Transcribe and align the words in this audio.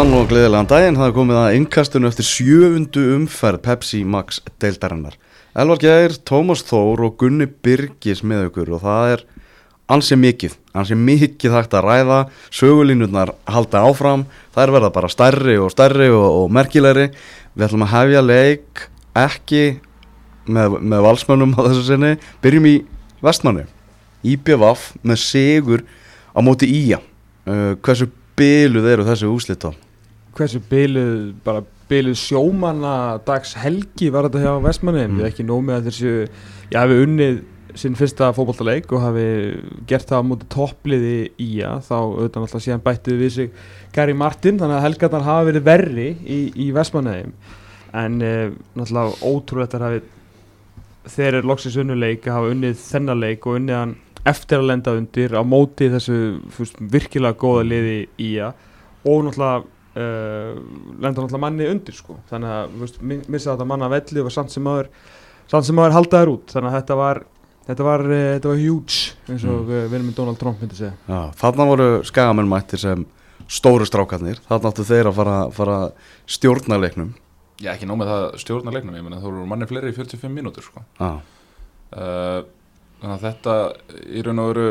Góðan 0.00 0.16
og 0.16 0.30
gleðilegan 0.30 0.68
daginn, 0.70 0.96
það 0.96 1.10
er 1.10 1.12
komið 1.12 1.36
að 1.36 1.54
innkastunum 1.58 2.08
eftir 2.08 2.24
sjöfundu 2.24 3.02
umferð 3.18 3.60
Pepsi 3.66 3.98
Max 4.08 4.38
deildarinnar. 4.62 5.18
Elvar 5.52 5.82
Gjær, 5.82 6.14
Tómas 6.24 6.62
Þór 6.64 7.02
og 7.04 7.18
Gunni 7.20 7.44
Birgis 7.44 8.22
með 8.24 8.46
ykkur 8.46 8.70
og 8.78 8.80
það 8.80 9.12
er 9.12 9.24
ansi 9.92 10.16
mikið, 10.16 10.54
ansi 10.72 10.96
mikið 10.96 11.52
hægt 11.52 11.76
að 11.76 11.84
ræða, 11.84 12.20
sögulínurnar 12.48 13.34
halda 13.44 13.82
áfram, 13.90 14.22
það 14.54 14.62
er 14.64 14.72
verða 14.78 14.90
bara 14.94 15.10
stærri 15.12 15.58
og 15.60 15.68
stærri 15.74 16.08
og, 16.14 16.24
og 16.38 16.56
merkilegri. 16.56 17.10
Við 17.52 17.66
ætlum 17.68 17.84
að 17.84 17.92
hefja 17.92 18.24
leik 18.24 18.82
ekki 19.26 19.62
með, 20.48 20.78
með 20.80 21.04
valsmönnum 21.10 21.54
á 21.60 21.68
þessu 21.68 21.84
sinni, 21.90 22.14
byrjum 22.40 22.70
í 22.72 22.74
vestmannu, 23.20 23.66
IBVF 24.24 24.88
með 25.04 25.22
sigur 25.26 25.84
á 26.32 26.40
móti 26.40 26.72
Ía. 26.72 27.02
Uh, 27.44 27.76
hversu 27.84 28.08
byluð 28.40 28.92
eru 28.96 29.08
þessu 29.12 29.36
úslit 29.36 29.68
á? 29.68 29.76
Hversu 30.36 30.60
byluð, 30.70 31.14
bara 31.44 31.62
byluð 31.90 32.18
sjómanna 32.20 32.94
dags 33.26 33.54
helgi 33.58 34.10
var 34.14 34.28
þetta 34.28 34.44
hjá 34.44 34.52
Vestmanni, 34.64 35.06
Mm. 35.08 35.24
ekki 35.26 35.46
nómið 35.46 35.76
að 35.76 35.88
þessu 35.88 36.12
ég 36.70 36.78
hafi 36.78 37.00
unnið 37.04 37.40
sinn 37.78 37.94
fyrsta 37.94 38.32
fótballtaleik 38.34 38.90
og 38.92 39.02
hafi 39.04 39.26
gert 39.86 40.08
það 40.10 40.22
á 40.22 40.26
móti 40.26 40.46
toppliði 40.50 41.30
í 41.38 41.50
að 41.62 41.84
þá 41.86 41.96
auðvitað 41.98 42.42
náttúrulega 42.42 42.64
síðan 42.66 42.84
bættið 42.86 43.20
við 43.20 43.32
sig 43.36 43.50
Gary 43.94 44.14
Martin, 44.14 44.58
þannig 44.58 44.78
að 44.78 44.86
helgarnar 44.88 45.26
hafa 45.26 45.48
verið 45.50 45.66
verri 45.68 46.08
í, 46.26 46.40
í 46.66 46.70
Vestmanni 46.74 47.32
en 47.92 48.22
e, 48.22 48.50
náttúrulega 48.78 49.30
ótrúlegt 49.30 49.74
að 49.74 49.86
hafi 49.86 50.02
þeir 51.10 51.40
eru 51.40 51.48
loksins 51.48 51.78
unnuleik 51.80 52.26
að 52.26 52.36
hafa 52.36 52.54
unnið 52.54 52.80
þennan 52.84 53.22
leik 53.22 53.46
og 53.46 53.58
unnið 53.60 53.78
hann 53.78 53.94
eftir 54.30 54.60
að 54.60 54.68
lenda 54.68 54.94
undir 54.98 55.32
á 55.32 55.42
móti 55.46 55.88
þessu 55.90 56.18
fúst, 56.52 56.76
virkilega 56.78 57.38
góða 57.40 57.64
liði 57.70 58.00
í 58.20 58.34
að 58.44 58.52
og 59.08 59.22
náttúrulega 59.26 59.62
uh, 59.96 60.56
lenda 61.00 61.12
náttúrulega 61.16 61.42
manni 61.42 61.68
undir 61.70 61.96
sko 61.96 62.18
þannig 62.30 62.54
að 62.56 62.74
þú 62.74 62.84
veist, 62.84 63.00
mi- 63.02 63.22
missa 63.26 63.52
þetta 63.54 63.68
manna 63.72 63.90
velli 63.92 64.24
og 64.24 64.32
samt 64.34 64.54
sem 64.54 64.66
maður 64.66 64.90
samt 65.50 65.68
sem 65.68 65.78
maður 65.78 65.96
haldaður 65.98 66.34
út 66.36 66.54
þannig 66.54 66.70
að 66.70 66.76
þetta 66.80 66.98
var 67.00 67.22
þetta 67.70 67.86
var, 67.86 68.04
uh, 68.08 68.26
þetta 68.34 68.52
var 68.52 68.60
huge 68.60 69.00
eins 69.30 69.46
og 69.46 69.64
mm. 69.64 69.72
við 69.72 69.96
erum 69.98 70.10
með 70.10 70.20
Donald 70.20 70.42
Trump 70.42 70.62
myndi 70.62 70.78
segja 70.78 70.94
Já, 71.08 71.20
þarna 71.42 71.70
voru 71.72 71.88
skagamenn 72.08 72.50
mættir 72.50 72.82
sem 72.82 73.08
stóru 73.50 73.86
strákarnir, 73.88 74.38
þarna 74.46 74.70
áttu 74.70 74.86
þeir 74.86 75.10
að 75.10 75.16
fara, 75.16 75.36
fara 75.50 75.76
stjórna 76.30 76.76
leiknum. 76.78 77.08
Já, 77.58 77.72
ekki 77.74 77.88
nóg 77.88 77.98
með 77.98 78.10
það 78.12 78.26
stjórna 78.44 78.74
leiknum, 78.76 78.94
ég 78.94 79.02
meina 79.02 79.18
þú 79.18 79.32
eru 79.32 79.46
manni 79.50 79.66
fleiri 79.66 79.90
í 79.90 79.96
45 79.96 80.30
mínútur 80.36 80.66
sko. 80.68 80.84
Já, 81.00 81.10
uh, 81.98 82.40
Þannig 83.00 83.14
að 83.14 83.22
þetta 83.24 83.52
í 84.12 84.22
raun 84.26 84.40
og 84.42 84.48
veru 84.50 84.64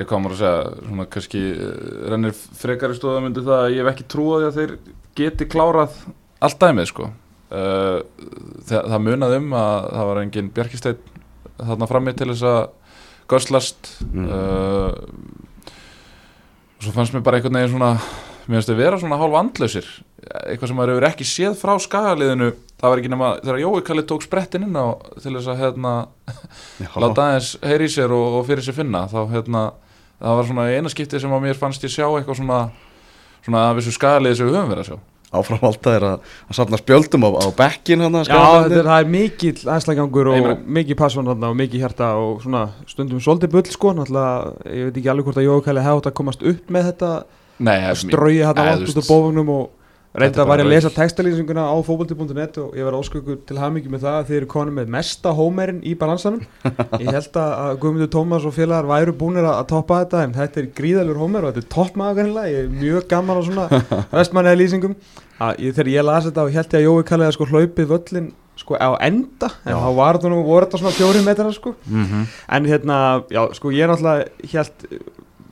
ég 0.00 0.08
komur 0.08 0.32
að 0.34 0.40
segja 0.40 0.62
svona 0.86 1.06
kannski 1.12 1.42
uh, 1.52 1.72
rennir 2.12 2.32
frekari 2.34 2.96
stóða 2.96 3.22
myndi 3.24 3.44
það 3.44 3.58
að 3.66 3.74
ég 3.76 3.82
hef 3.84 3.90
ekki 3.92 4.06
trúið 4.14 4.46
að 4.48 4.56
þeir 4.60 4.76
geti 5.20 5.48
klárað 5.52 5.98
allt 6.42 6.58
dæmið 6.64 6.88
sko. 6.90 7.10
uh, 7.52 7.98
það, 8.66 8.86
það 8.94 9.04
munað 9.06 9.36
um 9.38 9.52
að 9.60 9.88
það 9.92 10.08
var 10.12 10.22
engin 10.24 10.52
bjarkisteinn 10.56 11.02
þarna 11.62 11.90
frammi 11.90 12.14
til 12.18 12.30
þess 12.32 12.46
að 12.48 12.62
göslast 13.32 13.92
Mm. 14.12 14.26
uh, 14.28 14.92
og 16.76 16.82
svo 16.84 16.92
fannst 16.96 17.14
mér 17.14 17.22
bara 17.24 17.38
einhvern 17.38 17.54
veginn 17.60 17.72
svona 17.76 17.92
mér 18.48 18.58
finnst 18.58 18.70
þau 18.72 18.78
vera 18.80 18.98
svona 18.98 19.18
hálf 19.20 19.36
andlausir 19.38 19.86
eitthvað 20.42 20.70
sem 20.72 20.78
maður 20.78 20.92
hefur 20.96 21.06
ekki 21.08 21.26
séð 21.28 21.54
frá 21.60 21.72
skagaliðinu 21.82 22.48
það 22.80 22.88
var 22.90 23.00
ekki 23.02 23.12
nema 23.12 23.28
þegar 23.42 23.60
Jói 23.62 23.84
Kalli 23.86 24.04
tók 24.10 24.24
sprettin 24.26 24.66
inn 24.66 24.74
á 24.78 24.86
til 25.22 25.32
þess 25.36 25.50
að 25.52 25.60
hérna, 25.62 25.92
láta 27.04 27.28
aðeins 27.28 27.52
heyri 27.62 27.86
í 27.88 27.94
sér 27.94 28.14
og, 28.16 28.40
og 28.40 28.46
fyrir 28.50 28.66
sér 28.66 28.76
finna 28.80 29.04
þá 29.12 29.20
hérna, 29.32 29.62
það 30.22 30.38
var 30.38 30.48
svona 30.48 30.66
eina 30.70 30.92
skipti 30.92 31.20
sem 31.20 31.34
að 31.34 31.44
mér 31.48 31.58
fannst 31.58 31.84
ég 31.86 31.92
sjá 31.92 32.06
eitthvað 32.06 32.38
svona 32.40 32.60
svona 33.42 33.64
af 33.70 33.80
þessu 33.80 33.96
skagaliði 33.96 34.38
sem 34.38 34.48
við 34.48 34.58
höfum 34.58 34.72
verið 34.72 34.84
að 34.84 34.90
sjá. 34.92 35.00
Áfram 35.32 35.62
alltaf 35.64 35.94
er 35.96 36.04
að, 36.04 36.32
að 36.44 36.56
safna 36.58 36.78
spjöldum 36.78 37.24
á, 37.24 37.28
á 37.40 37.48
bekkin 37.56 38.02
hann 38.04 38.18
Já, 38.20 38.36
þetta 38.36 38.76
er, 38.76 38.88
það 38.90 38.98
er 38.98 39.12
mikill 39.14 39.70
aðslagangur 39.74 40.28
og 40.28 40.48
mikið 40.76 40.98
þarna 41.30 41.48
og 41.48 41.56
mikið 41.56 41.84
hjarta 41.86 42.08
og 42.20 42.42
svona 42.44 42.64
stundum 42.90 43.22
svolítið 43.24 43.54
bull 43.54 43.70
sko 43.72 43.94
náttúrulega, 43.96 44.52
ég 44.68 44.90
veit 44.90 44.98
ekki 45.00 45.12
alveg 45.14 45.30
hvort 45.30 45.40
að 45.40 45.46
Jókæli 45.48 45.86
hefði 45.86 46.02
átt 46.02 46.10
að 46.10 46.16
komast 46.20 46.44
upp 46.52 46.74
með 46.76 46.90
þetta 46.90 47.12
hérna 47.22 47.64
Nei, 47.64 47.78
langt 48.68 48.92
þú 48.92 48.92
út 48.92 49.00
á 49.00 49.08
bóvagnum 49.08 49.54
og 49.56 49.81
reynda 50.12 50.44
var 50.44 50.60
ég 50.60 50.66
að 50.66 50.72
lesa 50.74 50.90
textalýsinguna 50.92 51.64
á 51.72 51.76
fókbalti.net 51.86 52.58
og 52.60 52.74
ég 52.76 52.84
var 52.84 52.96
óskökur 52.98 53.38
til 53.48 53.56
hamingi 53.56 53.88
með 53.92 54.04
það 54.04 54.18
að 54.18 54.26
þið 54.28 54.38
eru 54.38 54.48
konum 54.52 54.76
með 54.76 54.90
mesta 54.92 55.32
hómerinn 55.36 55.80
í 55.88 55.94
balansanum. 55.96 56.42
Ég 57.02 57.08
held 57.08 57.38
að 57.40 57.78
Guðmundur 57.80 58.10
Tómas 58.12 58.44
og 58.48 58.52
félagar 58.56 58.90
væru 58.90 59.14
búinir 59.16 59.48
að, 59.48 59.62
toppa 59.72 60.02
þetta 60.02 60.26
en 60.26 60.36
þetta 60.36 60.60
er 60.60 60.68
gríðalur 60.76 61.22
hómer 61.22 61.46
og 61.46 61.54
þetta 61.54 61.64
er 61.64 61.72
toppmaður 61.76 62.30
ég 62.50 62.58
er 62.60 62.68
mjög 62.76 63.08
gaman 63.08 63.40
á 63.40 63.42
svona 63.48 63.82
restmanniða 64.18 64.60
lýsingum. 64.60 64.98
Ég, 65.56 65.72
þegar 65.72 65.92
ég 65.94 66.06
las 66.06 66.28
þetta 66.28 66.44
og 66.44 66.54
held 66.58 66.76
ég 66.76 66.78
að 66.82 66.86
Jói 66.86 67.08
kallið 67.08 67.30
að 67.30 67.36
sko 67.38 67.48
hlaupið 67.48 67.92
völlin 67.94 68.30
sko 68.60 68.76
á 68.76 68.90
enda 69.00 69.48
en 69.64 69.72
Já. 69.72 69.80
þá 69.80 69.90
var 69.96 70.18
þetta 70.18 70.30
nú, 70.30 70.42
voru 70.44 70.66
þetta 70.66 70.82
svona 70.82 70.96
fjóri 70.98 71.24
metrar 71.24 71.56
sko. 71.56 71.72
Mm 71.88 72.04
-hmm. 72.04 72.26
En 72.48 72.68
hérna, 72.68 73.24
já, 73.30 73.42
sko 73.54 73.72
ég 73.72 73.84
er 73.84 73.88
náttúrulega 73.88 74.28
helt, 74.52 74.84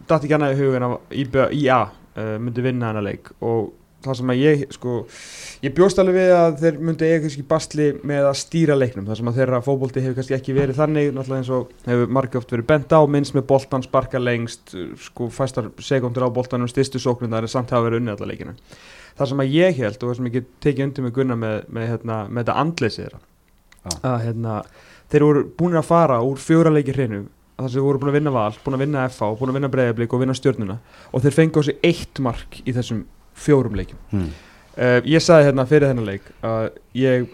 dætti 0.07 0.27
ekki 0.27 0.35
annað 0.37 0.99
í 1.11 1.65
IA 1.65 1.81
uh, 2.17 2.39
myndi 2.39 2.63
vinna 2.63 2.93
hana 2.93 3.01
leik 3.01 3.33
og 3.41 3.73
það 4.05 4.17
sem 4.21 4.33
að 4.33 4.41
ég, 4.41 4.63
sko, 4.75 4.95
ég 5.65 5.75
bjóst 5.77 6.01
alveg 6.01 6.17
við 6.17 6.33
að 6.37 6.59
þeir 6.63 6.79
myndi 6.89 7.09
eiga 7.09 7.23
kannski 7.25 7.45
bastli 7.51 7.89
með 8.07 8.29
að 8.31 8.39
stýra 8.41 8.77
leiknum, 8.79 9.07
það 9.09 9.21
sem 9.21 9.31
að 9.31 9.41
þeirra 9.41 9.61
fótbolti 9.67 10.05
hefur 10.05 10.19
kannski 10.19 10.37
ekki 10.37 10.57
verið 10.57 10.81
þannig, 10.81 11.11
náttúrulega 11.17 11.43
eins 11.43 11.53
og 11.57 11.75
hefur 11.89 12.15
margir 12.17 12.41
oft 12.41 12.55
verið 12.55 12.69
bent 12.71 12.95
á, 12.97 13.01
minnst 13.17 13.37
með 13.37 13.47
boltan, 13.51 13.85
sparka 13.87 14.23
lengst, 14.23 14.77
sko, 15.09 15.29
fæstar 15.35 15.73
sekundur 15.85 16.29
á 16.29 16.37
boltanum, 16.37 16.71
styrstu 16.71 17.03
sóknundar 17.03 17.45
en 17.45 17.53
samt 17.53 17.75
hafa 17.75 17.89
verið 17.89 18.03
unnið 18.03 18.17
alla 18.17 18.31
leikina. 18.31 18.55
Það 19.19 19.33
sem 19.33 19.43
að 19.45 19.59
ég 19.59 19.83
held 19.83 19.99
og 19.99 20.07
það 20.07 20.17
sem 20.21 20.31
ég 20.31 20.39
get 20.39 20.55
tekið 20.65 20.87
undir 20.87 21.07
með 21.07 21.17
gunna 21.19 21.37
með, 21.37 21.59
með, 21.69 21.91
hérna, 21.95 22.23
með 22.31 22.45
þetta 22.45 22.61
andleysi 22.65 23.03
þeirra, 23.03 23.21
Já. 23.81 23.93
að 24.15 24.17
hérna, 24.29 24.57
þeir 25.13 25.27
voru 25.27 25.45
búin 25.61 25.77
að 25.81 25.91
fara 25.91 26.23
úr 26.25 26.41
fjóra 26.41 26.73
leiki 26.73 26.97
hreinu 26.97 27.27
þar 27.61 27.73
sem 27.73 27.85
voru 27.85 28.01
búin 28.01 28.13
að 28.13 28.19
vinna 28.19 28.33
val, 28.35 28.53
búin 28.65 28.77
að 28.77 28.85
vinna 28.85 29.07
FH 29.11 29.31
búin 29.39 29.53
að 29.53 29.59
vinna 29.59 29.71
breyðablík 29.73 30.15
og 30.15 30.23
vinna 30.23 30.37
stjörnuna 30.37 30.77
og 31.11 31.25
þeir 31.25 31.37
fengi 31.37 31.61
á 31.61 31.63
sig 31.67 31.83
eitt 31.87 32.21
mark 32.25 32.61
í 32.65 32.75
þessum 32.77 33.03
fjórum 33.41 33.77
leikim 33.79 34.01
mm. 34.13 34.31
uh, 34.77 34.99
ég 35.09 35.25
sagði 35.25 35.51
hérna 35.51 35.69
fyrir 35.71 35.91
þennan 35.91 36.11
leik 36.13 36.33
að 36.47 36.71
ég 36.99 37.29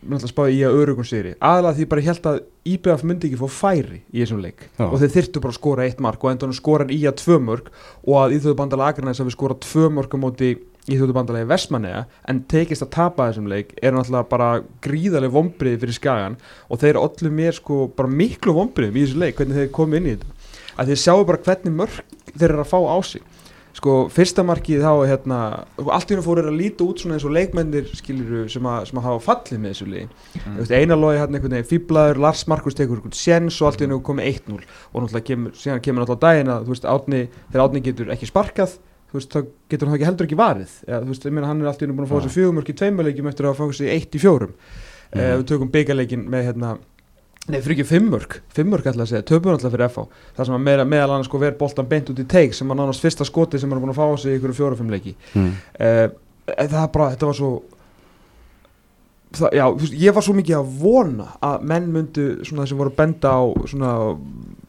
spáði 0.00 0.56
í 0.56 0.64
að 0.64 0.78
örugum 0.80 1.04
sigri. 1.04 1.34
Aðalega 1.44 1.76
því 1.76 1.84
ég 1.84 1.90
bara 1.90 2.04
held 2.06 2.26
að 2.30 2.38
IBF 2.70 3.02
myndi 3.04 3.28
ekki 3.28 3.40
fá 3.40 3.52
færi 3.52 4.00
í 4.12 4.22
þessum 4.22 4.40
leik. 4.40 4.64
Já. 4.78 4.86
og 4.86 4.98
þeir 5.00 5.12
þyrftu 5.16 5.40
bara 5.40 5.52
að 5.52 5.58
skora 5.58 5.84
eitt 5.84 6.00
mark 6.00 6.24
og 6.24 6.30
endur 6.30 6.54
skorar 6.56 6.90
í 6.90 7.00
að 7.08 7.20
tvö 7.20 7.38
mörg 7.44 7.70
og 8.06 8.16
að 8.16 8.34
Íþjóðubandala 8.38 8.88
Akranæs 8.88 9.20
hafi 9.20 9.34
skorað 9.34 9.60
tvö 9.66 9.90
mörg 9.92 10.16
á 10.16 10.18
móti 10.20 10.50
Íþjóðubandala 10.90 11.44
í 11.44 11.48
Vestmanneja 11.50 12.04
en 12.28 12.42
tekist 12.48 12.84
að 12.86 12.92
tapa 12.96 13.28
þessum 13.28 13.50
leik 13.52 13.74
er 13.82 13.92
náttúrulega 13.94 14.30
bara 14.30 14.50
gríðarlega 14.84 15.34
vombriði 15.36 15.82
fyrir 15.82 15.98
skagan 15.98 16.38
og 16.68 16.80
þeir 16.80 17.00
allir 17.00 17.36
mér 17.36 17.58
sko 17.58 17.90
bara 17.96 18.08
miklu 18.08 18.56
vombriðum 18.56 18.96
í 18.96 19.04
þessu 19.04 19.20
leik 19.20 19.36
hvernig 19.36 19.60
þeir 19.60 19.74
komu 19.76 20.00
inn 20.00 20.08
í 20.08 20.16
þetta. 20.16 20.38
Að 20.80 20.92
þeir 20.92 21.02
sjáu 21.04 21.26
bara 21.28 21.44
hvernig 21.44 21.76
mörg 21.76 22.00
þeir 22.32 22.48
eru 22.48 22.64
að 22.64 22.72
fá 22.72 22.80
á 22.80 22.98
sig 23.04 23.26
sko 23.76 23.94
fyrsta 24.10 24.42
markið 24.46 24.82
þá 24.82 24.92
hérna 25.06 25.38
allt 25.78 26.10
í 26.10 26.14
hennu 26.14 26.24
fóru 26.26 26.42
að 26.42 26.58
líta 26.58 26.84
út 26.84 27.02
svona 27.02 27.16
eins 27.16 27.26
og 27.28 27.34
leikmennir 27.36 27.86
skiluru 27.94 28.48
sem 28.50 28.66
að, 28.66 28.88
sem 28.90 28.98
að 28.98 29.06
hafa 29.06 29.22
fallið 29.28 29.62
með 29.62 29.74
þessu 29.74 29.86
liði 29.90 30.08
Mm. 30.40 30.56
mm. 30.56 30.72
einar 30.74 30.98
logi 30.98 31.18
hérna 31.20 31.38
einhvern 31.38 31.54
veginn 31.56 31.70
fýblaður 31.70 32.20
Lars 32.24 32.46
Markus 32.50 32.74
tekur 32.78 32.98
einhvern 32.98 33.16
séns 33.16 33.60
og 33.62 33.70
allt 33.70 33.80
í 33.80 33.86
hennu 33.86 34.00
komið 34.06 34.28
1-0 34.30 34.58
og 34.58 35.02
náttúrulega 35.04 35.26
kemur, 35.30 35.54
síðan 35.58 35.82
kemur 35.84 36.04
náttúrulega 36.04 36.26
daginn 36.26 36.52
að 36.54 36.66
þú 36.66 36.74
veist 36.74 36.88
Átni, 36.90 37.20
þegar 37.50 37.64
Átni 37.66 37.82
getur 37.86 38.12
ekki 38.14 38.28
sparkað 38.30 38.76
þú 39.10 39.18
veist, 39.18 39.32
þá 39.34 39.40
getur 39.72 39.88
hann 39.90 39.98
ekki 39.98 40.08
heldur 40.10 40.28
ekki 40.28 40.38
varið 40.38 40.76
eða, 40.86 41.00
þú 41.02 41.10
veist, 41.14 41.26
ég 41.26 41.34
meina 41.34 41.50
hann 41.50 41.62
er 41.64 41.70
allt 41.70 41.82
í 41.82 41.86
hennu 41.86 41.96
búin 41.98 42.06
að 42.06 42.12
fá 42.12 42.16
Já. 42.18 42.22
þessi 42.26 42.36
fjögumörk 42.38 42.70
í 42.70 42.76
tveimurleikjum 42.80 43.30
eftir 43.30 43.46
að 43.46 43.52
hafa 43.54 43.62
fangast 43.64 43.82
í 43.86 43.90
eitt 43.90 44.14
í 44.14 44.22
fjórum 44.22 44.52
mm. 44.54 45.18
Mhm. 45.18 45.40
við 45.40 45.46
tökum 45.50 45.70
byggarleikin 45.74 46.26
með 46.30 46.44
hérna 46.50 46.74
Nei, 47.50 47.58
fyrir 47.64 47.76
ekki 47.78 47.88
fimmörk, 47.88 48.38
fimmörk 48.54 48.86
ætla 48.86 49.04
að 49.04 49.12
segja, 49.12 49.26
töpum 49.26 49.54
alltaf 49.54 49.72
fyrir 49.74 49.88
FH 49.88 50.04
Það 50.36 50.48
sem 50.48 50.56
að 50.56 50.64
meðal, 50.68 50.86
meðal 50.92 51.10
annars 51.16 51.30
sko 51.30 51.40
verið 51.42 51.58
boltan 51.60 51.88
beint 51.90 52.12
út 52.12 52.22
í 52.22 52.26
teik 52.30 52.56
sem 52.56 52.70
að 52.70 52.80
nánast 52.80 53.04
fyrsta 53.04 53.26
skoti 53.26 53.60
sem 53.60 53.72
er 53.72 53.82
búin 53.82 53.92
að 53.94 53.98
fá 53.98 54.06
á 54.06 54.14
sig 54.20 54.34
í 54.34 54.38
ykkur 54.38 54.54
fjóra-fimm 54.56 54.92
leiki. 54.94 55.16
Mm. 55.34 55.52
uh, 55.80 56.08
Það 56.50 56.86
bara, 56.94 57.12
þetta 57.12 57.28
var 57.28 57.36
svo 57.38 57.50
það, 59.36 59.56
Já, 59.58 59.64
ég 60.02 60.16
var 60.16 60.26
svo 60.26 60.34
mikið 60.38 60.56
að 60.58 60.72
vona 60.80 61.28
að 61.46 61.66
menn 61.72 61.90
myndu 61.94 62.26
svona 62.46 62.66
sem 62.68 62.80
voru 62.80 62.94
benda 62.96 63.34
á 63.34 63.42
svona, 63.70 63.92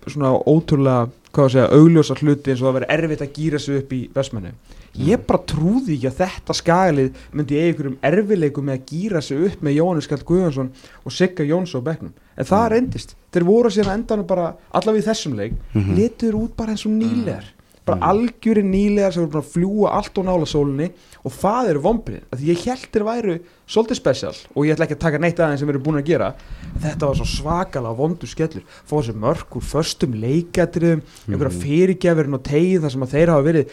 svona 0.05 0.33
ótrúlega, 0.49 1.09
hvað 1.31 1.45
að 1.45 1.51
segja, 1.55 1.67
augljósa 1.77 2.15
hluti 2.19 2.51
eins 2.51 2.61
og 2.61 2.67
að 2.69 2.73
vera 2.79 2.91
erfitt 2.97 3.21
að 3.21 3.33
gýra 3.37 3.59
sig 3.59 3.77
upp 3.81 3.91
í 3.93 4.01
vestmenni 4.13 4.51
Ég 4.99 5.21
bara 5.25 5.39
trúði 5.47 5.95
ekki 5.95 6.09
að 6.09 6.17
þetta 6.19 6.53
skagalið 6.57 7.19
myndi 7.31 7.55
eiga 7.55 7.69
ykkur 7.71 7.87
um 7.87 7.97
erfileikum 8.03 8.65
með 8.67 8.73
að 8.75 8.89
gýra 8.91 9.21
sig 9.23 9.45
upp 9.47 9.61
með 9.63 9.77
Jóhannes 9.77 10.07
Kall 10.11 10.25
Guðjónsson 10.27 10.71
og 11.05 11.11
Sigga 11.15 11.45
Jóns 11.47 11.71
á 11.71 11.79
bekknum. 11.79 12.11
En 12.35 12.45
það 12.45 12.65
Mm. 12.65 12.71
reyndist, 12.73 13.15
þeir 13.31 13.43
voru 13.47 13.69
síðan 13.71 13.93
endanum 14.03 14.27
bara 14.27 14.55
allavega 14.73 14.99
í 15.03 15.07
þessum 15.07 15.35
leik, 15.37 15.53
Mhm. 15.73 15.95
letur 15.95 16.33
út 16.35 16.55
bara 16.57 16.71
eins 16.73 16.85
og 16.85 16.91
nýlegar 16.91 17.43
bara 17.85 17.97
Mhm. 17.97 18.03
algjöri 18.11 18.61
nýlegar 18.63 19.11
sem 19.13 19.23
eru 19.23 19.31
bara 19.31 19.43
að 19.43 19.53
fljúa 19.55 19.89
allt 19.91 20.17
og 20.17 20.25
nála 20.25 20.45
sólinni 20.45 20.91
og 21.25 21.31
það 21.31 21.69
eru 21.69 21.79
vombrið, 21.81 22.21
því 22.31 22.45
ég 22.51 22.63
held 22.65 22.91
þeir 22.91 23.03
væru 23.03 23.39
svolítið 23.67 23.95
spesial 23.95 24.35
og 24.55 24.65
ég 24.65 24.75
ætla 24.75 24.85
ekki 24.85 24.95
að 24.95 24.99
taka 24.99 25.17
neitt 25.17 25.37
aðeins 25.39 25.59
sem 25.59 25.69
erum 25.69 25.81
búin 25.83 25.97
að 26.01 26.05
gera. 26.05 26.33
Þetta 26.79 27.07
var 27.07 27.15
svo 27.15 27.25
svakalega 27.25 27.97
vondur 27.97 28.27
skellur. 28.29 28.63
Fá 28.85 28.95
þessi 29.01 29.13
mörg 29.17 29.49
úr 29.57 29.65
förstum 29.65 30.13
leikatriðum 30.13 31.01
einhverja 31.27 31.51
Mhm. 31.51 31.61
fyrirgjafurinn 31.61 32.33
og 32.35 32.43
tegið 32.43 32.81
þar 32.81 32.91
sem 32.91 33.01
að 33.01 33.11
þeir 33.15 33.29
hafa 33.29 33.49
verið 33.51 33.69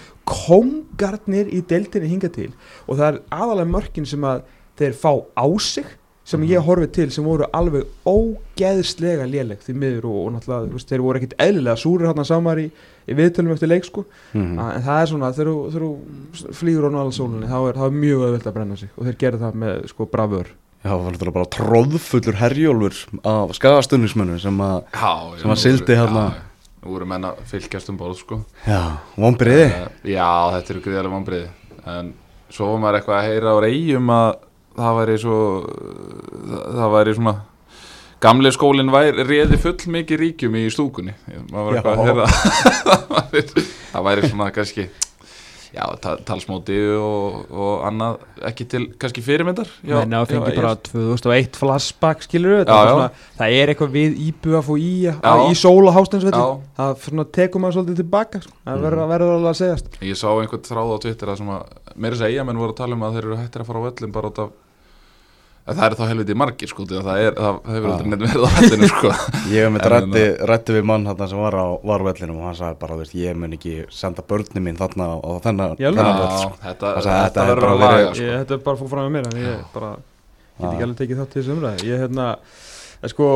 kongarnir 0.52 1.50
í 1.52 1.60
deildinni 1.69 2.08
hinga 2.08 2.31
til. 2.32 2.52
Og 2.88 2.96
það 2.99 3.08
er 3.14 3.20
aðalega 3.31 3.70
mörkin 3.76 4.06
sem 4.08 4.25
að 4.25 4.43
þeir 4.78 4.94
fá 4.94 5.12
á 5.37 5.46
sig 5.60 5.84
sem 6.28 6.42
ég 6.44 6.60
horfið 6.66 6.90
til 6.92 7.08
sem 7.14 7.25
voru 7.25 7.46
alveg 7.56 7.86
ógeðslega 8.04 9.25
léleg 9.30 9.62
því 9.64 9.75
miður 9.80 10.06
og, 10.10 10.16
og 10.26 10.30
náttúrulega 10.34 10.72
veist, 10.75 10.90
þeir 10.92 11.02
voru 11.04 11.20
ekkit 11.22 11.36
eðlilega 11.40 11.80
súrir 11.80 12.10
hann 12.10 12.25
samar 12.28 12.60
í, 12.60 12.66
í 13.08 13.16
viðtölum 13.16 13.54
eftir 13.54 13.70
leik 13.72 13.86
sko. 13.88 14.04
Mhm. 14.34 14.58
en 14.60 14.82
það 14.84 15.00
er 15.02 15.10
svona 15.12 15.30
þegar 15.32 15.52
þú- 15.75 16.54
flýgur 16.58 16.88
á 16.88 16.90
nála 16.92 17.12
sólinni 17.16 17.48
þá 17.48 17.58
er, 17.70 17.78
þá 17.80 17.84
er 17.88 17.96
mjög 18.02 18.25
öðvöld 18.28 18.48
að 18.50 18.56
brenna 18.58 18.76
sig 18.76 18.90
og 18.96 19.06
þeir 19.08 19.16
gerðu 19.22 19.40
það 19.46 19.54
með 19.64 19.86
sko 19.94 20.06
bravör 20.12 20.50
Já, 20.78 20.90
það 20.94 21.00
var 21.02 21.12
náttúrulega 21.16 21.34
bara 21.34 21.52
tróðfullur 21.56 22.36
herjólfur 22.38 22.98
af 23.26 23.54
skagastunningsmönnum 23.58 24.38
sem 24.38 24.60
Sem 25.40 25.50
að 25.50 25.58
sigldi 25.64 25.96
þarna. 25.98 26.26
Nú 26.84 26.92
voru 26.94 27.06
menn 27.10 27.24
að 27.26 27.40
fylgjast 27.50 27.88
um 27.90 27.96
borð 27.98 28.20
sko. 28.20 28.36
Já, 28.66 29.00
vonbriði 29.19 29.64
Eh, 29.66 29.88
Já, 30.14 30.28
þetta 30.54 30.70
eru 30.76 30.82
gríðarlega 30.84 31.16
vonbriði 31.16 31.48
En 31.88 32.12
svo 32.54 32.69
var 32.70 32.78
maður 32.84 33.00
eitthvað 33.00 33.19
að 33.19 33.26
heyra 33.32 33.50
á 33.50 33.56
reyjum 33.64 34.12
að 34.14 34.36
það 34.78 34.98
væri 35.02 35.16
svo 35.22 35.38
það, 36.48 36.90
væri 36.96 37.16
svona 37.20 37.36
Gamli 38.19 38.50
skólinn 38.50 38.88
væri 38.90 39.22
réði 39.28 39.58
full 39.62 39.92
mikið 39.94 40.19
ríkjum 40.25 40.56
í 40.58 40.64
stúkunni 40.75 41.12
Já. 41.30 41.38
að 41.54 41.69
það 43.92 44.08
væri- 44.08 44.30
svona 44.32 44.50
kannski 44.54 44.88
Já, 45.69 45.84
ta 46.00 46.14
talsmóti 46.25 46.75
og, 46.96 47.42
og 47.52 47.82
annað 47.84 48.22
ekki 48.48 48.64
til 48.72 48.80
kannski 48.98 49.20
fyrirmyndar 49.22 49.69
já, 49.84 49.98
Menna 50.00 50.22
að 50.25 50.30
fengi 50.32 50.54
bara 50.56 50.70
2001 50.81 51.58
flashback 51.60 52.24
skilur 52.24 52.54
við, 52.56 52.70
það 53.36 53.56
er 53.60 53.72
eitthvað 53.74 53.92
við 53.98 54.16
íbúaf 54.31 54.70
og 54.72 54.81
í, 54.81 54.88
Já. 55.04 55.12
í 55.52 55.58
sól 55.60 55.84
og 55.84 55.92
hástensvelli 55.98 56.40
Já. 56.40 56.56
það 56.81 56.94
tekur 57.36 57.60
maður 57.62 57.76
svolítið 57.76 58.00
tilbaka 58.00 58.40
sko. 58.46 58.54
það 58.64 58.78
Mhm. 58.78 58.86
verður, 58.88 59.04
verður 59.12 59.34
alveg 59.36 59.52
að 59.52 59.60
segjast 59.60 60.00
Ég 60.08 60.16
sá 60.16 60.28
einhvern 60.32 60.64
þráð 60.72 60.94
á 60.96 61.02
Twitter 61.04 61.28
að 61.28 61.36
að 61.52 61.62
meira 62.00 62.16
segja 62.24 62.44
menn 62.48 62.58
voru 62.64 62.72
að 62.72 62.81
tala 62.81 62.96
um 62.96 63.04
að 63.04 63.12
þeir 63.19 63.24
eru 63.28 63.36
hættir 63.42 63.60
að 63.60 63.69
fara 63.69 63.78
á 63.78 63.86
völlin 63.86 64.12
bara 64.16 64.28
út 64.32 64.38
af 64.38 64.48
að 64.48 64.56
það 65.76 65.85
eru 65.87 65.99
þá 65.99 66.05
helviti 66.09 66.37
margir 66.38 66.70
sko 66.70 66.85
að 66.87 67.09
það, 67.09 67.23
er, 67.25 67.38
það 67.38 67.73
hefur 67.75 67.88
aldrei 67.93 68.11
neitt 68.12 68.23
verið 68.25 68.44
á 68.44 68.50
völlinu 68.59 68.91
sko. 68.93 69.12
Ég 69.53 69.67
hef 69.67 69.73
með 69.75 69.85
En 69.88 69.94
rætti, 69.94 70.25
rætti 70.50 70.76
við 70.76 70.87
mann 70.91 71.09
þarna 71.09 71.29
sem 71.32 71.43
var 71.43 71.56
á 71.59 71.67
varvellinum 71.91 72.38
og 72.41 72.49
hann 72.49 72.59
sagði 72.59 72.79
bara, 72.82 72.97
þú 72.97 73.05
veist, 73.05 73.17
ég 73.19 73.41
mun 73.43 73.56
ekki 73.59 73.75
senda 73.94 74.25
börni 74.29 74.62
mín 74.65 74.79
þarna 74.79 75.11
á, 75.19 75.31
þennan, 75.44 75.75
völl 75.79 75.99
sko. 75.99 76.55
þetta, 76.62 76.94
þetta, 76.99 77.19
þetta 77.19 77.44
er 77.44 77.53
verður 77.53 77.67
bara 77.67 77.75
að 77.75 77.85
laga 77.85 78.09
sko. 78.12 78.25
ég, 78.25 78.38
þetta 78.43 78.56
er 78.59 78.65
bara 78.69 78.81
fór 78.81 78.93
fram 78.94 79.09
með 79.09 79.19
mér 79.19 79.29
en 79.32 79.43
ég 79.44 79.67
bara 79.75 79.93
get 80.59 80.70
ekki 80.73 80.87
alveg 80.88 81.03
tekið 81.03 81.20
þátt 81.23 81.35
til 81.35 81.43
þessu 81.43 81.55
umræði 81.56 81.91
ég 81.93 82.03
hérna 82.05 82.29
sko, 83.06 83.26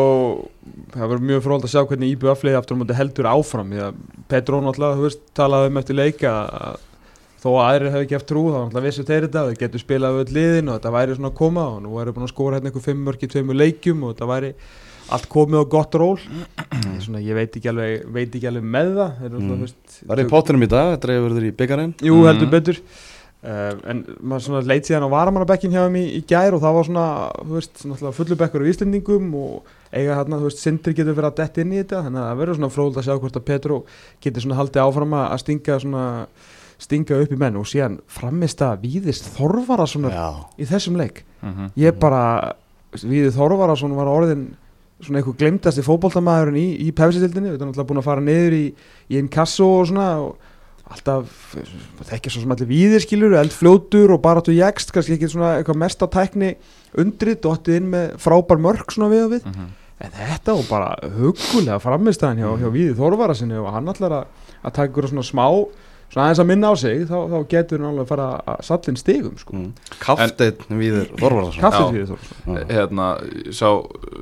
það 0.91 1.05
verður 1.13 1.27
mjög 1.29 1.45
fróld 1.45 1.67
að 1.67 1.75
sjá 1.75 1.83
hvernig 1.87 2.15
IBF 2.17 2.47
leiði 2.47 2.59
aftur 2.59 2.79
á 2.79 2.81
móti 2.81 2.97
heldur 2.99 3.29
áfram 3.31 3.71
því 3.71 3.85
að 3.87 4.01
Petró 4.33 4.59
náttúrulega, 4.63 4.99
þú 4.99 5.07
veist, 5.07 5.23
talaði 5.39 5.71
um 5.71 5.79
eftir 5.83 5.99
leika 5.99 6.33
að 6.51 6.81
þó 7.43 7.49
að 7.53 7.65
aðrir 7.67 7.91
hefði 7.93 8.07
ekki 8.07 8.17
haft 8.19 8.29
trú 8.31 8.43
þá 8.53 8.59
náttúrulega 8.61 8.87
vissu 8.87 9.05
þeir 9.09 9.27
þetta, 9.27 9.43
þau 9.49 9.61
getur 9.63 9.83
spilað 9.83 10.15
við 10.17 10.23
öll 10.27 10.37
liðin 10.39 10.69
og 10.71 10.77
þetta 10.79 10.93
væri 10.95 11.17
svona 11.19 11.31
að 11.33 11.39
koma 11.43 11.65
og 11.73 11.83
nú 11.83 11.95
væri 11.97 12.15
búin 12.15 12.27
að 12.29 12.33
skora 12.35 12.57
hérna 12.59 12.71
einhver 12.71 12.85
fimm 12.87 13.05
mörk 13.09 13.23
í 13.27 13.31
tveimur 13.33 13.59
leikjum 13.59 14.05
og 14.07 14.13
þetta 14.15 14.29
væri 14.31 14.53
allt 15.13 15.27
komið 15.29 15.59
á 15.59 15.65
gott 15.75 15.97
ról 15.99 16.19
svona, 17.03 17.21
ég 17.21 17.35
veit 17.37 17.57
ekki 17.59 17.69
alveg, 17.73 18.05
veit 18.15 18.37
ekki 18.39 18.47
alveg 18.49 18.63
með 18.77 18.93
það 18.97 19.11
Mm. 19.33 19.41
mm. 19.43 19.65
veist, 19.67 19.97
Var 20.09 20.23
í 20.23 20.29
pottinum 20.31 20.63
í 20.63 20.69
dag, 20.71 20.95
dreifur 21.03 21.35
þér 21.37 21.49
í 21.51 21.57
byggarinn 21.59 21.95
Jú, 22.01 22.15
Mhm. 22.15 22.27
heldur 22.31 22.51
betur 22.55 22.79
uh, 23.43 23.75
En 23.91 24.05
maður 24.23 24.45
svona 24.47 24.63
leit 24.71 24.87
síðan 24.87 25.03
á 25.11 25.15
varamannabekkin 25.17 25.75
hjá 25.75 25.83
þeim 25.89 25.99
í, 25.99 26.05
í 26.17 26.23
gær 26.31 26.55
og 26.55 26.63
það 26.63 26.77
var 26.79 26.85
svona, 26.89 27.07
þú 27.43 27.59
veist, 27.59 27.83
náttúrulega 27.83 28.17
fullur 28.21 28.41
bekkur 28.45 28.63
af 28.63 28.71
Íslendingum 28.73 29.35
og 29.35 29.63
eiga 29.93 30.17
hérna, 30.17 30.39
þú 30.39 30.47
veist, 30.49 30.63
Sindri 30.63 30.95
getur 30.95 31.19
verið 31.19 31.33
að 31.33 31.39
detta 31.43 31.61
inn 31.67 31.73
í 31.75 31.83
þetta 31.83 32.05
þannig 32.07 32.23
að 32.23 32.31
það 32.31 32.41
verður 32.45 32.59
svona 32.61 32.73
fróðult 32.79 32.97
að 33.03 33.07
sjá 33.11 33.19
hvort 33.19 33.37
að 33.43 33.47
Petro 33.51 33.83
getur 34.23 34.43
svona 34.47 34.61
haldið 34.63 34.85
áfram 34.87 35.19
að 35.19 35.39
stinga 35.43 35.81
svona 35.83 36.07
stinga 36.83 37.21
upp 37.23 37.33
í 37.35 37.39
menn 37.39 37.57
og 37.61 37.69
síðan 37.71 38.01
framist 38.11 38.63
að 38.67 38.83
víðist 38.87 39.29
Þorvara 39.37 39.87
svona 39.91 40.11
Já, 40.11 40.27
í 40.59 40.67
þessum 40.69 40.99
leik. 40.99 41.23
Mhm. 41.43 41.71
ég 41.79 41.99
bara, 42.03 42.55
Víðið 42.93 43.37
Þorvarason 43.39 43.95
var 43.97 44.11
orðin 44.13 44.49
svona 45.03 45.19
eitthvað 45.23 45.39
glemtasti 45.41 45.83
fótboltamæðurinn 45.83 46.59
í, 46.61 46.67
í 46.87 46.93
pefsitildinni, 46.95 47.51
við 47.55 47.61
erum 47.63 47.71
alltaf 47.73 47.87
búin 47.89 47.99
að 48.03 48.05
fara 48.07 48.21
niður 48.23 48.53
í, 48.59 48.65
í 49.11 49.17
einn 49.19 49.31
kasso 49.33 49.67
og 49.81 49.87
svona 49.89 50.09
og 50.23 50.37
alltaf, 50.93 51.33
þekkja 52.05 52.31
svo 52.35 52.43
sem 52.45 52.53
allir 52.55 52.69
víðir 52.69 53.01
skilur, 53.03 53.35
eldfljótur 53.41 54.13
og 54.13 54.21
bara 54.23 54.43
þú 54.45 54.55
jægst, 54.59 54.93
kannski 54.93 55.17
ekki 55.17 55.31
svona 55.33 55.55
eitthvað 55.57 55.81
mesta 55.81 56.07
tækni 56.13 56.53
undrið, 57.01 57.39
dottið 57.47 57.79
inn 57.81 57.89
með 57.95 58.11
frábær 58.23 58.61
mörk 58.61 58.93
svona 58.93 59.09
við 59.15 59.25
og 59.25 59.33
við, 59.33 59.47
Mhm. 59.49 59.71
en 60.03 60.11
þetta 60.19 60.55
var 60.59 60.67
bara 60.69 61.11
hugulega 61.17 61.81
framistæðan 61.81 62.43
hjá, 62.43 62.51
hjá 62.61 62.69
Víði 62.77 62.95
Þorvarasinni 62.99 63.57
og 63.59 63.73
hann 63.73 63.87
ætlar 63.89 64.11
að, 64.21 64.27
að 64.65 64.73
taka 64.75 64.89
ykkur 64.93 65.09
svona 65.09 65.25
smá, 65.25 65.47
svona 66.13 66.27
aðeins 66.27 66.43
að 66.43 66.49
minna 66.51 66.69
á 66.69 66.75
sig 66.77 67.05
þá, 67.09 67.17
þá 67.33 67.37
getur 67.49 67.81
hann 67.81 67.89
alveg 67.89 68.05
að 68.05 68.11
fara 68.11 68.27
að 68.53 68.65
sallin 68.69 68.99
stigum 69.01 69.39
sko, 69.41 69.57
mm. 69.57 69.71
Kafteinn 70.03 70.77
viður 70.83 71.09
Þorvarðarsson 71.23 71.65
kaffið 71.65 71.81
Já. 71.81 71.95
Víði 71.95 72.09
Þorvarason 72.11 72.69
hérna, 72.73 73.07
ég 73.39 73.57
sá 73.57 73.69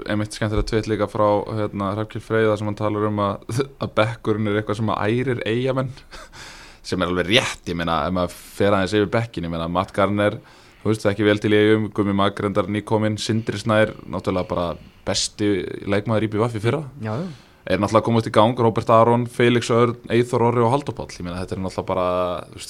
einmitt 0.07 0.39
skemmtilega 0.39 0.69
tveit 0.71 0.91
líka 0.93 1.11
frá 1.11 1.27
hérna, 1.59 1.91
Hrafkjell 1.97 2.25
Freyða 2.29 2.55
sem 2.61 2.71
hann 2.71 2.79
talar 2.79 3.09
um 3.11 3.21
að, 3.27 3.59
að 3.83 3.93
bekkurinn 3.99 4.53
er 4.53 4.61
eitthvað 4.61 4.81
sem 4.81 4.95
að 4.95 5.05
ærir 5.09 5.43
eigamenn 5.49 5.93
sem 6.93 7.03
er 7.03 7.11
alveg 7.11 7.35
rétt, 7.35 7.67
ég 7.67 7.79
meina 7.83 8.01
ef 8.07 8.17
maður 8.17 8.39
fer 8.39 8.79
aðeins 8.79 8.97
yfir 8.97 9.13
bekkin, 9.19 9.51
ég 9.51 9.55
meina 9.57 9.69
Matt 9.71 9.95
Garner 9.97 10.39
þú 10.81 10.93
veist 10.93 11.05
það 11.05 11.13
ekki 11.17 11.27
vel 11.27 11.39
til 11.43 11.53
í 11.53 11.61
eigum, 11.61 11.91
Gumi 11.97 12.17
Magrendar 12.17 12.71
nýkominn, 12.71 13.19
Sindri 13.21 13.61
Snær 13.61 13.93
náttúrulega 14.07 14.49
bara 14.49 14.73
besti 15.05 15.53
leikmaður 15.91 16.29
í 16.29 16.31
BVF 16.33 16.57
í 16.57 16.63
fyrra. 16.63 16.85
Já, 17.05 17.17
já 17.19 17.50
er 17.67 17.79
náttúrulega 17.81 18.07
komast 18.07 18.31
í 18.31 18.33
gang, 18.35 18.59
Robert 18.59 18.91
Aron, 18.91 19.27
Felix 19.31 19.71
Örn 19.75 19.97
Eithor 20.11 20.43
Orri 20.49 20.63
og 20.65 20.73
Haldur 20.73 20.97
Páll. 20.97 21.13
Ég 21.13 21.25
meina 21.27 21.41
þetta 21.43 21.57
er 21.59 21.63
náttúrulega 21.67 21.89
bara 21.91 22.09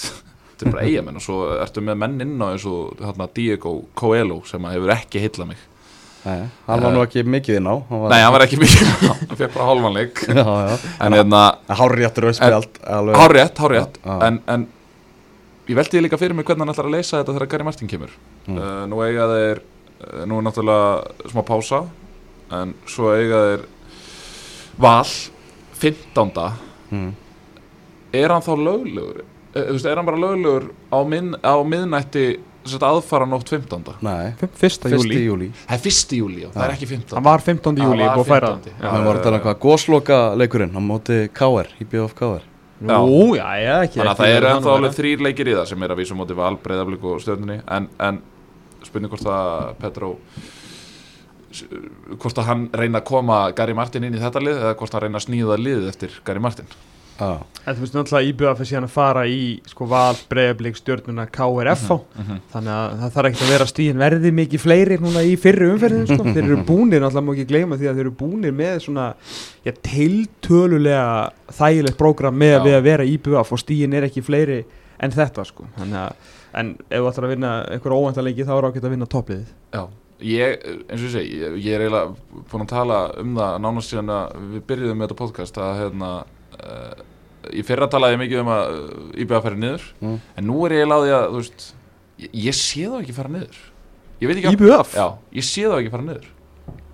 þetta 0.50 0.66
er 0.66 0.72
bara 0.74 0.86
eigamenn 0.86 1.20
og 1.20 1.24
svo 1.24 1.40
ertu 1.62 1.84
með 1.86 2.00
menn 2.02 2.20
inn 2.26 2.34
á 2.42 2.46
eins 2.52 2.66
og 2.68 2.96
hérna, 3.00 3.28
Diego 3.34 3.76
Coelho 3.98 4.40
sem 4.48 4.66
hefur 4.72 4.94
ekki 4.96 5.22
heilla 5.22 5.46
mig. 5.52 5.66
Nei, 6.20 6.42
hann 6.66 6.82
var 6.84 6.92
nú 6.92 7.00
ekki 7.00 7.22
mikið 7.24 7.56
inn 7.62 7.68
á. 7.70 7.74
Nei, 8.10 8.18
hann 8.20 8.34
var 8.34 8.42
ekki 8.44 8.58
mikið 8.60 8.90
hann 9.06 9.38
fekk 9.40 9.54
bara 9.54 9.68
hálfan 9.70 9.94
leik. 9.96 10.18
Já, 10.28 10.42
já. 10.44 10.74
En 11.06 11.16
hérna, 11.16 11.40
Hárréttur 11.78 12.26
auðspjald 12.28 12.76
alveg- 12.84 13.16
hárétt, 13.16 13.62
hárétt 13.64 13.96
en, 14.26 14.36
en 14.52 14.66
ég 15.70 15.78
veldi 15.78 16.02
líka 16.04 16.18
fyrir 16.20 16.36
mig 16.36 16.44
hvernig 16.44 16.66
hann 16.66 16.74
ætlar 16.74 16.90
að 16.90 16.96
leysa 16.98 17.22
þetta 17.22 17.38
þegar 17.38 17.50
Gary 17.54 17.66
Martin 17.70 17.88
kemur. 17.88 18.12
Mm. 18.44 18.58
uh, 18.60 18.82
nú 18.92 19.00
eiga 19.06 19.30
þeir 19.32 19.62
uh, 19.62 20.22
nú 20.28 20.42
er 20.42 20.46
náttúrulega 20.50 21.30
smá 21.32 21.40
pása 21.48 21.80
en 22.60 22.74
svo 22.90 23.14
eiga 23.16 23.40
þeir 23.46 23.64
val 24.80 25.04
15. 25.80 26.32
Mm. 26.90 27.10
er 28.12 28.28
hann 28.34 28.42
þá 28.42 28.54
löglegur 28.58 29.24
Eh, 29.50 29.66
er 29.90 29.96
hann 29.98 30.06
bara 30.06 30.16
löglegur 30.16 30.68
á, 30.94 30.98
minn, 31.02 31.34
á 31.42 31.58
miðnætti 31.66 32.38
aðfara 32.70 33.26
nótt 33.26 33.48
15. 33.50 33.96
Nei, 34.04 34.30
Fimm- 34.38 34.52
Fyrsta 34.54 34.86
fyrsti 34.92 35.08
júli 35.08 35.24
júli 35.26 35.48
Það 35.66 35.74
er 35.74 35.80
1. 35.90 36.16
júli, 36.20 36.44
það 36.54 36.64
er 36.68 36.74
ekki 36.76 36.86
15. 36.86 37.16
Hann 37.16 37.24
var 37.24 37.40
15. 37.40 37.76
júli 37.80 37.88
Hann 37.88 37.98
var 37.98 38.16
búið 38.16 38.22
að 38.22 38.30
færa 38.30 38.50
15. 38.52 38.72
Já, 38.78 38.90
Hann 38.90 39.04
var 39.08 39.16
að 39.16 39.22
tala 39.24 39.36
um 39.40 39.42
hvað 39.42 39.58
gósloka 39.64 40.18
leikurinn 40.38 40.76
á 40.78 40.80
móti 40.80 41.18
KR, 41.34 41.68
í 41.80 41.84
BF 41.90 42.14
KR 42.14 42.42
Já. 42.80 42.96
Nú, 42.96 43.34
já, 43.36 43.48
já, 43.60 43.74
ekki 43.84 43.98
Þannig 43.98 44.12
að 44.14 44.20
það 44.22 44.36
eru 44.36 44.46
ennþá 44.46 44.76
alveg 44.76 44.94
þrýr 44.96 45.24
leikir 45.26 45.50
í 45.50 45.56
það 45.58 45.66
sem 45.68 45.82
er 45.82 45.90
að 45.90 45.98
vísa 46.00 46.14
móti 46.16 46.36
val, 46.38 46.56
breyðablík 46.62 47.02
og 47.10 47.20
stjörnunni 47.20 47.58
en, 47.66 47.88
en 47.98 48.22
spurning 48.86 49.10
hvort 49.10 49.26
að 49.26 49.74
Petró 49.82 50.14
hvort 52.20 52.38
að 52.38 52.46
hann 52.50 52.68
reyna 52.76 53.00
að 53.00 53.08
koma 53.10 53.40
Gary 53.58 53.74
Martin 53.74 54.04
inn 54.06 54.14
í 54.14 54.22
þetta 54.22 54.42
lið 54.44 54.60
eða 54.62 54.76
hvort 54.78 54.94
hann 54.94 55.02
reyna 55.06 55.18
að 55.20 55.26
sníða 55.28 55.58
liðið 55.58 55.88
eftir 55.92 56.20
Gary 56.24 56.40
Martin 56.40 56.70
Já, 57.20 57.36
En 57.68 57.74
þú 57.76 57.82
veist 57.84 57.92
náttúrulega 57.98 58.28
íbjöða 58.30 58.52
fyrir 58.56 58.68
síðan 58.70 58.84
að 58.86 58.92
fara 58.94 59.22
í 59.28 59.40
sko 59.68 59.84
val, 59.90 60.14
breyðablík, 60.30 60.78
stjörnuna, 60.78 61.26
KRF 61.28 61.82
Mhm. 62.16 62.38
þannig 62.54 62.72
að 62.72 62.94
það 63.02 63.10
þarf 63.16 63.28
ekki 63.28 63.44
að 63.44 63.50
vera 63.52 63.66
stíðin 63.68 64.00
verði 64.00 64.30
mikið 64.38 64.62
fleiri 64.62 64.96
núna 65.02 65.20
í 65.28 65.34
fyrri 65.36 65.68
umferðin 65.68 66.06
sko. 66.08 66.24
þeir 66.34 66.44
eru 66.46 66.56
búnir, 66.64 67.02
náttúrulega 67.04 67.26
má 67.26 67.34
ekki 67.34 67.46
gleyma 67.52 67.76
því 67.76 67.90
að 67.90 67.98
þeir 68.00 68.06
eru 68.06 68.14
búnir 68.22 68.56
með 68.56 68.80
svona 68.86 69.04
já, 69.68 69.72
tiltölulega 69.84 71.30
þægilegt 71.60 71.98
prógram 72.00 72.40
með 72.40 72.54
Já. 72.56 72.62
við 72.64 72.76
að 72.78 72.86
vera 72.88 73.04
íbjöða 73.12 73.44
og 73.44 73.60
stíðin 73.66 73.94
er 74.00 74.08
ekki 74.08 74.22
fleiri 74.24 74.60
en 75.00 75.10
þetta 75.12 75.44
sko. 75.48 75.66
þannig 75.76 76.00
að 76.00 76.36
en 76.60 76.72
ef 76.90 76.98
þú 77.04 77.10
ætlar 77.12 77.26
að 77.28 77.34
vinna 77.36 77.52
einhver 77.70 77.94
óvæntalengi 78.00 78.46
þá 78.48 78.54
er 78.56 78.68
ágætt 78.70 78.84
að 78.88 78.94
vinna 78.96 79.06
toppliðið 79.12 79.52
Já, 79.76 79.84
ég, 80.24 80.64
eins 80.88 81.00
og 81.00 81.06
ég 81.06 81.12
segi 81.14 81.38
ég, 81.40 81.56
ég 81.64 81.76
er 81.76 81.84
eiginlega 81.86 82.42
búin 82.50 82.64
að 82.64 82.72
tala 82.72 82.98
um 83.22 83.36
það 83.38 83.54
nánast 83.64 83.92
síðan 83.92 84.12
að 84.14 84.34
við 84.54 84.64
byrjuðum 84.70 84.98
með 85.00 85.08
þetta 85.08 85.18
podcast 85.20 85.60
að 85.60 85.72
hérna 85.80 86.10
uh, 86.60 87.04
í 87.56 87.64
fyrra 87.66 87.88
talaði 87.90 88.16
ég 88.16 88.22
mikið 88.24 88.42
um 88.42 88.50
að 88.54 88.74
uh, 88.74 89.22
IBA 89.24 89.40
færi 89.46 89.60
niður. 89.62 89.86
Mm. 90.00 90.18
en 90.36 90.48
nú 90.50 90.58
er 90.66 90.76
ég 90.76 90.82
eiginlega 90.84 91.00
á 91.00 91.04
því 91.06 91.14
að 91.20 91.28
þú 91.30 91.40
veist, 91.40 91.64
ég, 92.24 92.34
ég 92.48 92.58
sé 92.60 92.84
þá 92.90 92.98
ekki 93.00 93.16
fara 93.16 93.34
niður. 93.36 93.62
Ég 94.20 94.28
veit 94.28 94.36
ekki 94.42 94.52
íbjöða? 94.58 94.82
Já, 94.92 95.06
ég 95.40 95.46
sé 95.48 95.64
þá 95.64 95.78
ekki 95.78 95.94
fara 95.94 96.06
niður. 96.10 96.28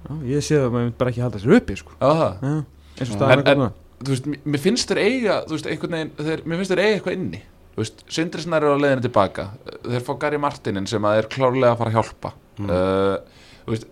Já, 0.07 0.13
ég 0.31 0.47
sé 0.47 0.55
það 0.61 0.69
að 0.69 0.77
maður 0.77 0.95
bara 1.03 1.13
ekki 1.15 1.25
halda 1.27 1.43
sér 1.43 1.57
uppi 1.59 1.77
sko. 1.81 1.97
Já, 1.99 2.07
það. 2.21 2.47
Já, 2.47 2.55
eins 2.97 3.11
og 3.11 3.19
staðan 3.19 3.43
er 3.43 3.51
en- 3.51 3.61
núna 3.65 3.73
þú 3.97 4.13
veist, 4.13 4.27
mér- 4.45 4.61
finnst 4.61 4.91
þeir 4.93 4.99
eiga 5.03 5.37
þú 5.49 5.55
veist, 5.57 5.67
einhvern 5.73 5.95
veginn, 5.97 6.11
þeir, 6.21 6.43
mér 6.45 6.59
finnst 6.61 6.73
þeir 6.75 6.83
eiga 6.85 6.97
eitthvað 6.99 7.17
inni. 7.17 7.41
Þú 7.77 7.83
veist, 7.83 8.03
Sindri 8.13 8.43
Snær 8.45 8.65
er 8.65 8.73
á 8.77 8.79
leiðinu 8.81 9.05
tilbaka 9.07 9.47
þeir 9.85 10.05
fá 10.07 10.13
Gary 10.21 10.39
Martinin 10.41 10.87
sem 10.89 11.03
að 11.09 11.19
er 11.23 11.29
klárlega 11.33 11.73
að 11.75 11.81
fara 11.81 11.91
að 11.93 11.97
hjálpa 11.99 12.33
Mm. 12.57 12.71
uh, 12.73 13.69
veist, 13.69 13.89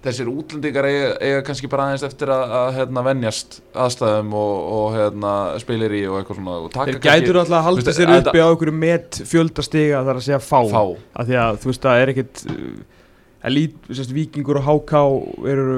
þessir 0.00 0.30
útlendingar 0.32 0.86
eiga, 0.88 1.08
eiga 1.20 1.40
kannski 1.44 1.68
bara 1.70 1.88
aðeins 1.88 2.04
eftir 2.08 2.30
að, 2.32 2.54
að 2.60 2.68
hérna, 2.78 3.02
venjast 3.04 3.58
aðstæðum 3.84 4.36
og, 4.40 4.54
og 4.76 4.86
hérna, 4.96 5.34
spilir 5.60 5.96
í 5.98 6.04
og 6.08 6.20
eitthvað 6.20 6.40
svona 6.40 6.56
og 6.56 6.78
Þeir 6.78 7.00
gætur 7.04 7.40
alltaf 7.42 7.58
að 7.58 7.66
halda 7.68 7.96
sér 7.96 8.14
uppi 8.16 8.40
á 8.40 8.48
einhverju 8.48 8.76
met 8.80 9.20
fjöldastiga 9.28 10.00
þar 10.06 10.22
að 10.22 10.26
segja 10.28 10.40
fá, 10.44 10.58
fá. 10.72 10.84
Því 11.28 11.40
að 11.44 11.60
þú 11.60 11.72
veist 11.72 11.84
það 11.84 12.04
er 12.04 12.12
ekkit 12.14 12.44
uh, 12.48 13.00
elít, 13.50 13.90
vikingur 14.16 14.60
og 14.62 14.68
háká 14.70 15.02
eru 15.52 15.76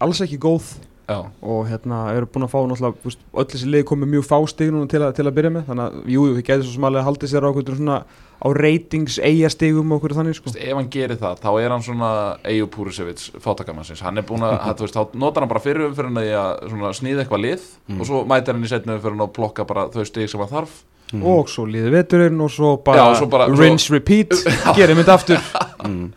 alls 0.00 0.24
ekki 0.24 0.40
góð 0.40 0.72
já, 1.08 1.18
og 1.42 1.66
hérna 1.70 1.98
eru 2.14 2.26
búin 2.28 2.44
að 2.44 2.52
fá 2.52 2.58
náttúrulega, 2.68 3.16
öll 3.34 3.48
þessi 3.48 3.68
lið 3.72 3.84
komið 3.88 4.10
mjög 4.14 4.24
fá 4.28 4.38
stig 4.52 4.70
núna 4.74 4.88
til, 4.92 5.00
að- 5.00 5.14
til 5.16 5.24
að 5.26 5.36
byrja 5.38 5.52
með 5.54 5.64
þannig 5.70 5.84
að 5.86 6.08
jú, 6.14 6.24
jú, 6.28 6.34
þið 6.36 6.46
gæti 6.50 6.66
svo 6.68 6.74
smalega 6.78 7.00
að 7.02 7.08
halda 7.08 7.26
sér 7.32 7.44
á 7.44 7.48
einhverjum 7.48 7.78
svona 7.80 7.98
á 8.38 8.46
ratings 8.54 9.16
eiga 9.18 9.48
stigum 9.50 9.90
og 9.92 9.98
okkur 10.02 10.14
þannig 10.18 10.36
sko 10.38 10.50
Þú 10.50 10.54
veist, 10.54 10.68
ef 10.68 10.76
hann 10.78 10.90
gerir 10.94 11.16
það, 11.18 11.40
þá 11.42 11.48
er 11.64 11.70
hann 11.74 11.82
svona 11.82 12.10
Eju 12.44 12.66
Púrisevits 12.70 13.30
fátakamannsins 13.42 14.00
hann 14.04 14.18
er 14.18 14.22
búin 14.28 14.44
að, 14.46 14.54
þú 14.78 14.84
veist, 14.86 14.94
þá 14.94 15.16
notar 15.18 15.42
hann 15.42 15.48
bara 15.50 15.64
fyrir 15.64 15.88
umfyrir 15.88 16.12
hann 16.12 16.20
að 16.22 16.68
svona 16.70 16.92
sníða 16.94 17.24
eitthvað 17.24 17.44
lið 17.48 17.66
Mm. 17.88 18.00
og 18.00 18.06
svo 18.06 18.20
mætir 18.28 18.52
hann 18.54 18.62
í 18.64 18.68
setni 18.68 18.92
umfyrir 18.94 19.20
og 19.24 19.32
plokka 19.32 19.64
bara 19.66 19.88
þau 19.88 20.04
stig 20.06 20.28
sem 20.30 20.40
hann 20.44 20.48
þarf 20.52 20.76
Mm. 21.08 21.22
og 21.24 21.48
svo 21.48 21.64
líði 21.64 21.88
veturinn 21.88 22.38
og 22.44 22.50
svo 22.52 22.76
bara, 22.84 22.98
Já, 23.00 23.16
svo 23.22 23.26
bara- 23.32 23.46
rinse, 23.48 23.88
repeat 23.90 24.28
gerum 24.76 24.98
þetta 25.00 25.14
aftur 25.16 25.40
Mm. 25.88 26.12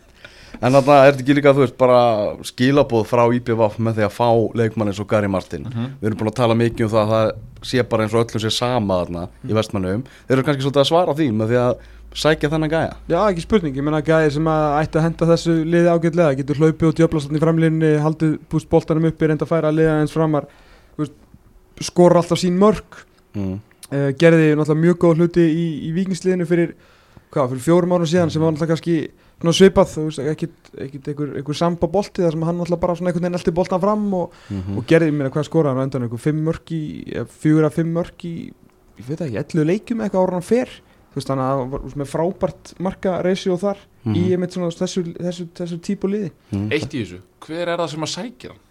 En 0.62 0.76
þarna 0.78 0.98
er 1.02 1.16
þetta 1.16 1.24
ekki 1.24 1.36
líka, 1.38 1.54
þú 1.58 1.64
veist, 1.64 1.78
bara 1.80 2.02
skilabóð 2.46 3.08
frá 3.10 3.24
IPVF 3.34 3.80
með 3.82 3.98
því 3.98 4.06
að 4.06 4.14
fá 4.14 4.28
leikmann 4.62 4.92
eins 4.92 5.00
og 5.02 5.08
Gary 5.10 5.32
Martin. 5.32 5.66
Við 5.72 6.10
erum 6.10 6.20
búin 6.20 6.30
að 6.30 6.38
tala 6.38 6.58
mikið 6.60 6.86
um 6.86 6.92
það 6.92 7.02
að 7.02 7.16
það 7.16 7.32
sé 7.72 7.86
bara 7.90 8.06
eins 8.06 8.14
og 8.14 8.22
öllum 8.22 8.44
sé 8.44 8.52
sama 8.54 9.00
þarna 9.02 9.24
í 9.46 9.58
vestmannum 9.58 10.06
Þeir 10.28 10.38
eru 10.38 10.46
kannski 10.46 10.66
svolítið 10.66 10.84
að 10.84 10.92
svara 10.92 11.18
því 11.18 11.28
með 11.38 11.52
því 11.52 11.60
að 11.62 11.74
sækja 12.22 12.52
þennan 12.52 12.72
gæja. 12.72 12.94
Já, 13.08 13.18
ekki 13.24 13.46
spurning, 13.46 13.76
ég 13.78 13.86
menna 13.88 14.02
gæði 14.06 14.32
sem 14.36 14.48
að 14.52 14.66
ætti 14.82 15.00
að 15.00 15.06
henda 15.08 15.28
þessu 15.32 15.54
liði 15.64 15.92
ágætlega, 15.96 16.38
getur 16.42 16.60
hlaupið 16.60 16.90
og 16.90 16.96
djöflast 17.00 17.30
hann 17.30 17.40
í 17.40 17.42
framlínni, 17.42 17.92
haldið 18.04 18.34
púst 18.52 18.70
boltanum 18.72 19.08
uppi, 19.08 19.30
reynda 19.30 19.48
að 19.48 19.54
færa 19.54 19.72
að 19.72 19.78
liða 19.80 19.98
eins 20.02 20.16
framar 20.16 20.50
skora 21.82 22.22
alltaf 22.22 22.40
sín 22.42 22.58
mörg 22.62 23.00
mm. 23.38 23.54
uh, 23.92 24.10
gerði 24.20 24.52
náttúrulega 24.56 24.82
mjög 24.84 25.00
góð 25.02 25.22
hluti 25.22 25.46
í, 25.46 25.66
í 25.88 25.94
vikingsliðinu 25.96 26.48
fyrir, 26.50 26.76
hvað, 27.32 27.50
fyrir 27.54 27.64
fjórum 27.66 27.94
árum 27.96 28.10
síðan 28.12 28.32
sem 28.34 28.42
var 28.44 28.52
náttúrulega 28.54 28.74
kannski 28.76 28.96
svona 29.42 29.54
svipað, 29.58 29.90
þú 29.96 30.04
veist, 30.06 30.20
ekkit 30.34 31.08
einhver, 31.10 31.32
einhver 31.40 31.58
samba 31.58 31.88
bolti 31.90 32.22
þar 32.26 32.36
sem 32.36 32.44
hann 32.46 32.60
náttúrulega 32.62 32.82
bara 32.84 32.96
svona 33.00 33.10
einhvern 33.12 33.26
veginn 33.26 33.40
eldi 33.40 33.54
boltan 33.58 33.82
fram 33.82 34.04
og, 34.20 34.36
Mm 34.52 34.78
og 34.78 34.86
gerði, 34.92 35.10
ég 35.10 35.18
meina 35.18 35.32
hvað 35.34 35.48
skoraði 35.50 35.74
hann 35.74 35.82
á 35.82 35.86
endan 35.88 36.06
einhver 36.08 36.22
fimm 36.22 36.42
mörg 36.46 36.74
í, 36.76 36.82
eða 37.16 37.26
fjögur 37.42 37.68
að 37.70 37.78
fimm 37.80 37.94
mörg 37.98 38.26
í 38.28 38.34
ég 39.02 39.08
veit 39.08 39.22
ekki, 39.26 39.40
ellu 39.42 39.66
leikjum 39.72 40.04
eitthvað 40.06 40.28
ára 40.28 40.38
hann 40.38 40.46
fer 40.52 40.70
þú 41.12 41.18
veist, 41.20 41.28
þannig 41.32 41.46
að 41.48 41.62
hann 41.62 41.72
var 41.72 41.96
með 42.04 42.12
frábært 42.14 42.74
marka 42.80 43.18
ratio 43.26 43.58
þar 43.58 43.78
Mhm. 44.02 44.16
í 44.18 44.22
einmitt 44.34 44.54
svona 44.56 44.72
þessu, 44.74 45.02
þessu, 45.14 45.44
þessu 45.54 45.78
típu 45.86 46.10
liði 46.10 46.32
mm. 46.52 46.72
Eitt 46.74 46.90
í 46.98 47.04
þessu, 47.04 47.20
hver 47.46 47.70
er 47.70 47.78
það 47.78 47.90
sem 47.92 48.02
að 48.08 48.10
sækja 48.16 48.50
hann? 48.50 48.62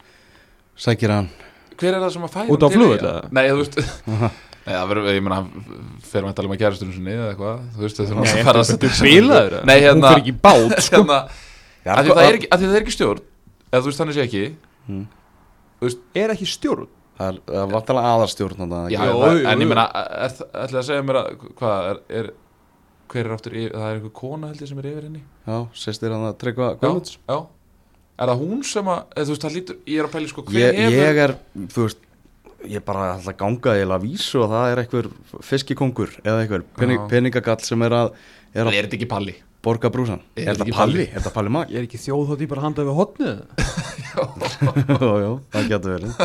Sækir 0.75 1.13
hann 1.15 1.29
Hver 1.79 1.95
er 1.95 2.01
það 2.03 2.11
sem 2.17 2.25
að 2.27 2.51
Út 2.51 2.59
á 2.59 2.67
hann 2.67 2.73
til 2.75 2.81
flugvöll, 2.81 2.97
Eyja? 2.99 3.13
eða? 3.13 3.31
Nei, 3.31 3.45
þú 3.47 3.61
veist 3.61 3.79
Það 4.71 4.89
verður, 4.93 5.09
ég 5.17 5.25
meina, 5.27 5.39
hann 5.41 6.01
fer 6.11 6.25
með 6.25 6.31
að 6.31 6.37
tala 6.39 6.51
um 6.51 6.55
að 6.55 6.61
kæristunum 6.63 6.95
sinni 6.97 7.15
eða 7.17 7.29
eitthvað, 7.33 7.61
þú 7.77 7.85
veist, 7.85 8.01
þetta 8.01 8.11
er 8.11 8.19
náttúrulega 8.21 8.41
að 8.41 8.49
ferðast 8.51 8.75
þetta 8.75 8.91
er 8.91 9.01
bilaður 9.09 9.57
Nei, 9.71 9.75
hún 9.77 9.87
hérna, 9.87 10.11
fyrir 10.15 10.23
ekki 10.25 10.35
bát 10.47 10.77
sko. 10.87 11.01
hérna 11.01 11.19
Já, 11.81 11.93
að 11.97 12.03
því 12.05 12.15
það 12.17 12.27
er 12.31 12.39
ekki, 12.41 12.49
að 12.53 12.61
því 12.63 12.71
það 12.71 12.77
er 12.79 12.85
ekki 12.85 12.95
stjórn. 12.97 13.23
Eða 13.71 13.81
þú 13.81 13.91
veist, 13.91 14.01
þannig 14.03 14.17
sé 14.19 14.25
ekki. 14.27 14.43
Mm. 14.91 15.05
er 16.21 16.35
ekki 16.35 16.49
stjórn? 16.51 16.89
Það 17.21 17.31
er- 17.31 17.41
það 17.51 17.73
vantilega 17.75 18.11
aðarstjórn 18.15 18.61
Já, 18.93 19.01
það, 19.01 19.41
en 19.53 19.65
ég 19.65 19.71
meina, 19.71 19.87
það 19.95 20.45
ætlaði 20.65 20.81
að 20.81 20.87
segja 20.91 21.07
mér 21.09 21.19
að, 21.21 21.31
hvað, 21.61 21.89
er, 21.91 21.99
er 22.21 22.31
hver 23.11 23.27
er 23.27 23.35
yfir, 23.61 23.73
það 23.75 23.87
er 23.89 23.97
einhver 23.99 24.13
kona 24.21 24.51
held 24.53 24.61
ég 24.63 24.71
sem 24.71 24.79
er 24.81 24.89
yfir 24.91 25.07
henni. 25.09 25.23
Já, 25.49 25.57
sýstir 25.83 26.15
hann 26.15 26.29
að 26.29 26.37
tryggva 26.41 26.69
Guðmunds. 26.81 27.17
Já, 27.27 27.39
er 28.21 28.31
það 28.33 28.45
hún 28.45 28.63
sem 28.71 28.91
að, 28.93 29.01
þú 29.19 29.33
veist, 29.35 29.45
það 29.47 29.57
lítur, 29.59 29.81
ég 29.91 30.01
er 30.03 30.09
að 30.09 30.15
pæli 30.15 30.31
sko, 30.31 30.45
hver 30.49 30.61
ég, 30.61 30.79
hefur 30.85 31.01
ég 31.01 31.21
er, 31.25 31.35
þú 31.75 31.87
veist 31.87 32.05
Ég 32.69 32.77
er 32.81 32.85
bara 32.85 33.07
alltaf 33.15 33.37
ganga 33.41 33.73
eða 33.81 33.97
að 33.97 34.03
vísu 34.05 34.43
og 34.45 34.51
það 34.53 34.73
er 34.75 34.81
einhver 34.83 35.07
fiskikongur 35.47 36.11
eða 36.25 36.43
einhver 36.43 36.65
pening, 36.77 37.07
peningagall 37.09 37.63
sem 37.65 37.83
er 37.87 37.95
að, 37.97 38.11
er 38.53 38.61
Er 38.61 38.69
að 38.69 38.77
þetta 38.83 38.99
ekki 38.99 39.09
palli? 39.09 39.35
borga 39.65 39.91
brúsan 39.93 40.21
Er 40.37 40.49
Er 40.51 40.55
þetta 40.57 40.67
Palli? 40.67 40.77
Palli? 40.77 41.07
Er 41.09 41.19
þetta 41.21 41.33
Palli 41.35 41.51
Mag? 41.53 41.73
ég 41.73 41.81
er 41.83 41.89
ekki 41.89 42.01
þjóð 42.01 42.23
þátt 42.31 42.45
í 42.45 42.49
bara 42.53 42.63
handa 42.65 42.85
við 42.89 42.97
hotnið 43.01 43.43
Jú, 44.11 45.11
jú, 45.25 45.33
það 45.53 45.69
getur 45.73 45.97
verið 45.97 46.23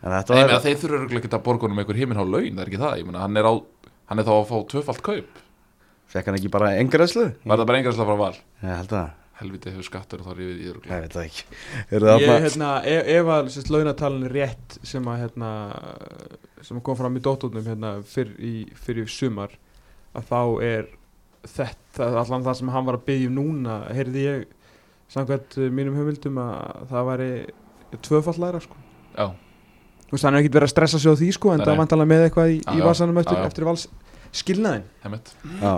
En 0.00 0.14
þetta 0.16 0.38
ég 0.40 0.50
var 0.50 0.64
þeir 0.64 0.96
örugglega 0.96 1.20
ekki 1.24 1.34
að 1.36 1.44
borga 1.46 1.66
honum 1.68 1.82
einhver 1.82 1.98
himinhá 2.00 2.24
laun, 2.24 2.50
það 2.56 2.62
er 2.64 2.70
ekki 2.72 2.80
það, 2.82 2.96
ég 3.02 3.06
meina, 3.10 3.22
hann 3.26 3.36
er 3.38 3.46
á, 3.50 3.52
hann 4.10 4.22
er 4.22 4.26
þá 4.26 4.32
að 4.38 4.48
fá 4.50 4.56
tvöfalt 4.74 5.02
kaup 5.06 5.40
Fekk 6.10 6.26
hann 6.30 6.38
ekki 6.40 6.50
bara 6.50 6.72
engræslu? 6.80 7.28
Var 7.46 7.60
það 7.62 7.68
bara 7.70 7.80
engarslega 7.82 8.08
frá 8.10 8.18
val? 8.18 8.36
Ég 8.66 8.78
held 8.80 8.94
að 8.98 9.10
Helviti 9.40 9.72
hefur 9.72 9.86
skattur 9.88 10.20
og 10.22 10.28
þá 10.28 10.34
rífið 10.38 10.60
í 10.60 10.64
Ég 10.66 10.70
örugglega. 10.74 11.00
veit 11.06 11.16
það 11.16 11.26
ekki 11.26 11.44
Er 11.96 12.06
það 12.06 12.20
ég, 12.20 12.28
þarna 12.30 12.44
hérna, 12.44 12.70
ef, 12.94 13.10
ef 13.16 13.30
að 13.36 13.50
sérst, 13.56 13.70
launatalun 13.74 14.26
er 14.28 14.34
rétt 14.36 14.78
sem 14.92 15.10
að 15.12 15.20
hérna, 15.24 15.50
sem 16.66 16.78
að 16.80 16.84
kom 16.90 16.98
fram 17.00 17.16
í 17.16 17.22
dóttónum 17.24 17.68
hérna, 17.70 17.92
fyrir, 18.04 18.34
í, 18.38 18.54
fyrir 18.84 19.08
sumar 19.10 19.54
að 20.18 20.26
þá 20.30 20.40
er 20.70 20.88
þetta 21.56 22.08
allan 22.20 22.44
það 22.44 22.58
sem 22.60 22.72
hann 22.74 22.88
var 22.88 22.98
að 22.98 23.06
byggja 23.08 23.28
um 23.30 23.38
núna 23.40 23.76
heyrði 23.96 24.24
ég 24.26 24.42
samkvæmt 25.10 25.56
uh, 25.58 25.68
mínum 25.74 25.96
höfumildum 25.96 26.36
að 26.42 26.82
það 26.92 27.08
væri 27.08 27.30
tvöfallæra 28.06 28.60
sko 28.62 28.76
Já, 29.16 29.30
Þú 30.10 30.16
veist, 30.16 30.24
hann 30.26 30.34
er 30.36 30.42
ekkert 30.42 30.56
verið 30.58 30.66
að 30.68 30.72
stressa 30.74 30.98
sig 30.98 31.10
á 31.10 31.20
því 31.20 31.26
sko 31.36 31.50
en 31.54 31.60
Nei, 31.60 31.64
það 31.64 31.70
nei. 31.70 31.74
er 31.76 31.80
vantalega 31.84 32.10
með 32.10 32.24
eitthvað 32.26 32.52
í, 32.52 32.56
Já, 32.60 32.70
í 32.74 32.80
já. 32.80 32.84
vasanum 32.90 33.18
eftir, 33.22 33.36
Já, 33.38 33.40
já. 33.40 33.50
eftir 33.50 33.66
vals 33.70 33.84
skilnaðin 34.36 34.84
hemmett 35.04 35.32
Já, 35.60 35.72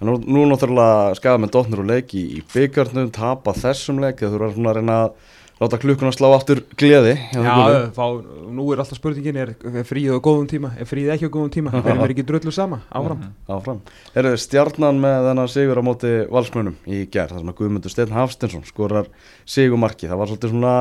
en 0.00 0.08
nú, 0.08 0.14
nú 0.24 0.46
náttúrulega 0.50 1.16
skafa 1.18 1.42
með 1.42 1.52
dotnur 1.56 1.82
og 1.84 1.90
leik 1.92 2.14
í, 2.16 2.24
í 2.38 2.44
byggarnum, 2.54 3.10
tapa 3.12 3.52
þessum 3.58 4.00
leik 4.00 4.22
þegar 4.22 4.32
þú 4.32 4.40
eru 4.40 4.54
svona 4.56 4.72
að 4.72 4.78
reyna 4.80 4.96
að 5.04 5.12
láta 5.60 5.76
klukkuna 5.76 6.08
slá 6.16 6.30
aftur 6.32 6.62
gleði 6.80 7.12
Já, 7.36 7.90
fá, 7.92 8.04
nú 8.48 8.64
er 8.72 8.80
alltaf 8.80 8.96
spurningin 8.96 9.36
er, 9.42 9.50
er 9.68 9.84
fríð 9.84 10.14
á 10.16 10.24
góðum 10.24 10.46
tíma, 10.48 10.70
er 10.80 10.88
fríð 10.88 11.10
ekki 11.12 11.28
á 11.28 11.34
góðum 11.34 11.50
tíma? 11.52 11.74
Verðum 11.76 12.00
við 12.06 12.14
ekki 12.14 12.24
drullu 12.30 12.54
sama, 12.56 12.78
áfram. 12.88 13.20
Mhm. 13.20 13.34
Áfram. 13.58 13.82
Eru 14.16 14.32
stjarnan 14.40 15.02
með 15.04 15.28
þennan 15.28 15.50
sigur 15.52 15.76
á 15.76 15.84
móti 15.84 16.14
valsmönum 16.32 16.78
í 16.88 17.02
gær, 17.12 17.28
þar 17.34 17.42
sem 17.44 17.52
að 17.52 17.58
Guðmundur 17.60 17.92
Steinn 17.92 18.16
Hafstinsson 18.16 18.64
skorar 18.64 19.12
sigumarki. 19.44 20.08
Það 20.08 20.22
var 20.22 20.32
svolítið 20.32 20.54
svona, 20.56 20.74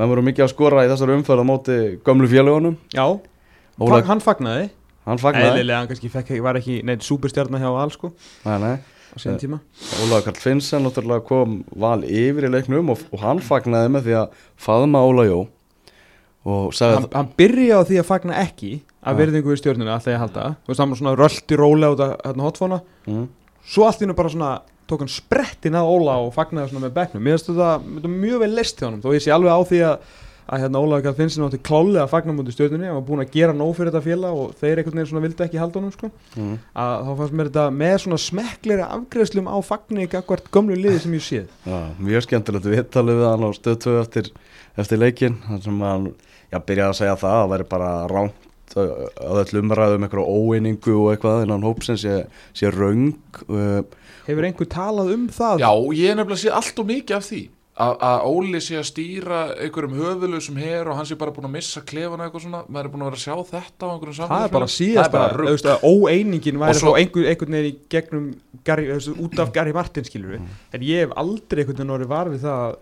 menn 0.00 0.12
voru 0.14 0.24
mikið 0.30 0.46
að 0.48 0.52
skora 0.56 0.86
í 0.86 0.92
þessari 0.94 1.18
umferð 1.20 1.44
á 1.44 1.50
móti 1.52 1.76
gömlu 2.08 2.32
félagunum. 2.32 2.78
Já, 2.96 3.04
Óla- 3.82 4.00
hann 4.08 4.24
fagnaði 4.24 4.70
Hann 5.06 5.18
fagnaði. 5.18 5.48
Eðlilega, 5.50 5.78
hann 5.80 5.88
kannski 5.90 6.10
fekk, 6.12 6.34
var 6.44 6.58
ekki 6.60 6.80
neitt 6.86 7.02
súperstjarnar 7.06 7.62
hjá 7.62 7.70
Val 7.74 7.90
sko 7.90 8.12
Nei, 8.46 8.58
nei. 8.62 8.76
á 8.78 9.16
sín 9.18 9.38
tíma. 9.40 9.58
Ólaður 10.04 10.28
Karl 10.28 10.38
Finnsen 10.44 10.86
náttúrulega 10.86 11.24
kom 11.26 11.58
val 11.74 12.00
yfir 12.06 12.46
í 12.46 12.52
leiknum 12.52 12.92
og, 12.94 13.02
og 13.10 13.24
hann 13.24 13.42
fagnaði 13.42 13.90
með 13.96 14.06
því 14.08 14.16
að 14.20 14.38
faðma 14.68 15.02
Óla 15.08 15.26
Jó 15.26 15.40
og 16.42 16.72
sagði 16.74 16.96
hann, 17.00 17.08
hann 17.14 17.30
byrja 17.38 17.78
á 17.78 17.86
því 17.86 17.98
að 18.00 18.08
fagna 18.08 18.38
ekki 18.42 18.72
að 19.02 19.18
verðingu 19.20 19.52
við 19.52 19.60
stjórnuna 19.60 19.94
alltaf 19.96 20.10
ég 20.14 20.22
halda. 20.22 20.46
Hann 20.66 20.90
var 20.94 20.98
svona 20.98 21.14
rölti 21.18 21.58
rólega 21.58 21.94
út 21.94 22.02
af 22.02 22.14
hérna 22.26 22.46
hotfóna 22.46 22.78
að 22.82 23.12
mm, 23.12 23.26
svo 23.74 23.86
allt 23.86 24.02
í 24.02 24.06
hennu 24.06 24.16
bara 24.18 24.32
svona 24.32 24.50
tók 24.90 25.04
hann 25.04 25.12
sprettin 25.12 25.78
að 25.78 25.90
Óla 25.92 26.16
og 26.24 26.32
fagnaði 26.34 26.72
svona 26.72 26.86
með 26.88 26.96
bekknum. 26.98 27.22
Mér 27.26 27.38
finnst 27.38 27.50
þetta 27.52 28.10
mjög 28.10 28.42
vel 28.42 28.50
list 28.58 28.78
hjá 28.82 28.88
hann 28.88 28.98
þó 29.02 29.10
ég 29.14 29.22
sé 29.22 29.34
alveg 29.34 29.54
á 29.54 29.60
því 29.70 29.82
að 29.86 30.10
að 30.52 30.66
hérna 30.66 30.80
Ólaður 30.82 31.04
Karl 31.06 31.16
Finnsen 31.16 31.44
átti 31.46 31.60
klálega 31.64 32.02
að 32.04 32.10
fagna 32.12 32.34
mútið 32.36 32.56
stjórnunni 32.56 32.88
hann 32.88 32.98
var 32.98 33.06
búin 33.06 33.22
að 33.24 33.30
gera 33.32 33.54
nóg 33.56 33.72
fyrir 33.78 33.88
þetta 33.88 34.04
félag 34.04 34.40
og 34.42 34.50
þeir 34.60 34.82
einhvern 34.82 34.98
veginn 34.98 35.08
svona 35.08 35.22
vildi 35.24 35.44
ekki 35.46 35.60
halda 35.60 35.80
honum 35.80 35.94
sko. 35.94 36.10
Mm, 36.36 36.58
að 36.82 37.06
þá 37.06 37.12
fannst 37.20 37.36
mér 37.38 37.50
þetta 37.50 37.64
með 37.78 37.94
svona 38.04 38.18
smekkleira 38.26 38.88
afgreðslum 38.98 39.48
á 39.48 39.56
fagni 39.64 40.08
gagvart 40.12 40.50
gömlu 40.52 40.76
liði 40.76 41.00
sem 41.06 41.16
ég 41.16 41.24
séð. 41.24 41.54
Já, 41.64 41.78
mjög 42.04 42.26
skemmtilegt 42.26 42.68
viðtalið 42.74 43.22
við 43.22 43.28
hann 43.30 43.48
á 43.48 43.50
stöðtöðu 43.56 44.02
eftir, 44.02 44.30
eftir 44.84 45.00
leikin 45.00 45.40
þar 45.46 45.64
sem 45.64 45.82
hann 45.88 46.10
já, 46.12 46.58
byrjaði 46.60 46.88
að 46.90 46.98
segja 47.00 47.16
það 47.22 47.32
að 47.32 47.40
það 47.40 47.54
væri 47.54 47.68
bara 47.72 47.94
ránt 48.12 48.48
að 48.76 49.40
öll 49.42 49.60
umræðum 49.60 50.06
einhverju 50.06 50.36
óeiningu 50.36 50.94
og 50.96 51.08
eitthvað 51.12 51.42
innan 51.46 51.64
hópsins 51.66 52.04
sé, 52.04 52.22
sé 52.56 52.70
raung 52.72 53.10
uh, 53.48 53.82
hefur 54.24 54.46
einhver 54.48 54.68
talað 54.72 55.12
um 55.16 55.26
það? 55.32 55.64
Já, 55.64 55.72
ég 55.98 56.12
er 56.12 56.16
nefnilega 56.16 56.40
sé 56.40 56.54
allt 56.56 56.80
og 56.80 56.88
mikið 56.88 57.18
af 57.18 57.26
því 57.28 57.42
að 57.80 58.24
Óli 58.28 58.60
sé 58.60 58.76
að 58.76 58.84
stýra 58.84 59.38
einhverjum 59.56 59.94
höfulusum 59.96 60.58
her 60.60 60.90
og 60.92 60.96
hann 60.98 61.06
sé 61.08 61.16
bara 61.16 61.32
búin 61.32 61.46
að 61.48 61.54
missa 61.54 61.80
klefana 61.80 62.26
eitthvað 62.28 62.42
svona, 62.44 62.60
maður 62.68 62.84
er 62.84 62.92
búin 62.92 63.02
að 63.02 63.08
vera 63.08 63.16
að 63.16 63.24
sjá 63.24 63.36
þetta 63.48 63.88
á 63.88 63.92
einhverjum 63.94 64.28
það 64.28 64.44
er 64.44 64.52
bara 64.52 64.66
síðast 64.74 65.12
bara 65.12 65.36
rugg. 65.40 65.64
að 65.64 65.86
óeiningin 65.88 66.58
væri 66.60 66.74
svo- 66.76 66.92
þá 66.92 67.00
einhver, 67.00 67.28
einhvern 67.32 67.56
veginn 67.56 67.72
í 67.72 67.78
gegnum 67.88 68.26
Gary, 68.64 68.86
veist, 68.92 69.08
út 69.08 69.38
af 69.40 69.52
Gary 69.54 69.72
Martin 69.72 70.04
skilur 70.04 70.36
Mm. 70.38 70.46
en 70.74 70.80
ég 70.82 71.00
hef 71.06 71.10
aldrei 71.16 71.64
einhvern 71.64 71.76
veginn 71.80 71.94
orðið 71.96 72.12
var 72.12 72.26
við 72.28 72.40
það 72.44 72.60
að 72.68 72.76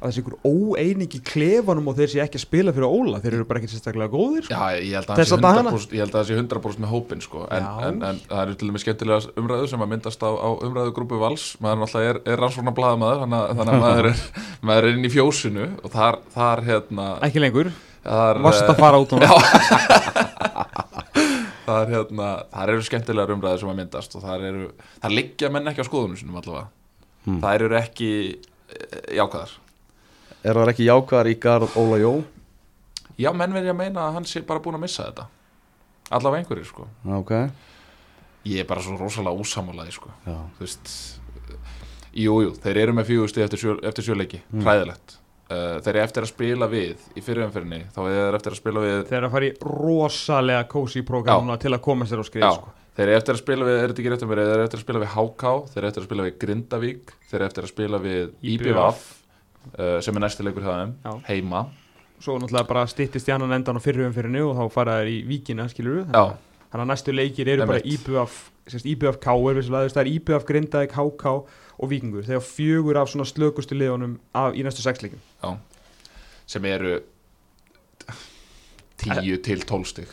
að 0.00 0.06
þessi 0.08 0.20
einhver 0.22 0.38
óeining 0.48 1.12
í 1.14 1.20
klefanum 1.30 1.88
og 1.90 1.96
þeir 1.98 2.10
sé 2.14 2.20
ekki 2.24 2.38
að 2.40 2.44
spila 2.46 2.72
fyrir 2.72 2.88
Óla 2.88 3.20
þeir 3.20 3.34
eru 3.36 3.44
bara 3.50 3.60
ekki 3.60 3.68
sérstaklega 3.74 4.08
góðir 4.14 4.46
sko. 4.46 4.54
Já, 4.56 4.80
ég 4.80 4.94
held 4.96 5.10
að 5.10 5.20
það 5.20 5.28
sé 5.30 5.36
dagana? 5.44 5.70
100%, 5.74 5.92
ég 5.92 6.00
held 6.04 6.14
að 6.14 6.18
það 6.20 6.28
sé 6.30 6.38
100% 6.40 6.80
með 6.84 6.92
hópin 6.94 7.20
sko. 7.24 7.42
en, 7.52 7.64
en, 7.90 8.00
en 8.10 8.20
það 8.30 8.40
eru 8.46 8.54
til 8.60 8.68
dæmis 8.70 8.84
skemmtilega 8.86 9.20
umræðu 9.42 9.66
sem 9.74 9.84
að 9.84 9.90
myndast 9.92 10.20
á, 10.24 10.30
á 10.32 10.48
umræðugrúpu 10.70 11.20
vals 11.20 11.44
maður 11.60 11.82
náttúrulega 11.84 12.10
er, 12.14 12.20
er 12.32 12.42
rannsóknar 12.44 12.76
blaðamaður 12.80 13.22
þannig, 13.26 13.38
að- 13.44 13.54
þannig 13.60 13.74
að 13.76 13.84
maður 13.84 14.10
er, 14.10 14.18
maður 14.70 14.88
er 14.88 14.96
inn 14.96 15.04
í 15.04 15.12
fjósinu 15.12 15.68
og 15.84 15.90
þar, 15.94 16.20
þar 16.34 16.64
hérna 16.70 17.06
ekki 17.28 17.44
lengur 17.44 17.70
Varst 18.00 18.64
eh, 18.64 18.70
að 18.72 18.78
fara 18.80 18.96
út 19.04 19.10
það 21.70 21.80
er 21.84 21.90
hérna 21.94 22.28
það 22.50 22.72
eru 22.72 22.84
skemmtilegar 22.86 23.32
umræður 23.34 23.60
sem 23.62 23.70
að 23.72 23.78
myndast 23.82 24.14
og 24.16 24.22
það 24.24 24.44
eru, 24.50 24.68
það 25.02 25.14
liggja 25.18 25.50
menn 25.54 25.68
ekki 25.70 25.84
á 25.84 25.88
skoðunum 25.90 26.18
sinum 26.20 26.38
allavega, 26.40 26.68
Hmm. 27.20 27.36
það 27.42 27.54
eru 27.58 27.76
ekki 27.76 28.06
eh, 28.32 29.16
jákvæðar 29.18 29.50
Er 30.44 30.56
það 30.56 30.70
ekki 30.72 30.86
jákvæðar 30.88 31.28
í 31.30 31.34
garð 31.42 31.76
Óla 31.80 31.98
Jó? 32.00 32.12
já, 33.20 33.28
menn 33.36 33.52
verði 33.52 33.68
að 33.74 33.76
meina 33.76 34.06
að 34.08 34.14
hann 34.16 34.24
sé 34.24 34.40
bara 34.48 34.62
búin 34.64 34.78
að 34.78 34.84
missa 34.86 35.04
þetta. 35.10 35.26
Allavega 36.16 36.40
einhverjir 36.42 36.66
sko. 36.70 36.86
Ok. 37.20 37.32
Ég 38.48 38.62
er 38.62 38.68
bara 38.70 38.80
svo 38.80 38.96
rosalega 38.96 39.36
úsamálaði 39.36 39.92
sko. 39.92 40.08
Já, 40.24 40.38
þú 40.56 40.64
veist 40.64 40.92
jú, 42.16 42.38
jú, 42.46 42.54
þeir 42.64 42.80
eru 42.86 42.94
með 42.96 43.10
fjögusti 43.10 43.44
eftir, 43.44 43.60
sjö, 43.60 43.74
eftir 43.86 44.06
sjöleiki 44.08 44.40
Mm. 44.52 44.64
hræðilegt. 44.64 45.16
Uh, 45.50 45.80
þeir 45.82 45.88
eru 45.96 46.02
eftir 46.06 46.22
að 46.22 46.30
spila 46.30 46.66
við 46.70 46.96
í 47.18 47.20
fyrirumfyrinni, 47.26 47.80
þá 47.90 47.98
er 48.06 48.16
þeir 48.16 48.36
eftir 48.38 48.52
að 48.52 48.56
spila 48.62 48.80
við 48.84 48.98
Þeir 49.08 49.16
eru 49.18 49.26
að 49.28 49.32
fara 49.34 49.46
í 49.48 49.54
rosalega 49.66 50.64
kósi 50.70 51.02
prógram 51.02 51.42
núna 51.44 51.56
til 51.58 51.72
að 51.74 51.80
koma 51.82 52.06
sér 52.06 52.22
á 52.22 52.24
skrið 52.24 52.52
sko. 52.54 52.70
þeir 52.96 53.08
eru 53.08 53.16
eftir 53.18 53.34
að 53.34 53.40
spila 53.42 53.64
við, 53.66 53.78
er 53.82 53.88
þetta 53.90 54.00
ekki 54.04 54.12
rétt 54.14 54.22
um 54.22 54.28
mér, 54.30 54.42
þeir 54.46 54.54
eru 54.54 54.64
eftir 54.68 54.78
að 54.78 54.84
spila 54.86 55.00
við 55.02 55.10
HK, 55.16 55.42
þeir 55.74 55.78
eru 55.82 55.88
eftir 55.90 56.02
að 56.02 56.06
spila 56.08 56.22
við 56.28 56.38
Grindavík, 56.44 57.12
þeir 57.30 57.40
eru 57.40 57.48
eftir 57.50 57.62
að 57.66 57.72
spila 57.74 57.98
við 57.98 58.30
IBVF, 58.54 59.02
uh, 59.78 59.98
sem 60.04 60.16
er 60.16 60.24
næsti 60.26 60.46
leikur 60.46 60.64
hjá 60.66 60.72
þeim, 60.74 60.94
Já. 61.04 61.12
heima. 61.28 61.64
Svo 62.20 62.36
náttúrulega 62.36 62.68
bara 62.68 62.86
styttist 62.90 63.28
í 63.30 63.34
annan 63.34 63.56
endan 63.56 63.80
á 63.80 63.82
fyrri 63.82 64.04
umfyrinni 64.04 64.42
og 64.44 64.56
þá 64.58 64.64
fara 64.74 64.98
þær 65.00 65.10
í 65.12 65.18
víkina, 65.28 65.68
skilur 65.72 66.02
við 66.02 66.16
Já, 66.16 66.24
Þannig 66.70 66.84
að 66.84 66.90
næstu 66.92 67.12
leikir 67.16 67.48
eru 67.50 67.66
bara. 67.66 67.80
IBF 67.82 68.34
sérst, 68.70 68.86
IBF 68.86 69.16
K 69.18 69.32
er 69.34 69.56
vissulega, 69.58 69.82
þú 69.82 69.88
veist, 69.88 69.96
það 69.96 70.04
er 70.04 70.10
IBF 70.12 70.44
Grindavík, 70.46 70.92
HK 70.94 71.32
og 71.80 71.90
Víkingur 71.90 72.26
Þegar 72.28 72.44
fjögur 72.46 73.00
af 73.00 73.10
svona 73.10 73.26
slökustu 73.26 73.74
liðunum 73.74 74.18
af, 74.36 74.52
í 74.54 74.62
næstu 74.62 74.84
sex 74.84 75.02
leikum 75.02 75.18
já, 75.18 75.56
sem 76.46 76.68
eru 76.70 77.00
10 79.00 79.38
til 79.42 79.62
12 79.64 79.84
stig. 79.88 80.08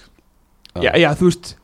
Já, 0.79 0.93
já, 0.95 1.09
þú 1.17 1.29
veist, 1.29 1.55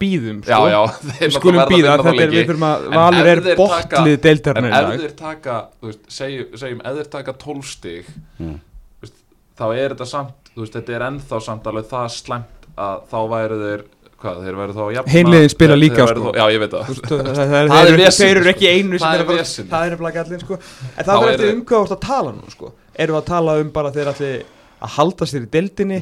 býðum 0.00 0.40
Já, 0.44 0.56
sko. 0.58 0.68
já, 0.68 0.80
Við 1.06 1.18
þeir 1.20 1.32
skulum 1.38 1.60
býða, 1.70 1.96
þetta 1.98 2.14
er 2.24 2.30
við 2.34 2.46
fyrir 2.48 2.60
að 2.68 2.84
En 2.84 2.98
Valur 2.98 3.30
er 3.32 3.42
En 3.44 4.20
deildarinn 4.26 4.68
í 4.68 4.72
ef 4.74 5.00
þeir 5.04 5.16
taka, 5.20 5.56
veist, 5.82 6.00
segjum, 6.08 6.46
segjum 6.62 6.80
ef 6.84 6.98
þeir 7.00 7.10
taka 7.18 7.32
12 7.44 7.64
stig, 7.74 8.06
Mm. 8.40 8.56
veist, 9.04 9.18
þá 9.58 9.64
er 9.78 9.94
þetta 9.94 10.06
samt, 10.10 10.52
veist, 10.56 10.74
þetta 10.78 10.96
er 10.98 11.06
ennþá 11.10 11.40
samt 11.48 11.66
alveg 11.70 11.90
það 11.90 12.08
slæmt 12.18 12.68
að 12.76 13.04
þá 13.12 13.18
væru 13.34 13.58
þeir, 13.64 13.84
hvað, 14.24 14.38
þeir 14.44 14.56
væru 14.62 14.74
þá 14.74 14.82
jafna, 14.96 15.12
Hin 15.14 15.30
liðin 15.34 15.52
spila 15.54 15.76
líka, 15.78 16.06
sko. 16.10 16.24
þá- 16.32 16.38
Já, 16.40 16.44
ég 16.54 16.62
veit 16.64 16.70
það. 16.74 16.86
Það, 16.88 17.04
það, 17.04 17.36
það, 17.36 17.68
Það 17.74 17.84
er 17.84 17.92
eru 17.94 18.42
sko. 18.42 18.50
ekki 18.54 18.68
einu 18.74 18.98
sem 18.98 19.04
Það 19.04 19.14
eru 19.14 19.22
er 19.22 19.28
bara- 19.30 19.38
vesen. 19.44 19.68
það 19.70 19.86
er 19.92 19.96
bara 20.02 20.12
gallin 20.18 20.40
sko. 20.40 20.58
en 20.98 21.04
það 21.04 21.14
Þá 21.14 21.22
er 21.22 21.34
eftir 21.34 21.52
um 21.54 21.60
ert 21.84 21.94
að 21.94 22.00
tala 22.08 22.32
nú 22.32 22.50
sko. 22.50 22.72
erum 22.96 23.14
við 23.16 23.22
að 23.22 23.26
tala 23.30 23.56
um 23.60 23.70
bara 23.70 23.90
þeir 23.94 24.10
allir 24.14 24.42
að 24.84 24.92
halda 24.98 25.28
sér 25.28 25.46
í 25.46 25.50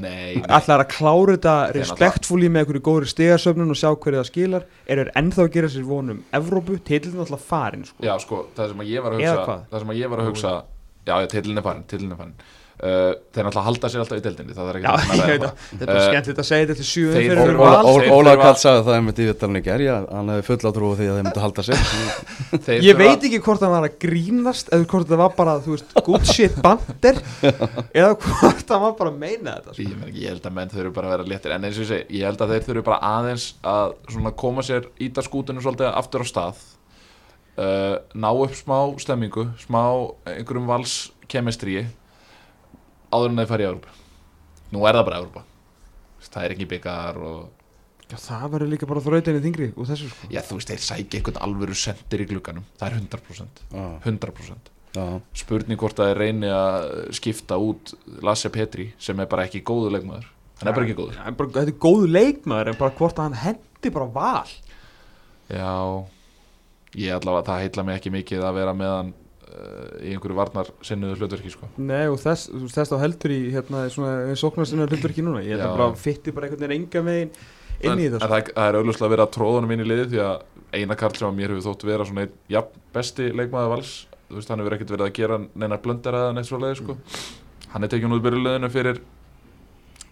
nei. 0.03 0.43
allar 0.43 0.85
að 0.85 0.91
klára 0.93 1.37
þetta 1.37 1.57
respektfúli 1.77 2.51
með 2.51 2.65
einhverju 2.65 2.85
góðri 2.89 3.11
stegasöfnun 3.13 3.75
og 3.75 3.79
sjá 3.79 3.91
hverju 3.93 4.21
það 4.21 4.29
skilar 4.31 4.67
eru 4.87 5.05
þeir 5.05 5.13
ennþá 5.23 5.45
að 5.47 5.53
gera 5.57 5.73
sér 5.73 5.87
vonum 5.89 6.25
Evrópu, 6.35 6.79
tillin 6.87 7.23
alltaf 7.23 7.47
farin 7.47 7.87
sko. 7.89 8.03
Já, 8.05 8.15
sko, 8.23 8.47
það 8.57 8.73
sem 8.73 8.83
að 8.85 8.93
ég 8.93 9.07
var 9.07 9.17
að 9.17 9.23
hugsa? 9.23 9.59
Það 9.71 9.85
sem 9.85 9.95
að 9.95 10.03
ég 10.03 10.13
var 10.13 10.23
að 10.23 10.33
hugsa 10.33 10.57
Já, 11.03 11.17
já, 11.19 11.27
tillin 11.33 11.59
er 11.59 11.65
farin, 11.67 11.87
tillin 11.91 12.15
er 12.15 12.21
farin 12.21 12.37
uh, 12.83 13.13
Þeir 13.33 13.47
náttúrulega 13.47 13.65
halda 13.69 13.89
sér 13.93 14.03
alltaf 14.03 14.19
í 14.19 14.23
deildinni 14.27 14.55
Það 14.57 14.69
er 14.73 14.79
ekki 14.79 14.91
að 14.91 14.97
veit 15.03 15.13
það. 15.13 15.47
að 15.47 15.63
þetta 15.73 15.83
er 15.83 15.87
bara 15.87 16.01
Eh, 16.03 16.09
skemmtilegt 16.09 16.41
að 16.43 16.49
segja 16.49 16.67
þetta 16.73 16.87
fyrir 17.39 17.61
Óla- 18.13 18.35
Kall 18.43 18.59
sagði 18.63 18.83
það 18.89 18.97
einmitt 18.99 19.21
í 19.23 19.27
vittalinn 19.31 19.61
í 19.61 19.65
gerð 19.67 20.09
hann 20.13 20.33
hefði 20.33 20.45
full 20.49 20.59
á 20.63 20.71
trú 20.77 20.91
á 20.91 20.95
því 20.99 21.07
að 21.07 21.17
þeir 21.17 21.27
myndu 21.29 21.45
halda 21.45 21.63
sér 21.69 21.81
Þeir 22.67 22.87
Ég 22.89 22.99
veit 23.01 23.27
ekki 23.29 23.41
hvort 23.47 23.63
það 23.63 23.73
var 23.77 23.87
að 23.89 23.97
grínast 24.03 24.73
eða 24.75 24.89
hvort 24.93 25.09
það 25.13 25.23
var 25.23 25.33
bara, 25.39 25.55
þú 25.65 25.77
veist, 25.77 25.95
good 26.07 26.27
shit 26.29 26.59
bandir 26.63 27.17
eða 28.03 28.13
hvort 28.27 28.67
það 28.69 28.85
var 28.87 28.95
bara 28.99 29.11
að 29.15 29.19
meina 29.23 29.57
þetta 29.57 29.73
sko. 29.77 29.83
Ég, 29.87 29.97
ekki, 30.09 30.23
ég 30.27 30.29
held 30.35 30.47
að 30.51 30.57
menn 30.59 30.73
þurfu 30.75 30.93
bara 30.99 31.09
að 31.09 31.15
vera 31.17 31.29
léttir. 31.33 31.55
En 31.57 31.65
eins 31.69 31.79
og 31.79 31.85
ég 31.87 31.91
segi, 31.93 32.19
ég 32.19 32.27
held 32.29 32.43
að 32.45 32.53
þeir 32.57 32.67
þurfu 32.69 32.85
bara 32.91 33.01
aðeins 33.13 33.47
Að 33.63 33.95
svona 34.13 34.33
koma 34.43 34.63
sér 34.67 34.87
íta 35.03 35.23
skútunum 35.25 35.63
Svolítið 35.65 35.89
aftur 35.93 36.25
Áður 43.13 43.33
en 43.33 43.43
þeir 43.43 43.51
fara 43.53 43.65
í 43.65 43.71
Európa 43.71 43.99
Nú 44.73 44.87
er 44.89 44.99
það 44.99 45.09
bara 45.09 45.21
Európa 45.23 45.45
Það 46.23 46.47
er 46.47 46.55
ekki 46.57 46.71
byggar 46.71 47.19
og 47.21 47.43
Já, 48.13 48.19
það 48.21 48.43
verður 48.53 48.69
líka 48.69 48.87
bara 48.91 49.01
þrautinni 49.01 49.41
þingri 49.41 49.67
úr 49.73 49.87
þessu 49.89 50.11
sko. 50.11 50.27
Já, 50.29 50.43
þú 50.45 50.59
veist, 50.59 50.69
þeir 50.69 50.83
sækja 50.85 51.19
einhvern 51.19 51.39
alvöru 51.47 51.77
sendir 51.81 52.21
í 52.21 52.27
glugganum. 52.29 52.67
Það 52.77 52.91
er 52.91 52.97
100% 52.99 53.63
Já, 53.73 53.87
100% 54.05 54.69
já, 54.93 55.05
Spurning 55.41 55.81
hvort 55.81 56.03
að 56.03 56.11
þeir 56.11 56.21
reyni 56.21 56.51
að 56.53 56.89
skipta 57.17 57.57
út 57.57 57.95
Lasse 58.21 58.53
Petri 58.53 58.91
sem 59.01 59.23
er 59.23 59.31
bara 59.33 59.47
ekki 59.49 59.63
góðu 59.65 59.95
leikmaður. 59.95 60.29
Hann 60.61 60.69
er 60.69 60.77
bara 60.77 60.89
ekki 60.89 60.99
góður. 60.99 61.17
Já, 61.17 61.25
en 61.31 61.39
bara, 61.41 61.55
Þetta 61.57 61.73
er 61.73 61.81
góðu 61.87 62.11
leikmaður 62.13 62.73
en 62.75 62.79
bara 62.83 62.97
hvort 63.01 63.17
að 63.17 63.31
hann 63.31 63.41
hendi 63.47 63.95
bara 63.97 64.11
val. 64.19 64.53
Já, 65.49 65.73
ég 67.01 67.17
allavega, 67.17 67.49
það 67.49 67.65
heitla 67.65 67.87
mig 67.89 68.01
ekki 68.01 68.13
mikið 68.19 68.45
að 68.45 68.59
vera 68.61 68.77
með 68.77 68.95
hann 68.99 69.15
uh, 69.17 69.22
í 70.03 70.13
einhverju 70.13 70.37
varnar 70.37 70.71
sinnuðu 70.85 71.19
hlutverki 71.21 71.53
sko. 71.53 71.69
Nei 71.81 72.07
og 72.11 72.21
þess, 72.23 72.51
þess 72.73 72.93
þá 72.93 72.97
heldur 73.03 73.35
í 73.35 73.41
hérna, 73.55 73.83
svona 73.93 74.37
sóknarsinnar 74.39 74.93
hlutur 74.93 75.13
ekki 75.13 75.25
núna 75.27 75.43
Ég 75.45 75.61
bara 75.63 75.91
fytti 75.99 76.35
bara 76.35 76.49
einhvern 76.49 76.65
veginn 76.65 76.79
enga 76.81 77.05
megin 77.07 77.35
inn 77.83 78.01
í 78.01 78.07
en, 78.07 78.15
þetta 78.15 78.27
en 78.27 78.33
það, 78.33 78.51
það 78.57 78.69
er 78.71 78.79
auðvitað 78.79 79.07
að 79.07 79.15
vera 79.17 79.29
honum 79.49 79.75
inn 79.75 79.85
í 79.85 79.89
liði 79.89 80.09
því 80.13 80.23
að 80.25 80.35
eina 80.73 80.97
karl 80.99 81.19
sem 81.19 81.29
að 81.29 81.39
mér 81.39 81.53
hefur 81.53 81.67
þótt 81.67 81.87
vera 81.89 82.07
svona 82.09 82.27
einn 82.27 82.37
jafn 82.53 82.85
besti 82.95 83.29
leikmaður 83.33 83.73
vals 83.75 83.95
þú 84.29 84.39
veist, 84.39 84.53
hann 84.53 84.63
hefur 84.63 84.77
ekkert 84.77 84.95
verið 84.95 85.09
að 85.09 85.17
gera 85.19 85.41
neina 85.43 85.81
blöndar 85.83 86.19
eða 86.19 86.37
neitt 86.37 86.49
svo 86.49 86.61
leið 86.63 86.79
sko. 86.81 86.97
hann 87.75 87.85
er 87.85 87.93
tekin 87.93 88.15
út 88.17 88.25
byrjulegðinu 88.25 88.71
fyrir 88.73 89.03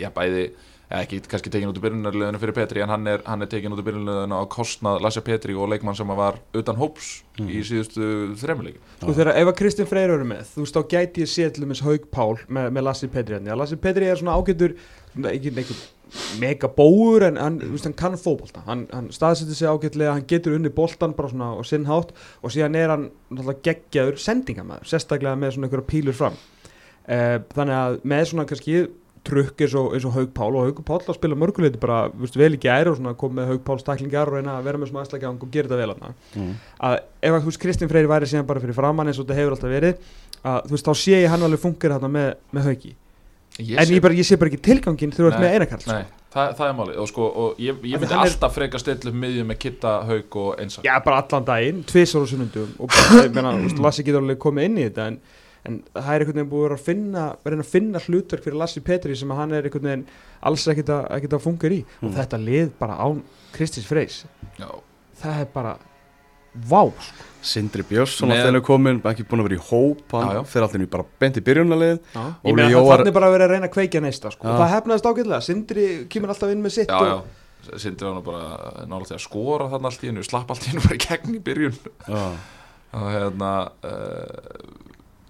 já, 0.00 0.10
bæði 0.12 0.50
eða 0.90 1.04
ekki 1.04 1.20
kannski 1.30 1.52
tekin 1.54 1.70
út 1.70 1.78
í 1.78 1.84
byrjunarliðinu 1.84 2.40
fyrir 2.42 2.56
Petri 2.56 2.82
en 2.84 2.90
hann 2.90 3.06
er, 3.10 3.22
hann 3.26 3.44
er 3.44 3.50
tekin 3.50 3.74
út 3.74 3.82
í 3.82 3.86
byrjunarliðinu 3.86 4.40
á 4.42 4.44
kostnað 4.50 5.04
Lasse 5.04 5.22
Petri 5.26 5.54
og 5.54 5.70
leikmann 5.70 5.98
sem 5.98 6.10
var 6.18 6.40
utan 6.56 6.80
hóps 6.80 7.20
í 7.40 7.62
síðustu 7.66 8.34
þremmuleik 8.40 8.80
Sko 8.98 9.14
þegar 9.14 9.36
ef 9.36 9.52
að 9.52 9.56
Kristinn 9.62 9.90
Freyr 9.90 10.16
eru 10.16 10.26
með 10.28 10.50
Þú 10.54 10.64
veist 10.66 10.76
þá 10.76 10.82
gæti 10.96 11.24
ég 11.24 11.30
séð 11.30 11.54
til 11.54 11.64
dæmis 11.64 11.84
Haug 11.86 12.10
Pál 12.10 12.34
með, 12.48 12.72
með 12.74 12.86
Lassi 12.88 13.08
Petri 13.12 13.38
hérna. 13.38 13.56
Lassi 13.58 13.78
Petri 13.80 14.10
er 14.10 14.18
svona 14.18 14.36
svona 14.40 15.32
ekki 15.32 15.50
einhver 15.54 15.80
mega 16.40 16.68
bóur 16.74 17.24
en 17.26 17.38
hann, 17.38 17.58
þú 17.62 17.72
veist, 17.74 17.86
hann 17.86 17.96
kann 17.98 18.16
fótbolta. 18.18 18.62
Hann, 18.66 18.86
hann 18.94 19.10
staðsetur 19.14 19.58
sig 19.58 19.70
ágætlega, 19.70 20.14
hann 20.16 20.26
getur 20.30 20.56
unni 20.56 20.72
boltan 20.74 21.14
bara 21.16 21.30
svona 21.30 21.52
og 21.58 21.66
sinn 21.68 21.86
hátt 21.86 22.12
og 22.42 22.54
síðan 22.54 22.78
er 22.78 22.94
hann 22.94 23.10
geggjaður 23.64 24.18
sendingamæður 24.22 24.90
sérstaklega 24.90 25.38
með 25.38 25.54
svona 25.56 25.68
einhverja 25.68 25.90
pílur 25.90 26.18
fram. 26.18 26.38
Uh, 27.10 27.38
þannig 27.54 27.76
að 27.76 28.00
með 28.12 28.24
svona 28.30 28.46
kannski 28.50 28.80
trukk 29.26 29.64
eins 29.64 29.74
og, 29.76 29.92
og 29.94 30.14
Haug 30.14 30.30
Pál 30.36 30.56
og 30.56 30.68
Haug 30.68 30.80
Pál 30.86 31.00
að 31.02 31.18
spila 31.18 31.38
mörguleiti 31.38 31.80
bara 31.80 32.00
þú 32.12 32.24
veist, 32.24 32.38
vel 32.40 32.56
í 32.56 32.60
gæri 32.60 32.90
og 32.90 32.96
svona 32.98 33.12
kom 33.20 33.34
með 33.36 33.52
Haug 33.52 33.62
Páls 33.66 33.84
taklingar 33.86 34.30
og 34.30 34.38
reyna 34.38 34.56
að 34.58 34.70
vera 34.70 34.80
með 34.80 34.92
svona 34.92 35.04
aðslækja 35.04 35.32
og 35.34 35.44
gera 35.52 35.68
þetta 35.68 35.80
vel 35.82 35.92
hann 35.92 36.16
mm. 36.38 36.54
að 36.88 36.96
ef 36.98 37.36
að 37.36 37.40
þú 37.40 37.50
veist 37.50 37.62
Kristinn 37.64 37.92
Freyri 37.92 38.10
væri 38.10 38.30
síðan 38.30 38.48
bara 38.48 38.62
fyrir 38.64 38.78
framann 38.78 39.10
eins 39.10 39.20
og 39.20 39.28
þetta 39.28 39.40
hefur 39.40 39.56
alltaf 39.56 39.74
verið 39.74 40.10
að 40.40 40.58
þú 40.66 40.76
veist 40.76 40.88
þá 40.88 40.94
sé 41.02 41.20
ég 41.20 41.32
hann 41.32 41.44
alveg 41.46 41.62
fungir 41.62 41.94
hérna 41.94 42.10
með, 42.12 42.30
með 42.54 42.70
hauki. 42.70 42.94
En 43.60 43.90
ég, 43.90 44.00
bara, 44.00 44.16
ég 44.16 44.24
sé 44.24 44.38
bara 44.40 44.48
ekki 44.48 44.62
tilgangin 44.64 45.12
þegar 45.12 45.26
þú 45.26 45.30
ert 45.34 45.42
með 45.42 45.54
einakarl 45.56 45.88
Nei, 45.90 46.04
það, 46.32 46.52
það 46.56 46.66
er 46.66 46.76
málið. 46.78 47.00
Og, 47.02 47.08
sko, 47.10 47.26
og 47.42 47.58
ég, 47.60 47.80
ég 47.90 48.00
myndi 48.00 48.14
er- 48.14 48.22
alltaf 48.22 48.54
freka 48.56 48.80
stilla 48.80 49.10
upp 49.10 49.18
miðjum 49.20 49.50
með 49.50 49.58
Kitta, 49.60 49.92
Haug 50.08 50.38
og 50.40 50.62
Einsa. 50.62 50.84
Já 50.86 50.94
bara 51.04 51.18
allan 51.20 51.48
daginn, 51.50 51.82
tvisar 51.90 52.24
og 52.24 52.30
sunnundum 52.30 52.70
og 52.78 52.88
bara, 52.94 53.26
ég 53.26 53.34
meina, 53.36 53.52
þú 53.58 53.66
veist, 53.66 53.82
En, 55.68 55.82
það 55.92 56.10
er 56.14 56.22
einhvern 56.24 56.38
veginn 56.38 56.50
búið 56.50 56.62
að 56.62 56.68
vera 56.70 56.78
að 56.78 56.84
finna 56.86 57.24
reyna 57.44 57.64
að 57.66 57.70
finna 57.74 58.00
hlutverk 58.00 58.44
fyrir 58.46 58.56
Lassi 58.56 58.80
Petri 58.80 59.14
sem 59.16 59.28
að 59.34 59.36
hann 59.42 59.52
er 59.52 59.66
einhvern 59.68 59.82
veginn 59.90 60.06
alls 60.48 60.64
ekkert 60.72 60.88
að, 60.94 61.02
ekkert 61.18 61.34
að 61.36 61.42
funka 61.44 61.68
í. 61.68 61.80
Og 62.00 62.08
Mm. 62.08 62.14
þetta 62.16 62.38
lið 62.44 62.70
bara 62.78 62.96
án 62.96 63.22
Kristins 63.52 63.86
Freys. 63.86 64.24
Já, 64.58 64.70
það 65.20 65.40
er 65.40 65.48
bara 65.52 65.76
vá 66.68 66.80
sko. 66.90 67.26
Sindri 67.42 67.82
Björnsson 67.82 68.28
alltaf 68.30 68.46
henni 68.50 68.60
komin 68.60 68.98
ekki 69.00 69.24
búin 69.24 69.40
að 69.40 69.46
vera 69.48 69.56
í 69.60 69.64
hóp 69.68 70.12
hann 70.12 70.44
fyrir 70.44 70.64
alltaf 70.66 70.90
bara 70.90 71.04
bent 71.20 71.36
í 71.36 71.40
byrjunarlið. 71.44 72.00
Ég 72.44 72.54
meina 72.56 72.68
Jó 72.70 72.80
það 72.82 72.88
var- 72.88 72.98
þannig 73.04 73.14
bara 73.14 73.26
að 73.26 73.32
vera 73.32 73.44
að 73.44 73.50
reyna 73.54 73.66
að 73.68 73.74
kveikja 73.76 74.00
neista 74.02 74.30
sko. 74.30 74.48
Og 74.48 74.58
það 74.60 74.72
hefnaðist 74.74 75.06
ágætlega, 75.08 75.42
Sindri 75.42 76.06
kemur 76.08 76.28
alltaf 76.28 76.50
inn 76.52 76.62
með 76.62 76.70
sitt 76.72 76.88
já, 76.88 76.96
og, 77.00 77.06
já. 77.06 77.78
Sindri 77.78 78.06
var 78.08 78.14
nú 78.14 78.24
bara 78.24 79.04
til 79.04 79.16
að 79.16 79.20
skora 79.20 79.68
þarna 79.70 79.84
allt 79.86 80.02
í 80.04 80.06
hennu 80.08 80.24
slapp 80.24 80.50
allt 80.50 80.62
í 80.64 80.68
hennu 80.72 80.80
bara 80.82 80.94
í 80.94 81.04
gegn 81.06 81.34
í 81.36 81.40
byrjun. 81.40 81.78
Já. 82.08 82.30
og 82.92 83.06
hérna 83.12 83.70
uh, 83.84 84.30
menn 84.48 84.58
er 84.58 84.58
að 84.64 85.29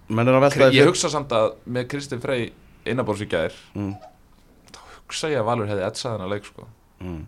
ég 0.77 0.89
hugsa 0.91 1.09
samt 1.13 1.33
að 1.37 1.53
með 1.65 1.87
Kristinn 1.93 2.21
Frey 2.23 2.51
innabórs 2.89 3.23
í 3.23 3.29
gær 3.31 3.55
mm. 3.77 3.91
hugsa 5.07 5.29
ég 5.31 5.41
að 5.41 5.49
Valur 5.49 5.69
hefði 5.71 5.87
etsað 5.89 6.15
hennar 6.17 6.31
leik 6.35 6.47
sko 6.49 6.67
Mm. 7.01 7.23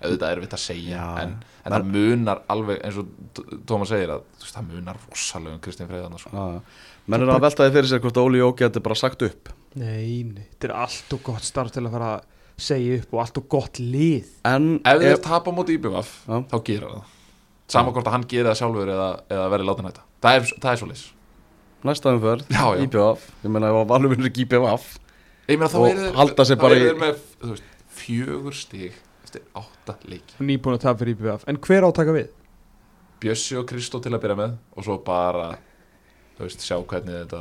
auðvitað 0.00 0.30
er 0.32 0.38
við 0.40 0.54
að 0.56 0.60
segja 0.62 0.96
Já. 0.96 1.06
en, 1.20 1.32
en 1.68 1.74
það 1.74 1.88
munar 1.92 2.38
alveg 2.48 2.78
eins 2.86 2.96
og 2.96 3.10
T- 3.36 3.58
Tómas 3.68 3.90
segir 3.92 4.08
að 4.14 4.22
veist, 4.40 4.54
það 4.54 4.70
munar 4.70 5.00
rosalega 5.02 5.52
um 5.52 5.58
Kristinn 5.66 5.90
Frey 5.90 6.00
þannig 6.00 6.22
sko. 6.22 6.44
Menn 7.12 7.24
er 7.26 7.32
að 7.34 7.42
velta 7.44 7.66
því 7.66 7.74
fyrir 7.74 7.90
sér 7.90 8.00
hvort 8.06 8.20
Óli 8.22 8.40
Jó 8.40 8.48
geti 8.56 8.80
bara 8.86 8.96
sagt 8.96 9.26
upp 9.26 9.50
Nei, 9.76 10.24
nei, 10.30 10.46
þetta 10.54 10.70
er 10.70 10.74
allt 10.80 11.12
og 11.12 11.20
gott 11.28 11.44
starf 11.44 11.74
til 11.76 11.84
að 11.84 11.92
fara 11.98 12.08
að 12.14 12.24
segja 12.70 12.96
upp 13.02 13.12
og 13.18 13.20
allt 13.26 13.42
og 13.42 13.48
gott 13.52 13.82
lið 13.84 14.32
en 14.48 14.70
ef 14.80 15.04
þeir 15.04 15.20
tapa 15.28 15.52
móti 15.58 15.76
IBVF 15.76 16.14
Já. 16.24 16.36
þá 16.48 16.56
gera 16.70 16.92
það 16.94 17.14
sama 17.76 17.92
hvort 17.92 18.08
að 18.08 18.16
hann 18.16 18.26
gera 18.32 18.54
það 18.54 18.60
sjálfur 18.62 18.94
eða, 18.96 19.10
eða 19.28 19.50
verði 19.52 19.68
láta 19.68 19.84
næta 19.90 20.06
það 20.24 20.40
er, 20.40 20.48
það 20.56 20.72
er 20.72 20.80
svo 20.80 20.88
leys 20.94 21.04
næsta 21.86 22.14
já. 22.48 22.64
IBF, 22.82 23.28
ég 23.44 23.52
meina 23.54 23.68
ef 23.70 23.78
að 23.82 23.90
Valur 23.92 24.10
vinnur 24.14 24.30
ekki 24.30 24.46
IBF 24.46 24.88
Ég 25.48 25.56
meina 25.58 25.70
þá 25.72 25.78
Og 25.80 26.16
halda 26.18 26.44
þá 26.44 26.56
bara 26.60 26.74
í- 26.76 26.88
veist, 27.52 27.68
fjögur 27.98 28.54
stig 28.56 28.92
eftir 29.24 29.42
átta 29.56 29.94
leiki. 30.08 30.34
Nýbúin 30.40 30.76
að 30.78 30.84
tapa 30.86 30.98
fyrir 31.04 31.16
IBF 31.16 31.46
en 31.48 31.56
hver 31.56 31.86
átaka 31.88 32.12
við? 32.16 32.28
Bjössi 33.20 33.56
og 33.58 33.66
Kristó 33.70 34.00
til 34.02 34.12
að 34.14 34.22
byrja 34.22 34.36
með 34.38 34.58
og 34.76 34.84
svo 34.86 34.98
bara 35.04 35.54
þú 36.38 36.44
veist, 36.46 36.62
sjá 36.62 36.76
hvernig 36.78 37.16
þetta 37.24 37.40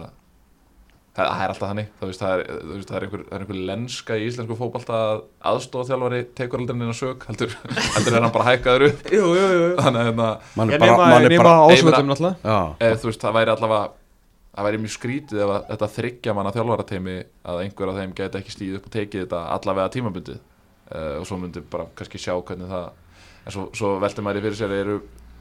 það, 1.17 1.27
það 1.27 1.43
er 1.43 1.51
alltaf 1.53 1.69
þannig. 1.69 1.87
Þú 1.99 2.07
veist, 2.09 2.21
það, 2.23 2.33
er, 2.33 2.63
veist, 2.71 2.89
það, 2.89 2.97
er 2.97 3.05
einhver, 3.07 3.23
það 3.27 3.35
er 3.37 3.43
einhver 3.45 3.61
lenska 3.69 4.17
í 4.17 4.25
íslensku 4.29 4.57
fótbalta 4.57 4.97
að 5.03 5.21
aðstofþjálfari 5.51 6.23
tekur 6.37 6.63
aldrei 6.63 6.77
neina 6.79 6.95
sög 6.97 7.27
heldur, 7.29 7.53
heldur 7.97 8.17
er 8.17 8.25
hann 8.25 8.33
bara 8.35 8.49
hækkaður 8.51 8.87
upp. 8.89 9.07
Jú, 9.13 9.23
jú, 9.37 9.47
jú. 9.53 9.69
Þannig 9.81 10.01
að 10.01 10.09
hérna, 10.11 10.27
mann 10.57 10.73
er 10.73 10.83
bara, 10.83 11.07
er 11.27 11.37
ásvöldum 11.75 12.11
náttúrulega. 12.11 12.35
Já, 12.43 12.59
eða, 12.87 12.99
þú 13.03 13.11
veist, 13.11 13.23
það 13.25 13.37
væri 13.39 13.53
allavega 13.55 13.87
það 14.57 14.67
væri 14.67 14.79
mjög 14.81 14.93
skrítið 14.95 15.41
ef 15.43 15.51
að 15.53 15.65
þetta 15.71 15.89
þryggja 15.93 16.33
manna 16.33 16.53
þjálfarateimi 16.55 17.17
að 17.51 17.59
einhver 17.63 17.91
af 17.91 17.99
þeim 17.99 18.13
geti 18.17 18.39
ekki 18.39 18.53
stíð 18.55 18.77
upp 18.79 18.87
og 18.89 18.93
tekið 18.95 19.25
þetta 19.25 19.41
allavega 19.53 19.93
tímabundið. 19.93 20.39
Uh, 20.87 21.19
og 21.19 21.27
svo 21.27 21.37
myndi 21.37 21.61
bara 21.67 21.85
kannski 21.99 22.21
sjá 22.21 22.31
hvernig 22.33 22.71
það 22.71 22.85
en 23.47 23.53
svo, 23.53 23.65
svo 23.75 23.93
velti 23.99 24.23
maður 24.23 24.39
í 24.39 24.43
fyrir 24.45 24.59
sér 24.59 24.75
eru, 24.75 24.97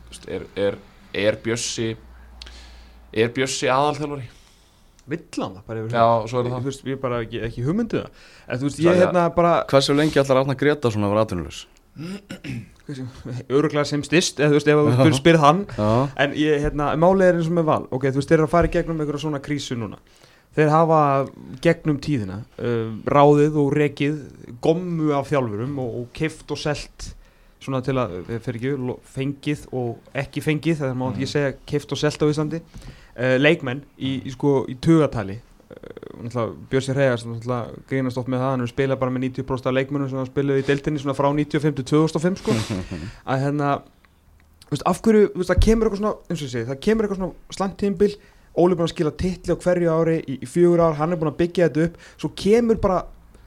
þú 0.07 0.11
veist, 0.11 0.29
er, 0.37 0.47
er, 0.59 0.79
er 1.23 1.39
Bjössi 1.43 1.93
er 3.15 3.31
Bjössi 3.35 3.71
aðalþjálfari? 3.71 4.27
Vill 5.07 5.23
hann 5.39 5.55
það 5.55 5.69
bara 5.69 5.83
yfir 5.85 5.95
Já, 5.95 6.05
og 6.05 6.29
svo 6.31 6.41
er 6.41 6.49
Þú 6.49 6.53
það 6.57 6.67
veist, 6.67 6.87
ég 6.91 7.03
bara 7.03 7.21
ekki, 7.23 7.43
ekki 7.47 7.67
hugmyndu 7.67 8.03
það. 8.03 8.25
En 8.47 8.61
þú 8.61 8.69
veist, 8.69 8.81
ég 8.83 9.03
hérna 9.05 9.27
bara 9.37 9.53
hversu 9.71 9.95
lengi 9.95 10.23
ætlar 10.23 10.43
Arna 10.43 10.59
Greta 10.59 10.91
svona 10.91 11.07
að 11.07 11.15
vera 11.15 11.27
atvinnulaus 11.29 11.61
Öruglega 13.51 13.85
sem 13.89 14.03
styrst, 14.07 14.39
eða 14.41 14.53
þú 14.53 14.59
veist, 14.61 14.69
ef 14.71 14.79
þú 14.79 14.95
spyrir- 14.97 15.19
spyrir 15.19 15.41
hann. 15.43 15.65
Já, 15.77 15.89
En 16.17 16.33
ég, 16.39 16.61
hérna, 16.63 16.93
málið 17.01 17.29
er 17.31 17.41
eins 17.41 17.51
og 17.51 17.57
með 17.59 17.65
val. 17.71 17.83
Ok, 17.91 18.07
þú 18.13 18.21
veist, 18.21 18.31
þeir 18.31 18.39
eru 18.39 18.47
að 18.47 18.55
fara 18.55 18.71
í 18.71 18.75
gegnum 18.77 19.01
einhverja 19.03 19.25
svona 19.27 19.41
krísu 19.43 19.77
núna. 19.79 19.99
Þeir 20.57 20.71
hafa 20.73 20.99
gegnum 21.61 21.99
tíðina 22.01 22.39
uh, 22.65 22.93
Ráðið 23.13 23.59
og 23.61 23.75
rekið 23.77 24.15
Gommu 24.65 25.11
af 25.13 25.29
þjálfurum 25.29 25.75
og, 25.83 25.91
og 26.01 26.07
kift 26.17 26.51
og 26.55 26.57
selt 26.63 27.11
Svona 27.61 27.83
til 27.85 27.97
að, 28.01 28.15
eh, 28.31 28.39
fyrir 28.41 28.63
ekki, 28.63 28.95
fengið 29.17 29.67
og 29.77 29.99
ekki 30.17 30.41
fengið 30.45 30.81
Það 30.81 30.95
má 30.97 31.05
ekki 31.11 31.29
segja 31.29 31.53
kift 31.69 31.93
og 31.93 32.01
selt 32.01 32.25
á 32.25 32.27
Íslandi 32.33 32.63
uh, 32.63 33.37
Leikmenn 33.37 33.83
í, 33.99 34.15
í, 34.25 34.33
sko, 34.33 34.63
í 34.71 34.79
tugatali 34.81 35.37
Björsi 36.71 36.95
Reyðars 36.97 37.25
grínast 37.91 38.19
oft 38.21 38.29
með 38.33 38.41
það, 38.43 38.51
hann 38.55 38.65
er 38.65 38.71
spilað 38.73 38.99
bara 39.03 39.13
með 39.15 39.25
90% 39.31 39.69
af 39.71 39.77
leikmennum 39.77 40.09
sem 40.11 40.19
hann 40.21 40.31
spilaði 40.31 40.63
í 40.63 40.67
deildinni 40.71 41.03
svona 41.03 41.17
frá 41.19 41.29
95 41.33 41.77
til 41.81 41.87
2005 41.93 42.41
sko 42.43 42.57
að 43.31 43.43
hérna 43.45 43.71
veist, 44.71 44.87
af 44.89 45.01
hverju, 45.05 45.31
veist, 45.37 45.51
það 45.53 45.63
kemur 45.69 45.91
eitthvað 45.91 46.03
svona 46.03 46.41
segi, 46.43 46.65
það 46.71 46.81
kemur 46.89 47.07
eitthvað 47.09 47.23
svona 47.23 47.59
slant 47.59 47.79
tímbil 47.83 48.13
Óli 48.57 48.73
er 48.73 48.79
búin 48.81 48.87
að 48.89 48.95
skila 48.95 49.11
titli 49.21 49.53
á 49.53 49.57
hverju 49.61 49.91
ári 49.93 50.15
í, 50.25 50.39
í 50.41 50.47
fjögur 50.49 50.81
ár, 50.81 50.95
hann 50.97 51.13
er 51.13 51.19
búin 51.21 51.29
að 51.29 51.41
byggja 51.43 51.67
þetta 51.69 51.83
upp 51.91 51.99
svo 52.23 52.31
kemur 52.41 52.79
bara 52.81 53.03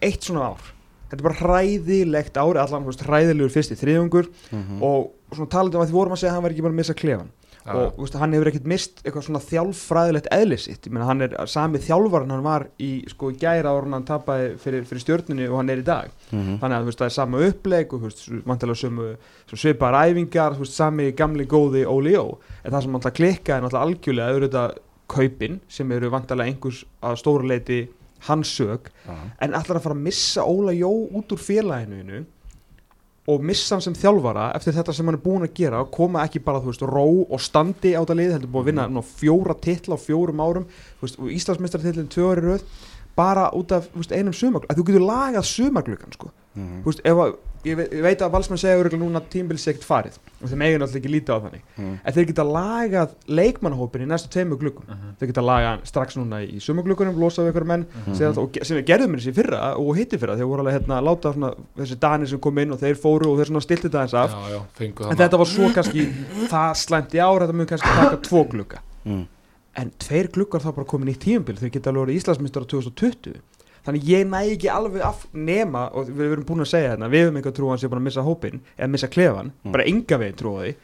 eitt 0.06 0.22
svona 0.28 0.52
ár 0.54 0.68
þetta 1.10 1.18
er 1.18 1.26
bara 1.26 1.40
hræðilegt 1.42 2.38
ári 2.38 2.62
allan, 2.62 2.86
hræðilegur 2.86 3.50
fyrst 3.56 3.74
í 3.74 3.80
þriðungur 3.80 4.30
Mhm. 4.54 4.84
og 4.86 5.10
svona 5.34 5.50
talandi 5.50 5.78
um 5.80 5.82
að 5.84 5.90
því 5.90 5.96
vorum 5.98 6.14
að 6.14 6.22
segja 6.22 6.30
að 6.30 6.36
hann 6.38 6.44
var 6.46 6.54
ekki 6.54 6.62
bara 6.66 6.74
að 6.74 6.80
missa 6.80 6.94
klefan. 6.98 7.28
Og 7.76 8.00
veist, 8.02 8.16
hann 8.20 8.34
hefur 8.34 8.50
ekkert 8.52 8.68
mist 8.70 9.02
eitthvað 9.04 9.26
svona 9.28 9.42
þjálffræðilegt 9.44 10.30
eðlisitt 10.34 10.88
ég 10.88 10.94
meina 10.96 11.08
hann 11.10 11.22
er 11.26 11.36
sami 11.50 11.82
þjálfar 11.84 12.26
en 12.26 12.34
hann 12.36 12.46
var 12.46 12.68
í 12.82 12.90
sko 13.12 13.32
gæra 13.32 13.74
ára 13.74 13.92
hann 13.94 14.08
tapaði 14.08 14.52
fyrir, 14.64 14.88
fyrir 14.90 15.04
stjórnunni 15.04 15.48
og 15.50 15.58
hann 15.60 15.70
er 15.70 15.84
í 15.84 15.86
dag. 15.86 16.10
Mhm. 16.32 16.60
þannig 16.62 16.78
að 16.78 16.90
veist 16.90 17.00
það 17.00 17.10
er 17.10 17.16
sama 17.18 17.44
uppleg 17.50 17.94
og 17.94 18.02
vantilega 18.50 18.82
sömu 18.84 19.08
svipar 19.54 19.98
æfingar 20.00 20.58
veist 20.60 20.74
sami 20.78 21.12
gamli 21.12 21.46
góði 21.46 21.86
Óli 21.86 22.16
Jó 22.16 22.38
en 22.64 22.72
það 22.72 22.82
sem 22.82 22.98
vantilega 22.98 23.20
klikka 23.20 23.56
er 23.58 23.64
náttúrulega 23.64 23.88
algjörlega 23.88 24.34
auðvitað 24.34 24.78
kaupin 25.10 25.60
sem 25.68 25.92
eru 25.92 26.12
vantilega 26.14 26.52
einhvers 26.52 26.84
að 27.02 27.18
stóra 27.22 27.48
leiti 27.50 27.88
hans 28.28 28.52
sög 28.58 28.90
Já. 29.08 29.16
en 29.42 29.54
allar 29.54 29.80
að 29.80 29.86
fara 29.86 29.96
að 29.96 30.04
missa 30.10 30.44
Óla 30.44 30.74
Jó 30.76 30.92
út 30.92 31.32
úr 31.32 31.40
félaginu 31.40 32.26
og 33.30 33.44
missa 33.46 33.76
hann 33.76 33.84
sem 33.86 33.98
þjálfara 33.98 34.50
eftir 34.58 34.76
þetta 34.78 34.96
sem 34.96 35.10
hann 35.10 35.18
er 35.20 35.24
búin 35.24 35.46
að 35.46 35.56
gera 35.60 35.82
og 35.84 35.92
koma 35.94 36.24
ekki 36.26 36.42
bara 36.46 36.62
þú 36.64 36.72
veist 36.72 36.86
ró 36.90 37.06
og 37.30 37.42
standi 37.44 37.94
á 37.94 38.02
þetta 38.02 38.18
lið 38.18 38.32
heldur 38.36 38.54
búin 38.54 38.64
að 38.64 38.70
vinna 38.72 38.88
nú, 38.90 39.04
fjóra 39.06 39.56
titla 39.62 39.98
á 39.98 40.00
fjórum 40.02 40.42
árum 40.44 40.66
þú 40.70 41.06
veist, 41.06 41.20
og 41.20 41.36
Íslandsmeistartitlinn 41.36 42.10
tvö 42.14 42.32
ári 42.32 42.46
röð 42.48 42.66
bara 43.20 43.50
út 43.56 43.74
af 43.76 43.90
þú 43.92 44.02
veist, 44.02 44.16
einum 44.16 44.36
sumarglug 44.36 44.72
að 44.72 44.80
þú 44.80 44.88
getur 44.90 45.06
lagað 45.06 45.48
sumarglugan 45.50 46.16
sko. 46.16 46.32
Mhm. 46.56 46.82
Þú 46.84 46.92
veist, 46.92 47.02
ef 47.06 47.22
að, 47.26 47.34
ég, 47.66 47.76
ve 47.76 47.86
ég 47.92 48.02
veit 48.02 48.22
að 48.24 48.32
valsmenn 48.32 48.58
segja 48.62 48.78
örugglega 48.80 49.04
núna 49.04 49.20
að 49.20 49.30
tímbils 49.34 49.66
ekkert 49.68 49.84
farið 49.88 50.18
og 50.42 50.50
þeim 50.52 50.62
eigin 50.64 50.82
alltaf 50.86 50.96
ekki 51.00 51.12
lítið 51.12 51.34
á 51.36 51.40
þannig 51.44 51.62
Mhm. 51.78 51.96
en 52.06 52.14
þeir 52.14 52.28
geta 52.30 52.44
lagað 52.44 53.10
leikmannahópin 53.28 54.02
í 54.06 54.08
næstu 54.08 54.30
tveimur 54.32 54.60
gluggum 54.62 54.86
Mhm. 54.88 55.16
þeir 55.20 55.28
geta 55.32 55.42
lagað 55.42 55.84
strax 55.86 56.16
núna 56.18 56.40
í 56.46 56.60
sumargluggunum 56.60 57.16
losað 57.20 57.46
við 57.48 57.52
ykkur 57.54 57.66
menn 57.66 57.86
Mhm. 57.86 58.12
mm 58.16 58.38
og 58.40 58.58
sem 58.64 58.78
við 58.78 58.86
gerðum 58.86 59.12
mér 59.16 59.20
þessi 59.20 59.34
fyrra 59.36 59.78
og 59.78 59.96
hitti 59.98 60.18
fyrra 60.18 60.36
þeir 60.38 60.48
voru 60.48 60.62
alveg 60.64 60.74
hérna 60.80 61.00
að 61.00 61.08
láta 61.10 61.34
svona, 61.34 61.54
þessi 61.78 62.00
danir 62.00 62.28
sem 62.28 62.40
kom 62.40 62.58
inn 62.60 62.72
og 62.72 62.80
þeir 62.80 62.96
fóru 62.96 63.28
og 63.34 63.38
þeir 63.40 63.48
svona 63.52 63.62
stilti 63.62 63.90
þetta 63.90 64.02
eins 64.02 64.14
af 64.14 64.32
Já, 64.32 64.50
já, 64.56 64.62
en 65.12 65.18
þetta 65.18 65.38
var 65.38 65.46
svo 65.46 65.70
kannski 65.74 66.14
það 66.48 66.72
slæmt 66.76 67.12
í 67.12 67.20
ár 67.20 67.42
þetta 67.42 67.54
mun 67.54 67.66
kannski 67.68 67.88
taka 67.96 68.18
tvo 68.30 68.44
glugga 68.50 68.80
Mhm. 69.06 69.28
en 69.76 69.92
tveir 70.00 70.28
gluggar 70.32 70.62
þá 70.62 70.76
bara 70.76 70.86
komin 70.88 71.10
í 71.14 71.18
tíumbil 71.18 71.56
þeir 71.58 71.72
geta 71.72 71.92
alveg 71.92 72.20
verið 73.86 73.86
Íslandsmyndstar 73.86 73.86
á 73.86 73.86
2020 73.86 73.86
þannig 73.86 74.04
ég 74.10 74.28
næ 74.28 74.40
ekki 74.56 74.70
alveg 74.70 75.02
af 75.02 75.26
nema 75.34 75.90
og 75.94 76.08
við 76.10 76.32
erum 76.34 76.46
búin 76.46 76.62
að 76.62 76.72
segja 76.74 76.96
þetta 76.96 77.10
við 77.10 77.24
höfum 77.26 77.38
eitthvað 77.40 77.56
trú 77.58 77.66
að 77.66 77.70
hann 77.70 77.80
sé 77.80 77.88
búin 77.90 78.02
að 78.02 78.08
missa 78.10 78.22
hópin 78.22 78.60
eða 78.78 78.90
missa 78.90 79.08
klefan, 79.08 79.52
Mm. 79.64 79.72
bara 79.72 79.84
enga 79.88 80.18
veginn 80.18 80.36
trú 80.38 80.52
á 80.58 80.62
því. 80.64 80.76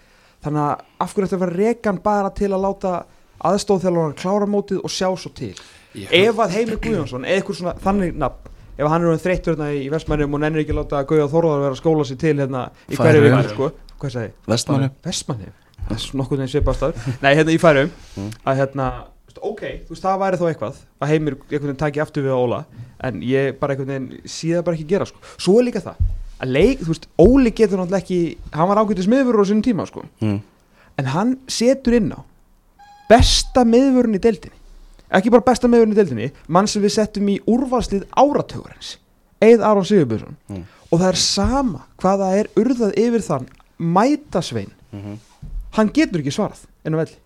Þannig 0.44 0.62
að 0.62 0.82
af 1.00 1.14
hverju 1.16 1.28
þetta 1.28 1.40
var 1.40 1.54
rekan 1.58 1.98
bara 2.04 2.30
til 2.30 2.50
að 2.52 2.62
láta 2.66 3.06
aðstóðþjálfur 3.44 4.16
klára 4.20 4.46
mótið 4.48 4.80
og 4.84 4.90
sjá 4.92 5.10
svo 5.18 5.32
til? 5.34 5.54
Ég- 5.96 6.12
ef 6.12 6.36
að 6.36 6.50
Heimir 6.56 6.78
Guðjónsson 6.78 7.26
eða 7.26 7.42
eitthvað 7.42 7.56
svona 7.60 7.74
þannig 7.80 8.16
nafn 8.16 8.52
ef 8.78 8.88
hann 8.92 9.02
er 9.02 9.08
orðinn 9.08 9.24
þreyttur 9.24 9.56
hérna 9.56 9.70
í 9.72 9.90
Vestmannum 9.90 10.34
og 10.34 10.40
nennir 10.40 10.62
ekki 10.64 10.74
að 10.76 10.80
láta 10.84 11.06
Guðjá 11.08 11.28
Þórðar 11.32 11.62
vera 11.64 11.76
að 11.76 11.82
skóla 11.82 12.04
sér 12.06 12.18
til 12.20 12.36
hérna 12.38 12.70
í 12.90 12.96
hverju 12.96 13.22
Færeyjum. 13.22 13.38
viku 13.42 13.54
sko. 13.54 13.72
Hvað 14.00 14.12
sagði, 14.12 14.32
Vestmanni 14.48 14.90
Vestmannum 15.06 15.54
það 15.88 15.96
er 15.96 16.18
nokkuð 16.20 16.40
þeim 16.40 16.52
svipastar 16.52 16.94
nei 17.22 17.36
hérna 17.36 17.52
í 17.56 17.60
færum 17.60 17.92
Mm. 18.18 18.32
að 18.46 18.58
hérna 18.60 18.88
ok, 19.42 19.62
þú 19.88 19.90
veist 19.90 20.04
það 20.04 20.20
væri 20.20 20.38
þó 20.38 20.46
eitthvað 20.50 20.76
að 21.02 21.08
Heimir 21.10 21.34
einhvern 21.36 21.66
veginn 21.68 21.76
taki 21.82 22.00
aftur 22.00 22.24
við 22.24 22.36
Óla 22.36 22.66
en 23.04 23.22
ég 23.22 23.60
bara 23.60 23.74
einhvern 23.76 23.88
veginn 23.94 24.22
síða 24.26 24.64
bara 24.64 24.76
ekki 24.78 24.88
gera 24.88 25.06
sko 25.06 25.18
svo 25.38 25.60
er 25.60 25.64
líka 25.70 25.82
það 25.82 25.96
að 26.40 26.52
leik, 26.52 26.80
þú 26.84 26.88
veist, 26.92 27.08
Óli 27.18 27.52
getur 27.52 27.78
náttúrulega 27.80 28.04
ekki 28.04 28.38
hann 28.54 28.68
var 28.68 28.78
ágætið 28.84 29.06
smiðurur 29.08 29.44
á 29.44 29.50
sínum 29.50 29.64
tíma 29.64 29.86
sko 29.88 30.04
Mhm. 30.22 30.42
en 30.98 31.06
hann 31.06 31.38
setur 31.48 31.94
inn 31.94 32.12
á 32.12 32.20
besta 33.10 33.64
miðvörun 33.68 34.16
í 34.16 34.20
deildinni 34.22 34.56
ekki 35.12 35.30
bara 35.32 35.44
besta 35.46 35.68
miðvörun 35.68 35.94
í 35.94 35.96
deildinni 36.00 36.32
mann 36.48 36.68
sem 36.68 36.82
við 36.82 36.96
settum 36.98 37.28
í 37.30 37.40
úrvalslið 37.46 38.06
áratugurins 38.18 38.98
Eið 39.42 39.62
Aron 39.62 39.84
Sigurbjörnsson 39.86 40.36
Mm. 40.50 40.64
og 40.92 41.00
það 41.00 41.08
er 41.10 41.16
sama 41.20 41.82
hvað 42.00 42.20
það 42.24 42.38
er 42.40 42.48
urðað 42.56 42.94
yfir 42.98 43.22
þann 43.22 43.48
mætasvein 43.80 44.72
Mhm. 44.94 45.18
hann 45.76 45.90
getur 45.90 46.20
ekki 46.22 46.32
svarað 46.32 46.64
inn 46.86 46.94
á 46.96 46.98
velli. 47.04 47.18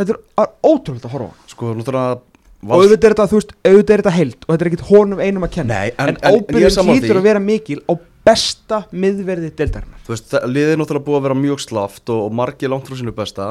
Þetta 0.00 0.16
er 0.16 0.20
ó- 0.40 0.54
ótrúlegt 0.72 1.06
að 1.08 1.14
horfa 1.16 1.50
Sko, 1.54 1.72
þarf 1.86 2.00
að 2.02 2.18
og 2.60 2.74
auðvitað 2.76 3.06
er 3.08 3.14
þetta, 3.14 3.24
þú 3.30 3.38
veist, 3.38 3.52
auðvitað 3.64 3.94
er 3.94 4.00
þetta 4.02 4.12
heild 4.18 4.36
og 4.44 4.50
þetta 4.52 4.64
er 4.66 4.68
ekkit 4.70 4.86
honum 4.90 5.20
einum 5.24 5.44
að 5.46 5.52
kenna. 5.54 5.76
Nei, 5.80 5.92
en, 5.96 6.10
en, 6.10 6.16
ábyrðin 6.20 6.66
því. 7.14 7.20
að 7.20 7.28
vera 7.30 7.40
mikil 7.40 7.78
á 7.88 7.92
besta 8.28 8.80
miðverði 8.92 9.48
deildarinnar. 9.56 10.02
Þú 10.04 10.12
veist, 10.12 10.26
það- 10.34 10.44
liðið 10.52 10.72
er 10.74 10.80
náttúrulega 10.82 11.06
búið 11.06 11.16
að 11.20 11.24
vera 11.24 11.38
mjög 11.40 11.62
slaft 11.64 12.12
og, 12.12 12.20
og 12.26 12.34
margir 12.36 12.68
langt 12.68 12.84
frá 12.90 12.98
sínu 13.00 13.14
besta 13.16 13.46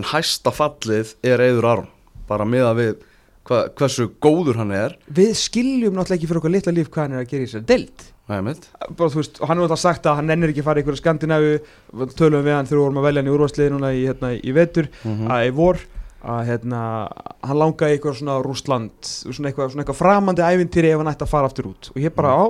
en 0.00 0.08
hæsta 0.14 0.54
fallið 0.56 1.12
er 1.28 1.44
Eður 1.44 1.68
Aron. 1.74 1.90
Bara 2.26 2.46
miða 2.48 2.72
við 2.78 2.94
hva, 3.44 3.66
hversu 3.76 4.08
góður 4.24 4.56
hann 4.62 4.72
er. 4.72 4.96
Við 5.12 5.34
skiljum 5.36 5.92
náttúrulega 5.98 6.16
ekki 6.22 6.30
fyrir 6.32 6.40
okkar 6.40 6.54
litla 6.56 6.72
líf 6.72 6.88
hvað 6.88 7.04
hann 7.04 7.18
er 7.18 7.26
að 7.26 7.32
gera 7.34 7.44
í 7.44 7.86
Nei, 8.24 8.40
mitt 8.40 8.64
bara, 8.96 9.10
þú 9.12 9.18
veist, 9.20 9.36
hann 9.44 9.58
hefur 9.60 9.66
alltaf 9.68 9.80
sagt 9.82 10.06
að 10.08 10.14
hann 10.16 10.30
nennir 10.32 10.48
ekki 10.54 10.62
að 10.62 10.68
fara 10.70 10.80
í 10.80 10.82
einhverja 10.82 11.02
skandinavu 11.02 11.50
tölum 12.16 12.40
við 12.46 12.54
hann 12.56 12.64
þegar 12.64 12.78
við 12.78 12.84
vorum 12.86 13.00
að 13.02 13.04
velja 13.04 13.20
hann 13.20 13.28
í 13.28 13.34
úrvarsliði 13.34 13.72
núna 13.74 13.90
í, 13.92 13.98
hérna, 14.08 14.30
í 14.40 14.54
vetur, 14.56 14.88
Mhm. 15.04 15.26
að 15.28 15.44
í 15.44 15.50
vor 15.58 15.82
að 16.24 16.42
hérna, 16.48 16.82
hann 17.44 17.58
langaði 17.60 17.96
eitthvað 17.98 18.18
svona 18.20 18.36
Rússland, 18.44 18.94
svona 19.04 19.50
eitthvað, 19.50 19.72
svona 19.74 19.84
eitthvað 19.84 19.98
framandi 20.00 20.44
ævintýri 20.46 20.92
ef 20.94 21.02
hann 21.02 21.10
ætti 21.12 21.26
að 21.26 21.32
fara 21.34 21.50
aftur 21.50 21.68
út. 21.70 21.90
Og 21.92 22.00
ég 22.00 22.14
bara 22.16 22.32
á, 22.32 22.44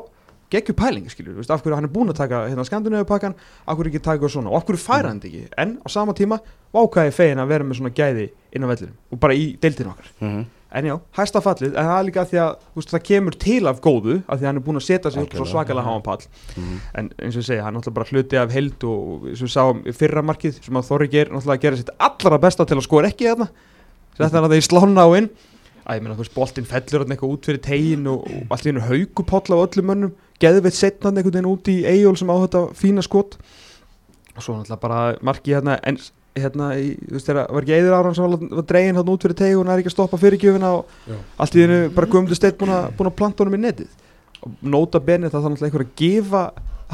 geggju 0.55 0.75
pæling 0.79 1.09
skilur, 1.11 1.35
veist, 1.41 1.51
af 1.51 1.63
hverju 1.65 1.75
hann 1.75 1.89
er 1.89 1.93
búin 1.95 2.13
að 2.13 2.21
taka 2.21 2.45
hérna, 2.47 2.67
skandinavu 2.69 3.09
pakkan 3.09 3.35
af 3.67 3.77
hverju 3.79 3.91
ekki 3.91 4.03
taka 4.05 4.19
eitthvað 4.19 4.35
svona 4.37 4.53
og 4.53 4.61
af 4.61 4.69
hverju 4.69 4.83
færa 4.85 5.11
hann 5.11 5.23
þetta 5.23 5.31
ekki? 5.33 5.55
En 5.65 5.73
á 5.83 5.87
sama 5.91 6.15
tíma 6.15 6.39
vákaði 6.75 7.15
fegin 7.17 7.43
að 7.43 7.51
vera 7.51 7.67
með 7.67 7.81
svona 7.81 7.95
gæði 7.99 8.29
inn 8.55 8.67
á 8.67 8.71
vellinum 8.71 8.95
og 9.11 9.21
bara 9.25 9.35
í 9.35 9.49
deildinu 9.59 9.91
okkar. 9.95 10.13
Mhm. 10.21 10.45
En 10.75 10.87
já, 10.89 10.95
hæsta 11.15 11.39
fallið, 11.39 11.77
en 11.79 11.87
það 11.87 11.99
er 12.01 12.07
líka 12.09 12.23
því 12.27 12.39
að 12.43 12.55
veist, 12.75 12.91
það 12.91 13.03
kemur 13.07 13.37
til 13.45 13.61
af 13.71 13.77
góðu 13.85 14.17
af 14.25 14.41
því 14.41 14.43
að 14.43 14.49
hann 14.49 14.59
er 14.59 14.65
búin 14.67 14.81
að 14.81 14.87
setja 14.89 15.13
sig 15.15 15.29
svo 15.37 15.45
svakalega 15.47 15.87
háan 15.87 16.03
pall. 16.03 16.25
Mhm. 16.57 16.81
en 16.99 17.11
eins 17.23 17.37
og 17.37 17.45
ég 17.45 17.47
segja, 17.47 17.63
hann 17.63 17.77
er 17.77 17.79
náttúrulega 17.79 17.99
bara 18.01 18.11
hluti 18.11 18.41
af 18.41 18.51
held 18.51 18.89
og 18.91 19.29
eins 19.31 19.43
og 19.45 19.47
við 19.47 19.55
sáum 19.55 19.85
fyrra 19.95 20.25
markið 20.27 20.59
sem 20.65 20.75
að 20.75 20.89
Þorri 20.89 21.09
ger, 21.13 21.31
náttúrulega 21.31 21.63
gera 21.63 21.79
sitt 21.79 21.95
allra 21.99 22.39
besta 22.43 22.67
til 22.67 22.77
að 22.81 22.89
skora 22.89 23.13
ekki 23.13 23.31
þarna 23.31 23.49
þetta 24.19 24.39
er 24.39 24.47
að 24.47 24.53
það 24.53 24.61
í 24.61 24.67
slána 24.69 25.05
á 25.07 25.09
inn. 25.19 25.29
Að 25.85 25.99
ég 25.99 26.05
meina, 26.05 26.17
þú 26.17 26.25
veist, 26.25 26.35
boltinn 26.35 26.69
fellur 26.69 27.05
hann 27.05 27.15
eitthvað 27.15 27.35
út 27.35 27.49
fyrir 27.49 27.63
tegin 27.65 28.07
og, 28.09 28.25
og 28.25 28.55
allt 28.55 28.65
í 28.65 28.71
hennu 28.71 28.85
haukupoll 28.87 29.57
af 29.57 29.65
öllum 29.67 29.91
mönnum. 29.91 30.13
Geðveitt 30.41 30.79
setna 30.79 31.11
hann 31.11 31.21
veginn 31.21 31.49
út 31.51 31.69
í 31.71 31.77
Eyjól 31.89 32.17
sem 32.19 32.33
á 32.33 32.37
þetta 32.47 32.63
fína 32.79 33.05
skot. 33.05 33.37
Og 34.35 34.41
svo 34.41 34.57
náttúrulega 34.57 34.81
bara 34.81 35.03
markið 35.25 35.59
hérna 35.59 35.77
en 35.85 36.01
hérna, 36.39 36.71
í, 36.81 36.93
þú 36.99 37.17
veist, 37.17 37.29
þegar 37.29 37.51
var 37.55 37.67
ekki 37.67 37.77
eður 37.79 37.97
áran 37.99 38.17
sem 38.17 38.27
var, 38.27 38.45
var 38.59 38.69
dregin 38.71 38.99
hann 38.99 39.11
út 39.15 39.25
fyrir 39.27 39.39
tegi 39.39 39.57
og 39.57 39.65
hann 39.65 39.73
er 39.75 39.83
ekki 39.83 39.93
að 39.93 39.97
stoppa 39.97 40.21
fyrirgjöfina 40.21 40.71
og 40.81 40.95
Já. 41.07 41.17
allt 41.45 41.57
í 41.57 41.63
þennu 41.63 41.81
bara 41.95 42.11
guðmundur 42.11 42.41
steitt 42.41 42.59
búin 42.61 42.75
að, 42.75 42.87
búin 42.99 43.11
að 43.11 43.17
planta 43.21 43.45
honum 43.45 43.59
í 43.59 43.63
netið. 43.65 43.91
Og 44.45 44.57
nota 44.75 45.01
benið 45.03 45.35
það 45.35 45.47
þannig 45.47 45.63
að 45.63 45.69
einhver 45.69 45.87
að 45.87 45.95
gefa 46.03 46.45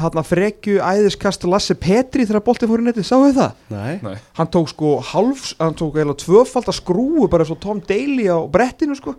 hann 0.01 0.21
að 0.21 0.29
frekju 0.29 0.77
æðiskast 0.81 1.43
Lasse 1.49 1.75
Petri 1.77 2.23
þegar 2.25 2.45
boltið 2.45 2.71
fór 2.71 2.81
í 2.81 2.85
netið, 2.87 3.05
sáu 3.09 3.25
þið 3.25 3.39
það? 3.41 3.57
Nei, 3.73 3.95
Nei, 4.05 4.15
hann 4.37 4.49
tók 4.53 4.69
sko 4.71 4.93
hálfs, 5.11 5.51
hann 5.59 5.75
tók 5.77 5.97
eiginlega 5.97 6.21
tvöfald 6.23 6.69
að 6.71 6.77
skrúu 6.79 7.27
bara 7.29 7.43
eins 7.45 7.51
og 7.53 7.59
Tom 7.61 7.81
Daly 7.89 8.29
á 8.31 8.39
brettinu 8.49 8.95
sko 8.97 9.17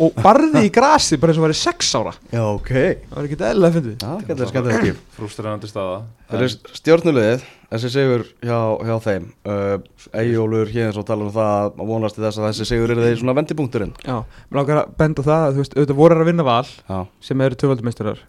og 0.00 0.14
barði 0.22 0.62
í 0.66 0.70
grasi 0.72 1.18
bara 1.20 1.32
eins 1.32 1.40
og 1.40 1.44
væri 1.48 1.56
sex 1.58 1.90
ára. 1.98 2.12
Já 2.32 2.42
ok. 2.46 2.70
Það 2.70 3.16
var 3.16 3.26
ekki 3.28 3.38
eðlilega 3.40 3.70
að 3.70 3.76
fyndið. 3.78 3.96
Já, 4.00 4.12
skemmtilega, 4.24 4.50
skemmtilega 4.52 4.80
skip. 4.84 5.00
Frústrænandi 5.18 5.70
staða. 5.70 5.96
Það 6.30 6.44
er 6.46 6.54
stjórnulegið, 6.78 7.44
þessi 7.74 7.90
sigur 7.96 8.24
hjá, 8.46 8.58
hjá 8.86 8.94
þeim. 9.06 9.26
Uh, 9.44 9.76
Eyjólfur 10.22 10.72
hér 10.74 10.88
eins 10.90 11.00
og 11.02 11.06
tala 11.10 11.26
um 11.26 11.32
það 11.34 11.54
að 11.70 11.84
vonast 11.90 12.16
til 12.18 12.24
þess 12.26 12.40
að 12.40 12.48
þessi 12.50 12.68
sigur 12.70 12.94
er 12.94 13.02
þeir 13.04 13.18
svona 13.20 13.36
vendipunkturinn. 13.40 13.94
Já, 14.06 14.16
mér 14.50 14.60
langar 14.62 14.82
að 14.84 14.92
benda 15.02 15.24
á 15.24 15.28
það 15.30 15.46
að 15.48 15.52
þú 15.58 15.64
veist, 15.64 15.76
auðvitað 15.78 16.00
voru 16.04 16.20
að 16.24 16.30
vinna 16.30 16.46
val 16.46 16.66
Já, 16.70 16.98
sem 17.28 17.44
eru 17.46 17.58
tvöfaldumeisturar 17.60 18.22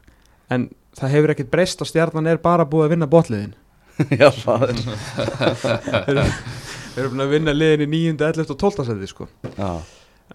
en 0.52 0.66
það 1.00 1.14
hefur 1.16 1.32
ekkert 1.36 1.52
breyst 1.54 1.80
og 1.86 1.88
stjarnan 1.88 2.28
er 2.28 2.42
bara 2.44 2.66
búið 2.68 2.90
að 2.90 2.94
vinna 2.98 3.08
botliðin 3.08 3.54
já 4.20 4.28
það 4.34 4.66
er 4.68 4.82
þeir 4.82 6.10
eru- 6.12 6.26
þeir 6.92 7.04
eru 7.06 7.12
búin 7.14 7.24
að 7.24 7.32
vinna 7.38 7.54
liðin 7.56 7.86
í 7.86 7.90
9. 8.12 8.18
11. 8.20 8.52
og 8.52 8.60
12. 8.60 8.86
seti 8.90 9.08
sko. 9.08 9.28
Já, 9.56 9.70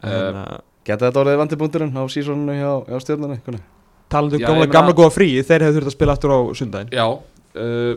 en 0.07 0.39
uh, 0.41 0.57
geta 0.87 1.09
þetta 1.09 1.23
orðið 1.23 1.41
vendipunkturinn 1.43 1.99
á 1.99 2.03
sísoninu 2.13 2.57
hjá, 2.57 2.71
hjá 2.87 3.03
stjórnunni 3.05 3.41
hvernig? 3.45 3.65
talandi 4.13 4.39
um 4.39 4.47
gamla, 4.47 4.67
gamla 4.71 4.97
góða 4.97 5.15
frí 5.15 5.31
þeir 5.43 5.67
hefur 5.67 5.81
þurft 5.81 5.91
að 5.91 5.97
spila 5.97 6.17
aftur 6.17 6.35
á 6.35 6.41
sundaginn 6.59 6.95
Já, 6.95 7.07
uh, 7.59 7.95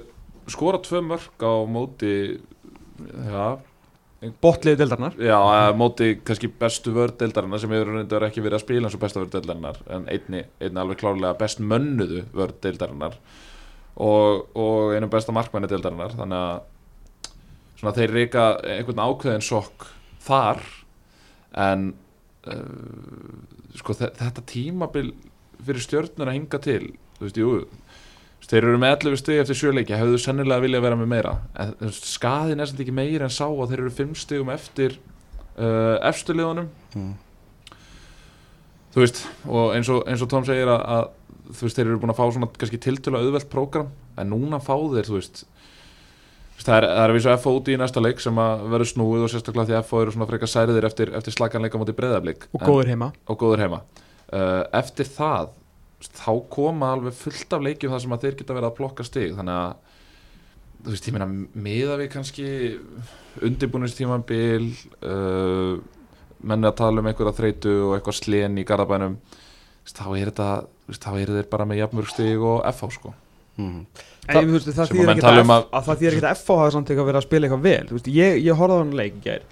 skora 0.49 0.81
tvö 0.85 1.01
mörg 1.05 1.45
á 1.45 1.53
móti 1.69 2.13
Já, 3.29 3.45
botliði 4.43 4.81
deildarnar 4.81 5.13
já 5.21 5.37
að 5.37 5.77
móti 5.79 6.09
kannski 6.27 6.49
bestu 6.59 6.91
vördeildarinnar 6.95 7.61
sem 7.61 7.71
hefur 7.71 7.93
reyndar 7.95 8.25
ekki 8.27 8.43
verið 8.43 8.59
að 8.59 8.65
spila 8.65 8.89
eins 8.89 8.97
og 8.97 9.03
bestu 9.03 9.21
vördeildarinnar 9.21 9.79
en 9.95 10.09
einni, 10.11 10.43
einni 10.59 10.81
alveg 10.81 10.99
klárlega 10.99 11.37
best 11.39 11.61
mönnuðu 11.63 12.25
vördeildarinnar 12.35 13.15
og, 13.99 14.49
og 14.55 14.95
einu 14.95 15.09
besta 15.11 15.35
markmanni 15.35 15.69
deildarinnar. 15.71 16.15
Þannig 16.19 16.43
að 16.49 17.79
svona 17.79 17.95
þeir 17.95 18.13
reyka 18.15 18.45
einhvern 18.75 19.01
ákveðin 19.05 19.45
sokk 19.45 19.87
þar 20.23 20.61
en 21.55 21.89
uh, 21.93 22.08
sko 23.79 23.93
þe- 23.99 24.13
þetta 24.19 24.43
tímabil 24.49 25.11
fyrir 25.65 25.83
stjörnur 25.83 26.29
að 26.31 26.37
hinga 26.39 26.59
til 26.63 26.81
þú 27.19 27.25
veist, 27.27 27.37
jú 27.39 27.49
þú 28.39 28.49
þeir 28.49 28.63
eru 28.69 28.79
með 28.81 28.93
11 28.95 29.17
stig 29.21 29.39
eftir 29.43 29.57
sjöleiki 29.59 29.97
hefðu 29.99 30.19
sennilega 30.23 30.63
viljað 30.63 30.85
vera 30.87 30.97
með 30.97 31.09
meira 31.11 31.33
en 31.59 31.73
þú 31.83 31.89
skaðin 32.09 32.63
er 32.63 32.69
samt 32.71 32.79
ekki 32.85 32.95
meira 32.95 33.27
en 33.27 33.33
sá 33.35 33.45
að 33.45 33.67
þeir 33.73 33.83
eru 33.83 33.91
5 33.99 34.13
stigum 34.23 34.49
eftir 34.55 34.95
uh, 35.59 35.97
efstu 36.09 36.33
liðunum 36.37 36.69
Mm. 36.95 37.11
þú 38.95 39.03
veist 39.03 39.19
og 39.45 39.75
eins 39.75 39.89
og, 39.93 39.99
eins 40.09 40.23
og 40.25 40.29
Tom 40.31 40.45
segir 40.47 40.71
að, 40.71 40.81
að 40.95 41.03
þú 41.53 41.65
veist, 41.67 41.77
þeir 41.77 41.85
eru 41.91 41.99
búin 42.01 42.13
að 42.15 42.17
fá 42.17 42.25
svona 42.33 42.49
kannski 42.57 42.79
tiltölu 42.81 43.19
auðvelt 43.21 43.49
prógram 43.51 43.91
en 44.17 44.31
núna 44.33 44.57
fá 44.63 44.73
þeir, 44.73 45.05
þú 45.05 45.13
þú 45.13 45.19
veist, 45.19 45.43
það 46.67 46.75
er, 46.77 46.87
er 46.89 47.11
að 47.11 47.15
vísa 47.15 47.37
FO 47.39 47.53
út 47.59 47.69
í 47.71 47.77
næsta 47.79 48.03
leik 48.03 48.21
sem 48.23 48.41
að 48.41 48.65
verður 48.73 48.91
snúið 48.91 49.25
og 49.25 49.31
sérstaklega 49.33 49.69
því 49.69 49.77
að 49.77 49.85
FO 49.89 50.01
eru 50.03 50.15
svona 50.15 50.27
frekar 50.29 50.51
særiðir 50.51 50.87
eftir, 50.89 51.11
eftir 51.15 51.35
slaganleika 51.35 51.79
mútið 51.79 51.97
breyðablík 51.99 52.47
og 52.51 52.65
góður 52.65 52.91
heima. 52.91 53.11
Og 53.31 53.39
góður 53.39 53.63
heima. 53.65 53.83
Uh, 54.29 54.63
eftir 54.79 55.07
það 55.09 55.53
þá 56.15 56.33
koma 56.51 56.93
alveg 56.95 57.15
fullt 57.19 57.55
af 57.55 57.63
leikjum 57.63 57.93
þar 57.93 58.03
sem 58.03 58.15
að 58.15 58.25
þeir 58.25 58.35
geta 58.39 58.57
verið 58.57 58.69
að 58.69 58.75
plokka 58.79 59.05
stig. 59.07 59.35
Þannig 59.37 59.55
að 59.59 59.95
þú 60.79 60.93
veist, 60.93 61.07
ég 61.09 61.15
meina 61.15 61.29
miða 61.67 61.99
við 61.99 62.11
kannski 62.13 62.49
undirbúinistímanbil 63.47 64.69
uh, 65.03 65.79
menni 66.39 66.69
að 66.69 66.77
tala 66.79 67.03
um 67.03 67.09
einhverja 67.09 67.35
þreytu 67.35 67.75
og 67.87 67.95
eitthvað 67.97 68.19
slen 68.19 68.59
í 68.59 68.67
veist, 69.89 69.97
þá 69.99 70.05
er 70.15 70.31
þetta 70.31 70.51
þá 70.99 71.11
eru 71.19 71.35
þeir 71.37 71.49
bara 71.51 71.67
með 71.67 71.81
jafnmörg 71.83 72.13
stig 72.13 72.45
og 72.45 72.63
FH 72.71 72.93
sko 72.95 73.15
Mm. 73.59 73.79
En 74.29 74.37
ég, 74.39 74.49
þú 74.49 74.55
veist, 74.55 74.67
það 74.77 74.91
þýðir 74.93 75.09
að 75.09 75.13
ekkert 75.15 75.29
að, 75.29 75.39
um 75.43 75.51
að, 75.55 75.63
að- 75.63 75.73
að 75.79 75.87
það 75.89 75.97
þýðir 76.01 76.13
ekkert 76.15 76.29
að 76.29 76.37
FH 76.39 76.57
hafa 76.59 76.71
samt 76.75 76.89
eitthvað 76.93 77.07
verið 77.09 77.19
að 77.19 77.25
spila 77.27 77.47
eitthvað 77.49 77.63
vel. 77.65 77.87
Þú 77.89 77.95
veist, 77.97 78.09
ég, 78.19 78.37
ég 78.45 78.59
horfði 78.59 78.75
á 78.77 78.81
hann 78.83 78.93
leik 78.99 79.15
í 79.19 79.23
gær 79.25 79.43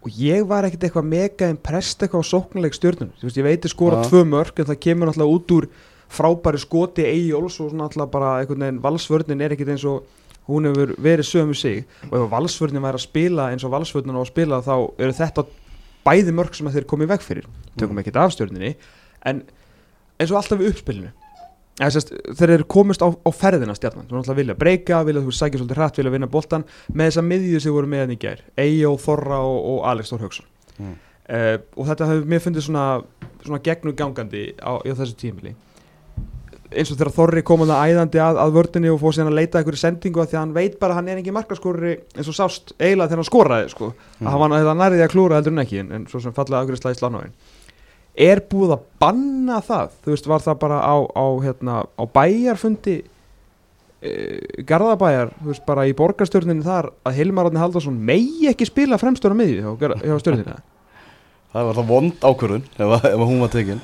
og 0.00 0.16
ég 0.16 0.46
var 0.48 0.64
ekkert 0.64 0.84
eitthvað 0.88 1.08
mega 1.12 1.48
impressed 1.52 2.00
eitthvað 2.06 2.24
á 2.24 2.30
sóknuleik 2.32 2.72
stjórnum 2.76 3.10
þú 3.20 3.26
veist, 3.28 3.36
ég 3.40 3.44
veit 3.44 3.66
ég 3.68 3.72
skora 3.74 3.98
tvö 4.08 4.22
mörg 4.24 4.60
en 4.62 4.68
það 4.70 4.78
kemur 4.86 5.10
náttúrulega 5.10 5.34
út 5.36 5.52
úr 5.56 5.66
frábæri 6.10 6.60
skoti 6.62 7.04
Eyjóls 7.04 7.58
og 7.60 7.68
svona 7.70 7.84
náttúrulega 7.84 8.10
bara 8.14 8.30
einhvern 8.40 8.64
veginn 8.64 8.80
valsvörnin 8.82 9.44
er 9.44 9.52
ekkert 9.54 9.74
eins 9.74 9.84
og 9.84 10.06
hún 10.48 10.66
hefur 10.70 10.94
verið 10.98 11.28
sömu 11.28 11.54
sig. 11.54 11.84
Og 12.10 12.16
ef 12.16 12.30
valsvörnin 12.32 12.82
væri 12.82 12.96
að 12.98 13.04
spila 13.04 13.50
eins 13.52 13.62
og 13.68 13.70
valsvörnin 13.76 14.16
á 14.16 14.20
að 14.24 14.30
spila 14.32 14.62
þá 14.64 14.74
eru 15.04 15.12
þetta 15.20 15.44
bæði 16.08 16.32
mörg 16.40 16.56
sem 16.56 16.66
að 16.66 16.78
þeir 16.80 16.88
komið 16.90 17.12
veg 17.12 17.20
fyrir. 17.28 17.46
Tökum 17.76 17.92
Mm. 17.94 18.00
ekkert 18.02 18.16
af 18.24 18.32
stjórninni 18.34 18.72
en 19.28 19.42
eins 20.18 20.32
og 20.32 20.40
alltaf 20.40 20.58
við 20.58 20.72
uppspilinu 20.72 21.12
Sérst, 21.80 22.10
þeir 22.36 22.50
eru 22.58 22.66
komist 22.68 23.00
á, 23.00 23.08
á 23.08 23.30
ferðina 23.32 23.72
stjarnan 23.72 24.04
þú 24.04 24.18
náttúrulega 24.18 24.40
vilja 24.42 24.56
breyka, 24.60 24.98
vilja 25.08 25.22
þú 25.24 25.32
sækja 25.32 25.60
svolítið 25.62 25.78
hratt 25.80 26.00
vilja 26.00 26.12
vinna 26.12 26.28
boltan 26.28 26.66
með 26.92 27.08
þessa 27.08 27.24
miðju 27.24 27.60
sem 27.64 27.72
voru 27.72 27.88
með 27.88 28.02
hann 28.04 28.12
í 28.12 28.18
gær 28.20 28.42
Eyjó, 28.60 28.90
Þorra 29.00 29.38
og, 29.46 29.60
og 29.72 29.86
Alex 29.88 30.12
Þór 30.12 30.26
Hauksson 30.26 30.50
Mm. 30.80 30.94
uh, 31.28 31.56
og 31.76 31.88
þetta 31.90 32.06
hefur 32.08 32.28
mér 32.32 32.40
fundið 32.40 32.64
svona, 32.64 32.84
svona 33.44 33.58
gegnum 33.60 33.92
gangandi 33.98 34.46
á, 34.64 34.80
á 34.80 34.92
þessu 34.96 35.16
tímili 35.20 35.50
eins 36.70 36.88
og 36.92 36.96
þegar 36.96 37.10
Þorri 37.16 37.42
kom 37.44 37.64
að 37.66 37.72
æðandi 37.90 38.20
að, 38.22 38.38
að 38.40 38.54
vördinni 38.54 38.92
og 38.92 39.00
fór 39.02 39.16
síðan 39.16 39.32
að 39.32 39.38
leita 39.40 39.60
einhverju 39.60 39.80
sendingu 39.82 40.22
að 40.22 40.30
því 40.30 40.36
að 40.38 40.40
hann 40.44 40.54
veit 40.54 40.76
bara 40.80 40.94
að 40.94 41.00
hann 41.00 41.10
er 41.10 41.20
ekki 41.20 41.34
markaskorri 41.34 41.94
eins 42.14 42.30
og 42.30 42.36
sást 42.38 42.72
eiginlega 42.78 43.10
þegar 43.10 43.20
hann 43.20 43.28
skoraði 43.28 43.72
sko. 43.74 43.90
Mm. 43.90 44.28
að 44.30 44.36
hann 44.36 44.54
var 44.70 44.78
nærið 44.78 45.04
að 45.04 45.12
klúra 45.12 45.40
heldur 45.40 45.56
en 45.56 45.64
ekki 45.64 45.82
en, 45.82 45.90
en 45.98 46.06
svo 46.08 46.22
sem 46.22 46.32
lánáin 47.02 47.34
er 48.16 48.40
búið 48.50 48.74
að 48.76 48.82
banna 49.00 49.60
það? 49.64 49.92
Þú 50.04 50.14
veist 50.14 50.26
var 50.30 50.44
það 50.44 50.58
bara 50.64 50.78
á, 50.82 50.96
á, 51.14 51.24
hérna, 51.44 51.76
á 51.96 52.02
bæjarfundi 52.14 52.96
e, 54.02 54.10
Garðabæjar 54.66 55.30
þú 55.40 55.50
veist 55.52 55.64
bara 55.68 55.86
í 55.88 55.94
borgarstjórninni 55.96 56.64
þar 56.66 56.90
að 57.06 57.16
Hilmar 57.20 57.48
Árni 57.50 57.60
Haldarsson 57.62 57.96
megi 58.10 58.48
ekki 58.50 58.68
spila 58.68 58.98
fremstur 59.00 59.32
á 59.32 59.36
miðju 59.40 59.76
hjá, 59.80 60.18
stjórninni? 60.24 60.58
Það 61.50 61.64
var 61.66 61.78
það 61.80 61.88
vond 61.90 62.20
ákvörðun 62.22 62.66
ef, 62.78 62.92
ef 63.10 63.22
hún 63.26 63.40
var 63.42 63.48
tekin. 63.50 63.80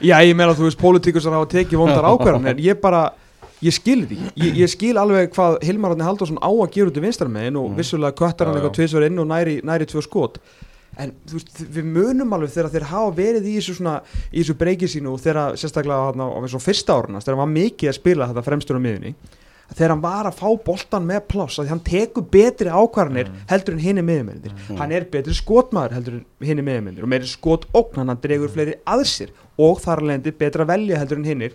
Já, 0.00 0.14
ég 0.24 0.30
meina 0.32 0.54
þú 0.56 0.64
veist, 0.70 0.78
pólitíkur 0.80 1.20
sem 1.20 1.34
hafa 1.36 1.48
tekið 1.52 1.76
vondar 1.82 2.06
ákvarðan 2.08 2.46
en 2.54 2.62
ég 2.64 2.78
bara, 2.80 3.02
ég 3.60 3.74
skil 3.76 3.98
ekki. 4.06 4.16
Ég, 4.40 4.54
ég 4.62 4.70
skil 4.72 4.94
alveg 4.96 5.28
hvað 5.34 5.58
Hilmar 5.68 5.92
Árni 5.92 6.06
Halldórsson 6.06 6.40
á 6.40 6.48
að 6.48 6.70
gera 6.78 6.88
út 6.88 6.96
í 6.96 7.02
vinstarmegin 7.04 7.58
og 7.60 7.66
Mm. 7.68 7.76
vissulega 7.76 8.16
köttar 8.16 8.48
hann 8.48 8.56
eitthvað 8.56 8.72
tvisvar 8.78 9.04
inn 9.10 9.20
og 9.20 9.28
næri, 9.28 9.58
næri 9.68 9.84
tvö 9.92 10.00
skot 10.06 10.40
en 10.98 11.12
veist, 11.32 11.52
við 11.70 11.84
munum 11.86 12.32
alveg 12.34 12.50
þegar 12.54 12.70
þeir 12.74 12.88
hafa 12.90 13.12
verið 13.16 13.46
í 13.46 13.58
þessu 13.58 13.76
svona, 13.78 14.00
í 14.32 14.40
þessu 14.42 14.56
breykið 14.58 14.90
sínu 14.94 15.12
og 15.14 15.20
þegar 15.22 15.54
sérstaklega 15.60 16.10
á, 16.10 16.26
og 16.26 16.64
fyrsta 16.64 16.96
árunast, 16.98 17.26
þegar 17.28 17.38
hann 17.38 17.46
var 17.46 17.54
mikið 17.54 17.88
að 17.92 17.98
spila 18.00 18.26
þetta 18.30 18.46
fremstur 18.48 18.80
á 18.80 18.84
miðunni 18.84 19.14
þegar 19.70 19.92
hann 19.94 20.02
var 20.02 20.26
að 20.26 20.38
fá 20.40 20.48
boltan 20.66 21.04
með 21.06 21.20
pláss 21.30 21.60
að 21.62 21.68
hann 21.70 21.82
tekur 21.86 22.24
betri 22.26 22.66
ákvarðanir 22.74 23.28
heldur 23.52 23.76
en 23.76 23.84
hinni 23.84 24.02
miðumennir 24.02 24.50
Mm. 24.50 24.78
hann 24.82 24.92
er 24.92 25.04
betri 25.12 25.32
skotmaður 25.32 25.94
heldur 25.94 26.14
en 26.18 26.46
hinni 26.48 26.62
miðumennir 26.66 27.06
og 27.06 27.08
meiri 27.12 27.26
skot 27.30 27.68
ógnan, 27.70 28.08
hann 28.10 28.18
dregur 28.20 28.50
fleiri 28.50 28.74
að 28.84 29.04
sér 29.06 29.30
og 29.56 29.78
þar 29.78 30.02
alveg 30.02 30.34
betra 30.38 30.66
velja 30.66 30.98
heldur 30.98 31.18
en 31.22 31.24
hinnir 31.30 31.54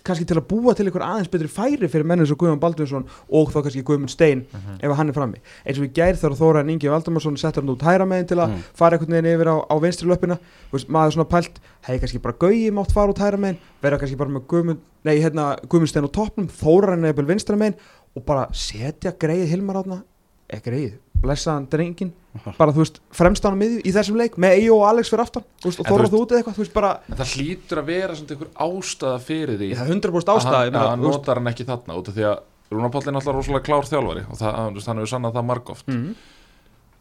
kannski 0.00 0.24
til 0.24 0.38
að 0.40 0.46
búa 0.48 0.72
til 0.74 0.86
einhver 0.88 1.02
aðeins 1.04 1.28
betri 1.28 1.48
færi 1.52 1.88
fyrir 1.92 2.06
menn 2.08 2.22
eins 2.24 2.30
og 2.32 2.38
Guðjón 2.40 2.60
Baldvinsson 2.62 3.04
og 3.28 3.50
þá 3.52 3.58
kannski 3.66 3.82
Guðmund 3.84 4.08
Stein 4.10 4.46
ef 4.80 4.94
hann 4.96 5.08
er 5.12 5.16
frammi. 5.16 5.42
Eins 5.66 5.78
og 5.78 5.84
í 5.84 5.92
gær 5.92 6.16
þegar 6.16 6.36
Þóra 6.38 6.60
en 6.64 6.70
Ingi 6.72 6.88
Valdamarsson 6.88 7.36
settur 7.36 7.60
hann 7.62 7.74
út 7.74 7.84
hæra 7.84 8.06
megin 8.08 8.26
til 8.30 8.38
að 8.40 8.48
Mm. 8.54 8.62
fara 8.74 8.96
einhvern 8.96 9.12
veginn 9.12 9.30
yfir 9.36 9.50
á, 9.52 9.56
á 9.68 9.74
vinstri 9.82 10.08
löppina 10.08 10.38
maður 10.72 11.12
svona 11.18 11.28
pælt, 11.28 11.60
hei 11.86 11.98
kannski 11.98 12.22
bara 12.22 12.34
Gauji 12.40 12.70
mátt 12.72 12.92
fara 12.92 13.12
út 13.12 13.18
hæra 13.20 13.36
megin, 13.38 13.58
vera 13.82 13.98
kannski 13.98 14.16
bara 14.16 14.30
með 14.30 14.46
Guðmund 14.48 14.78
nei, 15.04 15.18
hérna, 15.20 15.58
Guðmund 15.68 15.88
Stein 15.92 16.04
á 16.08 16.10
toppnum 16.10 16.48
Þóra 16.48 16.94
en 16.94 17.04
eða 17.04 17.26
vinstra 17.28 17.56
megin 17.56 17.76
og 18.16 18.24
bara 18.24 18.48
setja 18.52 19.12
greið 19.12 19.46
Hilmar 19.52 19.76
átna 19.84 20.02
ekki 20.48 20.70
greið, 20.70 20.92
blessaðan 21.22 21.68
drengin 21.72 22.12
bara 22.58 22.72
þú 22.72 22.80
veist, 22.82 23.00
fremst 23.14 23.44
á 23.44 23.48
hann 23.50 23.58
miðju 23.60 23.80
í 23.86 23.92
þessum 23.94 24.16
leik 24.20 24.36
með 24.40 24.54
Eyjó 24.58 24.76
og 24.80 24.86
Alex 24.88 25.10
fyrir 25.12 25.22
aftan. 25.26 25.44
Veist, 25.64 25.80
og 25.82 25.86
þú 26.12 26.20
út 26.22 26.32
eða 26.32 26.40
eitthvað, 26.42 26.60
veist 26.62 26.74
bara 26.76 26.92
það 27.12 27.34
hlýtur 27.36 27.80
að 27.82 27.90
vera 27.92 28.16
svona 28.18 28.34
einhver 28.36 28.50
ástæða 28.66 29.18
fyrir 29.26 29.58
því. 29.60 29.68
Það 29.76 29.84
er 29.84 29.94
100% 29.96 30.32
að 30.32 30.40
ástæði 30.40 30.56
hann, 30.56 30.66
ég 30.68 30.72
meina, 30.72 30.84
að 30.86 30.92
hann 30.94 31.04
notar 31.06 31.40
hann 31.42 31.50
ekki 31.52 31.66
þarna 31.68 31.98
út 32.00 32.08
af 32.12 32.16
því 32.16 32.26
að 32.30 32.38
Rúnar 32.72 32.92
Páll 32.94 33.02
er 33.04 33.12
náttúrulega 33.12 33.36
rosalega 33.36 33.66
klár 33.68 33.88
þjálfari 33.90 34.22
og 34.32 34.38
það, 34.40 34.54
þú 34.62 34.78
veist, 34.80 34.88
hann 34.88 35.00
hefur 35.02 35.12
sannað 35.12 35.34
það 35.36 35.48
margóft. 35.52 35.86
Mhm. 35.92 36.14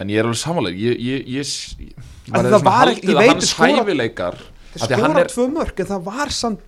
en 0.02 0.10
ég 0.10 0.18
er 0.18 0.26
alveg 0.26 0.40
samanlega 0.42 0.82
ég, 0.82 1.02
ég, 1.06 1.28
ég, 1.30 1.96
það 2.26 2.48
svona 2.50 2.64
var- 2.66 2.90
ég 2.90 3.12
að 3.12 3.20
veit 3.22 3.30
hans 3.32 3.54
hæfileikar 3.54 4.38
að 4.42 4.86
skora 4.98 5.20
er- 5.22 5.30
tvö 5.30 5.46
mörg 5.54 5.80
en 5.84 5.90
það 5.92 6.04
var 6.08 6.30
samt 6.34 6.60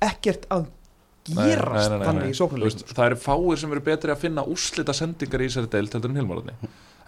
ekkert 0.00 0.46
að 0.50 0.66
gerast 1.28 1.90
þannig 2.00 2.30
í 2.30 2.36
veist, 2.64 2.84
það 2.96 3.04
eru 3.10 3.18
fáir 3.20 3.58
sem 3.60 3.72
eru 3.74 3.80
betri 3.84 4.10
að 4.14 4.22
finna 4.22 4.44
úrslita 4.48 4.94
sendingar 4.96 5.44
í 5.44 5.50
þessari 5.50 5.70
Hilmarotni 6.16 6.54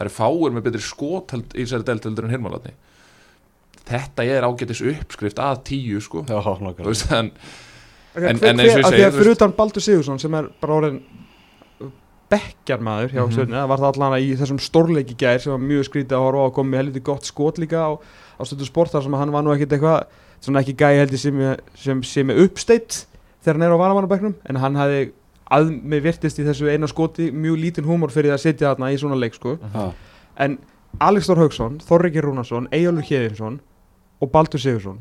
það 0.03 0.09
eru 0.09 0.15
fáir 0.19 0.57
með 0.59 0.67
betri 0.69 0.83
skot 0.85 1.37
held, 1.37 1.55
í 1.55 1.62
þessari 1.65 1.87
deild 1.88 2.09
heldur 2.11 2.27
en 2.29 2.35
Hilmarotni 2.35 2.75
þetta 3.88 4.25
er 4.27 4.45
ágætis 4.47 4.81
uppskrift 4.93 5.41
að 5.43 5.62
tíu 5.67 6.01
sko. 6.03 6.23
Já, 6.29 6.38
veist, 6.87 7.09
en, 7.12 7.33
Okay, 8.12 8.29
En- 8.29 8.37
hver, 8.37 8.51
en 8.53 8.59
eins 8.61 8.75
og 8.77 8.83
ég 8.83 8.91
segi, 8.93 9.05
þú 9.09 9.21
fyrir 9.23 9.33
utan 9.38 9.53
Baldur 9.57 9.81
Sigursson 9.81 10.19
sem 10.21 10.35
er 10.37 10.51
bara 10.61 10.75
orðin 10.77 10.99
bekkjarmaður 12.33 13.12
hjá 13.12 13.21
Mhm. 13.23 13.29
mm 13.29 13.33
stjórnina, 13.33 13.62
það 13.62 13.69
var 13.71 13.79
það 13.83 13.91
allan 13.95 14.17
í 14.21 14.37
þessum 14.37 14.59
stórleiki 14.61 15.17
gær 15.17 15.41
sem 15.41 15.53
var 15.53 15.61
mjög 15.65 15.85
skrítið 15.88 16.17
að 16.17 16.25
horfa 16.27 16.43
á 16.45 16.47
að 16.49 16.55
koma 16.59 16.71
með 16.73 16.81
helviti 16.83 17.03
gott 17.05 17.25
skot 17.25 17.59
líka 17.59 17.81
á, 17.81 17.91
á 17.97 18.43
stöðu 18.45 18.67
sport 18.69 18.93
þar 18.93 19.03
sem 19.03 19.12
hann 19.17 19.33
var 19.33 19.43
nú 19.43 19.53
ekkit 19.57 19.73
eitthvað 19.77 20.05
svona 20.41 20.61
ekki 20.62 20.77
gæi 20.77 20.97
heldur 21.01 21.19
sem, 21.19 21.57
sem 21.75 22.03
sé 22.03 22.25
með 22.25 22.41
uppsteitt 22.47 23.07
þegar 23.45 23.55
hann 23.57 23.62
er 23.69 23.73
á 23.77 23.83
varamannabekknum 23.83 24.35
en 24.49 24.57
hann 24.57 24.77
hafði 24.77 25.12
að 25.53 25.73
með 25.83 26.07
virtist 26.09 26.41
í 26.41 26.47
þessu 26.47 26.71
eina 26.73 26.88
skoti 26.91 27.31
mjög 27.33 27.59
lítinn 27.61 27.88
húmor 27.88 28.12
fyrir 28.15 28.35
að 28.35 28.45
sitja 28.47 28.73
þarna 28.73 28.93
í 28.93 29.01
svona 29.01 29.19
leik 29.19 29.37
sko. 29.37 29.59
Já. 29.61 29.93
en 30.45 30.59
Alex 31.01 31.29
Þór 31.29 31.41
Haugsson, 31.41 31.79
Þorriki 31.81 32.23
Rúnarsson 32.25 32.69
Eyjólfur 32.73 33.09
Hjeðinsson 33.09 33.61
og 34.21 34.33
Baldur 34.33 34.61
Sigursson 34.61 35.01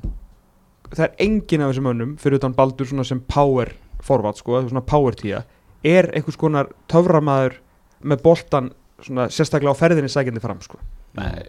það 0.92 1.06
er 1.08 1.16
engin 1.26 1.64
af 1.64 1.72
þessum 1.72 1.88
mönnum 1.90 2.14
fyrir 2.20 2.40
utan 2.40 2.56
Baldur 2.56 2.88
svona 2.88 3.06
sem 3.08 3.22
power 3.32 3.74
forward 4.04 4.40
sko, 4.40 4.62
svona 4.68 4.84
power 4.84 5.16
tíja 5.18 5.44
er 5.88 6.10
einhvers 6.16 6.40
konar 6.40 6.72
töframaður 6.92 7.60
með 8.04 8.24
boltan 8.24 8.72
svona 9.02 9.30
sérstaklega 9.34 9.74
á 9.74 9.82
ferðinni 9.82 10.12
sækjandi 10.12 10.44
fram 10.44 10.60
sko 10.64 10.80
Nei, 11.12 11.44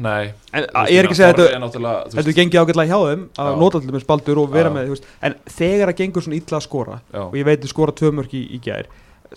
nei 0.00 0.32
en 0.56 0.64
að- 0.64 0.88
ég 0.88 0.98
er 0.98 1.04
ekki 1.04 1.12
að 1.12 1.18
segja 1.18 1.34
Þorri 1.36 1.88
þetta 2.14 2.22
er 2.30 2.36
gengið 2.38 2.60
ágætlega 2.62 2.88
hjá 2.88 3.00
þeim 3.10 3.24
að 3.36 3.50
Já. 3.50 3.58
nota 3.60 3.80
til 3.82 3.90
dæmis 3.90 4.06
baldur 4.08 4.38
og 4.40 4.48
vera 4.54 4.70
Já. 4.70 4.74
með 4.78 4.86
þú 4.88 4.94
veist, 4.94 5.08
en 5.28 5.34
þegar 5.58 5.92
að 5.92 5.98
gengur 5.98 6.24
svona 6.24 6.38
illa 6.40 6.56
að 6.56 6.64
skora 6.64 6.96
já. 7.12 7.20
og 7.26 7.34
ég 7.36 7.44
veit 7.44 7.60
að 7.60 7.68
skora 7.74 7.92
tvö 7.92 8.12
mörk 8.16 8.32
í, 8.32 8.42
í 8.56 8.58
gær 8.64 8.86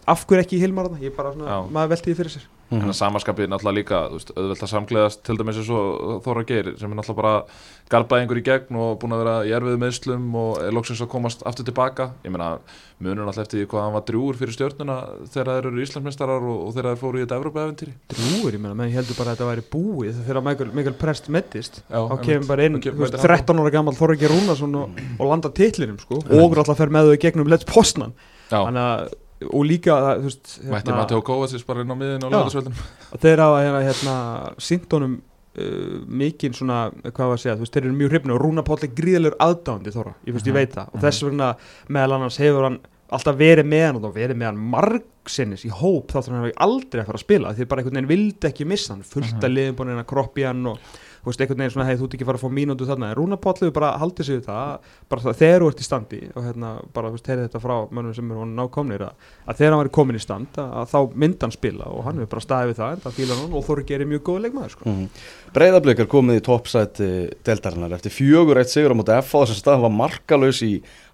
af 0.07 0.23
hverju 0.25 0.45
ekki 0.45 0.55
í 0.55 0.61
Hilmar 0.63 0.87
þarna? 0.87 1.01
ég 1.03 1.11
er 1.11 1.17
bara 1.17 1.33
svona, 1.35 1.57
maður 1.67 1.91
velti 1.91 2.11
því 2.13 2.15
fyrir 2.21 2.31
sér 2.37 2.45
Mhm. 2.71 2.86
En 2.86 2.89
að 2.93 2.99
samanskapið 3.01 3.49
náttúrulega 3.51 3.75
líka, 3.75 3.97
veist, 4.13 4.29
auðvelt 4.31 4.62
að 4.63 4.69
samgleðast 4.71 5.23
til 5.27 5.36
dæmis 5.36 5.57
eins 5.60 5.69
og 5.75 6.21
Þóra 6.23 6.45
Geir 6.47 6.69
sem 6.79 6.88
er 6.91 6.95
náttúrulega 6.95 7.19
bara 7.21 7.43
garbaðingur 7.91 8.39
í 8.39 8.43
gegn 8.47 8.77
og 8.79 8.93
búin 9.01 9.12
að 9.12 9.23
vera 9.25 9.34
í 9.43 9.51
erfiðu 9.51 9.79
meðslum 9.81 10.29
og 10.39 10.62
er 10.63 10.71
loksins 10.71 11.01
að 11.03 11.10
komast 11.12 11.43
aftur 11.43 11.67
tilbaka. 11.67 12.12
Ég 12.23 12.31
meina, 12.31 12.60
munur 13.03 13.25
náttúrulega 13.27 13.43
eftir 13.43 13.67
hvað 13.67 13.84
hann 13.84 13.95
var 13.97 14.05
drjúur 14.07 14.39
fyrir 14.39 14.55
stjórnuna 14.55 14.95
þegar 15.34 15.51
þeir 15.51 15.67
eru 15.67 15.84
Íslandsmeistarar 15.84 16.47
og, 16.47 16.57
og 16.69 16.73
þegar 16.77 16.89
þeir 16.95 17.01
fóru 17.03 17.19
í 17.19 17.25
þetta 17.25 17.39
Evrópa-eventýri. 17.41 17.93
drúur, 18.15 18.51
ég 18.55 18.62
meina, 18.63 18.75
menn 18.79 18.95
heldur 18.95 19.19
bara 19.19 19.34
að 19.34 19.36
þetta 19.36 19.51
væri 19.51 19.67
búið 19.75 20.21
þegar 20.23 20.43
Michael, 20.47 20.71
Michael 20.71 20.97
Prest 21.01 21.27
meddist 21.27 21.81
þá 21.91 22.15
kemur 22.23 22.47
bara 22.47 22.63
inn 22.69 22.79
þú 22.79 22.95
veist, 22.95 23.17
mætir 23.19 23.36
hann. 23.36 23.43
13 23.43 23.60
ára 23.60 23.71
gammal 23.75 23.99
Þorriki 23.99 24.31
Rúnarsson 24.31 24.75
og, 24.79 25.01
og 25.19 25.27
landa 25.27 25.51
titlinum 25.51 25.99
sko 25.99 26.23
og 26.23 26.55
alltaf 26.55 26.77
fer 26.79 26.88
með 26.93 27.12
þau 27.12 27.17
í 27.17 27.23
gegnum 27.27 27.51
Let's 27.51 27.67
Postman 27.67 28.13
Þannig 28.51 28.84
að, 28.84 29.12
og 29.49 29.65
líka 29.65 29.95
það, 29.97 30.21
þú 30.21 30.30
veist, 30.30 30.54
mætti 30.69 30.95
Matteo 30.95 31.21
Kovacic 31.25 31.65
bara 31.65 31.82
inn 31.82 31.91
á 31.93 31.97
miðin 31.97 32.25
og 32.27 32.34
að 32.36 33.19
þeir 33.25 33.41
hafa 33.45 33.60
hérna, 33.65 33.82
hérna 33.88 34.15
síntónum 34.62 35.15
uh, 35.17 35.97
mikinn 36.08 36.54
svona, 36.58 36.91
hvað 37.10 37.32
var 37.32 37.38
að 37.38 37.43
segja, 37.43 37.56
þú 37.58 37.65
veist, 37.65 37.73
þeir 37.75 37.88
eru 37.89 37.97
mjög 37.99 38.13
hrifnir 38.15 38.36
og 38.38 38.41
Rúna 38.45 38.63
Páll 38.67 38.86
er 38.86 38.93
gríðalegur 39.01 39.38
aðdándi 39.47 39.93
þóra, 39.95 40.13
ég, 40.27 40.34
veist, 40.38 40.47
ég 40.47 40.54
Mhm. 40.54 40.60
veit 40.62 40.75
það, 40.77 40.93
og 40.93 41.01
þess 41.08 41.23
vegna 41.27 41.51
meðal 41.89 42.17
annars 42.19 42.38
hefur 42.38 42.63
hann 42.69 42.80
alltaf 43.12 43.36
verið 43.36 43.65
með 43.67 43.86
hann 43.88 43.97
og 43.99 44.04
þá 44.06 44.13
verið 44.15 44.38
með 44.39 44.45
hann 44.47 44.62
margsinnis 44.71 45.65
í 45.67 45.69
hóp 45.82 46.08
þá 46.13 46.21
þannig 46.21 46.32
að 46.32 46.38
hann 46.38 46.45
hefur 46.47 46.62
aldrei 46.63 47.01
að 47.01 47.08
fara 47.10 47.17
að 47.19 47.25
spila. 47.25 47.49
Því 47.58 47.65
bara 47.67 47.82
einhvern 47.82 47.97
veginn 47.97 48.08
vildi 48.08 48.47
ekki 48.47 48.67
missa 48.71 48.93
hann. 48.93 49.04
Fullt 49.04 49.34
Mhm. 49.34 49.41
að 49.43 49.51
liðin 49.58 49.75
búin 49.75 49.91
að 49.99 50.06
kroppi 50.08 50.45
hann 50.47 50.65
og 50.71 50.77
þú 51.21 51.29
veist, 51.29 51.41
einhvern 51.43 51.62
veginn 51.62 51.73
svona, 51.75 51.88
hei, 51.88 51.97
þú 51.99 52.07
ert 52.07 52.15
ekki 52.17 52.25
að 52.25 52.29
fara 52.31 52.39
að 52.39 52.45
fá 52.45 52.55
mínútu 52.57 52.88
þarna 52.89 53.10
en 53.12 53.17
Rúna 53.19 53.38
Páll 53.41 53.60
hefur 53.60 53.75
bara 53.75 53.91
haldið 54.01 54.27
sig 54.27 54.39
við 54.39 54.47
það 54.47 54.88
bara 55.12 55.25
það, 55.25 55.38
þegar 55.41 55.63
þú 55.63 55.69
ert 55.71 55.81
í 55.81 55.88
standi 55.88 56.21
og 56.31 56.47
hérna, 56.47 56.71
bara, 56.95 57.12
þú 57.12 57.17
veist, 57.17 57.29
heyrið 57.31 57.45
þetta 57.47 57.62
frá 57.65 57.75
mönnum 57.91 58.15
sem 58.17 58.31
eru 58.31 58.41
honum 58.41 58.62
nákomnir 58.62 59.05
að, 59.05 59.27
að 59.45 59.62
þegar 59.62 59.75
hann 59.75 59.81
var 59.84 59.91
komin 59.99 60.17
í 60.17 60.23
stand 60.23 60.62
að, 60.62 60.73
að 60.81 60.89
þá 60.95 61.19
myndi 61.25 61.45
hann 61.45 61.55
spila 61.55 61.91
og 61.91 62.07
hann 62.07 62.21
hefur 62.21 62.34
bara 62.34 62.45
staðið 62.47 62.71
við 62.71 62.81
það 62.81 62.95
en 62.95 63.05
það 63.05 63.17
fílar 63.19 63.41
hann 63.43 63.55
og 63.60 63.67
Þóri 63.71 63.86
gerir 63.91 64.10
mjög 64.10 64.25
góð 64.27 64.41
leikmaður 64.47 64.73
sko. 64.75 64.89
Mm. 64.89 65.21
Breiðablikar 65.55 66.10
komið 66.12 66.41
í 66.41 66.43
toppsæti 66.47 67.12
deltarinnar 67.45 67.95
eftir 67.95 68.15
fjögur 68.15 68.60
eitt 68.62 68.73
sigur 68.73 68.95
á 68.95 68.99
móti 68.99 69.21
FA 69.21 69.45
þessum 69.45 69.62
stað 69.62 69.86
var 69.86 69.95
markalaus 69.95 70.63
í 70.65 70.73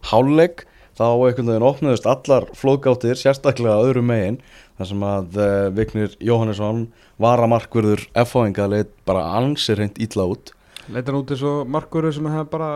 hálfleik 0.10 0.66
þá 0.98 1.06
einhvern 1.14 1.52
veginn 1.52 1.68
opnuðust 1.68 2.08
allar 2.10 2.48
flóðgáttir 2.58 3.20
sérstaklega 3.20 3.84
öðru 3.86 4.02
megin 4.06 4.40
þar 4.78 4.92
sem 4.92 5.08
að 5.08 5.42
uh, 5.42 5.48
Vignir 5.78 6.14
Jóhannesson 6.24 6.86
varamarkverður 7.22 8.06
FA-inga 8.24 8.70
leitt 8.72 8.94
bara 9.10 9.26
ansir 9.40 9.80
hreint 9.80 10.00
ítla 10.02 10.28
út 10.30 10.54
Leitar 10.88 11.12
hann 11.12 11.24
út 11.24 11.34
eins 11.34 11.44
og 11.44 11.68
markvörður 11.68 12.16
sem 12.16 12.30
hefur 12.32 12.50
bara 12.54 12.72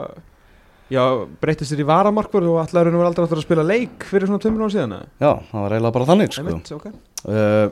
já, 0.91 1.03
breytist 1.43 1.71
sér 1.71 1.83
í 1.83 1.87
varamarkvörð 1.87 2.51
og 2.51 2.59
allar 2.65 2.89
er 2.89 2.97
aldrei 2.99 3.25
aftur 3.25 3.39
að 3.39 3.45
spila 3.45 3.65
leik 3.65 4.05
fyrir 4.07 4.27
svona 4.27 4.43
tömur 4.43 4.65
ára 4.65 4.73
síðan? 4.73 4.95
Já, 5.21 5.31
það 5.51 5.63
var 5.63 5.75
eiginlega 5.75 5.95
bara 5.97 6.09
þannig 6.09 6.35
sko. 6.35 6.43
Einmitt, 6.43 6.71
ok. 6.75 6.87
uh, 7.31 7.65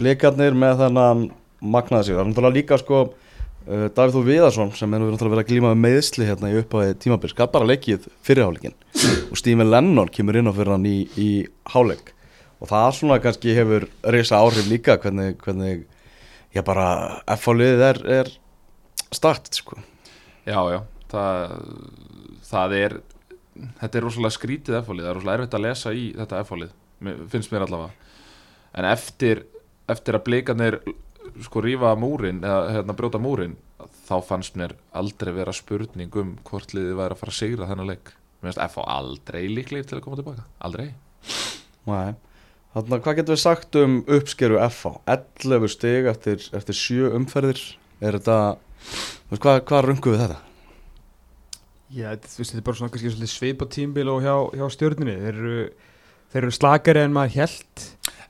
Blikarnir 0.00 0.58
með 0.58 0.82
þennan 0.84 1.28
magnaði 1.64 2.08
sig, 2.08 2.16
það 2.16 2.24
er 2.24 2.30
náttúrulega 2.30 2.58
líka 2.58 2.80
sko 2.82 3.00
uh, 3.06 3.86
Davíð 3.96 4.16
Þó 4.18 4.26
Viðarsson 4.28 4.74
sem 4.76 4.96
er 4.96 5.04
náttúrulega 5.04 5.36
verið 5.36 5.44
að 5.44 5.52
glíma 5.52 5.72
með 5.72 5.84
meðsli 5.86 6.28
hérna 6.28 6.52
í 6.52 6.58
upphafi 6.60 6.98
tímabil 7.04 7.32
skap 7.32 7.54
bara 7.54 7.70
leikið 7.70 8.08
fyrir 8.26 8.44
hálfleikin 8.44 8.76
og 9.30 9.40
Stephen 9.40 9.70
Lennon 9.72 10.12
kemur 10.12 10.40
inn 10.40 10.50
á 10.50 10.52
fyrir 10.52 10.74
hann 10.76 10.88
í, 10.88 10.98
í 11.16 11.30
hálfleik 11.72 12.13
og 12.64 12.70
það 12.70 12.90
svona 12.98 13.20
kannski 13.20 13.56
hefur 13.56 13.88
reysa 14.14 14.40
áhrif 14.40 14.70
líka 14.70 14.96
hvernig, 15.02 15.36
hvernig 15.44 15.84
já 16.54 16.62
bara 16.64 16.88
F-hálfið 17.36 17.82
er, 17.90 18.00
er 18.22 18.30
start 19.12 19.52
sko 19.52 19.82
Já, 20.44 20.58
já, 20.68 20.80
það, 21.08 21.52
það 22.44 22.74
er, 22.76 22.94
þetta 23.80 23.98
er 23.98 24.04
rosalega 24.04 24.36
skrítið 24.36 24.78
F-fólið, 24.82 25.06
það 25.06 25.10
er 25.10 25.18
rosalega 25.18 25.38
erfitt 25.38 25.56
að 25.56 25.64
lesa 25.64 25.92
í 25.96 26.02
þetta 26.18 26.40
F-fólið, 26.44 26.74
finnst 27.32 27.54
mér 27.54 27.64
allavega. 27.64 28.10
En 28.76 28.88
eftir, 28.90 29.40
eftir 29.88 30.18
að 30.18 30.24
blikarnir 30.26 30.76
sko 31.46 31.62
rífa 31.64 31.94
múrin, 31.96 32.42
eða 32.44 32.74
hérna 32.76 32.96
brjóta 32.98 33.22
múrin, 33.22 33.56
þá 34.04 34.18
fannst 34.28 34.60
mér 34.60 34.76
aldrei 34.92 35.32
vera 35.38 35.56
spurning 35.56 36.20
um 36.20 36.36
hvort 36.44 36.76
liðið 36.76 37.00
væri 37.00 37.16
að 37.16 37.22
fara 37.22 37.32
að 37.32 37.40
sigra 37.40 37.70
þennan 37.72 37.92
leik. 37.94 38.12
Mér 38.42 38.52
finnst 38.52 38.64
F 38.68 38.78
aldrei 38.84 39.42
líklegir 39.48 39.88
til 39.88 39.98
að 40.02 40.04
koma 40.04 40.20
tilbaka, 40.20 40.44
aldrei. 40.68 40.90
Nei. 41.88 42.12
Þannig 42.74 42.96
að 42.96 43.04
hvað 43.04 43.18
getum 43.20 43.36
við 43.36 43.42
sagt 43.44 43.76
um 43.78 43.96
uppskeru 44.16 44.58
FH 44.66 44.94
11 45.14 45.70
stig 45.70 46.08
eftir, 46.10 46.48
eftir 46.58 46.78
sjö 46.78 47.12
umferðir 47.14 47.60
er 48.02 48.18
þetta, 48.18 48.38
þú 48.82 49.34
veist, 49.34 49.44
hvað, 49.44 49.60
hvað 49.70 49.84
rungum 49.88 50.16
við 50.16 50.24
þetta? 50.24 50.40
Já, 51.94 52.08
þetta, 52.10 52.46
er 52.58 52.66
bara 52.66 52.80
svona 52.80 52.94
kannski 52.94 53.30
svipa 53.30 53.68
tímbil 53.70 54.08
og 54.10 54.24
hjá, 54.24 54.34
hjá 54.58 54.66
stjórninni 54.74 55.14
þeir 55.20 55.38
eru, 55.38 55.58
þeir 56.34 56.42
eru 56.42 56.56
slakari 56.58 57.04
en 57.06 57.14
maður 57.14 57.38
held 57.38 57.84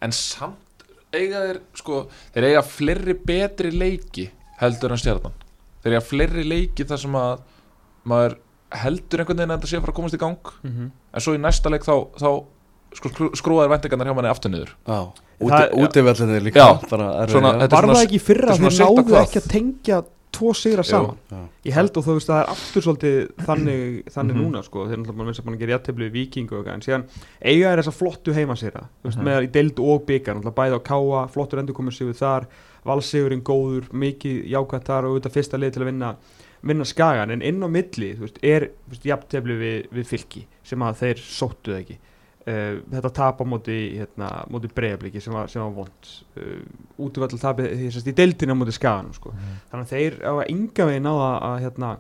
En 0.05 0.13
samt 0.13 0.85
eiga 1.15 1.45
þeir, 1.47 1.61
sko, 1.79 2.01
þeir 2.35 2.49
eiga 2.51 2.63
fleiri 2.67 3.15
betri 3.17 3.71
leiki 3.73 4.27
heldur 4.61 4.95
en 4.95 5.01
stjarnan. 5.01 5.37
Þeir 5.85 5.97
eiga 5.97 6.05
fleiri 6.05 6.45
leiki 6.45 6.87
þar 6.89 7.01
sem 7.01 7.17
að 7.19 7.45
maður 8.11 8.37
heldur 8.75 9.23
einhvern 9.23 9.41
veginn 9.41 9.55
að 9.55 9.61
þetta 9.61 9.71
sé 9.71 9.79
að 9.79 9.85
fara 9.85 9.95
að 9.95 9.99
komast 10.01 10.17
í 10.17 10.21
gang 10.21 10.51
mm 10.51 10.71
-hmm. 10.73 10.91
en 11.15 11.25
svo 11.25 11.35
í 11.37 11.41
næsta 11.41 11.71
leik 11.71 11.87
þá, 11.87 11.95
þá 12.19 12.31
sko, 12.95 13.09
skrú- 13.13 13.35
skrúaðar 13.37 13.73
væntingarnar 13.75 14.07
hjá 14.11 14.15
manni 14.17 14.31
aftur 14.33 14.51
niður 14.55 14.73
Já, 14.87 15.13
Það- 15.45 15.71
úti, 15.75 15.85
útivellinni 15.85 16.41
líka 16.47 16.61
Já, 16.63 16.89
bara 16.91 17.07
erfiðir. 17.25 17.33
svona, 17.35 17.55
er 17.55 17.69
Var 17.69 17.83
svona- 17.83 17.95
það 17.95 18.05
ekki 18.09 18.21
fyrra 18.21 18.45
er 18.45 18.53
að 18.55 18.59
þeir 18.59 18.85
náðu 18.85 19.23
ekki 19.25 19.41
að 19.43 19.49
tengja 19.51 20.05
tvo 20.35 20.51
sigra 20.55 20.83
saman 20.83 21.17
Já. 21.31 21.37
Ég 21.65 21.73
held 21.73 21.97
og 21.97 22.05
þú 22.05 22.15
veist 22.19 22.29
að 22.29 22.35
það 22.35 22.43
er 22.43 22.51
aftur 22.55 22.83
svolítið 22.83 23.29
þannig, 23.47 24.05
þannig 24.11 24.35
Mhm. 24.35 24.43
núna 24.45 24.63
sko, 24.65 24.87
þeir 24.87 24.93
er 24.93 24.99
náttúrulega 24.99 25.27
minnst 25.27 25.41
að 25.41 25.45
mann 25.47 25.59
gerir 25.59 25.75
jættefli 25.79 26.09
við 26.11 26.13
viking 26.13 26.53
og 26.53 26.59
eitthvað, 26.65 26.75
en 26.75 26.81
síðan 26.81 27.05
eiga 27.43 27.67
er 27.73 27.79
þessa 27.83 27.95
flottu 27.95 28.35
heimasýra, 28.35 28.83
þú 29.03 29.05
veist, 29.09 29.19
Mhm. 29.19 29.25
með 29.25 29.43
í 29.47 29.53
deild 29.53 29.79
og 29.79 30.07
byggar, 30.07 30.35
náttúrulega 30.35 30.55
bæði 30.55 30.75
á 30.75 30.81
káa, 30.83 31.31
flottur 31.31 31.59
endur 31.61 31.73
komur 31.75 31.93
sigur 31.93 32.15
þar, 32.15 32.47
valsigurinn 32.85 33.43
góður, 33.43 33.89
mikið 33.93 34.51
jákvætt 34.51 34.85
þar 34.85 35.05
og 35.05 35.11
auðvitað 35.23 35.33
fyrsta 35.33 35.59
leið 35.59 35.73
til 35.73 35.83
að 35.83 35.87
vinna, 35.93 36.17
vinna 36.65 36.85
skagan, 36.85 37.31
en 37.31 37.41
inn 37.43 37.61
á 37.63 37.69
milli, 37.71 38.17
þú 38.17 38.21
veist, 38.27 38.39
er 38.43 38.71
jættefli 39.05 39.55
við, 39.59 39.89
við 39.93 40.07
fylki, 40.07 40.45
sem 40.65 40.79
að 40.81 40.97
þeir 40.97 41.15
sóttu 41.23 41.73
það 41.73 41.81
ekki. 41.87 41.97
Uh, 42.45 42.83
þetta 42.93 43.11
tap 43.17 43.39
á 43.41 43.45
móti, 43.49 43.77
hérna, 43.97 44.27
móti 44.53 44.69
breyðabliki 44.69 45.21
sem 45.25 45.33
var, 45.33 45.47
sem 45.49 45.63
var 45.65 45.71
vond 45.79 46.09
uh, 46.37 46.59
útvöld 47.01 47.39
tapið 47.41 47.71
því 47.73 47.87
sérst 47.95 48.11
í 48.11 48.13
deildinu 48.19 48.53
á 48.53 48.61
móti 48.61 48.75
skaganum 48.77 49.15
sko 49.17 49.31
þannig 49.71 49.85
að 49.87 49.93
þeir 49.95 50.19
á 50.29 50.33
að 50.35 50.51
ynga 50.53 50.89
veginn 50.91 51.09
á 51.09 51.15
að, 51.15 51.37
að, 51.49 51.55
hérna, 51.63 51.93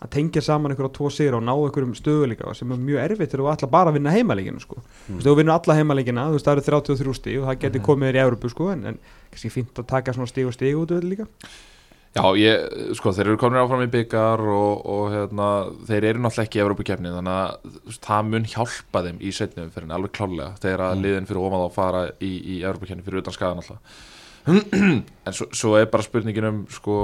að 0.00 0.12
tengja 0.14 0.42
saman 0.46 0.70
einhverja 0.70 0.92
tvo 0.94 1.10
sigur 1.10 1.36
og 1.40 1.42
ná 1.42 1.50
einhverjum 1.56 1.96
stöðuleika 1.98 2.54
sem 2.54 2.70
er 2.70 2.84
mjög 2.86 3.02
erfitt 3.02 3.34
þegar 3.34 3.42
þú 3.42 3.50
ætla 3.56 3.70
bara 3.74 3.90
að 3.90 3.98
vinna 3.98 4.14
heimaleginu 4.14 4.62
sko. 4.62 4.78
Mm. 4.78 5.10
mm. 5.16 5.24
þú 5.26 5.34
vinnur 5.40 5.56
alla 5.56 5.76
heimalegina, 5.80 6.28
þú 6.30 6.38
veist 6.38 6.46
það 6.46 6.54
eru 6.54 6.66
33 6.70 7.16
stíg 7.18 7.40
og 7.40 7.48
það 7.50 7.58
getur 7.66 7.80
Mhm. 7.80 7.86
komið 7.90 8.08
þér 8.12 8.20
í 8.20 8.22
Európu 8.28 8.52
sko, 8.54 8.70
en, 8.76 8.86
en 8.92 8.98
kannski 9.32 9.50
fínt 9.50 9.82
að 9.82 9.90
taka 9.90 10.14
svona 10.14 10.30
stíg 10.30 10.46
og 10.46 10.54
stíg 10.54 10.78
út 10.78 10.94
af 10.94 11.00
þetta 11.02 11.10
líka 11.10 11.26
Já, 12.10 12.24
ég, 12.34 12.64
sko, 12.98 13.12
þeir 13.14 13.28
eru 13.28 13.38
komin 13.38 13.60
áfram 13.60 13.84
í 13.84 13.90
byggar 13.92 14.40
og, 14.50 14.80
og 14.90 15.12
hérna, 15.12 15.48
þeir 15.86 16.06
eru 16.08 16.22
náttúrulega 16.24 16.48
ekki 16.48 16.58
í 16.58 16.62
Evrópukefni 16.64 17.12
þannig 17.14 17.36
að 17.36 17.76
það 18.02 18.24
mun 18.32 18.48
hjálpa 18.50 19.02
þeim 19.06 19.20
í 19.22 19.30
setni 19.36 19.62
umferðin, 19.62 19.92
alveg 19.94 20.14
klálega 20.18 20.56
þegar 20.64 20.82
að 20.88 20.96
Mm. 20.96 21.04
liðin 21.06 21.28
fyrir 21.30 21.44
ofan 21.46 21.62
þá 21.62 21.76
fara 21.76 22.00
í, 22.18 22.32
í 22.42 22.56
Evrópukefni 22.66 23.06
fyrir 23.06 23.22
utan 23.22 23.36
skagan 23.36 23.62
alltaf 23.62 23.78
en 25.30 25.36
svo, 25.38 25.46
svo 25.54 25.76
er 25.78 25.86
bara 25.92 26.02
spurningin 26.08 26.48
um 26.50 26.60
sko 26.72 26.96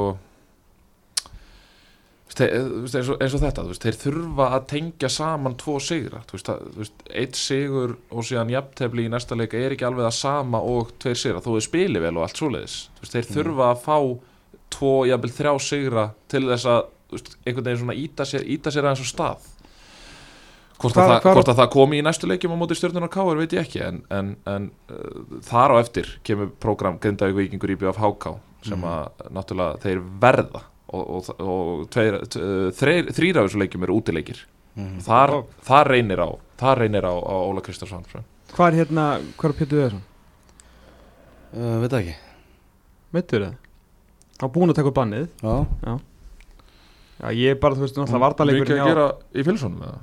þeir, 2.36 2.52
eins, 2.82 2.96
og, 3.08 3.16
eins 3.22 3.34
og 3.38 3.42
þetta 3.46 3.62
veist, 3.70 3.84
þeir 3.86 3.98
þurfa 4.02 4.46
að 4.58 4.64
tengja 4.74 5.10
saman 5.12 5.54
tvo 5.60 5.78
sigra 5.80 6.20
að, 6.34 6.90
eitt 7.16 7.38
sigur 7.38 7.94
og 8.10 8.26
síðan 8.26 8.50
jafntefli 8.52 9.06
í 9.06 9.12
næsta 9.12 9.38
leika 9.38 9.56
er 9.60 9.76
ekki 9.76 9.86
alveg 9.88 10.08
það 10.08 10.16
sama 10.18 10.60
og 10.66 10.90
tveir 11.00 11.20
sigra, 11.22 11.40
þó 11.44 11.52
þau 11.54 11.64
spili 11.64 12.02
vel 12.02 12.16
og 12.18 12.26
allt 12.26 12.40
svoleiðis 12.42 12.80
veist, 13.00 13.14
þeir 13.14 13.22
Mm. 13.30 13.36
þurfa 13.38 13.70
að 13.70 13.84
fá 13.86 13.98
tvo, 14.76 14.92
jafnvel 15.08 15.32
þrjá 15.40 15.52
sigra 15.66 16.06
til 16.30 16.44
þess 16.52 16.68
að 16.70 16.84
einhvern 17.46 17.66
veginn 17.68 17.82
svona 17.84 17.96
íta 18.02 18.26
sér, 18.28 18.44
íta 18.56 18.72
sér 18.74 18.88
aðeins 18.88 19.04
á 19.04 19.08
stað 19.12 19.52
Hvort, 20.76 20.92
Hvar- 20.92 21.14
að, 21.14 21.22
hvort 21.32 21.48
að 21.48 21.56
það 21.62 21.68
komi 21.72 21.96
í 21.96 22.02
næstu 22.04 22.28
leikjum 22.28 22.52
á 22.52 22.60
móti 22.60 22.76
stjórnuna 22.76 23.08
Káur 23.08 23.38
veit 23.40 23.54
ég 23.56 23.62
ekki 23.64 23.80
en, 23.86 24.02
en, 24.12 24.34
en 24.52 24.66
uh, 24.92 25.38
þar 25.46 25.72
á 25.72 25.76
eftir 25.80 26.10
kemur 26.26 26.50
prógram 26.60 26.98
Grindavík 27.00 27.38
Víkingur 27.38 27.72
IBF 27.72 27.96
HK 28.02 28.34
sem 28.66 28.84
að 28.84 29.24
náttúrulega 29.32 29.80
þeir 29.86 30.02
verða 30.20 30.60
og, 30.92 31.00
og, 31.16 31.30
og 31.40 31.86
uh, 31.86 32.68
þreir, 32.76 33.08
þrýr 33.16 33.40
af 33.40 33.48
þessu 33.48 33.62
leikjum 33.64 33.88
eru 33.88 33.96
útileikir 34.02 34.44
Mhm. 34.76 34.98
þar, 35.06 35.30
þar 35.64 35.88
reynir 35.88 36.20
á 36.20 36.28
þar 36.60 36.82
reynir 36.82 37.06
á, 37.08 37.14
á 37.16 37.34
Óla 37.48 37.62
Kristjánsson 37.64 38.02
Hvað 38.52 38.66
er 38.68 38.74
hérna, 38.82 39.04
hvað 39.40 39.48
er 39.48 39.54
Pétur 39.56 39.78
Viðarsson? 39.78 40.02
uh, 41.56 41.78
Veit 41.80 41.94
ekki 41.96 42.16
Meittur 43.16 43.46
það? 43.46 43.54
Hann 44.40 44.52
búin 44.52 44.72
að 44.72 44.78
taka 44.80 44.90
upp 44.92 44.98
bannið 44.98 45.26
Já, 45.42 45.54
Já, 47.16 47.30
ég 47.32 47.54
er 47.54 47.60
bara, 47.60 47.74
þú 47.78 47.86
veist, 47.86 47.96
náttúrulega 47.96 48.24
vartaleikur 48.26 48.66
Mikið 48.66 48.80
að 48.82 48.90
gera 48.90 49.06
í 49.40 49.44
pilsunum 49.46 49.84
eða? 49.86 50.00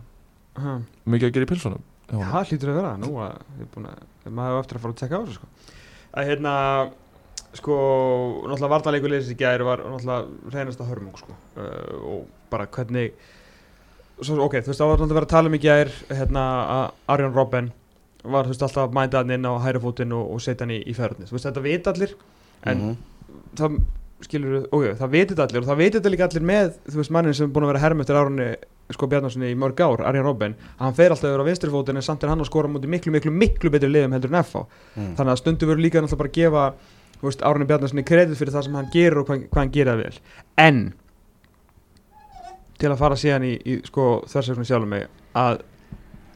Ha, 0.63 0.71
Mikið 1.13 1.27
að 1.29 1.35
gera 1.35 1.45
í 1.45 1.51
pilsunum 1.51 1.83
Já, 1.83 2.17
Já, 2.17 2.25
það 2.33 2.49
hlýtur 2.49 2.71
að 2.73 2.79
vera, 2.79 2.93
nú 3.01 3.11
að 3.21 3.35
að 4.23 4.33
maður 4.33 4.49
hefur 4.49 4.63
eftir 4.63 4.77
að 4.79 4.83
fara 4.85 4.93
að 4.95 4.99
tekka 5.03 5.19
á 5.19 5.21
þessu 5.23 5.37
sko. 5.37 5.47
að 6.13 6.27
hérna 6.31 6.53
sko, 7.53 7.77
náttúrulega 8.49 8.71
vartaleikur 8.73 9.13
leysið 9.13 9.33
í 9.35 9.37
gæri 9.43 9.67
var 9.67 9.83
náttúrulega 9.85 10.51
reynasta 10.55 10.87
hörmung 10.89 11.17
sko. 11.21 11.35
uh, 11.57 11.95
og 12.01 12.27
bara 12.53 12.65
hvernig 12.73 13.13
svo, 14.23 14.37
ok, 14.47 14.57
þú 14.63 14.71
veist, 14.73 14.81
það 14.81 14.89
var 14.91 14.97
náttúrulega 15.03 15.19
verið 15.19 15.27
að 15.29 15.33
tala 15.35 15.51
um 15.51 15.57
í 15.57 15.61
gæri 15.63 15.95
hérna 16.17 16.43
að 16.77 16.85
Arjón 17.15 17.35
Robben 17.37 17.71
var 18.23 18.45
þú 18.47 18.53
veist 18.55 18.65
alltaf 18.67 18.85
að 18.87 18.95
mænda 18.97 19.21
hann 19.21 19.33
inn 19.37 19.45
á 19.49 19.53
hæra 19.65 19.81
fótinn 19.83 20.13
og, 20.17 20.29
og 20.33 20.41
setja 20.41 20.63
hann 20.65 20.73
í, 20.77 20.79
í 20.87 20.93
ferðinni, 20.97 21.27
þú 21.29 21.35
veist, 21.37 21.47
þetta 21.49 21.65
veit 21.65 21.89
allir 21.93 22.15
en 22.63 22.77
Mhm. 22.83 22.95
það 23.59 23.79
skilur, 24.25 24.67
ok, 24.71 24.85
það 24.99 25.11
veitir 25.13 25.41
allir 25.43 25.61
og 25.63 25.67
það 25.69 25.79
veitir 25.81 25.99
þetta 25.99 26.11
líka 26.13 26.27
allir 26.29 26.45
með, 26.49 26.71
þú 26.89 26.99
veist, 27.01 27.11
mannin 27.15 27.33
sem 27.37 27.47
er 27.49 27.53
búin 27.55 27.65
að 27.67 27.71
vera 27.73 27.83
herm 27.83 28.01
eftir 28.03 28.19
árunni, 28.19 28.47
sko 28.93 29.07
Bjarnarssoni 29.11 29.51
í 29.51 29.57
mörg 29.57 29.79
ár, 29.83 30.03
Arjan 30.09 30.25
Robben, 30.27 30.55
að 30.77 30.83
hann 30.85 30.97
fer 30.97 31.13
alltaf 31.15 31.29
yfir 31.31 31.43
á 31.43 31.49
vinstrifótin 31.49 31.99
en 31.99 32.05
samt 32.05 32.23
er 32.23 32.29
hann 32.33 32.43
að 32.43 32.49
skora 32.49 32.67
mútið 32.71 32.91
miklu, 32.93 33.13
miklu, 33.15 33.31
miklu 33.31 33.71
betri 33.73 33.89
liðum 33.89 34.13
heldur 34.17 34.33
en 34.33 34.41
FH 34.43 34.65
Mhm. 34.95 35.15
þannig 35.17 35.31
að 35.33 35.39
stundu 35.41 35.69
verður 35.69 35.83
líka 35.85 36.01
náttúrulega 36.01 36.17
bara 36.17 36.29
að 36.29 36.37
gefa 36.39 36.65
þú 37.21 37.29
veist, 37.29 37.41
Árni 37.47 37.65
Bjarnarssoni 37.69 38.03
kredit 38.03 38.37
fyrir 38.37 38.53
það 38.53 38.63
sem 38.63 38.73
hann 38.75 38.91
gerir 38.93 39.17
og 39.17 39.27
hvað, 39.27 39.47
hvað 39.49 39.61
hann 39.63 39.71
gerir 39.71 39.91
það 39.93 40.03
vel 40.03 40.19
en 40.57 40.93
til 42.79 42.89
að 42.91 42.97
fara 42.99 43.15
síðan 43.15 43.45
í, 43.47 43.53
í 43.65 43.81
sko, 43.87 44.23
mig 44.85 45.07
að 45.35 45.61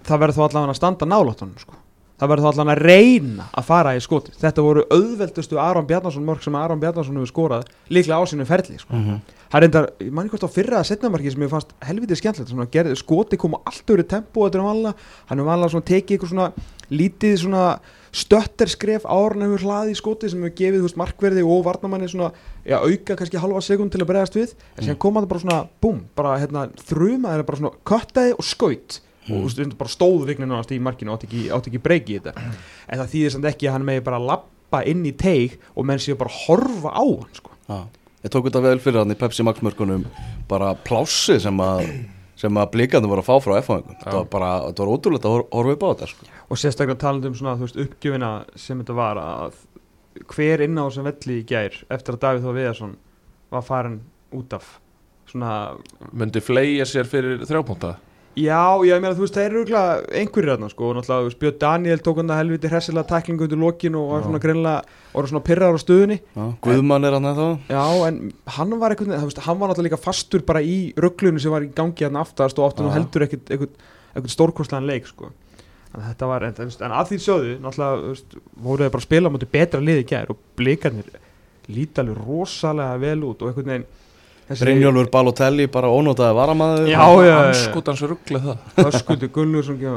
það 0.07 0.21
verður 0.23 0.37
þó 0.37 0.43
allavega 0.47 0.71
að 0.71 0.79
standa 0.79 1.05
náláttunum 1.05 1.59
sko. 1.59 1.73
Það 2.17 2.31
verður 2.31 2.45
þá 2.45 2.49
allavega 2.51 2.75
að 2.75 2.83
reyna 2.87 3.47
að 3.53 3.67
fara 3.67 3.95
í 3.97 4.03
skoti 4.03 4.35
þetta 4.41 4.65
voru 4.65 4.85
auðveldustu 4.89 5.59
Aron 5.61 5.89
Bjarnarsson 5.89 6.25
mörg 6.27 6.45
sem 6.45 6.57
Aron 6.57 6.81
Bjarnarsson 6.81 7.19
hefur 7.19 7.31
skorað 7.31 7.67
líklega 7.93 8.17
á 8.17 8.23
sínum 8.25 8.49
ferli 8.49 8.79
sko. 8.81 8.93
Mhm. 8.93 9.19
það 9.47 9.57
er 9.57 9.63
reyndar, 9.63 9.89
ég 9.99 10.11
manni 10.11 10.29
hvort 10.29 10.43
á 10.43 10.49
fyrra 10.51 10.79
að 10.81 10.89
setnamarki 10.91 11.31
sem 11.31 11.41
ég 11.41 11.49
fannst 11.53 11.75
helvitið 11.81 12.21
skemmtilegt 12.21 12.97
skoti 12.97 13.37
kom 13.37 13.55
á 13.55 13.59
allt 13.65 13.87
öru 13.87 14.03
tempo 14.03 14.49
hann 14.49 15.39
hefur 15.39 15.53
alveg 15.53 15.85
tekið 15.85 16.17
eitthvað 16.17 16.29
svona 16.33 16.51
lítið 16.89 17.37
svona 17.37 17.79
stötterskref 18.17 19.05
árun 19.05 19.45
hefur 19.45 19.65
hlaði 19.65 19.93
í 19.93 19.97
skoti 19.97 20.29
sem 20.31 20.41
hefur 20.41 20.55
gefið 20.57 20.85
veist, 20.85 20.99
markverði 20.99 21.43
og 21.45 21.65
varnamanni 21.67 22.09
svona 22.09 22.31
já, 22.65 22.79
auka 22.79 23.17
kannski 23.19 23.41
halva 23.41 23.61
sekund 23.61 23.93
til 23.93 24.01
að 24.01 24.09
bregðast 24.11 24.37
við. 24.37 24.53
En 24.77 24.87
síðan 24.87 25.01
kom 25.03 25.19
það 25.19 25.29
bara 25.33 25.43
svona, 25.43 25.59
búm, 25.83 25.99
bara 26.17 26.37
hérna, 26.41 26.67
þrumaði 26.87 27.47
bara 27.49 27.61
svona, 27.61 27.73
köttaði 27.87 28.37
og 28.37 28.47
skaut 28.47 29.01
og 29.27 29.35
þú 29.35 29.43
veist, 29.63 29.77
bara 29.77 29.93
stóð 29.93 30.25
vignin 30.29 30.49
náðast 30.51 30.71
í 30.75 30.79
markinu 30.79 31.11
og 31.13 31.19
átti 31.19 31.27
ekki, 31.29 31.43
átti 31.55 31.71
ekki 31.73 31.83
breyki 31.83 32.17
í 32.17 32.19
þetta. 32.23 32.43
En 32.87 32.99
það 33.01 33.11
þýðir 33.13 33.35
samt 33.35 33.49
ekki 33.51 33.67
að 33.69 33.75
hann 33.77 33.85
megi 33.87 34.03
bara 34.07 34.19
lappa 34.23 34.83
inn 34.87 35.05
í 35.05 35.13
teig 35.17 35.57
og 35.75 35.85
menn 35.85 35.99
séu 36.03 36.17
bara 36.19 36.33
horfa 36.45 36.91
á 36.95 37.03
hann 37.05 37.33
sko. 37.37 37.51
Já, 37.67 37.79
ég 38.23 38.31
tók 38.33 38.47
þetta 38.49 38.61
vel 38.67 38.79
fyrir 38.83 38.99
hann 39.03 39.11
í 39.11 39.19
Pepsi 39.19 39.43
Max 39.43 39.59
mörkunum. 39.65 40.05
Bara 40.47 40.73
plássi 40.87 41.39
sem 41.43 41.57
að 41.63 41.83
sem 42.37 42.53
að 42.53 42.67
blíkandi 42.75 43.09
voru 43.09 43.23
að 43.23 43.25
fá 43.31 43.35
frá 43.41 43.55
F-fangum 43.63 43.95
þetta 43.97 44.11
var 44.13 44.25
bara, 44.29 44.49
þetta 44.67 44.83
var 44.83 44.89
ótrúlegt 44.93 45.23
að 45.25 45.31
hor- 45.33 45.47
horfa 45.57 45.71
upp 45.73 45.81
á 45.81 45.89
þetta 45.89 46.07
sko. 46.11 46.25
og 46.53 46.59
sérstaklega 46.61 46.99
talandi 47.01 47.27
um 47.31 47.33
svona, 47.33 47.55
þú 47.57 47.65
veist, 47.65 47.79
uppgjöfina 47.81 48.29
sem 48.55 48.77
þetta 48.83 48.93
var 48.93 49.17
að 49.17 49.55
hver 50.35 50.61
inn 50.67 50.77
á 50.77 50.85
þessum 50.85 51.07
velli 51.09 51.37
í 51.41 51.45
gær 51.49 51.79
eftir 51.89 52.13
að 52.13 52.19
Davíð 52.21 52.45
Þór 52.45 52.55
Viðarsson 52.59 52.93
var 53.49 53.65
farin 53.65 53.97
út 54.37 54.53
af? 54.53 54.67
Svona, 55.31 55.49
Myndi 56.13 56.39
fleia 56.45 56.85
sér 56.85 57.09
fyrir 57.09 57.41
þrjápunta 57.49 57.95
já, 58.37 58.61
ég 58.85 59.01
meina 59.01 59.15
þú 59.17 59.23
veist, 59.23 59.37
þeir 59.37 59.55
eru 59.57 59.79
einhverjir 60.19 60.51
þarna 60.53 60.69
sko, 60.71 60.89
og 60.91 60.97
náttúrulega, 60.97 61.37
Björn 61.41 61.57
Daniel 61.63 62.03
tók 62.05 62.19
hann 62.21 62.31
það 62.31 62.39
helviti 62.41 62.71
hressilega 62.71 63.09
tæklingu 63.09 63.47
undir 63.47 63.61
lokin 63.61 63.97
og 63.97 64.11
var 64.11 64.25
svona 64.27 64.41
greinlega, 64.43 64.97
voru 65.15 65.31
svona 65.31 65.43
pyrrar 65.47 65.77
á 65.77 65.79
stöðunni 65.81 66.19
Já, 66.21 66.45
Guðmann 66.67 67.07
er 67.09 67.17
hann 67.17 67.29
eða 67.31 67.47
já, 67.71 67.83
en 68.07 68.21
hann 68.57 68.77
var 68.81 68.95
veginn, 68.95 69.17
þú 69.17 69.31
veist, 69.31 69.43
hann 69.47 69.59
var 69.59 69.71
náttúrulega 69.73 69.89
líka 69.89 70.01
fastur 70.05 70.45
bara 70.47 70.61
í 70.61 70.77
rugglunum 70.97 71.41
sem 71.41 71.53
var 71.53 71.65
í 71.65 71.71
gangi 71.75 72.07
hann 72.07 72.21
aftast 72.21 72.61
og 72.61 72.69
Já. 72.93 72.95
heldur 72.99 73.27
ekkert 73.27 73.53
eitthvað, 73.53 73.77
eitthvað 74.13 74.35
stórkostlegan 74.37 74.89
leik 74.89 75.09
sko. 75.09 75.31
en 75.95 76.03
þetta 76.11 76.29
var, 76.29 76.43
en, 76.45 76.59
en 76.61 76.97
að 77.01 77.13
því 77.13 77.21
sjóðu 77.25 77.55
náttúrulega, 77.63 78.01
þú 78.03 78.11
veist, 78.13 78.41
voru 78.67 78.85
þeir 78.85 78.93
bara 78.93 79.01
að 79.01 79.07
spila 79.09 79.29
á 79.29 79.33
móti 79.33 79.53
betra 79.57 79.81
liði 79.81 80.03
í 80.05 80.09
gær 80.13 80.33
og 80.35 80.43
blikarnir 80.59 81.15
líti 81.67 81.99
alveg 82.03 82.19
rosalega 82.23 82.99
vel 83.01 83.23
út 83.27 83.41
og 83.41 83.49
einhvern 83.49 83.73
veginn 83.73 83.87
Brynjólfur 84.47 85.09
Balotelli 85.11 85.67
bara 85.71 85.89
ónótaði 85.91 86.35
varamæður 86.37 86.85
Já, 86.87 87.01
já, 87.03 87.27
já. 87.27 87.37
Anskotans 87.49 88.03
ruggli 88.07 88.39
það. 88.39 88.61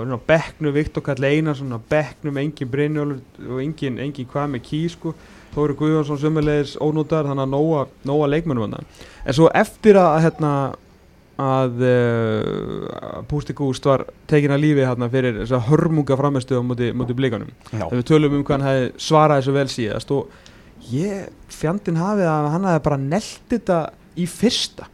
Inn 0.03 0.17
á 0.17 0.19
bekknu 0.27 0.73
Viktor 0.75 1.05
Kall 1.07 1.29
Einarsson 1.29 1.71
á 1.71 1.79
bekknum 1.79 2.41
engin 2.43 2.73
Brynjólfur 2.73 3.53
og 3.55 3.63
engin, 3.63 4.01
engin 4.03 4.29
hvað 4.31 4.57
með 4.57 4.65
ký 4.67 4.83
sko. 4.91 5.15
Þóri 5.55 5.75
Guðjónsson 5.79 6.19
sömulegis 6.23 6.77
ónótar 6.83 7.27
þannig 7.27 7.47
að 7.47 7.55
nóa, 7.55 7.87
nóa 8.07 8.29
leikmennum 8.31 8.77
en 8.79 9.35
svo 9.35 9.49
eftir 9.55 9.99
að 9.99 10.21
hérna 10.27 10.53
að 11.41 11.83
uh, 11.87 13.23
Pústi 13.31 13.55
Gúst 13.57 13.87
var 13.89 14.05
tekin 14.31 14.53
að 14.55 14.65
lífi 14.67 14.85
hérna 14.85 15.09
fyrir 15.13 15.41
þess 15.41 15.57
að 15.57 15.67
hörmunga 15.71 16.19
framistu 16.21 16.59
á 16.61 16.63
móti, 16.65 16.91
móti 16.97 17.17
blikanum. 17.17 17.51
Já, 17.71 17.87
þegar 17.87 17.97
við 17.97 18.07
tölum 18.11 18.37
um 18.37 18.45
hvað 18.45 18.59
hann 18.59 18.69
hefði 18.69 18.91
svarað 19.07 19.41
þessu 19.41 19.57
vel 19.57 19.67
síðast 19.73 20.15
og 20.17 20.91
ég 20.91 21.31
fjandinn 21.53 22.01
hafið 22.01 22.31
að 22.31 22.51
hann 22.55 22.69
hefði 22.69 22.85
bara 22.89 23.01
nelt 23.07 23.55
þetta 23.55 23.81
í 24.21 24.27
fyrsta. 24.29 24.89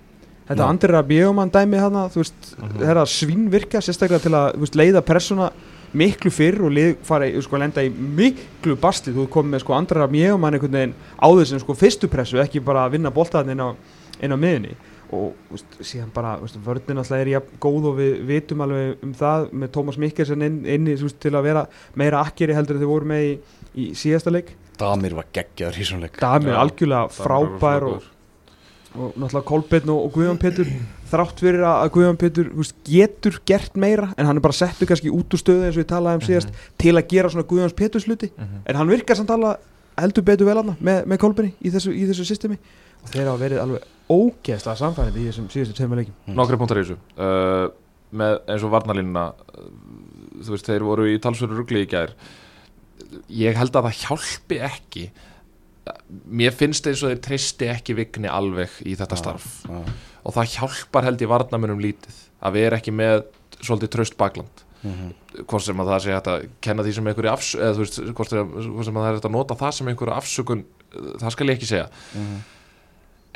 Þetta 0.46 0.62
Já. 0.62 0.68
Andri 0.70 0.92
Rabjögumann 0.94 1.50
dæmi 1.50 1.78
hann 1.82 1.96
þú 2.14 2.20
veist, 2.22 2.52
Mhm. 2.56 2.78
þeirra 2.78 3.06
svínvirka 3.10 3.80
sérstaklega 3.82 4.22
til 4.22 4.32
að 4.32 4.54
þú 4.54 4.62
veist, 4.62 4.76
leiða 4.78 5.02
persóna 5.02 5.50
miklu 5.96 6.30
fyrr 6.30 6.60
og 6.66 6.72
lið 6.72 6.96
fara 7.02 7.26
í, 7.26 7.42
sko, 7.42 7.58
lenda 7.58 7.82
í 7.82 7.90
miklu 7.90 8.76
bastli, 8.76 9.12
þú 9.14 9.26
komið 9.28 9.54
með 9.56 9.60
sko 9.64 9.74
Andri 9.74 9.98
Rabjögumann 10.00 10.54
einhvern 10.54 10.76
veginn 10.76 10.94
á 11.18 11.26
þessum 11.34 11.60
sko 11.62 11.74
fyrstu 11.74 12.08
pressu, 12.08 12.38
ekki 12.42 12.62
bara 12.64 12.86
að 12.86 12.92
vinna 12.98 13.10
boltaðin 13.10 13.50
inn 13.56 13.60
á, 13.64 13.74
inn 14.22 14.32
á 14.34 14.38
miðunni 14.38 14.74
og 15.12 15.34
þú 15.48 15.54
veist, 15.54 15.76
síðan 15.86 16.12
bara, 16.14 16.36
vörnin 16.64 16.98
alltaf 16.98 17.20
er 17.20 17.30
jafn 17.30 17.58
góð 17.62 17.84
og 17.92 17.96
við 18.00 18.26
vitum 18.26 18.62
alveg 18.64 18.96
um 19.06 19.14
það 19.14 19.50
með 19.52 19.68
Tómas 19.76 19.98
Mikkelsen 20.02 20.42
inn, 20.42 20.64
inni 20.66 20.96
þú 20.98 21.06
veist, 21.08 21.20
til 21.22 21.32
að 21.38 21.46
vera 21.46 21.66
meira 21.94 22.22
akkeri 22.24 22.54
heldur 22.54 22.76
en 22.76 22.82
þau 22.82 22.90
voru 22.90 23.06
með 23.06 23.22
í, 23.22 23.38
í 23.76 23.90
síðasta 23.94 24.32
leik. 24.34 24.54
Damir 24.76 25.14
var 25.16 25.26
geggjaður 25.32 25.78
í 25.80 25.86
svona 25.86 26.06
leik. 26.08 26.18
Damir 26.20 26.58
algjörlega 26.58 27.08
frábær 27.14 27.86
og, 27.86 28.02
og 28.96 29.14
náttúrulega 29.16 29.48
Kolbeinn 29.48 29.92
og, 29.92 30.00
og 30.06 30.14
Guðjón 30.16 30.40
Pétur 30.40 30.70
þrátt 31.10 31.42
fyrir 31.42 31.64
að 31.68 31.90
Guðjón 31.94 32.18
veist, 32.56 32.76
getur 32.86 33.38
gert 33.48 33.76
meira 33.78 34.10
en 34.16 34.28
hann 34.28 34.40
er 34.40 34.44
bara 34.44 34.56
settur 34.56 34.88
kannski 34.90 35.12
út 35.14 35.36
úr 35.36 35.42
stöðu 35.42 35.68
eins 35.68 35.78
og 35.78 35.84
ég 35.84 35.90
talaði 35.90 36.20
um 36.20 36.26
síðast 36.26 36.60
til 36.80 36.94
að 36.96 37.08
gera 37.12 37.30
svona 37.32 37.46
Guðjóns 37.48 37.76
Péturs 37.78 38.08
hluti. 38.08 38.32
En 38.38 38.78
hann 38.78 38.90
virkar 38.90 39.18
samt 39.18 39.32
alveg 39.34 39.62
heldur 39.96 40.26
betur 40.26 40.48
vel 40.50 40.58
hann 40.60 40.74
með, 40.80 41.04
með 41.08 41.20
Kolbeinni 41.22 41.54
í 41.60 41.72
þessu, 41.72 41.92
í 41.96 42.04
þessu 42.08 42.26
systemi. 42.28 42.58
Og 43.04 43.12
þeir 43.12 43.30
hafa 43.30 43.40
verið 43.40 43.62
alveg 43.62 43.86
ógeðslega 44.12 44.80
samfærið 44.80 45.20
í 45.20 45.26
þessum 45.30 45.46
síðustu 45.52 45.76
tveimur 45.78 46.00
leikim 46.00 46.16
Mm. 46.26 46.34
Nokkri 46.38 46.58
punktar 46.58 46.80
í 46.80 46.84
þessu. 46.84 46.96
Uh, 47.16 47.68
með 48.16 48.40
eins 48.50 48.64
og 48.66 48.72
varnalínuna 48.74 49.28
uh, 49.30 49.70
þú 50.42 50.56
veist, 50.56 50.68
þeir 50.68 50.84
voru 50.86 51.06
í 51.10 51.20
talsveru 51.22 51.56
ruggli 51.58 51.84
í 51.84 51.88
gær. 51.90 52.12
Ég 53.30 53.56
held 53.58 53.76
að 53.76 53.88
það 53.88 54.00
hjálpi 54.02 54.60
ekki 54.66 55.06
mér 56.26 56.54
finnst 56.56 56.86
eins 56.88 57.02
og 57.04 57.12
þeir 57.12 57.22
treysti 57.24 57.68
ekki 57.70 57.96
vigni 57.98 58.30
alveg 58.30 58.80
í 58.86 58.96
þetta 58.98 59.18
starf 59.20 59.46
Já, 59.66 59.80
og 60.26 60.34
það 60.36 60.52
hjálpar 60.56 61.06
held 61.06 61.22
ég 61.22 61.30
varnamunum 61.30 61.82
lítið 61.82 62.22
að 62.42 62.56
við 62.58 62.68
erum 62.68 62.80
ekki 62.80 62.94
með 62.94 63.24
svolítið 63.60 63.92
traust 63.94 64.16
bakland 64.20 64.64
mhm. 64.82 65.12
hvort 65.44 65.66
sem 65.66 65.80
að 65.82 65.92
það 65.92 66.02
sé 66.04 66.14
hægt 66.16 66.30
að 66.32 66.48
kenna 66.66 66.86
því 66.86 66.96
sem 66.96 67.10
einhverju 67.12 67.32
afsökun 67.32 67.64
eða 67.66 67.76
þú 67.76 67.84
veist, 67.84 68.00
hvort 68.18 68.34
sem, 68.34 68.52
að 68.56 69.00
það 69.00 69.08
er 69.10 69.18
hægt 69.18 69.30
að 69.30 69.36
nota 69.36 69.58
það 69.62 69.74
sem 69.78 69.90
einhverju 69.92 70.16
afsökun 70.16 70.64
það 71.22 71.34
skal 71.36 71.50
ég 71.50 71.58
ekki 71.58 71.72
segja 71.72 71.88
Mhm. 72.14 72.44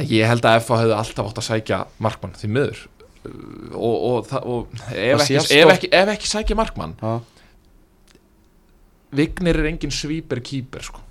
En 0.01 0.07
ég 0.09 0.25
held 0.25 0.47
að 0.49 0.63
FH 0.63 0.77
hefði 0.81 0.95
alltaf 0.97 1.27
átt 1.29 1.39
að 1.43 1.45
sækja 1.45 1.79
markmann 2.01 2.33
því 2.33 2.49
miður 2.49 2.79
og, 3.77 3.97
og, 4.09 4.29
það- 4.31 4.47
og 4.49 4.71
ef, 4.95 5.21
ekki, 5.27 5.37
ef, 5.59 5.73
ekki, 5.75 5.91
ef 5.93 6.13
ekki 6.15 6.31
sækja 6.31 6.57
markmann 6.57 6.95
Já, 7.03 7.19
Vignir 9.11 9.59
er 9.59 9.67
engin 9.73 9.91
svíper 9.91 10.39
kýper 10.39 10.85
sko. 10.87 11.03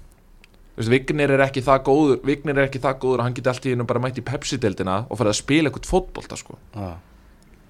Vignir 0.88 1.34
er 1.36 1.44
ekki 1.44 1.62
það 1.66 1.84
góður 1.90 2.22
Vignir 2.24 2.58
er 2.58 2.70
ekki 2.70 2.80
það 2.80 3.00
góður 3.04 3.20
að 3.20 3.28
hann 3.28 3.36
geti 3.36 3.52
allt 3.52 3.66
í 3.68 3.74
einu 3.76 3.88
bara 3.90 4.00
mætt 4.00 4.22
í 4.22 4.24
Pepsi-deildina 4.24 5.02
og 5.10 5.20
farið 5.20 5.34
að 5.34 5.40
spila 5.42 5.70
eitthvað 5.70 5.90
fótbolta 5.92 6.40
sko. 6.40 6.56
já. 6.76 6.96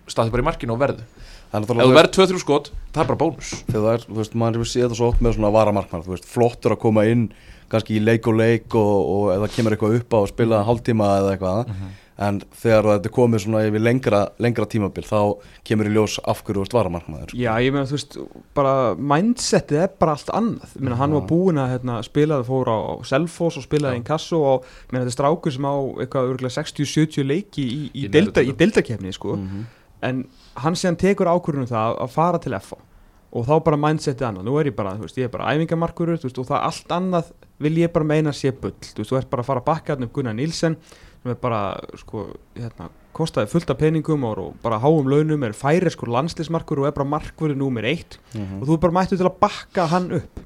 Staðið 0.09 0.33
bara 0.35 0.43
í 0.43 0.49
markinu 0.49 0.73
og 0.73 0.81
verðu 0.81 1.03
er 1.49 1.63
ef 1.63 1.69
þú 1.69 1.93
verður 1.95 2.11
2-3 2.13 2.41
skot, 2.43 2.67
það 2.93 3.01
er 3.03 3.07
bara 3.09 3.19
bónus. 3.19 3.53
Þegar 3.69 4.03
þú 4.05 4.17
veist, 4.19 4.35
maður 4.37 4.59
hefur 4.59 4.69
séð 4.69 4.85
það 4.87 4.99
svo 4.99 5.07
oft 5.09 5.23
með 5.25 5.35
svona 5.37 5.53
varamarkmann, 5.55 6.03
þú 6.05 6.13
veist, 6.13 6.27
flottur 6.29 6.75
að 6.75 6.81
koma 6.83 7.05
inn 7.09 7.23
kannski 7.69 7.97
í 7.97 8.03
leik 8.03 8.29
og 8.29 8.37
leik 8.37 8.77
og, 8.77 8.93
og 9.13 9.31
það 9.33 9.55
kemur 9.55 9.75
eitthvað 9.75 9.97
upp 9.99 10.13
á 10.13 10.19
að 10.19 10.29
spila 10.31 10.61
hálftíma 10.67 11.09
eða 11.21 11.33
eitthvað, 11.35 11.73
en 12.19 12.41
þegar 12.59 12.87
þetta 12.89 13.11
komið 13.15 13.41
svona 13.45 13.61
yfir 13.69 13.79
lengra, 13.83 14.17
lengra 14.43 14.65
tímabil 14.67 15.05
þá 15.07 15.19
kemur 15.67 15.87
í 15.87 15.93
ljós 15.95 16.17
af 16.27 16.41
hverju 16.43 16.59
þú 16.59 16.65
ert 16.67 16.75
varamarkmaður 16.75 17.31
Já, 17.39 17.51
ég 17.63 17.71
meina, 17.71 17.87
þú 17.87 17.95
veist, 17.95 18.17
bara 18.57 18.73
mindsetið 18.99 19.79
er 19.85 19.93
bara 20.01 20.17
allt 20.17 20.33
annað. 20.35 20.73
Ég 20.75 20.83
meina, 20.83 20.97
hann 20.99 21.15
var 21.15 21.23
búinn 21.29 21.61
að 21.63 21.71
hérna, 21.77 21.95
spila 22.03 22.41
það 22.41 22.49
fór 22.51 22.71
á, 22.75 22.77
Selfoss 23.07 23.61
og 23.61 23.65
spilaði 23.65 23.99
í 23.99 24.01
Inkasso 24.01 24.41
og 24.43 24.67
ég 24.67 24.91
meina, 24.91 25.05
þetta 25.05 25.13
er 25.13 25.17
strákur 25.17 25.55
sem 25.55 25.69
á 25.71 25.75
eitthvað 26.03 26.33
örgulega 26.33 26.55
60-70 26.59 27.29
leiki 27.29 27.63
í, 27.63 27.79
í, 27.93 28.05
Í 28.09 28.53
deildakefni, 28.59 29.15
sko. 29.15 29.37
Mhm. 29.39 29.65
en 30.01 30.21
hann 30.55 30.75
síðan 30.79 30.95
tekur 30.99 31.27
ákvörðunum 31.27 31.67
það 31.67 31.97
að 32.03 32.13
fara 32.13 32.39
til 32.39 32.53
FA 32.59 32.77
og 33.35 33.45
þá 33.45 33.55
bara 33.63 33.77
mindsetið 33.77 34.25
annað, 34.27 34.45
nú 34.47 34.55
er 34.59 34.69
ég 34.71 34.75
bara, 34.75 34.95
þú 34.97 35.05
veist, 35.05 35.17
ég 35.19 35.27
er 35.27 35.33
bara 35.33 35.51
æfingamarkur, 35.53 36.15
þú 36.17 36.25
veist, 36.29 36.39
og 36.39 36.47
það 36.49 36.63
allt 36.69 36.93
annað 36.95 37.31
vil 37.59 37.75
ég 37.77 37.91
bara 37.93 38.07
meina 38.07 38.31
sé 38.33 38.51
bull, 38.55 38.71
þú 38.79 39.03
veist, 39.03 39.11
þú 39.11 39.17
ert 39.19 39.29
bara 39.29 39.43
að 39.43 39.49
fara 39.51 39.61
að 39.61 39.67
bakka 39.67 39.93
hann 39.95 40.07
upp 40.07 40.13
Gunnar 40.15 40.33
Nílsen 40.37 40.77
sem 41.23 41.31
er 41.31 41.35
bara, 41.35 41.61
sko, 41.99 42.27
hérna 42.55 42.89
kostaði 43.13 43.49
fullt 43.51 43.69
af 43.73 43.77
peningum 43.77 44.23
og, 44.23 44.37
og 44.37 44.53
bara 44.63 44.77
háum 44.79 45.07
launum 45.11 45.43
er 45.43 45.51
færi 45.57 45.89
sko 45.91 46.05
landslismarkur 46.07 46.79
og 46.79 46.87
er 46.87 46.91
bara 46.95 47.09
markverði 47.09 47.57
númer 47.59 47.83
eitt 47.89 48.17
Mhm. 48.35 48.61
og 48.61 48.67
þú 48.67 48.73
er 48.73 48.77
bara 48.77 48.93
mættu 48.93 49.17
til 49.17 49.25
að 49.27 49.39
bakka 49.39 49.87
hann 49.87 50.11
upp 50.11 50.39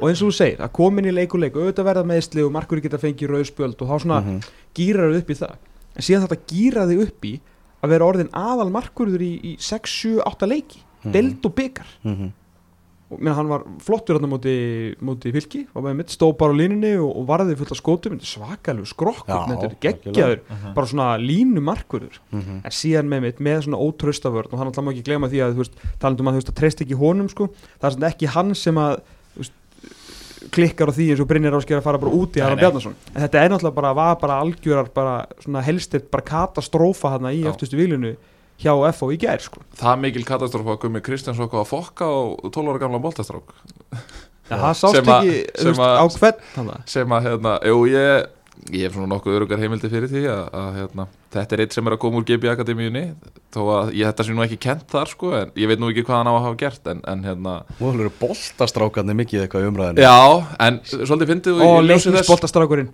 og 0.00 0.08
eins 0.08 0.22
og 0.22 0.28
þú 0.30 0.32
segir, 0.32 0.58
að 0.62 0.72
komin 0.72 1.04
í 1.04 1.12
leik 1.12 1.34
og 1.34 1.40
leik 1.40 1.54
auðvitað 1.54 1.84
verða 1.90 2.04
meðsli 2.06 2.44
og 2.46 2.52
markverði 2.54 2.82
geta 2.82 2.98
fengið 3.02 3.28
rauðspjöld 3.34 3.82
og 3.82 3.88
þá 3.88 3.96
svona 4.00 4.20
Mhm. 4.22 4.40
gýrar 4.74 5.10
þau 5.12 5.18
upp 5.18 5.30
í 5.30 5.34
það 5.34 5.54
en 5.96 6.02
síðan 6.02 6.26
þetta 6.28 6.40
gýra 6.48 6.86
þig 6.88 7.02
upp 7.02 7.20
í 7.24 7.40
að 7.82 7.88
vera 7.90 8.04
orðin 8.06 8.30
aðal 8.32 8.70
markverður 8.70 9.20
í, 9.20 9.32
í 9.44 9.56
6, 9.58 9.90
7, 9.90 10.22
8 10.24 10.46
leiki 10.48 10.78
Mhm. 11.04 11.12
deild 11.12 11.44
og 11.46 11.54
byggar 11.54 11.86
Mhm. 13.16 13.24
menn 13.24 13.34
hann 13.34 13.48
var 13.48 13.62
flottur 13.80 14.18
þarna 14.18 14.28
móti, 14.34 14.54
móti 15.00 15.32
fylki, 15.32 15.66
var 15.74 15.82
með 15.82 15.96
mitt 15.96 16.08
stóð 16.14 16.36
bara 16.38 16.52
á 16.52 16.56
línunni 16.60 16.92
og, 17.00 17.10
og 17.16 17.26
varði 17.28 17.56
fullt 17.56 17.72
af 17.72 17.78
skótum, 17.80 18.18
svakalegu 18.20 18.86
skrokkur, 18.86 19.48
þetta 19.48 19.64
er 19.70 19.76
geggjaður. 19.80 20.40
bara 20.74 20.86
svona 20.86 21.08
línu 21.18 21.60
markverður 21.60 22.18
Mhm. 22.32 22.60
en 22.64 22.70
síðan 22.70 23.08
með 23.08 23.20
mitt 23.22 23.38
með 23.40 23.64
svona 23.68 23.78
ótröstavörn 23.80 24.52
og 24.52 24.58
hann 24.58 24.66
alltaf 24.68 24.84
má 24.84 24.92
ekki 24.92 25.04
glema 25.04 25.28
því 25.28 25.40
að 25.42 25.68
talandum 26.00 26.26
að 26.28 26.32
þú 26.32 26.40
veist 26.42 26.52
að 26.52 26.60
treyst 26.60 26.80
ekki 26.82 26.94
honum 26.98 27.28
sko. 27.28 27.48
Það 27.80 27.84
er 27.90 27.96
svona 27.96 28.10
ekki 28.12 28.26
hann 28.28 28.54
sem 28.54 28.74
að 28.74 29.00
veist, 29.36 29.52
klikkar 30.52 30.90
á 30.90 30.92
því 30.92 31.06
eins 31.10 31.20
og 31.22 31.28
Brynjar 31.30 31.54
Ásker 31.56 31.78
að 31.78 31.82
fara 31.86 31.98
bara 31.98 32.12
út 32.12 32.36
í 32.36 32.40
Nei, 32.40 32.44
Aron 32.46 32.58
nei. 32.58 32.64
Bjarnason. 32.64 32.94
En 33.14 33.22
þetta 33.24 33.40
er 33.44 33.48
náttúrulega 33.50 33.74
bara, 33.74 33.92
var 33.94 34.16
bara 34.20 34.40
algjörar 34.44 34.88
bara 34.94 35.26
svona 35.40 35.62
helstitt 35.64 36.10
bara 36.10 36.22
katastrófa 36.22 37.10
hann 37.14 37.28
í 37.32 37.44
eftirstu 37.48 37.76
vilinu 37.78 38.16
hjá 38.62 38.74
FO 38.94 39.10
í 39.14 39.18
gær 39.20 39.42
sko. 39.42 39.62
Það 39.78 40.00
mikil 40.04 40.24
katastrófa 40.28 40.76
að 40.76 40.80
Gummi 40.84 41.02
Kristjáns 41.04 41.42
okkur 41.42 41.62
að 41.62 41.70
fokka 41.72 42.06
á 42.06 42.16
12 42.46 42.70
ára 42.70 42.82
gamla 42.84 43.02
boltastrák. 43.02 43.54
Ja, 44.50 44.58
það 44.60 44.74
sást 44.80 44.98
ekki 45.00 45.76
á 45.80 46.04
hvern 46.04 46.72
sem 46.90 47.14
að 47.16 47.28
hérna, 47.30 47.54
jú 47.64 47.84
ég 47.88 48.26
ég 48.72 48.86
hef 48.86 48.94
svona 48.94 49.08
nokkuð 49.10 49.34
örugar 49.36 49.60
heimildi 49.60 49.88
fyrir 49.92 50.08
því 50.08 50.20
að, 50.30 50.42
að 50.56 50.76
hérna, 50.78 51.04
þetta 51.34 51.56
er 51.56 51.62
eitt 51.64 51.74
sem 51.76 51.88
er 51.90 51.94
að 51.96 52.00
koma 52.04 52.20
úr 52.20 52.24
GB 52.28 52.48
Akademíunni 52.52 53.02
þó 53.52 53.58
að 53.74 53.90
ég 53.98 54.08
þetta 54.08 54.24
sé 54.24 54.36
nú 54.36 54.44
ekki 54.44 54.58
kent 54.64 54.86
þar 54.94 55.10
sko 55.10 55.32
en 55.36 55.50
ég 55.60 55.68
veit 55.68 55.82
nú 55.82 55.90
ekki 55.92 56.04
hvað 56.06 56.20
hann 56.20 56.30
á 56.30 56.34
að 56.34 56.44
hafa 56.46 56.58
gert 56.62 56.88
en, 56.94 57.02
en 57.12 57.24
hérna, 57.26 57.54
Og 57.76 57.82
það 57.84 58.00
eru 58.06 58.12
boltastrákarnir 58.22 59.18
mikið 59.20 59.44
eitthvað 59.44 59.66
í 59.66 59.68
umræðinu 59.72 60.06
já 60.06 60.16
en 60.68 60.80
svolítið 60.88 61.32
fyndið 61.34 61.60
og 61.66 61.76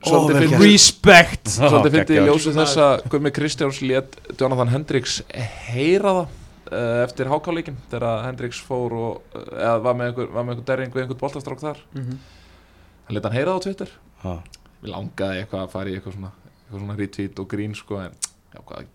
Ó, 0.01 0.11
fyndið 0.33 0.55
gert. 0.57 0.65
respect! 0.67 1.55
Svolítið 1.55 1.97
fyndið 1.99 2.19
í 2.19 2.27
ljósi 2.27 2.57
þess 2.59 2.83
að 2.89 3.07
Gummi 3.15 3.35
Kristjáns 3.39 3.81
lét 3.85 4.19
Jonathan 4.41 4.73
Hendricks 4.75 5.21
heyra 5.71 6.17
það 6.19 6.27
uh, 6.71 7.03
eftir 7.07 7.31
hákáleikin 7.31 7.79
þegar 7.93 8.25
Hendricks 8.27 8.61
fór 8.67 8.95
og 8.97 9.37
uh, 9.39 9.47
eða 9.55 9.77
var 9.87 9.97
með 9.99 10.11
einhver, 10.13 10.31
var 10.35 10.47
með 10.49 10.57
einhver 10.57 10.69
derring 10.73 10.95
við 10.95 11.05
einhvern 11.05 11.21
boltastrák 11.23 11.63
þar. 11.63 11.81
Mhm. 11.95 12.19
hann 13.07 13.17
let 13.19 13.25
hann 13.27 13.35
heyra 13.39 13.55
það 13.55 13.59
á 13.61 13.65
Twitter. 13.67 13.95
Ha. 14.25 14.35
Við 14.81 14.95
langaði 14.95 15.43
eitthvað 15.43 15.67
að 15.67 15.73
fara 15.75 15.91
í 15.91 15.97
eitthvað 15.99 16.17
svona, 16.17 16.31
eitthvað 16.55 16.81
svona 16.81 16.97
retweet 17.01 17.43
og 17.43 17.49
grín 17.53 17.75
sko 17.77 17.99
en 18.01 18.15
já, 18.55 18.61
hvað, 18.61 18.87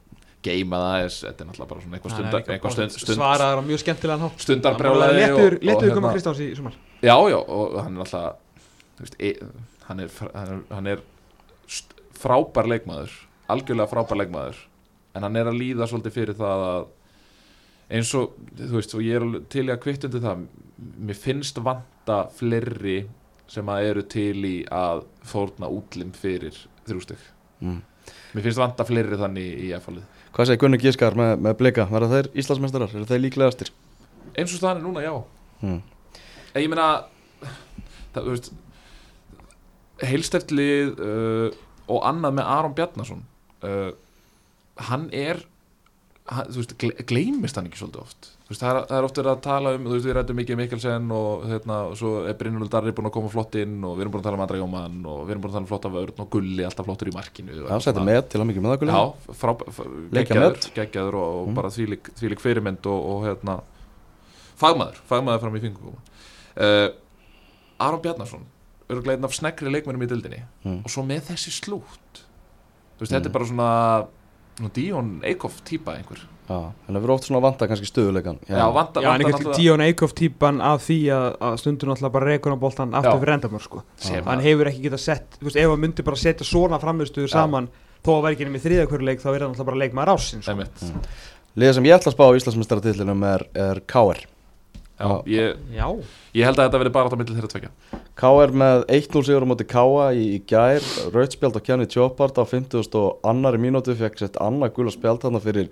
geima 0.46 0.80
það 0.82 1.04
er, 1.04 1.12
þetta 1.16 1.44
er 1.44 1.50
náttúrulega 1.50 1.70
bara 1.72 1.84
svona 1.84 1.98
eitthvað 1.98 2.16
stundar, 2.16 2.44
eitthvað 2.56 2.76
stund, 2.76 2.96
stund, 2.96 3.20
svaraður 3.20 3.62
á 3.62 3.64
mjög 3.66 3.82
skemmtilegan 3.84 4.24
hátt. 4.26 4.44
stundarbrjálæði 4.46 5.22
letur, 5.22 5.58
og 5.74 5.96
koma 5.98 6.12
Kristjáns 6.16 6.42
í 6.46 6.50
sumar. 6.58 6.76
Já, 7.02 7.16
já, 7.32 7.38
og 7.38 7.78
hann 7.82 7.98
er 7.98 8.04
alltaf, 8.06 8.36
e, 9.18 9.32
hann 9.88 10.04
er, 10.06 10.14
hann 10.36 10.52
er, 10.54 10.62
hann 10.78 10.92
er 10.94 11.02
st- 11.66 11.98
frábær 12.22 12.70
leikmaður, 12.70 13.16
algjörlega 13.56 13.92
frábær 13.92 14.22
leikmaður, 14.22 14.62
en 15.16 15.28
hann 15.28 15.42
er 15.42 15.50
að 15.50 15.60
líða 15.62 15.90
svolítið 15.90 16.18
fyrir 16.20 16.38
það 16.38 16.66
að 16.70 16.88
eins 17.96 18.14
og, 18.18 18.38
þú 18.58 18.74
veist, 18.80 18.96
og 18.98 19.04
ég 19.06 19.20
er 19.22 19.42
til 19.54 19.68
í 19.68 19.74
að 19.74 19.82
kvitt 19.84 20.08
undir 20.08 20.24
það, 20.24 20.46
mér 21.10 21.20
finnst 21.22 21.62
vanta 21.66 22.24
fleiri 22.38 23.00
sem 23.52 23.70
að 23.72 23.90
eru 23.92 24.04
til 24.10 24.38
í 24.48 24.56
að 24.74 25.06
fórna 25.26 25.70
útlim 25.72 26.12
fyrir 26.16 26.58
þrjústug. 26.88 27.22
Mm. 27.62 27.82
Mér 28.36 28.46
finnst 28.46 28.62
vanta 28.62 28.86
fleiri 28.88 29.18
þannig 29.20 29.66
í 29.66 29.72
F-fálið. 29.78 30.06
Hvað 30.36 30.50
segir 30.50 30.62
Gunnar 30.62 30.82
Gískar 30.84 31.16
með, 31.18 31.34
með 31.46 31.58
blika? 31.62 31.86
Verða 31.90 32.12
þeir 32.12 32.32
Íslandsmeistarar? 32.42 32.96
Eru 32.96 33.08
þeir 33.10 33.22
líklegastir? 33.24 33.72
Eins 34.36 34.52
og 34.52 34.60
staðan 34.60 34.82
er 34.82 34.86
núna, 34.86 35.04
já. 35.06 35.14
Mm. 35.62 35.80
Ég 36.56 36.72
meina 36.72 36.88
það, 38.16 38.30
veist 38.32 38.52
heilstertlið 40.04 40.96
uh, 41.00 41.50
og 41.92 42.08
annað 42.08 42.40
með 42.40 42.50
Aron 42.52 42.76
Bjarnason 42.76 43.22
uh, 43.64 43.92
hann 44.90 45.08
er 45.16 45.44
hann, 46.28 46.50
veist, 46.52 46.76
gle, 46.82 46.96
gleymist 47.08 47.60
hann 47.60 47.70
ekki 47.70 47.80
svolítið 47.80 48.04
oft 48.04 48.32
veist, 48.52 48.62
það 48.62 48.70
er, 48.78 48.84
það 48.90 48.98
er 49.00 49.06
oft 49.08 49.18
verið 49.20 49.32
að 49.32 49.40
tala 49.46 49.72
um 49.76 49.86
þú 49.88 49.94
veist, 49.96 50.06
við 50.06 50.16
rættum 50.18 50.38
mikið 50.40 50.54
um 50.56 50.60
Mikkelsen 50.62 51.06
og 51.18 51.46
hérna, 51.50 51.78
og 51.90 51.96
svo 51.98 52.10
er 52.30 52.36
Brynjólfur 52.40 52.70
Darri 52.76 52.92
búin 52.98 53.08
að 53.10 53.14
koma 53.16 53.30
flott 53.34 53.56
inn 53.58 53.78
og 53.88 53.96
við 53.98 54.04
erum 54.06 54.14
búin 54.14 54.22
að 54.22 54.28
tala 54.28 54.38
um 54.38 54.44
Andra 54.46 54.60
Jóman 54.62 55.00
og 55.10 55.22
við 55.26 55.32
erum 55.34 55.42
búin 55.46 55.50
að 55.50 55.56
tala 55.58 55.66
um 55.66 55.70
flotta 55.72 55.92
vörn 55.96 56.20
og 56.22 56.30
Gulli 56.36 56.66
alltaf 56.68 56.86
flottur 56.86 57.10
í 57.10 57.16
markinu 57.16 57.56
Já, 57.58 57.64
setja 57.80 57.94
svona. 57.96 58.06
með 58.12 58.28
til 58.30 58.42
að 58.44 58.50
mikið 58.52 58.66
með 58.68 58.74
það 58.76 58.82
Gulli 58.84 58.94
Já, 58.94 59.34
frá, 59.42 59.52
geggjaður, 60.20 60.60
geggjaður 60.78 61.18
og, 61.22 61.32
og 61.42 61.48
Mm. 61.50 61.56
bara 61.58 61.70
þvílik, 61.74 62.12
fyrirmynd 62.46 62.86
og, 62.92 63.00
og 63.16 63.26
hérna 63.26 63.58
fagmaður, 64.62 65.00
fagmaður 65.10 65.42
fram 65.46 65.58
í 65.58 65.64
fingum 65.66 65.96
uh, 65.96 66.90
Aron 67.82 68.02
Bjarnason 68.06 68.46
örgulega 68.94 69.18
einn 69.18 69.26
af 69.28 69.34
snegri 69.36 69.72
leikmennum 69.74 70.06
í 70.06 70.12
dildinni 70.12 70.44
Mm. 70.66 70.84
og 70.86 70.90
svo 70.94 71.02
með 71.06 71.32
þessi 71.34 71.52
slút 71.58 72.22
þú 72.96 73.02
veist, 73.04 73.12
þetta 73.12 73.26
Mm. 73.26 73.30
er 73.32 73.36
bara 73.40 73.46
svona, 73.50 74.08
Díon 74.74 75.10
Eikhoff 75.26 75.62
típa 75.68 75.98
einhver 75.98 76.22
Já, 76.46 76.58
en 76.62 76.94
það 76.94 77.00
verður 77.00 77.14
oft 77.16 77.26
svona 77.26 77.40
vanta 77.42 77.66
kannski 77.66 77.88
stöðuleikan 77.90 78.36
já, 78.46 78.66
vanta, 78.70 79.02
Já, 79.02 79.08
en 79.10 79.24
vanta 79.24 79.40
einhvern 79.40 79.56
Díon 79.58 79.82
Eikhoff 79.82 80.14
típan 80.14 80.60
af 80.62 80.84
því 80.86 80.98
að, 81.16 81.26
að 81.48 81.56
stundur 81.64 81.90
náttúrulega 81.90 82.14
bara 82.14 82.28
rekur 82.30 82.54
á 82.54 82.58
boltan 82.62 82.94
aftur 82.94 83.16
Já. 83.16 83.22
fyrir 83.24 83.34
endamör 83.34 83.64
sko. 83.66 83.82
hann 84.12 84.30
að, 84.36 84.44
hefur 84.46 84.70
ekki 84.70 84.84
getað 84.84 85.02
sett, 85.02 85.40
þú 85.40 85.48
veist, 85.50 85.58
ef 85.64 85.74
hann 85.74 85.82
myndi 85.82 86.06
bara 86.06 86.22
setja 86.22 86.46
svona 86.46 86.78
framistuður 86.84 87.32
Já. 87.32 87.34
saman 87.40 87.72
þó 88.06 88.12
að 88.20 88.22
vera 88.28 88.38
ekki 88.38 88.50
nefnir 88.50 88.66
þriða 88.68 88.86
hverju 88.92 89.10
leik 89.10 89.26
þá 89.26 89.28
er 89.32 89.40
hann 89.40 89.56
náttúrulega 89.56 89.72
bara 89.72 89.82
leikmaður 89.82 90.14
ásins 90.14 90.46
sko. 90.46 90.54
einmitt, 90.54 90.86
Liðið 91.56 91.78
sem 91.80 91.90
ég 91.90 91.98
ætla 91.98 92.12
að 92.12 92.18
spá 92.20 92.26
á 92.30 92.38
Íslandsmeistaratitlinum 92.38 93.28
er, 93.32 93.48
er 93.66 93.82
KR 93.90 94.22
já, 94.96 95.10
ég, 95.28 95.60
Já, 95.74 95.88
ég 96.36 96.46
held 96.46 96.60
að 96.60 96.68
þetta 96.68 96.82
verði 96.84 96.94
bara 96.96 97.10
átt 97.10 97.16
á 97.16 97.20
milli 97.20 97.36
þeirra 97.36 97.52
tvekja 97.56 97.72
KR 98.16 98.54
með 98.62 98.86
1-0 98.96 99.24
sigur 99.28 99.44
á 99.44 99.50
móti 99.50 99.68
Káa 99.68 100.08
í, 100.16 100.26
í 100.38 100.40
gær 100.48 100.86
Rautspjald 101.16 101.58
á 101.58 101.66
Kjanni 101.66 101.88
Tjópart 101.92 102.38
á 102.40 102.44
50 102.48 102.96
og 103.00 103.28
annari 103.28 103.60
mínútu 103.60 103.96
fekk 103.98 104.22
sett 104.22 104.40
annað 104.44 104.76
gula 104.78 104.94
spjald 104.94 105.24
þarna 105.26 105.42
fyrir 105.44 105.72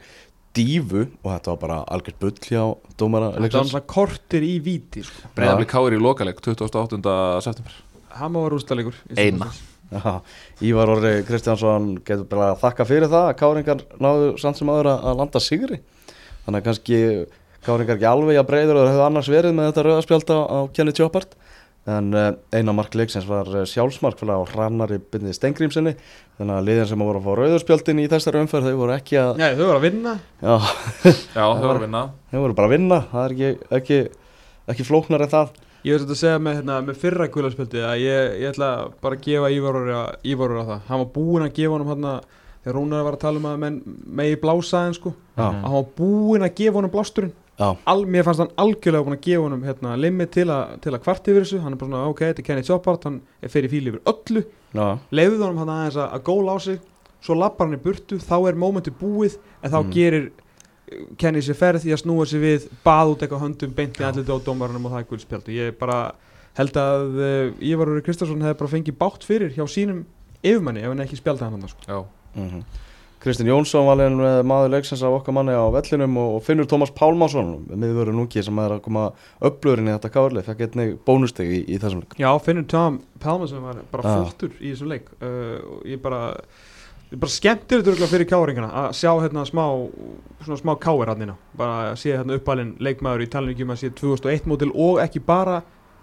dífu 0.54 1.04
og 1.24 1.30
þetta 1.32 1.54
var 1.54 1.60
bara 1.64 1.78
algjört 1.96 2.20
bull 2.22 2.36
hjá 2.46 2.64
dómara 3.00 3.32
þetta 3.38 3.60
var 3.62 3.70
svona 3.72 3.88
kortir 3.96 4.46
í 4.46 4.56
víti 4.64 5.04
sko. 5.06 5.30
breyðafli 5.38 5.70
káir 5.70 5.98
í 5.98 6.02
lokaleg 6.02 6.42
28. 6.44 7.00
september 7.46 7.78
hann 8.14 8.36
vera 8.38 8.58
úrstalegur 8.60 8.98
Eina. 9.18 9.50
Já, 9.94 10.22
Ívar 10.66 10.90
Orri 10.90 11.14
Kristjánsson 11.28 11.92
getur 12.06 12.26
bara 12.30 12.52
að 12.54 12.62
þakka 12.64 12.86
fyrir 12.90 13.12
það 13.12 13.28
að 13.30 13.38
Káringar 13.42 13.84
náðu 14.02 14.30
samt 14.42 14.58
sem 14.58 14.70
aður 14.74 14.90
að 14.94 15.20
landa 15.20 15.42
sigri 15.44 15.80
þannig 16.46 16.60
að 16.60 16.68
kannski 16.70 17.00
Káringar 17.64 17.98
ekki 18.00 18.10
alveg 18.10 18.40
að 18.42 18.48
breyður 18.50 18.80
og 18.80 18.86
það 18.88 18.94
hefur 18.94 19.06
annars 19.08 19.30
verið 19.32 19.54
með 19.58 19.70
þetta 19.70 19.86
rauðaspjald 19.88 20.34
á, 20.34 20.40
á 20.44 20.60
Kenny 20.76 20.96
Tjópart 20.98 21.38
en 21.90 22.14
uh, 22.16 22.30
eina 22.56 22.72
mark 22.76 22.94
leiksins 22.96 23.26
var 23.28 23.50
uh, 23.52 23.66
sjálfsmark 23.68 24.16
fyrir 24.20 24.40
á 24.40 24.48
hrannari 24.54 25.02
bindið 25.02 25.36
Stengrímsinni 25.36 25.94
þannig 26.38 26.56
að 26.56 26.68
liðin 26.70 26.88
sem 26.94 27.04
voru 27.04 27.20
að 27.20 27.26
fá 27.28 27.34
rauðaspjaldin 27.40 28.00
í 28.00 28.06
þessari 28.12 28.40
umferð 28.40 28.70
þau 28.70 28.78
voru 28.80 28.96
ekki 28.96 29.20
að 29.20 29.42
Já, 29.42 29.50
þau 29.58 29.66
voru 29.66 29.76
að 29.76 29.86
vinna. 29.90 30.14
Já, 30.40 30.54
já, 31.38 31.44
þau 31.44 31.66
voru 31.66 31.76
að 31.76 31.84
vinna. 31.84 32.04
Þau 32.32 32.40
voru 32.46 32.58
bara 32.60 32.70
að 32.70 32.76
vinna. 32.78 33.00
Það 33.12 33.26
er 33.26 33.36
ekki, 33.36 33.52
ekki, 33.80 34.00
ekki 34.74 34.88
flóknar 34.88 35.26
en 35.26 35.34
það. 35.34 35.60
Ég 35.84 35.98
veist 35.98 36.14
að 36.16 36.22
segja 36.22 36.40
með, 36.40 36.62
hérna, 36.62 36.80
með 36.88 37.00
fyrra 37.02 37.28
gularspjaldi 37.28 37.84
að 37.84 37.98
ég, 38.06 38.36
ég 38.40 38.54
ætla 38.54 38.72
bara 39.04 39.20
að 39.20 39.26
gefa 39.28 39.52
Ívarur 39.52 40.62
á 40.64 40.64
það. 40.70 40.84
Hann 40.88 41.02
var 41.04 41.10
búinn 41.18 41.44
að 41.44 41.56
gefa 41.58 41.74
honum 41.76 41.92
hérna, 41.92 42.14
þegar 42.64 42.78
Rúnar 42.78 43.04
var 43.04 43.18
að 43.18 43.24
tala 43.26 43.42
um 43.42 43.50
að 43.50 43.82
megi 44.22 44.38
blása 44.40 44.86
þeim 44.86 44.96
sko. 44.96 45.12
Að 45.36 45.58
hann 45.66 45.76
var 45.76 45.90
búinn 45.98 46.48
að 46.48 46.56
gefa 46.62 46.80
honum 46.80 46.94
blásturinn. 46.94 47.34
Al, 47.62 48.06
mér 48.10 48.24
fannst 48.26 48.42
hann 48.42 48.54
algjörlega 48.58 49.06
búinn 49.06 49.18
að 49.18 49.26
gefa 49.28 49.44
honum 49.46 49.64
hérna, 49.64 49.92
limit 50.00 50.32
til, 50.34 50.48
a, 50.50 50.76
til 50.82 50.92
að 50.96 51.04
kvart 51.04 51.28
yfir 51.30 51.44
þessu. 51.46 51.60
Hann 51.62 51.76
er 51.76 51.78
bara 51.78 51.90
svona, 51.92 52.08
ok, 52.10 52.24
þetta 52.32 52.42
er 52.42 52.48
Kenny 52.48 52.64
Choppart, 52.66 53.04
hann 53.06 53.20
er 53.46 53.52
fyrir 53.54 53.70
fíl 53.70 53.92
yfir 53.92 54.02
öllu. 54.10 54.42
já, 54.74 54.88
Leifðu 55.14 55.44
honum 55.44 55.60
hann 55.62 55.70
aðeins 55.76 56.00
að, 56.02 56.08
að 56.18 56.24
góla 56.32 56.56
á 56.56 56.58
sig, 56.66 56.80
svo 57.22 57.36
lappar 57.38 57.68
hann 57.70 57.78
í 57.78 57.82
burtu, 57.84 58.18
þá 58.20 58.34
er 58.50 58.58
mómenti 58.58 58.92
búið, 58.92 59.38
en 59.62 59.72
þá 59.72 59.78
Mm. 59.84 59.92
gerir 59.94 60.26
eh, 60.90 61.04
Kenny 61.18 61.42
sér 61.46 61.56
ferð 61.62 61.86
í 61.86 61.94
að 61.94 62.02
snúa 62.02 62.26
sér 62.26 62.42
við, 62.42 62.66
bað 62.84 63.14
út 63.14 63.22
eitthvað 63.24 63.44
höndum, 63.46 63.74
beint 63.78 64.02
í 64.02 64.04
allir 64.04 64.26
á 64.34 64.38
dómarunum 64.44 64.86
og 64.90 64.92
það 64.96 65.00
er 65.04 65.08
guldspjald 65.14 65.48
og 65.48 65.54
ég 65.56 65.78
bara 65.80 66.00
held 66.58 66.76
að 66.78 67.16
uh, 67.18 67.54
Ívar 67.62 67.90
Úri 67.94 68.02
Kristjánsson 68.06 68.42
hefði 68.46 68.58
bara 68.60 68.70
fengið 68.74 68.98
bátt 69.00 69.24
fyrir 69.26 69.54
hjá 69.56 69.64
sínum 69.70 70.04
yfirmanni 70.44 70.84
ef 70.84 70.90
hann 70.92 71.02
ekki 71.06 71.18
spjaldi 71.22 71.42
hann 71.46 71.56
hann 71.56 71.70
sko. 71.70 71.86
já, 71.88 72.02
mm 72.36 72.66
Kristinn 73.24 73.48
Jónsson 73.48 73.88
með 73.88 74.42
maður 74.50 74.74
leiksins 74.74 75.04
af 75.06 75.14
okkar 75.16 75.36
manni 75.38 75.56
á 75.56 75.64
vellinum 75.72 76.18
og 76.20 76.42
Finnur 76.44 76.68
Tómas 76.68 76.92
Pálmásson 76.92 77.54
miðvörður 77.72 78.18
núki 78.18 78.44
sem 78.44 78.60
er 78.60 78.76
að 78.76 78.84
koma 78.84 79.06
upplöðurinn 79.40 79.88
í 79.88 79.94
þetta 79.94 80.12
káðurleik, 80.12 80.48
fekk 80.50 80.66
einnig 80.68 80.98
bónusteg 81.08 81.48
í, 81.48 81.62
í 81.72 81.80
þessum 81.80 82.04
leik 82.04 82.18
Já, 82.20 82.28
finnur 82.44 82.68
Tom 82.68 83.00
Palmason 83.24 83.64
var 83.64 83.80
bara 83.94 84.04
Já. 84.04 84.18
flottur 84.18 84.58
í 84.60 84.74
þessum 84.74 84.92
leik 84.92 85.08
uh, 85.22 85.56
og 85.64 85.88
ég 85.88 86.04
bara 86.04 86.22
ég 87.14 87.22
bara 87.22 87.32
skemmtir 87.32 87.86
þetta 87.88 88.12
fyrir 88.12 88.28
káringana 88.28 88.74
að 88.84 89.00
sjá 89.00 89.12
hérna 89.14 89.48
smá 89.48 89.64
svona 90.44 90.60
smá 90.60 90.74
káir 90.84 91.14
hann 91.14 91.34
bara 91.56 91.94
að 91.94 91.98
sé 92.04 92.18
hérna 92.18 92.36
uppalinn 92.42 92.76
leikmaður 92.84 93.24
í 93.24 93.32
talningum 93.32 93.72
að 93.72 93.86
sé 93.86 93.94
2001 94.04 94.52
mótil 94.52 94.72
og 94.74 95.00
ekki 95.04 95.24
bara 95.24 95.62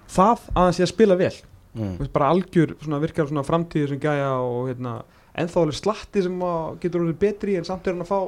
það 0.08 0.48
að 0.54 0.62
hann 0.62 0.76
sé 0.78 0.86
að 0.86 0.94
spila 0.94 1.20
vel 1.20 1.34
mm. 1.76 1.96
Bara 2.14 2.32
algjör 2.32 2.78
svona 2.80 3.00
virkar 3.02 3.28
svona 3.28 3.44
framtíði 3.44 3.92
sem 3.92 4.00
gæja 4.02 4.36
og 4.40 4.70
hérna 4.70 5.00
ennþá 5.40 5.62
alveg 5.64 5.78
slatti 5.78 6.22
sem 6.26 6.38
getur 6.82 7.04
orðið 7.04 7.18
betri 7.22 7.56
en 7.58 7.64
samt 7.68 7.86
er 7.86 7.94
hann 7.96 8.04
að 8.04 8.10
fá 8.12 8.20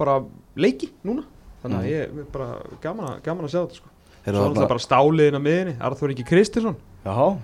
bara 0.00 0.18
leiki 0.56 0.90
núna. 1.04 1.24
Þannig 1.62 1.76
að 1.76 1.84
Mhm. 1.84 1.90
ég 1.92 2.02
er 2.20 2.28
bara 2.32 2.48
gaman 2.80 3.06
að, 3.06 3.22
gaman 3.22 3.44
að 3.44 3.50
sjá 3.52 3.60
þetta 3.66 3.76
sko. 3.80 3.88
Svo 4.24 4.30
er 4.30 4.54
þarna- 4.54 4.68
bara 4.68 4.78
stáliðin 4.86 5.36
að 5.36 5.44
miðinni 5.44 5.74
Arþór 5.80 6.10
Ingi 6.14 6.24
Kristinsson. 6.28 6.76
Jaha, 7.04 7.38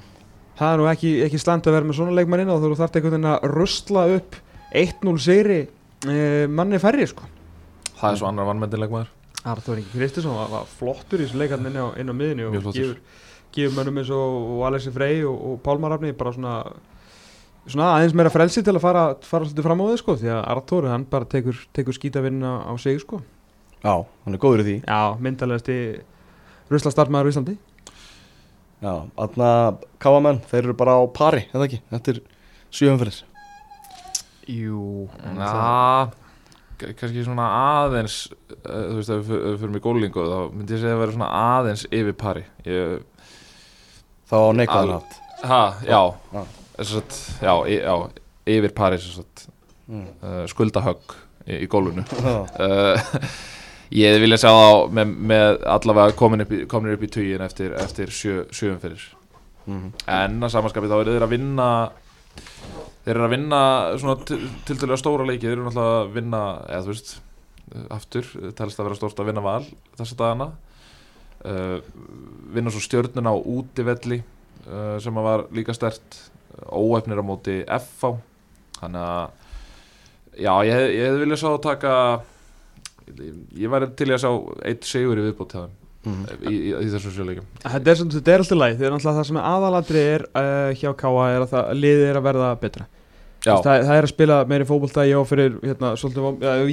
það 0.59 0.73
er 0.75 0.79
nú 0.79 0.87
ekki, 0.93 1.11
ekki 1.25 1.39
slæmt 1.41 1.67
að 1.67 1.73
vera 1.77 1.85
með 1.85 1.97
svona 1.99 2.15
leikmann 2.17 2.41
inn 2.41 2.51
og 2.51 2.61
þú 2.63 2.77
þarf 2.77 2.93
veginn 3.03 3.25
að 3.25 3.47
röstla 3.53 4.17
upp 4.17 4.37
1-0 4.73 5.19
sigri 5.19 5.69
e, 6.07 6.47
manni 6.47 6.79
færri 6.79 7.07
sko. 7.09 7.23
Það 7.97 8.13
er 8.13 8.17
svo 8.17 8.29
annar 8.29 8.47
vannmendileg 8.47 8.91
maður 8.91 9.09
Arþór 9.47 9.79
Ingi 9.79 9.93
Kristinsson 9.95 10.35
var, 10.35 10.49
var 10.49 10.65
flottur 10.67 11.19
í 11.21 11.27
þessu 11.27 11.39
leikarn 11.41 11.67
inn 11.67 11.77
á, 11.77 11.93
á 11.97 12.13
miðinni 12.13 12.45
og 12.49 12.73
gefur, 12.73 12.97
gefur 13.53 13.77
mönnum 13.79 13.99
eins 14.01 14.11
og, 14.11 14.59
og 14.59 14.67
Alexi 14.67 14.91
Frey 14.93 15.23
og, 15.25 15.37
og 15.41 15.63
Pálmar 15.63 15.91
Rafni 15.95 16.13
bara 16.13 16.33
svona 16.33 16.73
svona 17.67 17.93
aðeins 17.97 18.17
meira 18.19 18.33
frelsi 18.33 18.63
til 18.65 18.75
að 18.77 18.83
fara, 18.85 19.05
fara 19.27 19.47
svolítið 19.47 19.67
fram 19.67 19.83
á 19.83 19.87
þið 19.91 20.01
sko 20.03 20.17
því 20.21 20.33
að 20.35 20.43
Arþór 20.55 20.91
hann 20.93 21.07
bara 21.11 21.29
tekur, 21.31 21.63
tekur 21.77 21.97
skítavinna 21.97 22.53
á 22.67 22.73
sig 22.81 23.01
sko. 23.03 23.23
Já, 23.83 23.95
hann 24.25 24.37
er 24.37 24.43
góður 24.43 24.63
í 24.65 24.69
því. 24.69 24.77
Já, 24.87 25.01
myndalegasti 25.23 25.79
rusla 26.73 26.93
startmaður 26.95 27.31
í 27.31 27.35
Íslandi. 27.35 27.57
Já, 28.85 28.93
aðna 29.17 29.51
káamenn, 30.03 30.43
þeir 30.51 30.67
eru 30.67 30.77
bara 30.77 30.99
á 31.01 31.03
pari, 31.09 31.47
eða 31.55 31.65
ekki, 31.65 31.79
eftir 31.97 32.19
sjöumfyrir 32.77 33.23
Jú 34.53 35.07
Já, 35.17 36.11
kannski 36.77 37.25
svona 37.25 37.47
aðeins 37.57 38.19
uh, 38.29 38.93
Þú 38.93 38.99
veist, 38.99 39.13
ef 39.17 39.31
við 39.31 39.57
fyrir 39.63 39.73
með 39.73 39.85
gólingu 39.87 40.27
þá 40.29 40.37
myndi 40.53 40.77
ég 40.77 40.83
segja 40.85 40.99
að 40.99 41.03
vera 41.03 41.15
svona 41.17 41.31
aðeins 41.57 41.87
yfir 41.89 42.17
pari. 42.21 42.45
Ég, 42.69 43.01
Þá 44.29 44.37
á 44.37 44.49
neikvæðan 44.61 44.95
hatt 44.99 45.17
Ha, 45.47 45.63
já. 45.85 46.01
Já. 46.37 46.45
Að, 46.77 47.19
já, 47.41 47.53
já, 47.73 47.95
yfir 48.57 48.75
pari 48.77 48.99
mm. 49.01 50.07
uh, 50.21 50.43
skuldahögg 50.51 51.15
í, 51.47 51.63
í 51.65 51.69
gólunu 51.71 52.05
uh, 52.05 53.21
Ég 53.97 54.17
vilja 54.19 54.41
sjá 54.43 54.51
þá 54.51 54.91
með, 54.99 55.13
með 55.31 55.61
allavega 55.77 56.17
komin 56.19 56.43
upp 56.43 56.53
í, 56.53 56.65
komin 56.71 56.97
upp 56.97 57.05
í 57.07 57.11
tugin 57.13 57.45
eftir, 57.45 57.77
eftir 57.79 58.11
sjö, 58.11 58.43
sjöum 58.51 58.81
fyrir 58.83 59.05
mm. 59.69 59.87
En 60.11 60.41
að 60.43 60.57
samanskapi 60.57 60.91
þá 60.91 60.99
eru 60.99 61.15
þeir 61.15 61.27
að 61.29 61.35
vinna 61.37 61.69
Þeir 63.07 63.15
eru 63.15 63.27
að 63.29 63.35
vinna 63.37 63.63
svona 64.03 64.17
til, 64.27 64.41
til 64.67 64.79
dælu 64.83 64.99
stóra 64.99 65.29
leiki 65.29 65.47
Þeir 65.47 65.55
eru 65.55 65.69
náttúrulega 65.69 66.03
að 66.03 66.15
vinna, 66.19 66.43
eða 66.67 66.85
þú 66.85 66.95
veist 66.95 67.17
Aftur, 67.95 68.29
telst 68.59 68.79
að 68.79 68.89
vera 68.89 68.99
stórt 68.99 69.21
að 69.23 69.29
vinna 69.31 69.43
val 69.43 69.65
Þessa 69.99 70.19
dagana. 70.19 70.51
Uh, 71.47 71.79
Vinna 72.55 72.73
svo 72.75 72.83
stjörnuna 72.83 73.33
á 73.35 73.37
útivelli 73.39 74.21
uh, 74.67 74.97
Sem 75.03 75.19
að 75.19 75.27
var 75.27 75.47
líka 75.55 75.75
stert 75.77 76.19
Óefnir 76.73 77.21
á 77.21 77.25
móti 77.27 77.59
FH 77.67 78.15
Þannig 78.81 79.03
að 79.07 79.27
Já, 80.37 80.53
ég, 80.69 80.73
hef- 80.77 80.93
ég 80.93 81.03
hefði 81.09 81.21
viljað 81.25 81.41
sá 81.43 81.49
að 81.55 81.61
taka 81.65 81.93
Ég, 83.07 83.35
ég 83.65 83.71
væri 83.73 83.89
til 83.97 84.09
að 84.13 84.23
sjá 84.25 84.31
Eitt 84.69 84.85
sigur 84.89 85.21
í 85.21 85.27
viðbót 85.31 85.57
hjá 85.57 85.65
þeim 85.67 85.75
Mm. 86.07 86.21
í, 86.47 86.51
í, 86.55 86.69
í 86.71 86.89
þessum 86.93 87.11
sjöleikum 87.17 87.47
Þetta 87.65 87.91
er, 87.91 87.97
sem, 87.99 88.11
þetta 88.15 88.31
er 88.31 88.43
alltaf 88.45 88.59
læg, 88.61 88.75
þegar 88.79 88.93
náttúrulega 88.95 89.17
það 89.17 89.25
sem 89.27 89.39
aðalatri 89.41 90.03
er 90.13 90.23
uh, 90.39 90.69
hjá 90.79 90.91
Káa 91.01 91.25
er 91.33 91.41
að 91.43 91.49
það, 91.51 91.71
liðið 91.83 92.05
er 92.13 92.19
að 92.21 92.27
verða 92.29 92.51
betra. 92.61 92.85
Já, 93.43 93.51
það, 93.65 93.81
það 93.89 93.97
er 93.97 94.07
að 94.07 94.13
spila 94.13 94.37
meiri 94.53 94.69
fótbolta 94.69 95.07
ég 95.09 95.33
hérna, 95.65 95.91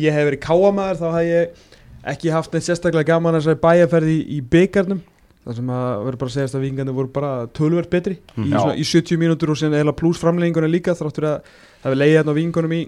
ég 0.03 0.13
hef 0.19 0.27
verið 0.29 0.41
Káa 0.45 0.69
maður 0.77 1.01
þá 1.01 1.07
hef 1.15 1.25
ég 1.31 1.65
ekki 2.13 2.33
haft 2.35 2.53
neitt 2.53 2.67
sérstaklega 2.67 3.09
gaman 3.09 3.33
að 3.33 3.41
þessari 3.41 3.61
bæjarferði 3.65 4.13
í, 4.13 4.21
í 4.37 4.39
byggarnum 4.53 5.01
það 5.45 5.55
sem 5.59 5.67
að 5.75 6.05
verður 6.05 6.17
bara 6.23 6.29
að 6.29 6.35
segjast 6.37 6.55
að 6.55 6.61
vingandi 6.65 6.93
voru 6.95 7.11
bara 7.13 7.31
tölvert 7.47 7.89
betri 7.89 8.17
Mm. 8.37 8.43
í, 8.45 8.49
Já. 8.51 8.59
svona, 8.59 8.75
í 8.79 8.83
70 8.83 9.17
mínútur 9.19 9.49
og 9.51 9.57
síðan 9.59 9.79
eða 9.81 9.95
pluss 9.95 10.19
framlenginguna 10.23 10.69
líka 10.71 10.95
þráttur 10.95 11.23
að 11.27 11.39
það 11.43 11.87
hefur 11.87 11.99
leiðið 12.01 12.17
hérna 12.17 12.31
á 12.31 12.39
vingunum 12.39 12.71
í 12.79 12.83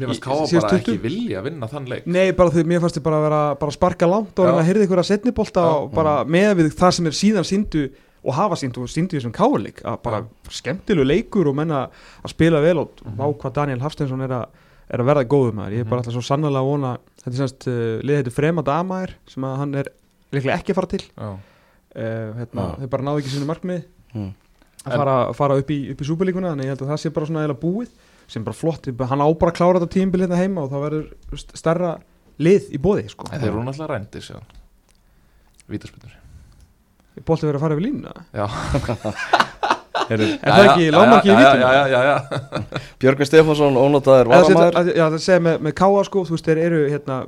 Mér 0.00 0.08
fannst 0.08 0.22
Káa 0.24 0.60
bara 0.62 0.78
ekki 0.78 0.92
20? 0.96 1.02
vilja 1.04 1.38
að 1.40 1.44
vinna 1.50 1.66
þann 1.68 1.86
leik 1.88 2.06
Nei, 2.06 2.32
bara 2.32 2.50
því 2.50 2.62
mér 2.64 2.80
fannst 2.80 2.96
þið 2.96 3.02
bara 3.04 3.16
að 3.20 3.22
vera 3.28 3.40
bara 3.60 3.70
sparka 3.76 4.06
langt 4.08 4.38
og 4.40 4.46
að 4.48 4.64
hyrða 4.64 4.86
ykkur 4.86 5.02
að 5.02 5.08
setni 5.10 5.32
bolta 5.36 5.60
Já. 5.60 5.74
og 5.82 5.92
bara 5.92 6.14
með 6.24 6.54
við 6.62 6.70
það 6.80 6.90
sem 6.96 7.06
er 7.06 7.12
síðan 7.18 7.44
síndu 7.44 7.82
og 8.24 8.32
hafa 8.34 8.54
síndu 8.56 8.78
og 8.80 8.88
síndu 8.88 9.12
í 9.14 9.20
þessum 9.20 9.34
káleik 9.36 9.82
að 9.84 9.98
bara 10.02 10.22
skemmtilegu 10.48 11.04
leikur 11.04 11.46
og 11.50 11.54
menna 11.58 11.90
að 12.24 12.30
spila 12.32 12.60
vel 12.64 12.78
og 12.78 12.90
Mhm. 13.04 13.16
vá 13.18 13.26
hvað 13.36 13.52
Daniel 13.52 13.80
Hafsteinsson 13.80 14.22
er 14.22 14.28
að, 14.32 14.46
er 14.90 14.98
að 14.98 15.06
verða 15.12 15.24
góðum 15.28 15.54
maður, 15.60 15.72
ég 15.76 15.80
er 15.80 15.84
bara 15.84 16.00
Mhm. 16.00 16.08
alltaf 16.08 16.14
svo 16.14 16.24
sannlega 16.24 16.62
að 16.62 16.70
vona 16.72 16.98
þetta 17.22 17.34
er 17.34 17.40
semst 17.48 17.66
uh, 17.68 18.00
liðið 18.02 18.22
þetta 18.24 18.32
Frema 18.32 18.62
Damair 18.64 19.10
sem 19.28 19.42
að 19.44 19.56
hann 19.58 19.74
er 19.74 19.84
líklega 20.32 20.56
ekki 20.56 20.70
að 20.72 20.74
fara 20.74 20.86
til 20.86 21.00
Já, 21.18 21.36
hérna, 21.94 22.62
Já. 22.68 22.76
þeir 22.82 22.90
bara 22.94 23.06
náðu 23.08 23.22
ekki 23.22 23.32
sínu 23.36 23.48
markmið 23.50 23.82
Mm. 24.12 24.30
að 24.84 24.96
fara, 24.98 25.32
fara 25.32 25.54
upp 25.56 25.70
í, 25.72 25.76
í 25.92 26.04
súpilíkuna 26.04 26.50
þannig 26.52 26.66
ég 26.66 26.72
held 26.74 26.82
að 26.84 26.90
það 26.92 26.98
sé 27.00 27.10
bara 27.16 27.26
svona 27.26 27.44
eða 27.46 27.54
búið 27.62 27.88
sem 28.28 28.44
bara 28.44 28.56
flott, 28.56 28.86
hann 29.08 29.20
á 29.24 29.28
bara 29.38 29.52
að 29.52 29.56
klára 29.56 29.80
þetta 29.80 29.92
tímbil 29.94 30.20
hérna 30.26 30.36
heima 30.36 30.62
og 30.66 30.70
það 30.72 30.84
verður 30.84 31.06
stærra 31.56 31.92
lið 32.38 32.68
í 32.76 32.78
bóði 32.78 33.08
sko. 33.08 33.24
þeir 33.32 33.48
eru 33.48 33.62
náttúrulega 33.64 33.92
rændir 33.94 34.20
sér 34.24 34.42
Vítaspilnur 35.68 36.18
Bólti 37.24 37.44
verið 37.46 37.56
að 37.58 37.60
fara 37.60 37.74
yfir 37.76 37.84
línuna. 37.84 38.12
Já. 38.32 38.46
Er 40.12 40.18
það 40.18 40.66
ekki 40.66 40.86
lágmarki 40.92 41.28
í 41.28 41.32
Já, 41.32 41.38
vítinu? 41.38 41.62
já, 41.62 41.82
já, 41.92 42.00
já, 42.08 42.80
Björgvin 43.00 43.28
Stefánsson, 43.28 43.76
ónótaður 43.78 44.30
varamæður 44.32 44.78
að- 44.80 44.90
Já, 44.96 45.04
það 45.12 45.18
segja 45.24 45.42
með, 45.44 45.58
með 45.66 45.74
Káa 45.78 46.02
sko, 46.08 46.22
þú 46.26 46.34
veist, 46.34 46.48
þeir 46.48 46.60
eru 46.66 46.80
hérna 46.90 47.18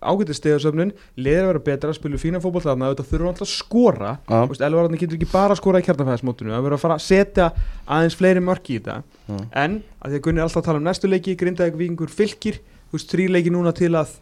ágætið 0.00 0.38
stegasöfnun, 0.38 0.92
liðir 1.18 1.42
að 1.44 1.50
vera 1.52 1.62
betra 1.68 1.92
spilu 1.96 2.18
fína 2.20 2.40
fótboll 2.42 2.62
þarna, 2.64 2.90
þetta 2.94 3.06
þurfa 3.10 3.30
alltaf 3.32 3.46
að 3.46 3.52
skora 3.52 4.12
veist, 4.48 4.62
Elvararni 4.68 5.00
getur 5.00 5.18
ekki 5.18 5.30
bara 5.32 5.54
að 5.54 5.60
skora 5.62 5.80
í 5.82 5.86
kjarnafæðismótinu, 5.88 6.54
það 6.54 6.64
verður 6.66 6.78
að 6.78 6.82
fara 6.84 6.96
að 6.98 7.04
setja 7.06 7.48
aðeins 7.86 8.16
fleiri 8.20 8.40
mörk 8.44 8.70
í 8.70 8.78
þetta 8.80 9.02
Mm. 9.28 9.42
en 9.52 9.74
að 10.00 10.10
því 10.10 10.16
að 10.16 10.22
Gunni 10.24 10.40
er 10.40 10.44
alltaf 10.46 10.62
að 10.62 10.64
tala 10.70 10.78
um 10.80 10.84
næstu 10.88 11.08
leiki 11.10 11.34
Grindavík 11.36 11.74
vingur 11.76 12.08
fylgir, 12.08 12.60
þú 12.88 12.96
veist, 12.96 13.10
þrý 13.12 13.26
leiki 13.28 13.50
núna 13.52 13.74
til 13.76 13.90
að 13.92 14.14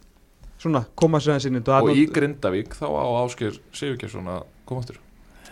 svona, 0.58 0.84
koma 0.98 1.20
sér 1.22 1.36
aðeins 1.36 1.46
inn 1.46 1.58
í 1.58 1.60
þetta. 1.62 1.82
Og 1.86 1.94
í 1.94 2.06
Grindavík 2.10 2.74
þá 2.74 2.86
á 2.90 3.06
Ásker 3.22 3.60
Sigurgjarsson 3.70 4.26
að 4.26 4.42
koma 4.66 4.82
aftur 4.82 4.98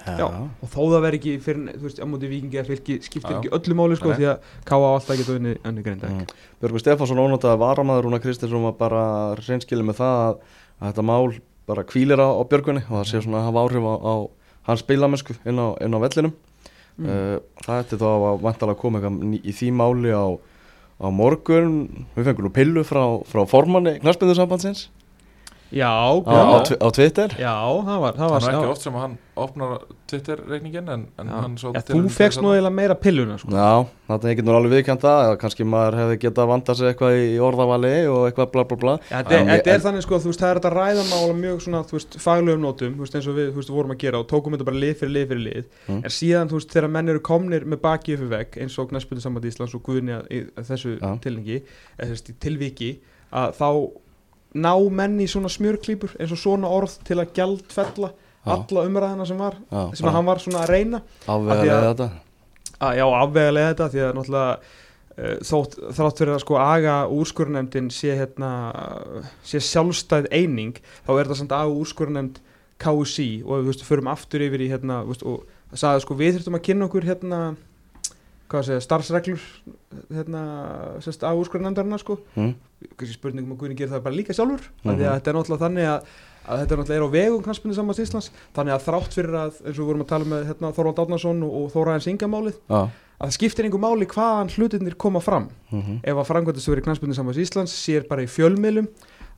Já, 0.05 0.27
og 0.29 0.69
þó 0.69 0.79
það 0.83 1.01
verður 1.05 1.17
ekki 1.19 1.33
fyrir, 1.41 1.61
þú 1.79 1.87
veist, 1.87 2.01
á 2.03 2.07
móti 2.11 2.29
vikingi 2.29 2.59
að 2.61 2.71
fylgi 2.73 2.97
skiptir 3.07 3.37
ekki 3.39 3.53
öllu 3.57 3.77
máli 3.79 3.97
sko, 3.97 4.11
Nei. 4.13 4.19
því 4.19 4.27
að 4.31 4.49
Káa 4.69 4.85
á 4.85 4.91
alltaf 4.99 5.19
geta 5.21 5.37
unni, 5.39 5.55
unni 5.65 5.85
Grindavík 5.87 6.15
Mm. 6.15 6.35
Björgvin 6.61 6.83
Stefánsson, 6.83 7.23
ónótaður 7.25 7.61
varamæður 7.63 8.05
Rúna 8.09 8.21
Kristinsson 8.21 8.67
var 8.69 8.75
bara 8.79 9.05
reynskilið 9.41 9.87
með 9.89 10.01
það 10.03 10.21
að, 10.27 10.35
að 10.81 10.91
þetta 10.91 11.05
mál 11.09 11.39
bara 11.67 11.85
kvílir 11.89 12.21
á, 12.21 12.29
á 12.37 12.43
Björgvinni 12.45 12.83
og 12.85 12.99
það 12.99 13.07
sé 13.11 13.23
svona 13.25 13.41
að 13.41 13.47
hafa 13.49 13.63
áhrif 13.65 13.87
á, 13.89 13.95
á 14.05 14.15
hans 14.69 14.85
spilamennsku 14.85 15.37
inn 15.49 15.61
á, 15.61 15.67
inn 15.81 15.97
á 15.97 15.99
vellinum. 16.05 16.35
Mm. 16.95 17.07
Uh, 17.09 17.39
það 17.65 17.81
ætti 17.83 18.01
þá 18.01 18.09
að 18.13 18.43
vantalega 18.45 18.77
að 18.77 18.83
koma 18.85 19.01
eitthvað 19.01 19.41
í 19.41 19.55
því 19.57 19.71
máli 19.81 20.13
á, 20.13 20.25
á 21.01 21.07
morgun. 21.11 21.73
Við 22.15 22.29
fengum 22.29 22.47
nú 22.47 22.53
pillu 22.55 22.85
frá, 22.87 23.03
frá 23.27 23.43
formanni 23.51 23.97
knarspindusambandsins 24.05 24.87
Já, 25.75 25.91
á, 25.91 26.23
á, 26.23 26.63
twi- 26.63 26.79
á 26.79 26.89
Twitter 26.95 27.29
já, 27.35 27.55
það 27.83 28.01
var, 28.05 28.13
það 28.21 28.31
var 28.31 28.45
ekki 28.53 28.69
oft 28.71 28.83
sem 28.87 28.95
hann 28.95 29.19
opnar 29.35 29.81
Twitter-reikningin 30.07 30.89
en, 30.95 31.01
en 31.19 31.27
Já. 31.27 31.39
hann 31.43 31.57
svo 31.59 31.73
Já, 31.75 31.81
þú 31.89 32.03
fegst 32.15 32.39
nú 32.45 32.53
eiginlega 32.55 32.71
meira 32.77 32.95
pilluna 32.95 33.35
sko. 33.41 33.51
Já, 33.51 33.87
þetta 34.07 34.29
er 34.29 34.33
ekki 34.35 34.45
nú 34.47 34.53
alveg 34.55 34.75
viðkjönd 34.77 35.03
það 35.03 35.23
eða 35.25 35.39
kannski 35.43 35.67
maður 35.67 35.97
hefði 35.99 36.19
getað 36.23 36.51
vanda 36.53 36.77
sig 36.79 36.91
eitthvað 36.93 37.17
í 37.19 37.33
orðavali 37.43 37.91
og 38.13 38.21
eitthvað 38.29 38.53
bla 38.55 38.65
bla 38.71 38.79
bla 38.85 38.95
Já, 39.11 39.17
Þetta 39.25 39.41
er, 39.41 39.73
er 39.75 39.83
þannig 39.89 40.07
sko, 40.07 40.21
þú 40.23 40.31
veist, 40.31 40.45
það 40.45 40.53
er 40.55 40.61
þetta 40.61 40.71
að 40.71 40.79
ræða 40.79 41.07
mála 41.11 41.35
mjög 41.41 41.59
svona, 41.67 41.81
þú 41.91 41.99
veist, 41.99 42.17
faglegum 42.23 42.63
nótum, 42.69 42.95
þú 42.95 43.07
veist, 43.07 43.19
eins 43.19 43.29
og 43.33 43.39
við, 43.41 43.51
þú 43.51 43.63
veist, 43.65 43.75
vorum 43.75 43.97
að 43.97 44.01
gera 44.05 44.23
og 44.23 44.29
tókum 44.31 44.55
þetta 44.55 44.69
bara 44.71 44.83
lið 44.85 44.95
fyrir 45.03 45.15
lið 45.19 45.27
fyrir 45.33 45.45
lið, 45.49 45.65
Mm. 45.89 45.99
en 46.05 46.15
síðan, 46.15 46.49
þú 46.55 46.61
veist, 46.61 46.71
þegar 46.73 46.91
menn 46.95 47.09
eru 47.13 47.21
komnir 47.21 47.67
með 47.67 47.81
baki 47.83 48.15
í 48.15 48.29
vegg, 48.31 48.57
eins 48.63 48.79
og 48.79 48.89
Knæspöldu 48.93 49.21
sambandi 49.25 49.51
Íslands 49.51 49.75
og 49.75 49.83
Guðni 49.83 50.15
að- 50.15 50.31
í 50.31 50.39
að 50.55 50.71
þessu 50.71 50.95
tilningi, 51.21 51.59
eða 51.99 52.11
þessi 52.15 52.35
tilviki, 52.41 52.93
að 53.35 53.57
þá 53.59 53.69
ná 54.55 54.73
menn 54.91 55.19
í 55.21 55.27
svona 55.31 55.51
smjörklípur, 55.51 56.15
eins 56.21 56.33
og 56.35 56.39
svona 56.39 56.69
orð 56.71 56.99
til 57.05 57.19
að 57.19 57.33
gjaldfella 57.35 58.13
Já. 58.45 58.53
alla 58.55 58.85
umræðina 58.87 59.27
sem 59.27 59.39
var, 59.41 59.55
Já, 59.73 59.83
sem 59.97 60.09
hann 60.13 60.27
var 60.29 60.39
svona 60.43 60.63
að 60.67 60.73
reyna, 60.75 61.01
afvega 61.27 61.55
af 61.55 61.63
því 61.65 61.71
að- 61.75 61.85
þetta 61.89 62.09
að 62.85 62.97
já, 62.99 63.05
afvegalega 63.23 63.69
þetta, 63.75 63.89
því 63.95 64.01
að 64.05 64.15
náttúrulega 64.19 64.59
uh, 65.15 65.37
þótt, 65.49 65.77
þrátt 65.97 66.19
fyrir 66.21 66.35
að 66.35 66.41
sko 66.45 66.59
aga 66.61 66.95
úrskurnemndin 67.09 67.91
sé 67.95 68.17
hérna 68.19 68.51
sé 69.47 69.61
sjálfstæð 69.63 70.29
eining 70.35 70.75
þá 71.07 71.13
er 71.21 71.31
það 71.31 71.39
samt 71.41 71.55
aga 71.57 71.71
úrskurnemnd 71.81 72.41
KSI 72.83 73.29
og 73.47 73.61
við 73.63 73.69
veist, 73.71 73.85
förum 73.87 74.11
aftur 74.11 74.43
yfir 74.45 74.61
í 74.67 74.71
hérna 74.73 75.01
veist, 75.07 75.23
og 75.23 75.47
það 75.73 75.81
sagði 75.85 76.05
sko 76.05 76.15
við 76.19 76.35
þurftum 76.37 76.59
að 76.59 76.65
kynna 76.69 76.89
okkur 76.91 77.07
hérna 77.09 77.41
segja, 78.51 78.83
starfsreglur 78.85 79.41
hérna, 80.13 80.43
sérst, 81.05 81.25
á 81.25 81.33
úrskurðarnefndarinnar 81.33 82.03
sko, 82.03 82.19
mm. 82.37 82.53
spurningum 83.15 83.55
að 83.55 83.61
Guðni 83.63 83.79
gerir 83.79 83.95
það 83.95 84.05
bara 84.07 84.19
líka 84.19 84.37
sjálfur, 84.37 84.69
mm 84.85 84.93
að 84.95 85.03
þetta 85.05 85.31
er 85.31 85.39
náttúrulega 85.39 85.65
þannig 85.65 85.89
að, 85.91 86.11
að 86.45 86.61
þetta 86.63 86.75
er 86.75 86.83
náttúrulega 86.83 86.99
er 86.99 87.07
á 87.07 87.15
vegum 87.15 87.47
knastbunni 87.47 87.79
samans 87.79 88.03
Íslands, 88.05 88.31
þannig 88.57 88.77
að 88.77 88.85
þrátt 88.89 89.17
fyrir 89.17 89.39
að 89.41 89.63
eins 89.65 89.73
og 89.73 89.81
við 89.81 89.89
vorum 89.91 90.05
að 90.05 90.13
tala 90.13 90.31
með 90.35 90.47
hérna, 90.51 90.75
Þorvald 90.77 91.03
Átnarsson 91.05 91.43
og, 91.47 91.57
og 91.61 91.73
Þóraðins 91.75 92.11
Ingamálið, 92.13 92.61
Já, 92.69 92.81
að 93.15 93.25
það 93.25 93.35
skiptir 93.39 93.69
einhver 93.69 93.85
máli 93.85 94.09
hvaðan 94.11 94.53
hlutinir 94.55 94.97
koma 95.01 95.23
fram. 95.25 95.49
Mhm, 95.71 96.01
ef 96.03 96.21
að 96.21 96.31
frangvöldastöður 96.31 96.83
í 96.83 96.87
knastbunni 96.89 97.17
samans 97.17 97.41
Íslands 97.41 97.75
sér 97.79 98.09
bara 98.11 98.27
í 98.27 98.31
fjölmiðlum 98.31 98.91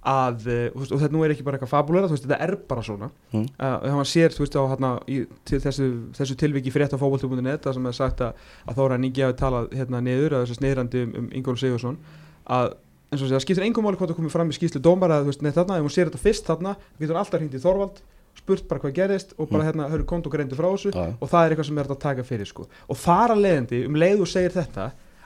að, 0.06 0.46
eh, 0.46 0.70
veist, 0.76 0.92
og 0.94 1.00
þetta 1.02 1.12
nú 1.16 1.24
er 1.26 1.32
ekki 1.34 1.42
bara 1.46 1.58
eitthvað 1.58 1.72
fabulera, 1.72 2.08
veist, 2.12 2.24
þetta 2.26 2.38
er 2.46 2.54
bara 2.68 2.82
svona 2.86 3.10
Mm. 3.32 3.46
uh, 3.58 3.78
ef 3.82 3.90
hann 3.96 4.06
sér, 4.06 4.30
þú 4.30 4.44
veist, 4.44 4.54
á 4.54 4.62
hérna 4.70 4.90
í, 5.10 5.26
til 5.44 5.58
þessu, 5.60 5.88
þessu 6.14 6.36
tilviki 6.38 6.70
fyrir 6.70 6.86
þetta 6.86 7.00
fókbaltubunni 7.02 7.56
það 7.58 7.74
sem 7.74 7.86
er 7.86 7.92
sagt 7.92 8.20
að, 8.22 8.32
að 8.68 8.74
Þóra 8.78 8.98
Ningi 9.02 9.22
hafi 9.26 9.36
talað 9.40 9.70
hérna 9.74 10.00
niður, 10.00 10.36
að 10.38 10.44
þessu 10.46 10.58
sniðrandi 10.60 11.02
um, 11.02 11.14
um 11.18 11.30
Ingólu 11.34 11.58
Sigursson, 11.58 11.98
að 12.46 12.74
eins 13.12 13.22
og 13.22 13.28
segja, 13.30 13.40
skiptir 13.42 13.64
engum 13.66 13.84
máli 13.86 13.96
hvort 13.98 14.10
það 14.10 14.18
komið 14.20 14.34
fram 14.34 14.50
í 14.50 14.56
skýslu 14.56 14.80
dómara 14.82 15.18
eða 15.20 15.26
þú 15.26 15.32
veist, 15.32 15.42
neitt 15.42 15.54
þarna, 15.58 15.76
ef 15.78 15.82
hún 15.86 15.94
sér 15.94 16.08
þetta 16.10 16.22
fyrst 16.22 16.46
þarna 16.46 16.76
þá 16.76 16.98
getur 17.02 17.14
hún 17.14 17.20
alltaf 17.22 17.40
hringt 17.40 17.54
í 17.54 17.62
Þorvald, 17.62 18.00
spurt 18.36 18.68
bara 18.68 18.80
hvað 18.82 18.94
gerist 18.98 19.34
og 19.38 19.48
bara 19.50 19.62
Mm. 19.62 19.68
hérna, 19.72 19.90
hörru 19.90 20.04
kont 20.06 20.26
og 20.26 20.32
greindu 20.32 20.54
frá 20.58 20.66
þessu 20.74 20.90
og 21.20 21.28
það 21.30 21.46
er 21.46 21.50
eitthvað 21.54 21.66
sem 21.66 21.78
er 21.78 21.84
hægt 21.84 21.96
að 21.96 22.00
taka 22.06 22.22
fyrir 22.22 22.46
sko. 22.46 22.66
og 22.90 22.96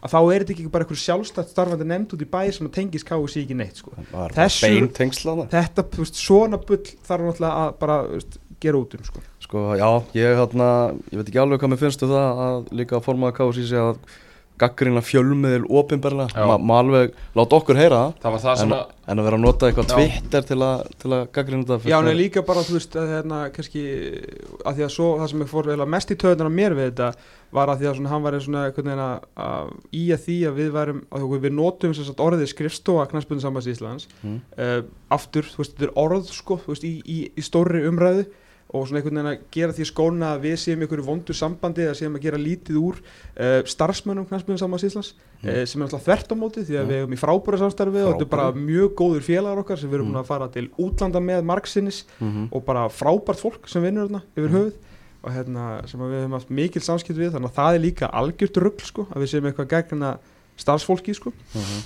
að 0.01 0.09
að 0.09 0.15
þá 0.15 0.19
er 0.35 0.45
þetta 0.45 0.55
ekki 0.57 0.71
bara 0.73 0.85
eitthvað 0.87 1.03
sjálfstætt 1.05 1.51
starfandi 1.53 1.87
nefnd 1.91 2.15
út 2.17 2.23
í 2.25 2.29
bæ 2.31 2.41
sem 2.57 2.67
að 2.69 2.73
tengist 2.79 3.07
KSI 3.09 3.43
ekki 3.45 3.57
neitt 3.59 3.77
sko. 3.83 3.93
Þessu- 4.37 4.71
þetta, 5.53 5.85
veist, 5.99 6.17
svona 6.17 6.61
bull 6.65 6.81
þarf 7.09 7.27
náttúrulega 7.29 7.53
að 7.67 7.75
bara 7.83 7.99
veist, 8.09 8.39
gera 8.61 8.81
út 8.81 8.95
um 8.97 9.05
sko. 9.05 9.21
Sko, 9.41 9.67
já, 9.81 9.89
ég 10.15 10.37
hérna, 10.41 10.71
ég 11.11 11.21
veit 11.21 11.29
ekki 11.29 11.41
alveg 11.43 11.61
hvað 11.61 11.73
mér 11.75 11.83
finnst 11.85 12.03
um 12.07 12.11
það 12.15 12.43
að 12.47 12.73
líka 12.81 13.01
formaða 13.05 13.37
KSI 13.41 13.67
sé 13.71 13.81
að 13.81 13.97
gaggrina 14.61 15.03
fjölmiðil 15.05 15.67
opinberlega, 15.67 16.31
Já. 16.37 16.57
Ma, 16.61 16.81
alveg 16.81 17.15
láta 17.39 17.59
okkur 17.59 17.81
heyra 17.81 18.01
það 18.05 18.25
Það 18.25 18.35
var 18.35 18.43
það 18.45 18.53
en, 18.53 18.61
sem 18.63 18.75
að 18.77 18.89
en 19.11 19.19
að 19.19 19.27
vera 19.27 19.39
að 19.39 19.45
nota 19.45 19.69
eitthvað 19.69 19.91
Já. 19.91 19.95
Twitter 19.97 20.47
til 20.47 20.59
að, 20.63 20.83
til 21.03 21.11
að 21.17 21.23
gaggrina 21.35 21.67
þetta 21.67 21.91
Já, 21.91 21.97
en 21.99 22.19
líka 22.19 22.43
bara, 22.47 22.65
þú 22.67 22.77
veist, 22.77 22.97
að 23.01 23.13
hérna, 23.15 23.41
kannski, 23.55 23.85
að 24.63 24.79
því 24.79 24.87
að 24.87 24.93
svo, 24.95 25.09
það 25.21 25.31
sem 25.33 25.45
ég 25.45 25.51
fór 25.51 25.71
mest 25.95 26.13
í 26.15 26.19
töðunar 26.21 26.53
mér 26.55 26.77
við 26.79 26.91
þetta, 26.91 27.09
var 27.57 27.73
að 27.73 27.81
því 27.81 27.89
að 27.91 27.97
svona, 27.99 28.13
hann 28.13 28.27
var 28.27 28.37
svona, 28.45 28.67
að, 29.07 29.25
að 29.47 29.73
í 29.99 30.05
að 30.15 30.27
því 30.27 30.37
að 30.51 30.61
við 30.61 30.71
værum, 30.77 31.01
að 31.17 31.39
við 31.47 31.57
notum 31.57 31.97
sem 31.97 32.07
sagt 32.07 32.23
orðið 32.23 32.53
skrifstofa 32.53 33.09
knæspunni 33.11 33.43
sambans 33.43 33.71
Íslands, 33.71 34.07
mm. 34.23 34.39
uh, 34.61 34.79
aftur, 35.17 35.49
þú 35.51 35.65
veist, 35.65 35.75
þetta 35.75 35.89
er 35.89 35.97
orð, 36.05 36.31
sko, 36.37 36.61
þú 36.63 36.75
veist, 36.75 36.87
í, 36.87 36.95
í, 37.03 37.19
í 37.35 37.47
stórri 37.47 37.83
umræðu 37.91 38.29
og 38.71 38.85
svona 38.87 39.01
einhvern 39.01 39.17
veginn 39.19 39.31
að 39.33 39.41
gera 39.51 39.73
því 39.75 39.85
skóna 39.89 40.29
að 40.37 40.45
við 40.45 40.57
séum 40.63 40.83
ykkur 40.87 41.01
vondu 41.03 41.35
sambandi 41.35 41.83
eða 41.83 41.95
séum 41.99 42.15
að 42.15 42.23
gera 42.27 42.39
lítið 42.39 42.77
úr 42.79 43.01
uh, 43.01 43.63
starfsmönnum 43.67 44.29
knæspunni 44.31 44.59
sambans 44.63 44.85
Íslands, 44.87 45.15
Mm. 45.41 45.49
uh, 45.49 45.65
sem 45.67 45.81
er 45.81 45.87
alltaf 45.89 46.03
þvert 46.05 46.31
á 46.31 46.37
móti 46.37 46.61
því 46.69 46.75
að 46.77 46.85
Já. 46.85 46.89
við 46.91 46.99
hefum 47.01 47.15
í 47.17 47.21
frábæra 47.23 47.59
samstarfi 47.63 48.03
og 48.05 48.11
þetta 48.13 48.27
er 48.27 48.31
bara 48.37 48.53
mjög 48.53 48.91
góður 49.01 49.23
félagar 49.25 49.63
okkar 49.65 49.79
sem 49.81 49.89
við 49.91 49.95
erum 49.99 50.11
Mm. 50.13 50.21
að 50.21 50.27
fara 50.29 50.49
til 50.49 50.69
útlanda 50.79 51.21
með 51.21 51.43
margsinnis 51.49 52.05
Mm 52.21 52.49
og 52.53 52.65
bara 52.65 52.89
frábært 52.89 53.41
fólk 53.41 53.67
sem 53.69 53.83
vinnur 53.83 54.07
þarna 54.07 54.23
yfir 54.37 54.51
höfuð 54.55 54.75
og 55.23 55.33
hérna 55.33 55.65
sem 55.89 56.01
við 56.01 56.21
höfum 56.23 56.33
haft 56.39 56.51
mikil 56.51 56.83
samskipt 56.83 57.19
við 57.19 57.33
þannig 57.33 57.51
að 57.51 57.57
það 57.57 57.75
er 57.75 57.81
líka 57.81 58.07
algjört 58.13 58.57
rugl 58.57 58.85
sko 58.85 59.07
að 59.11 59.21
við 59.25 59.33
séum 59.33 59.49
eitthvað 59.51 59.69
gegna 59.75 60.19
starfsfólki 60.57 61.15
sko 61.17 61.33
-hmm. 61.33 61.83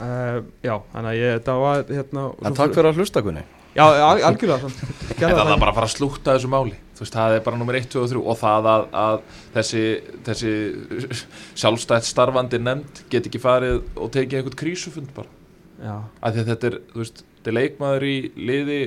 uh, 0.00 0.42
já, 0.64 0.74
þannig 0.92 1.10
að 1.12 1.20
ég 1.20 1.38
þetta 1.38 1.54
var 1.60 1.84
hérna 1.88 2.26
En 2.44 2.54
takk 2.54 2.74
fyrir 2.74 2.90
að 2.90 2.96
hlusta 3.00 3.20
Gunni 3.22 3.44
já, 3.76 3.84
al- 3.84 4.22
algjörlega 4.30 4.70
það 5.20 5.52
er 5.54 5.60
bara 5.60 5.70
að 5.72 5.78
fara 5.80 5.88
að 5.88 5.94
slúta 5.94 6.34
þessu 6.36 6.50
máli. 6.52 6.76
Þú 6.96 7.04
veist, 7.04 7.14
það 7.16 7.34
er 7.38 7.42
bara 7.46 7.56
nummer 7.60 7.76
1, 7.78 7.86
2 7.94 8.00
og 8.02 8.08
3 8.12 8.22
og 8.32 8.38
það 8.40 8.66
að, 8.70 8.82
að 9.00 9.20
þessi, 9.54 9.82
þessi 10.26 10.50
sjálfstætt 11.60 12.08
starfandi 12.08 12.60
nefnd 12.60 13.02
get 13.12 13.28
ekki 13.30 13.40
farið 13.42 13.78
og 13.96 14.10
tekið 14.14 14.40
einhvern 14.40 14.58
krísufund 14.62 15.12
bara. 15.16 15.30
Þetta 16.20 16.68
er, 16.70 16.76
veist, 16.96 17.22
þetta 17.38 17.52
er 17.52 17.56
leikmaður 17.56 18.04
í 18.10 18.16
liði 18.36 18.80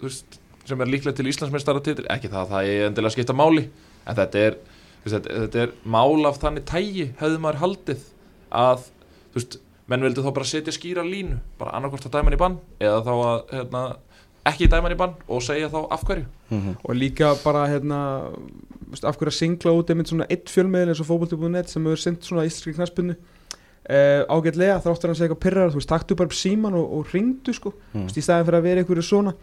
veist, 0.00 0.38
sem 0.64 0.80
er 0.80 0.88
líklega 0.88 1.18
til 1.18 1.28
Íslandsmeistaratitil 1.28 2.06
ekki 2.14 2.30
það 2.32 2.40
að 2.46 2.54
það 2.54 2.70
er 2.72 2.86
endilega 2.88 3.12
skipta 3.18 3.36
máli 3.36 3.66
en 4.08 4.16
þetta 4.22 4.44
er, 4.48 4.56
þetta, 5.04 5.34
þetta 5.44 5.62
er 5.66 5.74
mál 5.96 6.24
af 6.30 6.40
þannig 6.40 6.64
tægi 6.70 7.06
hefði 7.20 7.42
maður 7.44 7.60
haldið 7.64 8.06
að, 8.54 8.86
þú 9.34 9.40
veist, 9.42 9.58
menn 9.90 10.04
vildu 10.06 10.24
þá 10.24 10.32
bara 10.32 10.48
setja 10.48 10.74
skýra 10.74 11.04
línu, 11.04 11.38
bara 11.60 11.74
annarkvort 11.76 12.06
að 12.08 12.16
dæma 12.16 12.30
hann 12.30 12.36
í 12.38 12.40
bann 12.40 12.58
eða 12.80 13.00
þá 13.04 13.12
að, 13.14 13.38
hérna, 13.52 13.82
ekki 14.48 14.68
dæma 14.72 14.88
hann 14.88 14.96
í 14.96 15.00
bann 15.00 15.16
og 15.28 15.44
segja 15.44 15.70
þá 15.72 15.80
af 15.92 16.04
hverju 16.08 16.24
mm 16.24 16.60
-hmm. 16.60 16.76
og 16.82 16.96
líka 16.96 17.34
bara 17.44 17.66
hérna 17.68 18.00
veist, 18.88 19.04
af 19.04 19.18
hverju 19.18 19.32
að 19.32 19.38
singla 19.38 19.76
út 19.76 19.90
einmitt 19.90 20.08
svona 20.08 20.28
eitt 20.30 20.50
fjölmiðl 20.50 20.92
eins 20.92 21.00
og 21.00 21.08
fótbolti.net 21.10 21.68
sem 21.68 21.84
hefur 21.84 22.00
sendt 22.00 22.24
svona 22.24 22.46
íslenski 22.46 22.76
knaspunni 22.78 23.16
uh, 23.90 24.22
ágætlega 24.28 24.80
þráttur 24.80 25.10
hann 25.10 25.18
segja 25.18 25.28
eitthvað 25.28 25.44
pyrrar 25.44 25.70
þú 25.70 25.80
veist, 25.80 25.88
taktu 25.88 26.14
bara 26.14 26.26
upp 26.26 26.38
síman 26.38 26.74
og, 26.74 26.86
og 26.98 27.14
ringdu 27.14 27.52
sko 27.52 27.74
Mm. 27.94 28.08
Í 28.08 28.22
staðin 28.22 28.46
fyrir 28.46 28.58
að 28.58 28.62
vera 28.62 28.80
einhverju 28.80 29.02
svona 29.02 29.34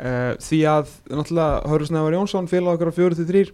uh, 0.00 0.32
því 0.40 0.60
að 0.64 0.86
náttúrulega 1.10 1.68
Hörður 1.68 1.86
Snævar 1.86 2.14
Jónsson 2.14 2.48
félag 2.48 2.74
okkar 2.74 2.92
á 2.92 2.98
43 2.98 3.50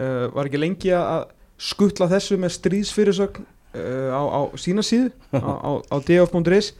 uh, 0.00 0.34
var 0.34 0.46
ekki 0.46 0.60
lengi 0.60 0.94
að 0.94 1.26
skuttla 1.58 2.08
þessu 2.08 2.38
með 2.40 2.56
stríðsfyrirsögn 2.58 3.44
á, 3.74 4.22
á 4.22 4.40
sína 4.60 4.84
síðu 4.86 5.10
á, 5.34 5.82
á, 5.90 5.96
df.is 5.98 6.72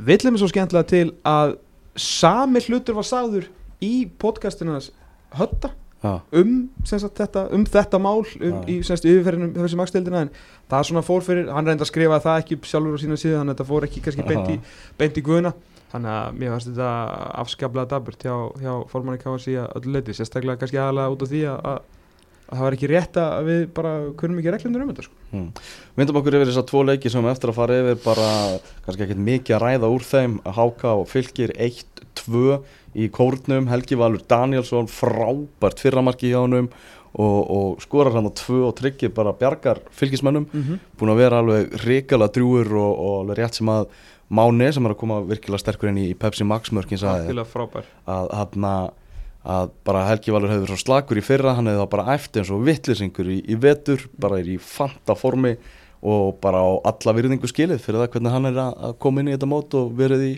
villum 0.00 0.38
svo 0.40 0.48
skemmtilega 0.50 0.88
til 0.90 1.06
að 1.26 1.58
sami 1.98 2.62
hlutur 2.66 2.98
var 2.98 3.06
sagður 3.06 3.50
í 3.84 4.08
podcastinu 4.20 4.74
hans 4.76 4.90
Hötta 5.36 5.70
um, 6.02 6.54
sagt, 6.84 7.12
þetta, 7.18 7.44
um 7.54 7.64
þetta 7.68 8.00
mál 8.02 8.22
um, 8.22 8.62
í 8.64 8.80
sem 8.80 8.96
sagt, 8.96 9.08
yfirferðinu 9.08 9.52
þessi 9.58 9.78
magstildina 9.78 10.24
en 10.24 10.32
það 10.70 10.86
svona 10.88 11.04
fór 11.04 11.26
fyrir, 11.26 11.50
hann 11.52 11.68
reyndi 11.68 11.84
að 11.84 11.92
skrifa 11.92 12.20
það 12.24 12.40
ekki 12.44 12.60
sjálfur 12.70 12.96
á 12.96 13.02
sína 13.02 13.18
síðu, 13.20 13.36
þannig 13.36 13.52
að 13.52 13.58
þetta 13.58 13.68
fór 13.68 13.86
ekki 13.88 14.02
kannski 14.06 14.26
beint 14.26 14.50
í, 14.54 14.56
beint 15.00 15.20
í 15.20 15.24
guðuna 15.26 15.52
þannig 15.90 16.12
að 16.16 16.40
mér 16.40 16.54
fannst 16.54 16.70
þetta 16.70 16.90
afskaplega 17.42 17.90
daburt 17.92 18.26
hjá, 18.26 18.34
hjá 18.62 18.72
formanni 18.90 19.22
KSI 19.22 19.56
að 19.60 19.72
öllu 19.80 19.96
leiti, 19.96 20.16
sérstaklega 20.16 20.62
kannski 20.62 20.80
aðalega 20.80 21.14
út 21.14 21.24
af 21.26 21.32
því 21.32 21.42
að, 21.52 21.80
að, 22.50 22.58
að 22.58 22.58
það 22.58 22.66
var 22.66 22.76
ekki 22.76 22.90
rétt 22.90 23.16
að 23.22 23.48
við 23.48 23.64
bara 23.76 23.94
kunum 24.20 24.38
ekki 24.42 24.54
reglundur 24.54 24.84
um 24.84 24.92
þetta 24.92 25.06
sko. 25.06 25.16
mm. 25.30 25.48
Myndum 25.96 26.20
okkur 26.20 26.36
yfir 26.38 26.50
þess 26.50 26.62
að 26.62 26.68
tvo 26.70 26.84
leiki 26.88 27.12
sem 27.12 27.30
eftir 27.32 27.52
að 27.52 27.58
fara 27.60 27.80
yfir 27.80 27.98
bara 28.04 28.28
kannski 28.84 29.06
ekkert 29.06 29.24
mikið 29.30 29.56
að 29.56 29.64
ræða 29.64 29.90
úr 29.94 30.06
þeim 30.10 30.38
Háka 30.58 30.94
og 31.00 31.08
Fylkir 31.10 31.54
1-2 31.56 32.60
í 33.00 33.10
kórnum, 33.14 33.68
Helgi 33.70 33.98
Valur 33.98 34.24
Danielsson 34.28 34.90
frábært 34.90 35.82
fyrramarki 35.82 36.32
hjá 36.32 36.40
honum 36.42 36.70
og, 37.10 37.50
og 37.50 37.82
skorar 37.82 38.14
hann 38.14 38.30
á 38.30 38.32
2 38.34 38.60
og 38.68 38.76
tryggir 38.78 39.12
bara 39.14 39.34
bjargar 39.34 39.82
fylgismönnum 39.90 40.46
mm 40.46 40.62
-hmm. 40.62 40.78
búin 40.98 41.10
að 41.10 41.16
vera 41.16 41.38
alveg 41.38 41.74
ríkala 41.86 42.28
drúur 42.28 42.66
og, 42.72 42.98
og 42.98 43.20
alveg 43.20 43.38
rétt 43.38 43.54
sem 43.54 43.68
að 43.68 43.86
Máni 44.30 44.72
sem 44.72 44.86
er 44.86 44.92
að 44.94 45.00
koma 45.00 45.16
virkilega 45.26 45.58
sterkur 45.58 45.88
inn 45.88 45.98
í 45.98 46.14
Pepsi 46.14 46.44
Max 46.44 46.70
mörkin 46.70 46.98
sagði 46.98 47.24
Algjörlega 47.24 47.50
frábær 47.50 47.84
að, 48.06 48.28
að, 48.30 48.90
að 49.40 49.70
bara 49.88 50.06
Helgi 50.10 50.32
Valur 50.34 50.52
hefur 50.52 50.72
svo 50.74 50.80
slagur 50.80 51.20
í 51.20 51.24
fyrra 51.24 51.54
hann 51.56 51.70
hefur 51.70 51.86
þá 51.86 51.92
bara 51.94 52.14
eftir 52.14 52.42
eins 52.42 52.52
og 52.52 52.64
vittlisingur 52.66 53.30
í, 53.32 53.38
í 53.48 53.56
vetur, 53.60 54.02
bara 54.20 54.40
er 54.40 54.50
í 54.52 54.58
fanta 54.60 55.16
formi 55.16 55.56
og 56.00 56.38
bara 56.40 56.60
á 56.64 56.68
alla 56.88 57.12
virðingu 57.16 57.48
skilið 57.48 57.80
fyrir 57.84 58.00
það 58.00 58.12
hvernig 58.14 58.32
hann 58.32 58.48
er 58.48 58.58
að, 58.62 58.92
koma 59.00 59.20
inn 59.20 59.28
í 59.28 59.34
þetta 59.34 59.48
mót 59.48 59.74
og 59.76 59.90
verið 59.96 60.22
í, 60.24 60.30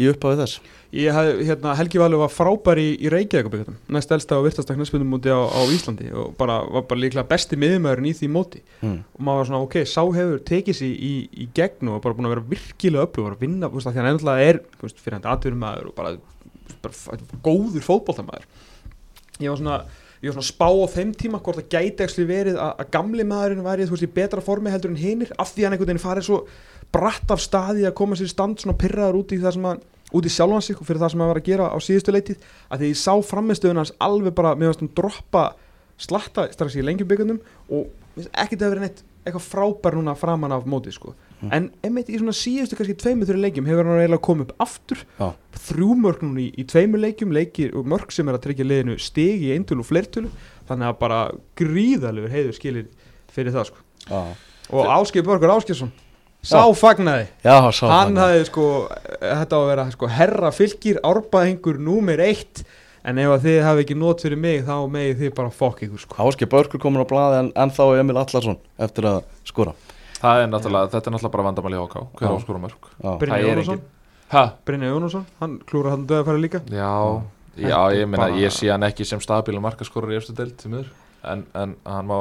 í 0.00 0.08
upphafið 0.12 0.44
þess 0.44 0.76
Ég 0.96 1.14
hef, 1.14 1.42
hérna, 1.46 1.74
Helgi 1.78 2.00
Valur 2.00 2.22
var 2.24 2.32
frábær 2.32 2.80
í, 2.80 2.88
í 2.98 3.10
Reykjavík 3.12 3.68
næst 3.92 4.10
elsta 4.16 4.40
og 4.40 4.48
virtasta 4.48 4.74
knæspundum 4.74 5.12
móti 5.12 5.30
á, 5.30 5.38
á 5.38 5.60
Íslandi 5.70 6.08
og 6.10 6.32
bara, 6.40 6.58
var 6.64 6.86
bara 6.88 7.04
líklega 7.04 7.28
besti 7.28 7.60
miðumæðurinn 7.60 8.10
í 8.10 8.14
því 8.16 8.30
móti 8.32 8.64
hmm. 8.80 8.96
og 9.14 9.22
maður 9.28 9.42
var 9.42 9.50
svona 9.50 9.62
ok, 9.68 9.78
sá 9.86 10.00
hefur 10.02 10.42
tekið 10.50 10.80
sér 10.80 10.96
í, 10.96 11.14
í 11.30 11.48
gegn 11.56 11.92
og 11.92 12.00
bara 12.04 12.16
búin 12.16 12.30
að 12.30 12.36
vera 12.36 12.48
virkilega 12.56 13.06
og 13.06 13.30
að 13.30 13.44
vinna, 13.44 13.70
því 13.70 13.96
hann 14.00 14.10
er 14.16 14.60
fyrir 15.04 15.18
hann 15.18 15.30
atvinnum 15.30 15.62
maður 15.62 15.92
og 15.92 15.96
bara, 16.00 16.16
bara, 16.82 17.18
góður 17.44 17.86
fótboltamaður. 17.86 18.46
Ég 19.40 19.48
var 19.48 19.60
svona 19.60 19.80
ég 20.20 20.28
var 20.28 20.36
svona 20.36 20.44
að 20.44 20.50
spá 20.52 20.68
á 20.68 20.92
þeim 20.92 21.12
tíma 21.16 21.40
hvort 21.40 21.60
það 21.62 21.70
gæti 21.72 22.04
ekki 22.04 22.26
verið 22.28 22.58
að, 22.60 22.74
að 22.82 22.90
gamli 22.92 23.24
maðurinn 23.24 23.64
væri 23.64 23.86
þú 23.88 23.94
veist 23.94 24.04
í 24.04 24.10
betra 24.18 24.44
formi 24.44 24.72
heldur 24.72 24.92
en 24.92 25.00
hinir 25.00 25.32
af 25.40 25.54
því 25.54 25.64
hann 25.64 25.76
einhvern 25.76 25.94
veginn 25.94 26.02
farið 26.02 26.26
svo 26.26 26.40
bratt 26.92 27.32
af 27.32 27.40
staði 27.40 27.86
að 27.88 27.96
koma 27.96 28.18
sér 28.18 28.28
stand 28.28 28.60
svona 28.60 28.76
pyrraður 28.76 29.22
út 29.22 29.32
í 29.32 29.40
það 29.40 29.56
sem 29.56 29.68
hann 29.70 29.80
út 30.10 30.26
í 30.26 30.32
sjálfan 30.34 30.66
sig 30.66 30.76
og 30.76 30.88
fyrir 30.88 31.00
það 31.00 31.14
sem 31.14 31.22
hann 31.22 31.32
var 31.32 31.40
að 31.40 31.48
gera 31.48 31.70
á 31.72 31.78
síðustu 31.80 32.12
leitið 32.12 32.44
að 32.68 32.82
því 32.82 32.90
ég 32.90 33.00
sá 33.00 33.14
framistöðun 33.30 33.80
hans 33.80 33.94
alveg 34.02 34.36
bara, 34.36 34.52
varst 34.60 34.84
hann 34.84 34.92
droppa 34.98 35.44
slatta 36.00 36.48
strax 36.52 36.76
í 36.76 36.84
lengjubikundum 36.84 37.40
og 37.70 37.88
mér 37.88 38.20
finnst 38.20 38.36
ekkert 38.44 38.66
að 38.66 38.74
vera 38.74 38.84
neitt 38.84 39.02
eitthvað 39.24 39.46
frábær 39.46 39.96
núna 39.96 40.16
framan 40.18 40.56
af 40.56 40.68
mótið 40.68 40.98
sko 40.98 41.14
Mm. 41.40 41.52
en 41.56 41.66
einmitt 41.86 42.10
í 42.12 42.18
svona 42.20 42.34
síðustu 42.36 42.76
kannski 42.76 42.98
tveimur 43.00 43.24
þurri 43.24 43.40
leikjum 43.46 43.68
hefur 43.70 43.86
hann 43.88 44.00
eiginlega 44.02 44.24
komið 44.26 44.42
upp 44.50 44.64
aftur 44.66 44.98
Já. 45.16 45.28
þrjú 45.56 45.94
mörg 45.96 46.24
núna 46.26 46.42
í, 46.42 46.48
í 46.52 46.64
tveimur 46.68 47.00
leikjum 47.00 47.32
leikir 47.32 47.72
og 47.80 47.86
mörg 47.88 48.12
sem 48.12 48.28
er 48.28 48.36
að 48.36 48.42
tryggja 48.44 48.66
liðinu 48.66 48.96
stig 49.00 49.46
í 49.46 49.54
eintölu 49.54 49.80
og 49.80 49.88
fleirtölu 49.88 50.28
þannig 50.68 50.90
að 50.90 50.98
bara 51.00 51.20
gríðalegur 51.56 52.34
heiður 52.34 52.58
skilir 52.58 52.90
fyrir 53.32 53.56
það 53.56 53.70
sko 53.70 53.80
Já, 54.10 54.20
og 54.68 54.92
Áskei 54.98 55.24
Börgur 55.24 55.54
Áskeirsson 55.54 55.94
sá 56.44 56.60
Já. 56.60 56.76
fagnaði 56.76 57.24
Já 57.46 57.56
sá 57.72 57.86
hann 57.88 58.20
hafði 58.20 58.44
sko 58.50 58.66
þetta 59.24 59.56
á 59.56 59.60
að 59.62 59.68
vera 59.72 59.86
sko 59.96 60.10
herra 60.12 60.52
fylgir 60.56 61.00
árbæðingur 61.08 61.80
númer 61.80 62.20
eitt 62.26 62.66
en 63.00 63.16
ef 63.16 63.32
að 63.32 63.46
þið 63.46 63.62
hafi 63.64 63.84
ekki 63.86 63.96
nót 63.96 64.20
fyrir 64.26 64.40
mig 64.40 64.60
þá 64.68 64.74
megið 64.92 65.22
þið 65.24 65.32
bara 65.38 65.52
fokk 65.56 65.86
ykkur 65.86 66.02
sko. 66.04 66.18
Áski 66.20 66.48
Börkur 66.52 66.82
komin 66.82 67.00
á 67.00 67.08
blaði 67.08 67.38
en, 67.46 67.48
en 67.56 67.72
þá 67.72 67.82
er 67.86 68.02
Emil 68.02 68.18
Allarsson 68.20 68.60
eftir 68.76 69.08
að 69.08 69.22
skora 69.48 69.72
Það 70.20 70.42
er 70.42 70.52
náttúrulega, 70.52 70.92
þetta 70.92 71.10
er 71.10 71.16
náttúrulega 71.16 71.34
bara 71.36 71.48
vandamæli 71.48 71.80
HK 71.80 72.04
Hver 72.20 73.30
Það 73.30 73.38
er 73.38 73.46
Jónasson, 73.46 73.82
Ha? 74.30 74.44
Brynjar 74.66 74.92
Jónasson 74.94 75.24
hann 75.40 75.56
klúra 75.66 75.90
hann 75.96 76.04
döða 76.06 76.28
færi 76.28 76.42
líka. 76.44 76.60
Já, 76.70 77.22
já, 77.58 77.78
ég 77.96 78.06
meina, 78.06 78.28
ég 78.38 78.52
sé 78.54 78.68
hann 78.70 78.86
ekki 78.86 79.06
sem 79.08 79.18
stabíla 79.22 79.62
markaskorur 79.62 80.12
í 80.12 80.18
eftir 80.20 80.36
deild. 80.38 80.54
Til 80.60 80.70
miður 80.70 80.92
en, 81.26 81.42
en 81.58 81.72
hann 81.82 82.06
má 82.06 82.18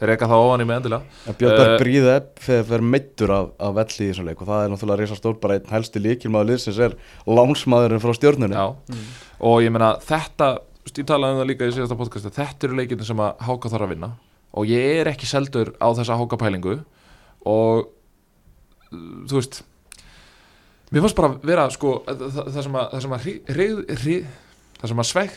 reyka 0.00 0.28
það 0.30 0.44
ofan 0.46 0.64
í 0.64 0.66
með 0.70 0.78
endilega. 0.80 1.18
En 1.28 1.36
Björn 1.36 1.58
Berg 1.58 1.74
Eh, 1.74 1.82
bríði 1.82 2.14
upp 2.14 2.40
þegar 2.46 2.64
það 2.70 2.76
er 2.78 2.86
meittur 2.94 3.32
af, 3.34 3.50
af 3.60 3.74
velli 3.76 4.06
í 4.06 4.08
þessum 4.08 4.30
leik 4.30 4.40
og 4.40 4.48
það 4.48 4.62
er 4.62 4.72
náttúrulega 4.72 5.02
reysa 5.02 5.18
stór 5.18 5.36
bara 5.42 5.58
einn 5.58 5.74
helsti 5.74 6.02
líkilmaður 6.06 6.48
liðsins 6.48 6.80
er 6.86 6.96
lánsmaðurinn 7.28 8.00
frá 8.00 8.14
stjórnunni 8.16 8.56
Já, 8.56 8.64
mm. 8.72 9.04
og 9.50 9.58
ég 9.60 9.74
meina, 9.74 9.90
þetta 10.06 10.48
ég 10.88 11.10
talaði 11.10 11.36
um 11.36 11.42
það 11.42 11.50
líka 11.52 11.68
í 11.68 11.74
síðasta 11.76 11.98
podcasti 12.00 12.32
þetta 12.38 12.70
eru 12.70 12.80
leikirnir 12.80 13.10
sem 13.10 13.20
að 13.20 13.44
HK 13.50 13.74
þarf 13.74 13.84
að 13.84 13.92
vinna. 13.92 14.10
Og 14.56 14.72
ég 14.72 15.02
er 15.02 15.12
ekki 15.12 15.28
seldur 15.28 15.74
á 15.76 15.92
þessa 15.92 16.16
HK 16.16 16.40
pælingu 16.40 16.78
og 17.48 17.88
þú 18.90 19.38
veist 19.38 19.62
mér 20.90 21.04
fannst 21.04 21.18
bara 21.18 21.32
vera 21.46 21.66
sko 21.72 21.96
það, 22.06 22.22
það, 22.26 22.46
það 22.54 22.62
sem 22.66 22.78
að, 22.78 22.86
það 22.92 23.02
sem 23.04 23.16
að 23.16 23.26
hri, 23.26 23.34
hri, 24.02 24.16
það 24.80 24.92
sem 24.92 25.02
að 25.02 25.10
sveg 25.10 25.36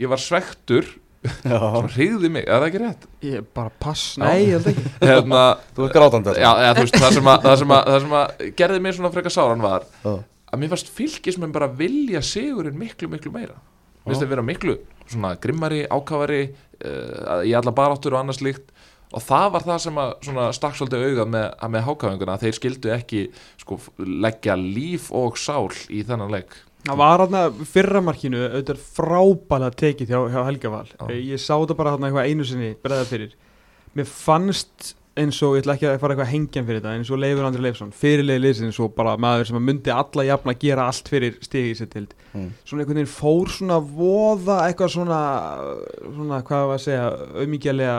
ég 0.00 0.12
var 0.12 0.22
svektur, 0.24 0.92
sem 1.24 1.90
hriði 1.96 2.30
mig, 2.32 2.46
er 2.46 2.62
það 2.62 2.68
ekki 2.70 2.82
rétt? 2.82 3.08
ég 3.28 3.50
bara 3.56 3.72
pass, 3.84 4.14
nei, 4.20 4.46
ég 4.46 4.56
held 4.56 4.70
ekki. 4.72 4.94
Hérna, 5.08 5.42
þú 5.76 5.86
er 5.86 5.94
grátandi 5.98 6.36
já, 6.38 6.50
eða, 6.52 6.72
veist, 6.80 6.98
það 7.00 7.18
sem, 7.18 7.30
að, 7.34 7.46
það, 7.48 7.58
sem 7.62 7.76
að, 7.76 7.90
það 7.90 8.00
sem 8.06 8.16
að 8.20 8.48
gerði 8.62 8.80
mér 8.86 8.98
svona 8.98 9.12
frekar 9.14 9.36
sáran 9.36 9.64
var 9.64 9.86
Já. 10.00 10.12
að 10.54 10.62
mér 10.62 10.74
fannst 10.74 10.92
fylgismenn 10.96 11.54
bara 11.54 11.70
vilja 11.82 12.24
sigurinn 12.24 12.80
miklu, 12.80 13.10
miklu 13.12 13.32
meira. 13.34 13.56
Mér 14.04 14.12
finnst 14.12 14.24
þeir 14.24 14.34
vera 14.34 14.44
miklu 14.44 14.78
svona 15.08 15.34
grimmari, 15.40 15.82
ákafari 15.92 16.42
uh, 16.48 17.42
í 17.44 17.52
alla 17.56 17.72
baráttur 17.76 18.16
og 18.16 18.22
annars 18.22 18.40
líkt 18.44 18.70
og 19.14 19.22
það 19.24 19.46
var 19.54 19.66
það 19.68 19.80
sem 19.84 20.00
að 20.02 20.12
svona 20.26 20.46
stakk 20.56 20.78
svolítið 20.78 21.04
auðað 21.08 21.32
með, 21.34 21.46
að 21.62 21.72
með 21.76 21.84
hákafinguna 21.88 22.34
að 22.36 22.44
þeir 22.46 22.56
skildu 22.58 22.92
ekki 22.94 23.20
sko, 23.62 23.78
leggja 24.26 24.56
líf 24.60 25.10
og 25.14 25.38
sál 25.40 25.68
í 25.88 26.02
þennan 26.08 26.34
leik 26.34 26.56
Það 26.84 26.98
var 27.00 27.22
hann 27.24 27.62
fyrramarkinu 27.64 28.42
auðvitað 28.50 28.82
frábælega 28.98 29.78
tekið 29.80 30.10
hjá, 30.12 30.18
hjá 30.34 30.42
Helga 30.50 30.72
Val 30.74 30.84
Já. 30.90 31.06
Ég 31.16 31.40
sá 31.40 31.54
þetta 31.54 31.76
bara 31.78 31.94
hann 31.94 32.04
eitthvað 32.10 32.28
einu 32.28 32.44
sinni 32.44 32.74
breða 32.84 33.06
fyrir 33.08 33.32
Mér 33.96 34.10
fannst 34.10 34.92
eins 35.14 35.38
og, 35.46 35.54
ég 35.54 35.62
ætla 35.62 35.76
ekki 35.78 35.86
að 35.86 36.00
fara 36.02 36.16
eitthvað 36.16 36.30
hengjan 36.32 36.64
fyrir 36.66 36.80
þetta 36.82 36.92
eins 36.98 37.10
og 37.14 37.20
Leifur 37.22 37.46
Andri 37.46 37.62
Leifsson, 37.62 37.92
fyrirlegi 37.94 38.42
liðsins 38.42 38.80
og 38.82 38.96
bara 38.96 39.12
maður 39.22 39.46
sem 39.46 39.58
að 39.60 39.66
myndi 39.68 39.92
alla 39.94 40.24
jafna 40.26 40.54
að 40.56 40.64
gera 40.64 40.86
allt 40.90 41.10
fyrir 41.12 41.36
stigi 41.44 41.70
í 41.70 41.76
sér 41.78 41.90
til 41.92 42.06
Mm. 42.34 42.48
svona 42.66 42.82
einhvern 42.82 42.98
veginn 42.98 43.12
fór 43.14 43.46
svona 43.54 43.76
voða 43.78 44.56
eitthvað 44.66 44.88
svona, 44.90 45.18
svona 46.02 46.40
hvað 46.42 46.64
var 46.66 46.80
að 46.80 46.82
segja, 46.82 47.04
auðmíkjalega 47.38 47.98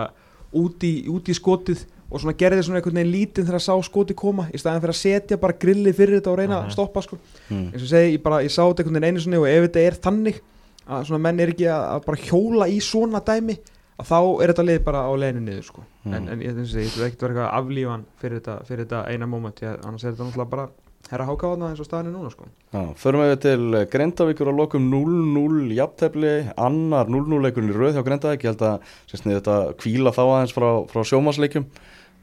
út 0.53 0.83
í, 0.83 0.93
út 1.09 1.29
í 1.29 1.33
skotið 1.33 1.85
og 2.11 2.21
svona 2.21 2.35
gerði 2.37 2.63
svona 2.63 2.77
einhvern 2.79 2.95
veginn 2.99 3.11
lítinn 3.11 3.45
þegar 3.47 3.59
að 3.59 3.65
sá 3.65 3.75
skoti 3.83 4.13
koma 4.13 4.45
í 4.53 4.57
staðin 4.61 4.81
fyrir 4.83 4.93
að 4.93 4.99
setja 5.01 5.37
bara 5.41 5.53
grillið 5.59 5.95
fyrir 5.97 6.19
þetta 6.19 6.31
og 6.31 6.37
reyna 6.39 6.59
Mhm. 6.61 6.67
að 6.69 6.71
stoppa 6.71 7.01
sko 7.01 7.17
Mm. 7.49 7.71
eins 7.73 7.81
og 7.81 7.87
ég 7.87 7.89
segi, 7.89 8.13
ég, 8.17 8.23
bara, 8.23 8.41
ég 8.43 8.51
sá 8.51 8.61
þetta 8.63 8.83
einhvern 8.83 8.93
veginn 8.93 9.09
einu 9.09 9.19
sinni 9.19 9.37
og 9.37 9.47
ef 9.47 9.63
þetta 9.69 9.79
er 9.87 9.93
þannig 10.05 10.39
að 10.87 11.05
svona 11.07 11.21
menn 11.21 11.39
er 11.39 11.47
ekki 11.49 11.65
að, 11.65 11.81
að 11.95 12.05
bara 12.05 12.17
hjóla 12.17 12.67
í 12.69 12.77
svona 12.79 13.19
dæmi 13.25 13.57
að 13.99 14.05
þá 14.05 14.19
er 14.43 14.53
þetta 14.53 14.65
lið 14.65 14.83
bara 14.83 14.99
á 15.07 15.11
leiðinu 15.15 15.41
niður 15.41 15.63
sko. 15.63 15.83
Mm. 16.05 16.13
en, 16.13 16.29
en 16.29 16.39
ég 16.41 16.53
finnst 16.55 16.75
að 16.75 16.83
ég 16.83 16.95
vil 16.97 17.05
ekkert 17.07 17.21
vera 17.21 17.33
eitthvað 17.33 17.53
aflífan 17.59 18.05
fyrir 18.21 18.39
þetta, 18.39 18.65
fyrir 18.67 18.85
þetta 18.85 19.07
eina 19.09 19.25
moment 19.27 19.55
ég, 19.61 19.79
annars 19.85 20.03
er 20.03 20.11
þetta 20.13 20.25
náttúrulega 20.29 20.49
bara 20.49 20.69
herra 21.11 21.27
hákáðna 21.29 21.69
eins 21.71 21.81
og 21.83 21.87
staðin 21.87 22.09
er 22.09 22.15
núna 22.15 22.31
sko. 22.33 22.47
Já, 22.73 22.81
förum 22.99 23.23
við 23.23 23.35
til 23.43 23.81
Grindavíkur 23.91 24.49
og 24.51 24.57
lokum 24.59 24.87
0-0 24.91 25.75
jafntefli, 25.77 26.33
annar 26.57 27.11
0-0 27.11 27.41
leikurinn 27.45 27.73
í 27.73 27.77
röð 27.77 27.97
hjá 27.97 28.05
Grindavík, 28.07 28.45
ég 28.45 28.53
held 28.53 28.63
að 28.65 28.95
sérst 29.11 29.27
niður 29.27 29.41
þetta 29.41 29.57
kvíla 29.83 30.15
þá 30.15 30.23
aðeins 30.25 30.55
frá, 30.55 30.67
frá 30.89 31.05
sjómasleikjum 31.05 31.67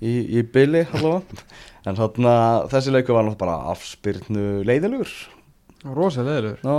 í, 0.02 0.16
í 0.38 0.42
byli 0.54 0.82
allavega, 0.88 1.46
en 1.86 2.00
þarna 2.00 2.34
þessi 2.72 2.96
leikur 2.96 3.18
var 3.18 3.28
náttúrulega 3.28 3.44
bara 3.44 3.72
afspyrnu 3.76 4.48
leiðilegur, 4.66 5.14
rosa 5.94 6.26
leðilegur 6.26 6.66
já, 6.66 6.76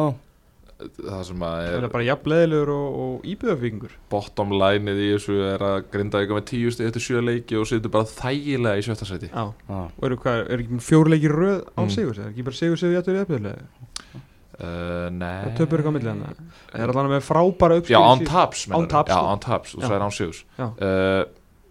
það 0.98 1.22
sem 1.30 1.44
að 1.48 1.54
það 1.64 1.76
er 1.78 1.86
er 1.88 1.92
bara 1.94 2.06
jafn 2.08 2.30
leðilegur 2.34 2.72
og, 2.74 2.98
og 3.04 3.28
íbjöðafíkingur 3.34 3.94
bottom 4.14 4.54
lineið 4.58 5.02
í 5.04 5.08
þessu 5.14 5.38
er 5.54 5.66
að 5.68 5.78
grinda 5.94 6.22
ykkur 6.26 6.40
með 6.40 6.46
tíu 6.52 6.74
stið 6.76 6.90
eftir 6.92 7.06
sjö 7.08 7.22
leiki 7.24 7.58
og 7.60 7.68
situr 7.70 7.94
bara 7.94 8.10
þægilega 8.12 8.82
í 8.82 8.86
sjötta 8.88 9.08
sæti 9.10 9.30
Já, 9.32 9.44
já, 9.70 9.80
og 9.80 10.08
eru, 10.10 10.18
hvað, 10.24 10.42
er 10.56 10.64
ekki 10.66 10.80
fjórleikir 10.90 11.36
röð 11.40 11.60
á 11.74 11.82
Mm. 11.84 11.92
sigur, 11.98 12.20
er 12.20 12.30
ekki 12.34 12.46
bara 12.50 12.60
sigur 12.62 12.80
sigur 12.84 12.96
jættur 12.98 13.18
í 13.18 13.22
eftirlega 13.24 13.68
uh, 14.14 15.08
Nei 15.14 15.38
það 15.44 15.56
töpur 15.62 15.82
eitthvað 15.82 15.94
á 15.94 15.98
milli 15.98 16.12
hann 16.12 16.26
það 16.74 16.84
er 16.84 16.94
allan 16.94 17.12
með 17.14 17.24
frábæra 17.28 17.78
Já, 17.80 17.82
uppskil 17.84 18.04
án 18.04 18.26
taps 18.30 18.66
Án 18.74 18.88
taps, 18.92 19.12
Já, 19.14 19.18
sko. 19.20 19.32
án 19.34 19.44
taps, 19.48 19.74
þú 19.76 19.82
Já. 19.82 19.88
sagðir 19.88 20.06
án 20.08 20.16
sigus 20.18 20.44
Já. 20.60 20.68
uh, 20.70 21.24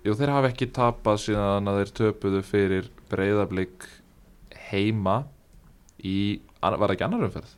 Jú, 0.02 0.16
þeir 0.18 0.32
hafa 0.34 0.48
ekki 0.50 0.66
tapað 0.74 1.20
síðan 1.22 1.68
að 1.70 1.76
þeir 1.78 1.90
töpuðu 2.00 2.40
fyrir 2.42 2.88
breyðablík 3.12 3.84
heima 4.72 5.20
í, 6.02 6.40
var 6.58 6.74
það 6.82 6.94
ekki 6.96 7.04
annar 7.06 7.26
umferð? 7.28 7.52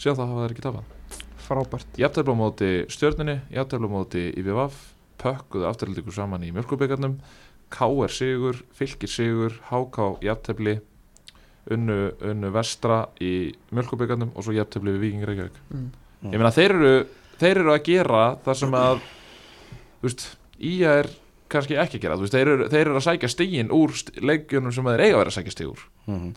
Síðan 0.00 0.16
þá 0.16 0.24
hafa 0.24 0.44
þeir 0.44 0.54
ekki 0.54 0.64
tapað. 0.64 0.96
Frábært. 1.44 1.98
Jafntefla 2.00 2.32
á 2.32 2.40
móti 2.40 2.70
stjörnunni, 2.88 3.36
jafntefla 3.52 3.90
á 3.90 3.92
móti 3.92 4.22
IBVF, 4.40 4.80
pökkuðu 5.20 5.66
afturhaldíku 5.68 6.14
saman 6.14 6.46
í 6.46 6.52
mjölkubíkarnum 6.56 7.18
KR 7.70 8.12
sigur, 8.12 8.62
fylgir 8.74 9.10
sigur 9.10 9.56
HK 9.68 10.06
jafntefli 10.24 10.78
unnu, 11.70 11.98
unnu 12.24 12.50
vestra 12.54 13.04
í 13.22 13.52
mjölkubíkarnum 13.76 14.32
og 14.34 14.46
svo 14.46 14.54
jafntefli 14.56 14.96
við 14.96 15.04
Víking 15.04 15.26
Reykjavík. 15.28 15.58
Mm. 15.70 15.88
ég 16.32 16.36
meina 16.40 16.52
þeir 16.54 16.74
eru 16.76 16.94
þeir 17.40 17.62
eru 17.62 17.74
að 17.74 17.84
gera 17.86 18.22
það 18.44 18.58
sem 18.62 18.76
að 18.76 19.02
þú 20.00 20.08
veist, 20.08 20.26
ía 20.58 20.96
er 21.02 21.10
kannski 21.52 21.76
ekki 21.80 21.98
að 21.98 22.04
gera, 22.04 22.16
þú 22.18 22.26
veist, 22.26 22.34
þeir 22.36 22.50
eru, 22.54 22.68
þeir 22.72 22.82
eru 22.86 22.96
að 23.00 23.06
sækja 23.06 23.30
stigin 23.32 23.72
úr 23.74 23.94
leikjunum 24.30 24.74
sem 24.76 24.90
þeir 24.90 25.04
eiga 25.04 25.14
að 25.14 25.22
vera 25.22 25.32
að 25.32 25.36
sækja 25.38 25.54
stig 25.54 25.70
úr. 25.70 25.84
Mm. 26.10 26.28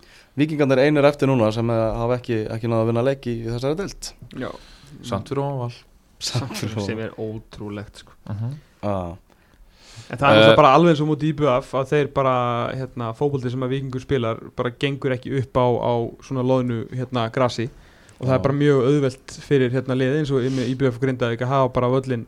Víkingarnir 0.41 0.83
einir 0.83 1.07
eftir 1.09 1.29
núna 1.31 1.51
sem 1.55 1.69
eh, 1.73 1.83
hafa 2.01 2.19
ekki, 2.19 2.39
ekki 2.57 2.71
náða 2.71 2.85
að 2.85 2.91
vinna 2.91 3.05
leik 3.09 3.27
í, 3.29 3.35
þessari 3.47 3.79
deilt 3.79 4.13
Já, 4.41 4.49
samt 5.05 5.29
fyrir 5.31 5.43
óval 5.45 5.73
Samt 6.23 6.55
fyrir 6.55 6.77
sem 6.79 6.97
ofan. 6.97 7.05
er 7.05 7.15
ótrúlegt 7.19 8.03
sko. 8.03 8.13
Já, 8.83 8.95
En 10.11 10.19
það 10.19 10.25
er 10.27 10.37
náttúrulega 10.37 10.57
bara 10.59 10.73
alveg 10.75 10.93
eins 10.93 11.01
og 11.03 11.07
mútið 11.09 11.29
IBF 11.31 11.73
að 11.79 11.89
þeir 11.93 12.07
bara, 12.15 12.33
hérna, 12.75 13.09
fókbólti 13.17 13.51
sem 13.53 13.63
að 13.65 13.73
vikingur 13.75 14.03
spilar 14.03 14.39
bara 14.57 14.71
gengur 14.81 15.13
ekki 15.15 15.33
upp 15.39 15.59
á, 15.59 15.65
á 15.69 15.93
svona 16.25 16.43
loðnu, 16.45 16.79
hérna, 16.97 17.27
grasi. 17.33 17.69
Og 18.19 18.25
það 18.27 18.33
Já. 18.33 18.37
er 18.37 18.43
bara 18.45 18.57
mjög 18.57 18.87
auðvelt 18.89 19.35
fyrir, 19.47 19.73
hérna, 19.73 19.97
liði 19.99 20.21
eins 20.21 20.33
og 20.33 20.47
IBF 20.65 20.99
grindaði 21.01 21.39
að 21.39 21.53
hafa 21.53 21.71
bara 21.75 21.91
völlin, 21.93 22.25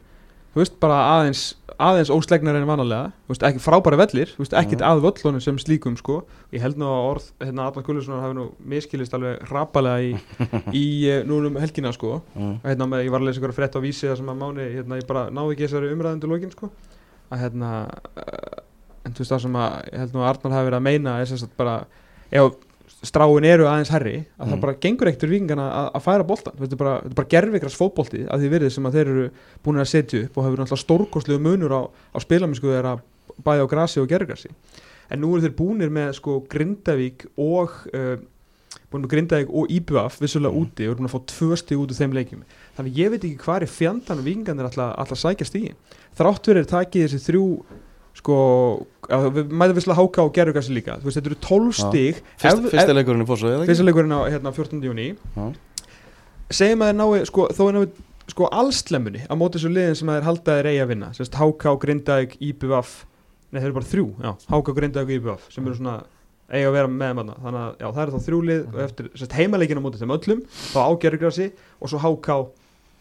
veist, 0.61 0.79
bara 0.79 0.97
aðeins 1.17 1.43
aðeins 1.75 2.11
óslegnar 2.13 2.55
en 2.55 2.67
vanalega 2.69 3.09
þú 3.25 3.33
veist, 3.33 3.43
ekki 3.49 3.61
frábæra 3.63 3.97
vellir, 3.99 4.29
þú 4.31 4.43
veist, 4.45 4.53
ekkit 4.55 4.79
Mhm. 4.79 4.87
að 4.87 5.01
völlunum 5.03 5.41
sem 5.43 5.57
slíkum, 5.59 5.97
sko, 5.99 6.23
ég 6.53 6.61
held 6.63 6.77
nú 6.79 6.85
að 6.87 7.07
orð, 7.09 7.25
hérna, 7.41 7.65
Arnar 7.67 7.83
Gulluðssonar 7.83 8.21
hafi 8.23 8.35
nú 8.37 8.45
miskilist 8.63 9.13
alveg 9.13 9.43
rapalega 9.51 9.99
í, 9.99 10.13
í 10.71 10.85
eh, 11.11 11.23
núna 11.27 11.47
um 11.51 11.59
helgina, 11.59 11.91
sko 11.91 12.21
mm. 12.35 12.61
hérna 12.63 12.87
með, 12.87 13.03
ég 13.03 13.11
var 13.11 13.19
að 13.19 13.27
lesa 13.27 13.41
ykkur 13.41 13.55
frétt 13.57 13.75
á 13.75 13.83
vísi 13.83 14.07
það 14.07 14.17
sem 14.21 14.31
að 14.31 14.39
máni, 14.39 14.69
hérna, 14.77 14.99
ég 15.01 15.07
bara 15.09 15.25
náði 15.29 15.57
ekki 15.57 15.67
þessari 15.67 15.91
umræðundu 15.91 16.31
lokin, 16.31 16.51
sko 16.55 16.71
að 17.31 17.41
hérna 17.41 17.73
uh, 18.15 18.63
en 19.05 19.13
þú 19.13 19.23
veist 19.25 19.31
það 19.35 19.41
sem 19.41 19.55
að 19.59 19.75
ég 19.91 19.99
held 19.99 20.15
nú 20.15 20.23
að 20.23 20.29
Arnar 20.31 20.55
hafi 20.55 20.69
verið 20.69 20.79
að 20.79 20.87
meina 20.87 21.19
er 21.19 21.29
sem 21.29 21.37
sagt 21.41 21.57
bara 21.57 21.75
ef 22.31 22.55
stráin 23.07 23.45
eru 23.47 23.67
aðeins 23.69 23.91
herri 23.93 24.15
að 24.39 24.45
Mm. 24.45 24.51
það 24.53 24.61
bara 24.65 24.75
gengur 24.85 25.07
ekkert 25.11 25.23
úr 25.27 25.33
vikingana 25.35 25.65
að, 25.71 25.87
að 25.99 26.05
færa 26.07 26.27
boltan 26.27 26.57
þetta 26.59 26.73
er 26.77 26.81
bara, 26.83 26.95
bara 27.19 27.27
gerfikras 27.35 27.77
fótbolti 27.79 28.23
að 28.27 28.43
því 28.45 28.49
verið 28.55 28.71
sem 28.75 28.85
að 28.89 28.97
þeir 28.99 29.11
eru 29.13 29.25
búin 29.63 29.81
að 29.83 29.89
setja 29.93 30.23
upp 30.25 30.37
og 30.37 30.43
hafa 30.43 30.53
verið 30.55 30.63
náttúrulega 30.65 30.85
stórkostlegu 30.85 31.39
munur 31.45 31.75
á, 31.77 31.81
á 31.85 32.17
spilamennsku 32.23 32.67
þeirra 32.71 32.95
bæði 33.45 33.65
á 33.65 33.71
grasi 33.71 33.99
og 34.03 34.07
gerfigrasi 34.09 34.49
en 35.09 35.21
nú 35.21 35.33
eru 35.35 35.45
þeir 35.45 35.55
búnir 35.59 35.91
með 35.93 36.13
sko 36.17 36.39
Grindavík 36.49 37.27
og 37.37 37.69
uh, 37.93 38.15
búin 38.91 39.03
með 39.05 39.11
Grindavík 39.11 39.49
og 39.53 39.69
Íbjöf 39.69 40.19
vissulega 40.23 40.53
Mm. 40.55 40.61
úti 40.65 40.85
og 40.87 40.93
eru 40.95 40.99
búin 41.01 41.09
að 41.09 41.15
fá 41.15 41.21
tvö 41.31 41.57
stig 41.61 41.77
út 41.77 41.91
úr 41.93 41.99
þeim 41.99 42.13
leikjum 42.15 42.43
þannig 42.77 42.97
ég 42.97 43.09
veit 43.13 43.23
ekki 43.23 43.41
hvað 43.45 43.61
er 43.61 43.71
fjandan 43.75 44.23
vikingarnir 44.25 44.65
alltaf 44.69 45.11
að 45.11 45.21
sækja 45.21 45.45
stígi 45.49 45.73
þrátt 46.17 46.47
verið 46.49 46.69
takið 46.71 47.05
þessi 47.09 47.25
þrjú 47.29 47.45
sko, 48.15 48.35
að 49.11 49.25
við 49.35 49.53
mæðum 49.59 49.77
visslega 49.79 49.99
háka 49.99 50.23
og 50.25 50.33
gerðugasi 50.37 50.73
líka, 50.75 50.95
þú 51.01 51.09
veist, 51.09 51.17
þetta 51.19 51.31
eru 51.31 51.39
12 51.45 51.69
Já. 51.71 51.77
stig. 51.83 52.21
Fyrst, 52.41 52.61
ef- 52.65 52.71
Fyrsti 52.73 52.95
leikurinn 52.95 53.25
í 53.25 53.29
fórsöðu, 53.29 53.53
eða 53.53 53.63
ekki? 53.65 53.71
fyrsta 53.73 53.87
leikurinn 53.89 54.15
á 54.15 54.19
hérna, 54.31 54.53
14. 54.55 54.81
júni 54.87 55.07
segjum 56.55 56.83
að 56.85 56.91
þeir 56.91 56.97
nái 56.99 57.25
sko, 57.29 57.47
þó 57.57 57.61
er 57.69 57.75
náðu 57.79 57.89
sko 58.31 58.47
allslemmunni 58.57 59.21
á 59.29 59.33
móti 59.37 59.59
þessu 59.59 59.69
liðin 59.73 59.97
sem 59.99 60.09
að 60.09 60.17
þeir 60.19 60.27
halda 60.29 60.55
þeir 60.57 60.69
eigi 60.71 60.81
að 60.85 60.91
vinna. 60.93 61.09
Sérst 61.17 61.35
HK, 61.37 61.73
Grindavík, 61.83 62.35
IBVF 62.41 62.93
nei 63.53 63.59
þeir 63.61 63.67
eru 63.69 63.77
bara 63.77 63.89
þrjú, 63.91 64.05
já, 64.25 64.31
HK, 64.49 64.73
Grindavík 64.79 65.09
og 65.11 65.15
IBVF 65.19 65.49
sem 65.53 65.67
eru 65.69 65.77
svona 65.77 65.95
eiga 66.49 66.69
að 66.69 66.75
vera 66.77 66.89
með 66.93 67.13
manna 67.17 67.35
þannig 67.41 67.61
að 67.61 67.71
já, 67.81 67.87
það 67.95 68.01
eru 68.05 68.13
þá 68.15 68.25
þrjú 68.29 68.39
lið 68.49 68.63
og 68.71 68.79
eftir 68.85 69.07
sérst 69.17 69.35
heimaleikina 69.37 69.81
á 69.81 69.85
móti 69.85 70.01
þeim 70.01 70.13
öllum 70.15 70.41
þá 70.73 70.79
á 70.85 70.89
gerðugrasi 71.01 71.47
og 71.81 71.89
svo 71.93 72.01
HK 72.03 72.35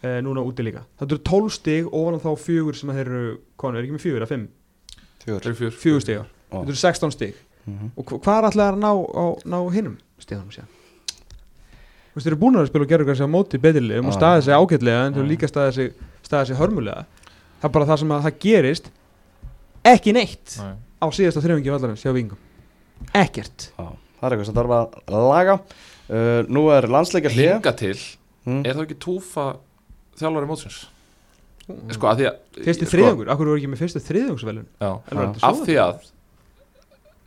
eh, 0.05 0.19
núna 0.25 0.41
úti 0.45 0.65
líka. 0.65 0.81
Þetta 1.01 1.13
eru 1.17 1.23
12 1.29 1.51
stig 1.57 1.89
ofan 1.93 2.17
á 2.17 2.25
þá 2.25 2.29
fjögur 2.41 2.77
sem 2.77 2.89
að 2.93 3.01
þeir 3.01 3.11
eru 3.13 3.35
konu, 3.61 3.77
er 3.77 3.85
ekki 3.85 3.97
með 3.97 4.05
fjögur, 4.05 4.21
eða 4.25 4.31
fimm 4.33 4.47
Fjögur. 5.25 6.25
Ó. 6.51 6.61
þetta 6.61 6.69
eru 6.69 6.79
16 6.81 7.11
stig. 7.11 7.35
Mhm. 7.65 7.91
og 7.97 8.05
hva- 8.05 8.19
hvað 8.21 8.37
er 8.37 8.45
alltaf 8.49 8.73
að 8.73 8.77
ná, 8.77 8.91
á, 8.93 9.25
ná 9.49 9.57
hinnum 9.73 9.97
stiganum 10.21 10.51
sér 10.53 10.67
Þú 12.15 12.19
veist, 12.21 12.25
þeir 12.27 12.31
eru 12.31 12.39
búin 12.39 12.55
að 12.55 12.67
spila 12.69 12.85
og 12.85 12.89
gera 12.89 13.03
eitthvað 13.03 13.25
á 13.25 13.35
móti 13.35 13.59
beðilegum 13.59 14.07
og 14.07 14.13
staðið 14.15 14.43
sig 14.45 14.53
ágætlega 14.55 14.99
en 15.07 15.13
eru 15.17 15.25
líka 15.27 15.47
staðið 15.51 15.73
sig, 15.75 15.89
staðið 16.23 16.47
sig 16.47 16.55
hörmulega. 16.61 17.01
Það 17.59 17.65
er 17.67 17.73
bara 17.75 17.85
það 17.89 17.99
sem 17.99 18.13
að 18.15 18.21
það 18.23 18.37
gerist 18.45 18.85
ekki 19.83 20.13
neitt 20.15 20.55
Nei. 20.61 20.75
á 21.03 21.05
síðasta 21.11 21.43
þrjöfingi 21.43 21.73
vallarins 21.73 22.05
hjá 22.05 22.13
vingum. 22.15 22.37
Ekkert. 23.11 23.67
Já, 23.75 23.87
það 24.21 24.23
er 24.29 24.31
eitthvað 24.37 24.45
sem 24.47 24.55
þarf 24.61 24.75
að 24.77 25.27
laga. 25.27 25.57
Uh, 26.05 26.41
Nú 26.47 26.69
er 26.71 26.87
landsleikja 26.87 27.33
hlið 27.33 27.51
Hinga 27.57 27.75
til, 27.75 27.97
mm. 28.45 28.61
er 28.63 28.77
það 28.77 28.83
ekki 28.85 28.99
túfa 29.01 29.45
þjálfari 30.15 30.47
mótsins? 30.53 30.85
Sko, 31.65 32.07
að 32.11 32.19
því 32.19 32.25
að 32.29 32.35
fyrsti 32.65 32.85
sko, 32.85 32.91
þriðjungur, 32.93 33.29
akkur 33.33 33.49
voru 33.49 33.57
ekki 33.61 33.69
með 33.71 33.79
fyrstu 33.81 34.01
Já. 34.81 34.89
af 35.49 35.61
því 35.65 35.77
að 35.81 36.03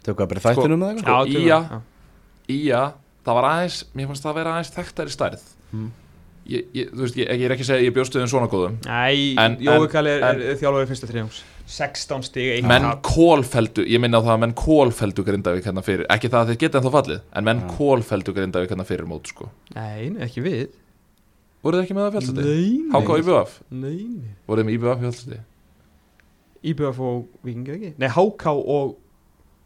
Tökum 0.07 0.25
við 0.25 0.29
bara 0.31 0.39
í 0.39 0.45
þættinum 0.47 0.83
með 0.85 1.01
Sko, 1.03 1.17
eitthvað 1.19 1.41
Ía- 1.43 1.81
Ía, 2.49 2.83
það 3.27 3.35
var 3.41 3.49
aðeins 3.51 3.79
mér 3.99 4.07
fannst 4.13 4.25
það 4.25 4.31
að 4.31 4.39
vera 4.39 4.53
aðeins 4.55 4.71
þekktari 4.77 5.13
stærð. 5.13 5.43
Mm. 5.75 5.89
ég, 6.49 6.65
ég, 6.73 6.87
þú 6.95 7.03
veist, 7.05 7.17
ég, 7.19 7.29
ég 7.29 7.45
er 7.45 7.53
ekki 7.53 7.65
að 7.67 7.69
segja 7.69 7.83
að 7.83 7.87
ég 7.89 7.95
bjóstu 7.99 8.21
þeim 8.23 8.31
svona 8.33 8.49
góðum. 8.49 8.79
En- 9.37 9.59
Jói 9.61 9.75
en- 9.83 9.89
Kalli 9.93 10.11
er, 10.15 10.23
en- 10.31 10.41
er 10.49 10.57
þjálfari 10.57 10.89
fyrsta 10.89 11.09
þriðjungs. 11.11 11.43
16 11.69 12.23
stig, 12.25 12.47
eitt 12.55 12.65
menn 12.65 12.87
kólfeldu, 13.05 13.85
ég 13.85 14.01
minna 14.01 14.17
á 14.17 14.25
það 14.25 14.33
að 14.33 14.41
menn 14.47 14.55
kólfeldu 14.57 15.25
Grindavík 15.27 15.67
hérna 15.69 15.83
fyrir, 15.85 16.07
ekki 16.09 16.31
það 16.33 16.41
að 16.41 16.49
þeir 16.55 16.61
geta 16.63 16.81
ennþá 16.81 16.93
fallið 16.95 17.21
en 17.37 17.45
menn 17.45 17.61
kólfeldu 17.77 18.33
Grindavík 18.33 18.71
hérna 18.73 18.87
fyrir 18.89 19.05
mót 19.05 19.29
sko. 19.29 19.51
Nei, 19.75 20.09
nei, 20.09 20.23
ekki 20.25 20.41
við 20.47 20.69
voruð 21.63 21.81
þið 21.81 21.87
ekki 21.87 21.97
með 21.99 22.07
það 22.07 22.17
fjallsæti? 22.17 22.47
Nei, 22.49 22.73
HK 22.95 23.13
og 23.15 23.23
IBF, 23.23 23.55
Nei, 23.71 24.01
nei 24.09 24.35
voruð 24.49 24.65
þið 24.65 24.69
með 24.69 24.77
IBF 24.79 25.05
fjallsæti? 25.05 25.41
IBF 26.73 27.01
og 27.09 27.47
Víkingur 27.47 27.79
ekki? 27.79 27.95
Nei, 27.99 28.09
HK 28.15 28.57
og 28.59 28.97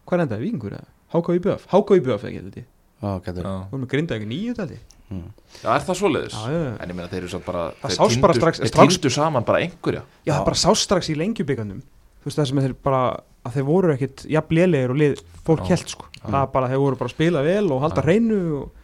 Hvað 0.02 0.18
er 0.18 0.24
endaði, 0.26 0.44
Víkingur 0.48 0.76
eða? 0.78 0.88
HK 1.12 1.22
og 1.22 1.40
IBF 1.40 1.66
HK 1.70 1.82
og 1.82 2.00
IBF 2.00 2.28
ekki, 2.28 2.44
þetta 2.48 2.68
Já, 3.02 3.16
getur 3.18 3.42
erum 3.42 3.82
að 3.82 3.88
grinda 3.90 4.14
ekki 4.14 4.28
nýju 4.30 4.52
mm. 4.54 5.24
Já, 5.58 5.70
er 5.74 5.84
það 5.86 5.96
svoleiðis? 5.98 6.36
Já, 6.36 6.52
já. 6.54 6.74
En 6.78 6.92
ég 6.92 6.96
meina 6.96 7.08
þeir 7.10 7.24
eru 7.24 7.30
samt 7.32 7.46
bara 7.48 7.64
Það 7.80 7.90
þeir 7.90 7.98
sást 7.98 8.22
bara 8.22 8.36
strax- 8.36 8.62
Þeir 8.62 8.74
týndu 8.76 9.10
saman 9.10 9.46
bara 9.48 9.62
einhverja 9.64 10.02
Já, 10.22 10.34
það 10.36 10.44
bara 10.46 10.60
sá 10.62 10.68
strax 10.78 11.10
í 11.10 11.16
lengjubikandum 11.18 11.80
Þú 12.22 12.28
veist 12.28 12.38
það 12.38 12.48
sem 12.52 12.60
þeir 12.62 12.76
bara 12.86 13.02
að 13.42 13.56
þeir 13.56 13.66
voru 13.66 13.94
ekkit 13.96 14.24
jafn 14.30 14.54
lélegir 14.54 14.94
og 14.94 15.00
lið 15.02 15.24
fólk 15.42 15.66
held 15.66 15.90
sko 15.90 16.06
Það 16.22 16.46
bara, 16.54 16.70
þeir 16.70 16.82
voru 16.84 17.00
bara 17.00 17.10
að 17.10 17.16
spila 17.16 17.42
vel 17.42 17.64
og 17.74 17.82
halda 17.82 17.98
Já. 17.98 18.06
hreinu 18.06 18.40
og 18.60 18.81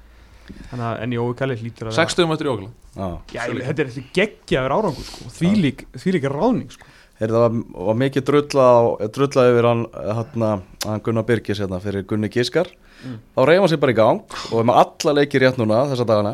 Þannig 0.70 0.86
að 0.88 1.03
en 1.05 1.16
Jói 1.18 1.34
Kalli 1.38 1.57
hlýtur 1.62 1.90
að 1.90 1.96
60 1.99 2.28
mættur 2.30 2.49
í 2.49 2.53
okla 2.55 2.70
Já. 2.99 3.09
Já, 3.34 3.40
ég, 3.53 3.61
þetta 3.68 3.84
er 3.84 3.90
þetta 3.94 4.14
geggjaður 4.18 4.74
árangur 4.78 5.07
sko. 5.07 5.28
Þvílík, 5.38 5.84
þvílík 6.03 6.28
ráðning 6.32 6.72
sko. 6.74 6.88
Það 7.18 7.32
var, 7.34 7.55
var 7.88 7.96
mikið 7.99 8.24
drulla, 8.28 8.66
á- 8.78 9.11
drulla 9.14 9.44
yfir 9.51 9.66
hann, 9.66 9.80
hérna, 10.07 10.51
hann 10.86 11.01
Gunnar 11.07 11.24
Birgis 11.26 11.59
hérna, 11.62 11.80
fyrir 11.82 12.07
Gunni 12.07 12.28
Gískar 12.30 12.70
Mm. 12.99 13.20
þá 13.36 13.40
reyfa 13.46 13.62
hann 13.62 13.70
sér 13.70 13.78
bara 13.78 13.92
í 13.92 13.94
gang 13.94 14.20
og 14.51 14.59
er 14.59 14.64
með 14.66 14.78
alla 14.82 15.12
leikir 15.20 15.40
rétt 15.44 15.59
núna 15.61 15.84
þessa 15.86 16.03
dagana. 16.07 16.32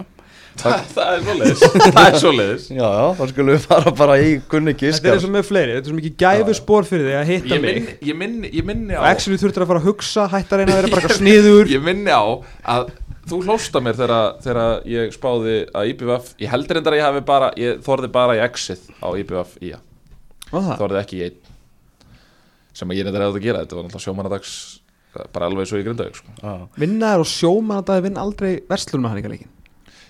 Það 0.54 0.84
það 0.94 1.08
er 1.10 1.20
svoleiðis. 1.26 1.62
Það 1.92 2.06
er 2.06 2.14
svoleiðis. 2.22 2.64
Já, 2.72 2.86
já, 2.88 3.06
þá 3.18 3.22
skulum 3.32 3.50
við 3.52 3.64
fara 3.68 3.92
bara 3.98 4.14
í 4.22 4.30
Gunni 4.48 4.72
Þetta 4.72 4.86
er 4.86 4.92
Gískar 4.94 5.12
eins 5.18 5.26
og 5.28 5.32
með 5.34 5.44
fleiri, 5.50 5.74
þetta 5.74 5.84
er 5.84 5.92
svo 5.92 5.98
mikið 5.98 6.14
gæfu 6.22 6.54
spór 6.60 6.86
fyrir 6.88 7.08
þig 7.10 7.18
að 7.18 7.28
hitta 7.32 7.52
Ég 7.52 7.60
mig. 7.64 7.74
minni, 7.74 7.96
ég 8.08 8.16
minni, 8.22 8.50
ég 8.54 8.64
minni 8.70 8.94
á 8.96 9.00
Og 9.02 9.08
actually 9.10 9.40
þurftir 9.42 9.64
að 9.66 9.70
fara 9.74 9.82
að 9.82 9.88
hugsa, 9.90 10.26
hætta 10.32 10.54
að 10.56 10.62
reyna 10.62 10.72
að 10.72 10.78
vera 10.80 10.92
bara 10.94 11.02
eitthvað 11.04 11.18
sniður 11.20 11.72
Ég 11.74 11.84
minni 11.84 12.14
á 12.16 12.24
að 12.64 12.88
þú 13.30 13.38
hlósta 13.46 13.80
mér 13.84 13.96
þegar, 13.98 14.36
þegar 14.44 14.86
ég 14.90 15.14
spáði 15.16 15.56
að 15.72 15.90
IBF 15.94 16.30
Ég 16.44 16.52
heldur 16.52 16.80
endar 16.80 16.96
að 16.96 17.00
ég 17.00 17.06
hafi 17.08 17.24
bara 17.30 17.50
Ég 17.60 17.82
þorði 17.86 18.10
bara 18.14 18.36
í 18.38 18.42
exit 18.44 18.86
á 19.00 19.08
IBF 19.20 19.56
í 19.64 19.72
Og 19.74 20.60
það, 20.60 20.76
Þorði 20.82 21.00
ekki 21.00 21.18
í 21.18 21.24
einn. 21.28 21.38
Sem 22.74 22.90
að 22.90 22.98
ég 22.98 23.06
reyndar 23.06 23.24
hefði 23.26 23.40
að 23.40 23.46
gera. 23.48 23.62
Þetta 23.64 23.76
var 23.78 23.84
náttúrulega 23.86 24.04
sjómanadags 24.08 24.54
Bara 25.34 25.46
alveg 25.46 25.68
svo 25.70 25.78
í 25.78 25.84
Grindavík 25.86 26.16
sko. 26.18 26.32
já, 26.42 26.54
vinnaður 26.82 27.22
og 27.22 27.28
sjóman 27.30 27.78
að 27.78 27.90
það 27.92 28.00
vinn 28.08 28.16
aldrei 28.18 28.48
verslunum 28.66 29.04
að 29.06 29.12
hann 29.14 29.20
ekki 29.22 29.30
leikin 29.34 29.52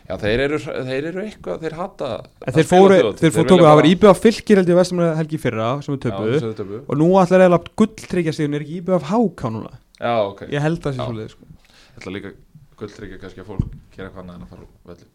Já, 0.04 0.14
þeir 0.20 0.40
eru, 0.46 0.58
þeir 0.60 1.08
eru 1.10 1.22
eitthvað 1.24 1.60
Þeir 1.64 1.76
hata 1.78 2.08
En 2.24 2.48
að 2.48 2.56
þeir 2.58 2.66
fóru, 2.70 2.96
þjóðhátíð. 2.96 3.20
þeir 3.20 3.34
fóru 3.34 3.44
vilja 3.44 3.50
tóku, 3.52 3.66
það 3.68 3.78
var 3.80 3.88
IBF 3.90 4.22
fylgir 4.24 4.60
held 4.60 4.72
ég 4.72 4.78
vestum 4.80 5.02
helgi 5.20 5.36
í 5.36 5.42
fyrra 5.44 5.68
sem 5.84 5.94
við 5.94 6.02
töpuðu. 6.06 6.40
þeir 6.40 6.72
og 6.88 6.98
nú 7.00 7.08
ætlar 7.20 7.44
eiginlega 7.44 7.74
gulltryggja 7.80 8.34
sig 8.36 8.48
er 8.48 8.64
ekki 8.64 8.80
IBF 8.80 9.06
háká 9.12 9.52
núna? 9.52 9.72
Já, 10.00 10.14
ok. 10.24 10.42
Ég 10.52 10.64
held 10.64 10.80
að 10.80 10.88
það 10.88 10.96
sé 10.96 11.04
svolítið 11.04 11.30
sko. 11.36 11.48
Ég 11.94 12.00
ætla 12.02 12.14
líka 12.16 12.32
gulltryggja 12.78 13.18
kannski 13.22 13.42
að 13.42 13.48
fólk 13.52 13.64
gera 13.94 14.08
eitthvað 14.08 14.22
annað 14.24 14.36
en 14.36 14.44
að 14.46 14.52
fara 14.54 14.62
á 14.64 14.68
völlin 14.90 15.10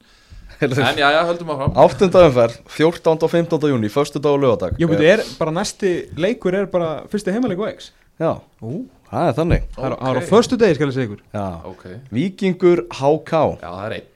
Heyrðu, 0.59 0.81
En 0.81 0.97
já, 0.97 1.07
já, 1.13 1.19
höldum 1.29 1.49
áfram. 1.53 1.75
Áttunda 1.77 2.21
umferð 2.25 2.55
14. 2.73 3.23
og 3.23 3.29
15. 3.31 3.67
júni, 3.69 3.89
förstu 3.93 4.19
dag 4.19 4.33
og 4.33 4.41
lögadag 4.41 4.79
Jú, 4.81 4.87
betur, 4.89 5.05
er 5.05 5.21
bara 5.37 5.51
næsti 5.53 5.91
leikur 6.17 6.55
er 6.57 6.65
bara 6.73 6.87
fyrsti 7.11 7.31
heimaleik 7.35 7.59
og 7.61 7.69
X 7.75 7.91
já, 8.19 8.31
Ú, 8.65 8.87
það 9.11 9.27
er 9.29 9.35
þannig. 9.37 9.67
Það 9.75 9.93
það 9.99 10.09
er 10.09 10.19
á 10.19 10.29
förstu 10.29 10.57
degi 10.59 10.75
skal 10.75 10.89
ég 10.89 10.95
segja 10.97 11.07
ykkur. 11.09 11.21
Já. 11.33 11.45
Ok, 11.69 11.83
Víkingur 12.11 12.81
HK 12.97 13.31
já, 13.61 13.69
það 13.69 13.85
er 13.85 13.95
einn. 13.99 14.07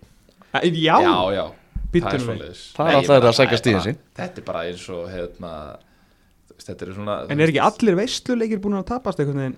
Já, 0.54 0.98
Já, 1.06 1.16
já, 1.38 1.46
það 1.94 2.14
er 2.18 2.26
svoleiðis. 2.26 2.64
Það 2.76 2.90
er 2.90 2.98
alltaf 2.98 3.16
að 3.16 3.28
það 3.30 3.54
er 3.54 3.62
stigin 3.62 3.78
bara- 3.80 3.86
sín. 3.88 4.02
Þetta 4.18 4.38
er 4.42 4.48
bara 4.50 4.66
eins 4.68 4.90
og, 4.90 5.04
hérna 5.14 5.54
Þetta 6.64 6.86
er 6.88 6.94
svona 6.94 7.16
En 7.30 7.40
er 7.42 7.52
ekki 7.52 7.62
allir 7.64 7.96
veistluleikir 7.98 8.60
búin 8.64 8.78
að 8.78 8.86
tapast 8.92 9.20
veginn 9.20 9.56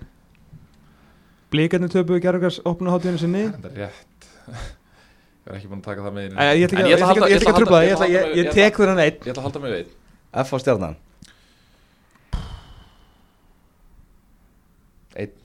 Blíkarnir 1.56 1.92
töpuðu 1.92 2.22
gerðugars 2.24 2.58
opnaháttíðinu 2.68 3.22
sinni. 3.22 3.44
Þetta 3.54 3.72
er 3.72 3.80
rétt. 3.86 4.28
Ég 5.46 5.52
er 5.52 5.58
ekki 5.60 5.70
búin 5.70 5.80
að 5.80 5.86
taka 5.86 6.02
það 6.02 6.14
með 6.16 6.24
inn 6.26 6.38
Æ, 6.42 6.44
Ég 6.58 6.64
ætla 6.66 7.10
ekki 7.14 7.36
að 7.36 7.58
trubla 7.60 7.82
það, 7.86 8.14
ég 8.34 8.48
tek 8.50 8.80
þennan 8.80 9.02
einn. 9.04 9.20
Ég 9.20 9.30
ætla 9.30 9.42
að 9.42 9.46
halda 9.46 9.60
mig 9.62 9.74
við 9.76 9.92
F 10.42 10.50
á 10.50 10.56
stjarnan. 10.58 10.96
Einn. 15.14 15.36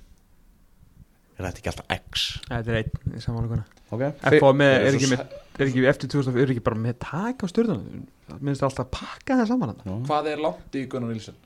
Er 1.37 1.45
þetta 1.45 1.61
ekki 1.61 1.71
alltaf 1.71 1.93
X? 1.99 2.25
Þetta 2.49 2.73
er 2.73 2.79
einn 2.81 3.13
í 3.13 3.21
samanlökunna 3.21 3.67
ok, 3.91 4.03
FH 4.31 4.51
með, 4.55 4.73
er 4.79 4.97
ekki 4.97 5.09
með 5.11 5.21
er 5.61 5.67
ekki 5.67 5.83
eftir 5.91 6.11
2000, 6.13 6.39
er 6.39 6.53
ekki 6.53 6.63
bara 6.63 6.79
með 6.79 6.97
tak 7.03 7.43
á 7.43 7.45
stjórnum 7.51 7.81
það 8.29 8.45
minnst 8.47 8.65
alltaf 8.65 8.87
að 8.87 8.91
pakka 8.95 9.37
það 9.41 9.51
saman 9.51 9.73
Hvað 10.07 10.29
er 10.31 10.43
langt 10.45 10.77
í 10.79 10.85
Gunnar 10.91 11.11
Nilsson? 11.11 11.37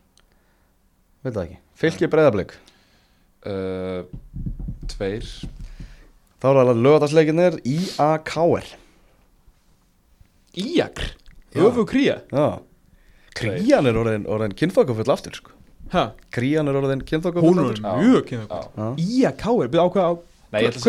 veit 1.26 1.34
það 1.34 1.44
ekki. 1.48 1.60
Fylgir 1.82 2.12
breyðablík 2.14 2.54
Uh, 3.46 4.06
tveir. 4.90 5.28
Þá 6.42 6.48
er 6.50 6.58
það 6.60 6.82
lögadagsleikinir 6.86 7.60
IAKR 7.66 8.72
Íakr, 10.56 11.10
öfu 11.56 11.84
kría? 11.90 12.22
Já. 12.32 12.60
Krían 13.36 13.90
er 13.90 13.98
orðin, 14.00 14.24
orðin 14.32 14.54
kynþokkafull 14.56 15.12
aftur 15.12 15.36
sko. 15.36 15.52
ha, 15.92 16.06
Krían 16.32 16.70
er 16.72 16.78
orðin 16.80 17.02
kynþokkafull 17.04 17.50
hún 17.52 17.60
er 17.74 17.82
mjög. 17.84 18.32
Já. 18.32 18.86
Íakr, 18.96 19.68
byrja 19.68 19.88
ákveða 19.90 20.08
á 20.08 20.14
Nei, 20.56 20.62
ég 20.62 20.70
ætla 20.72 20.80
að 20.80 20.84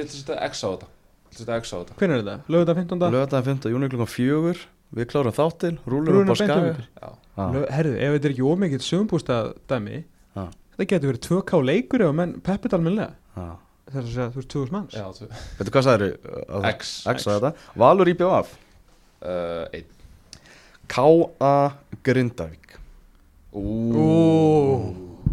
er 0.00 0.14
setja 0.16 0.36
X 0.48 0.62
á 0.64 0.68
þetta. 0.72 0.86
Ég 0.86 1.34
ætla 1.36 1.36
að 1.36 1.42
setja 1.42 1.58
X 1.60 1.68
á 1.68 1.76
þetta. 1.76 1.96
Hvernig 2.00 2.16
er 2.16 2.22
þetta, 2.22 2.36
lögða 2.54 2.74
15. 2.78 3.04
lögadaginn 3.12 3.60
5. 3.60 3.70
júni 3.74 3.90
klukkan 3.92 4.08
fjögur. 4.12 4.62
Við 4.96 5.08
klárum 5.10 5.34
þáttinn, 5.36 5.78
rúlum 5.84 6.22
upp 6.22 6.30
á. 6.96 7.10
Lög- 7.52 7.70
herðu, 7.74 7.96
ef 8.00 8.14
þetta 8.16 8.28
er 8.30 8.32
ekki 8.32 8.46
ómikið 8.46 8.84
sögumbústa 8.86 9.36
dæmi. 9.68 10.04
Þetta 10.76 10.88
getur 10.92 11.10
verið 11.12 11.22
2K 11.26 11.60
leikur 11.64 12.04
ef 12.04 12.10
að 12.12 12.18
menn 12.20 12.34
peppið 12.44 12.76
almennilega. 12.76 13.16
Já. 13.36 13.46
þess 13.86 14.02
að 14.02 14.10
segja, 14.12 14.28
þú 14.34 14.40
veist, 14.40 14.50
2000 14.54 14.76
manns. 14.76 14.96
Veitu 15.58 15.74
hvað 15.74 15.86
sagður 15.86 16.06
X. 16.72 16.92
X 17.14 17.26
á 17.26 17.30
þetta. 17.36 17.52
Valur 17.82 18.12
IBF 18.14 18.54
Uh, 19.26 19.64
Einn. 19.72 19.86
K.A. 20.92 21.52
Grindavík. 22.04 22.74
Ú. 23.56 24.04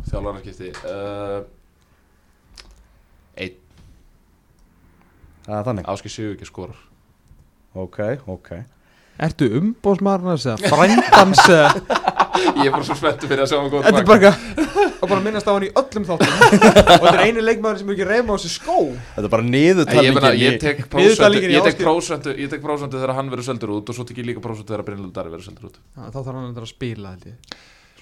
Þjálfararskipti 0.07 0.69
uh, 0.87 1.43
Einn. 3.35 3.59
Það 5.43 5.59
er 5.59 5.67
þannig. 5.67 5.91
Áski 5.91 6.09
Sigur 6.15 6.37
ekki 6.37 6.47
skorar 6.47 6.79
ok, 7.73 7.99
ok. 8.29 8.49
Ertu 9.23 9.47
umbóðsmarnars 9.59 10.45
eða 10.49 10.71
frændans 10.71 11.41
eða 11.49 12.22
Ég 12.59 12.67
er 12.67 12.73
bara 12.73 12.85
svo 12.87 12.95
spettu 12.97 13.29
fyrir 13.29 13.43
að 13.45 13.51
sjá 13.51 13.57
hann 13.59 13.71
góð 13.73 13.87
Þetta 13.87 14.01
er 14.01 14.07
bara 14.09 14.31
eitthvað 14.31 14.93
og 15.03 15.09
bara 15.11 15.23
minnast 15.25 15.49
á 15.49 15.51
hann 15.53 15.65
í 15.67 15.71
öllum 15.81 16.05
þáttum 16.07 16.33
og 16.33 17.03
þetta 17.03 17.13
er 17.13 17.23
eini 17.27 17.43
leikmaður 17.43 17.81
sem 17.81 17.91
ekki 17.93 18.07
reyma 18.07 18.35
á 18.35 18.37
sér 18.43 18.53
skó 18.55 18.77
þetta 19.17 19.25
er 19.27 19.33
bara 19.35 19.47
niðurtalningin 19.49 20.39
ég 20.39 20.57
tek 20.63 20.81
Niðurtalningin 20.87 21.51
prósentu 21.51 21.51
í 21.51 21.53
Ég 21.53 21.67
tek 21.67 21.75
Ásgeir. 21.75 21.85
prósentu 21.89 22.35
Ég 22.39 22.53
tek 22.53 22.63
prósentu 22.63 23.01
þegar 23.01 23.15
hann 23.19 23.31
verður 23.33 23.49
seldur 23.49 23.75
út 23.77 23.91
Og 23.91 23.97
svo 23.99 24.07
tek 24.07 24.23
ég 24.23 24.29
líka 24.31 24.43
prósentu 24.43 24.71
þegar 24.73 24.87
Brynlund 24.87 25.15
Darri 25.15 25.33
verður 25.33 25.49
seldur 25.49 25.69
út 25.71 25.79
þá 25.99 26.19
þarf 26.19 26.33
hann 26.33 26.49
að 26.63 26.71
spila 26.71 27.15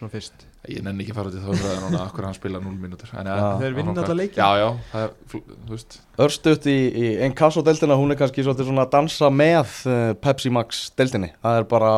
svona 0.01 0.11
fyrst 0.13 0.45
Ég 0.69 0.81
nenni 0.85 1.05
ekki 1.05 1.13
fara 1.17 1.31
til 1.33 1.41
þá 1.41 1.97
Akkur 2.01 2.25
hann 2.27 2.37
spila 2.37 2.61
0 2.61 2.73
mínútur 2.81 3.09
Já. 3.13 3.21
Þeir 3.61 3.75
vinna 3.77 3.93
áfram. 3.93 4.03
alla 4.05 4.17
leiki. 4.17 4.37
Já, 4.37 4.49
já, 4.61 4.67
það 4.91 5.05
er, 5.05 5.15
fl- 5.29 5.43
þú 5.65 5.75
veist 5.75 5.97
Örstuðt 6.25 6.67
í, 6.69 6.77
í 7.01 7.07
Encasso-deltina, 7.27 7.97
hún 7.97 8.13
er 8.13 8.19
kannski 8.19 8.45
svona 8.45 8.85
að 8.85 8.91
dansa 8.95 9.29
með 9.33 9.75
uh, 9.89 9.99
Pepsi 10.21 10.51
Max-deltinni. 10.53 11.31
Það 11.41 11.59
er 11.61 11.67
bara 11.71 11.91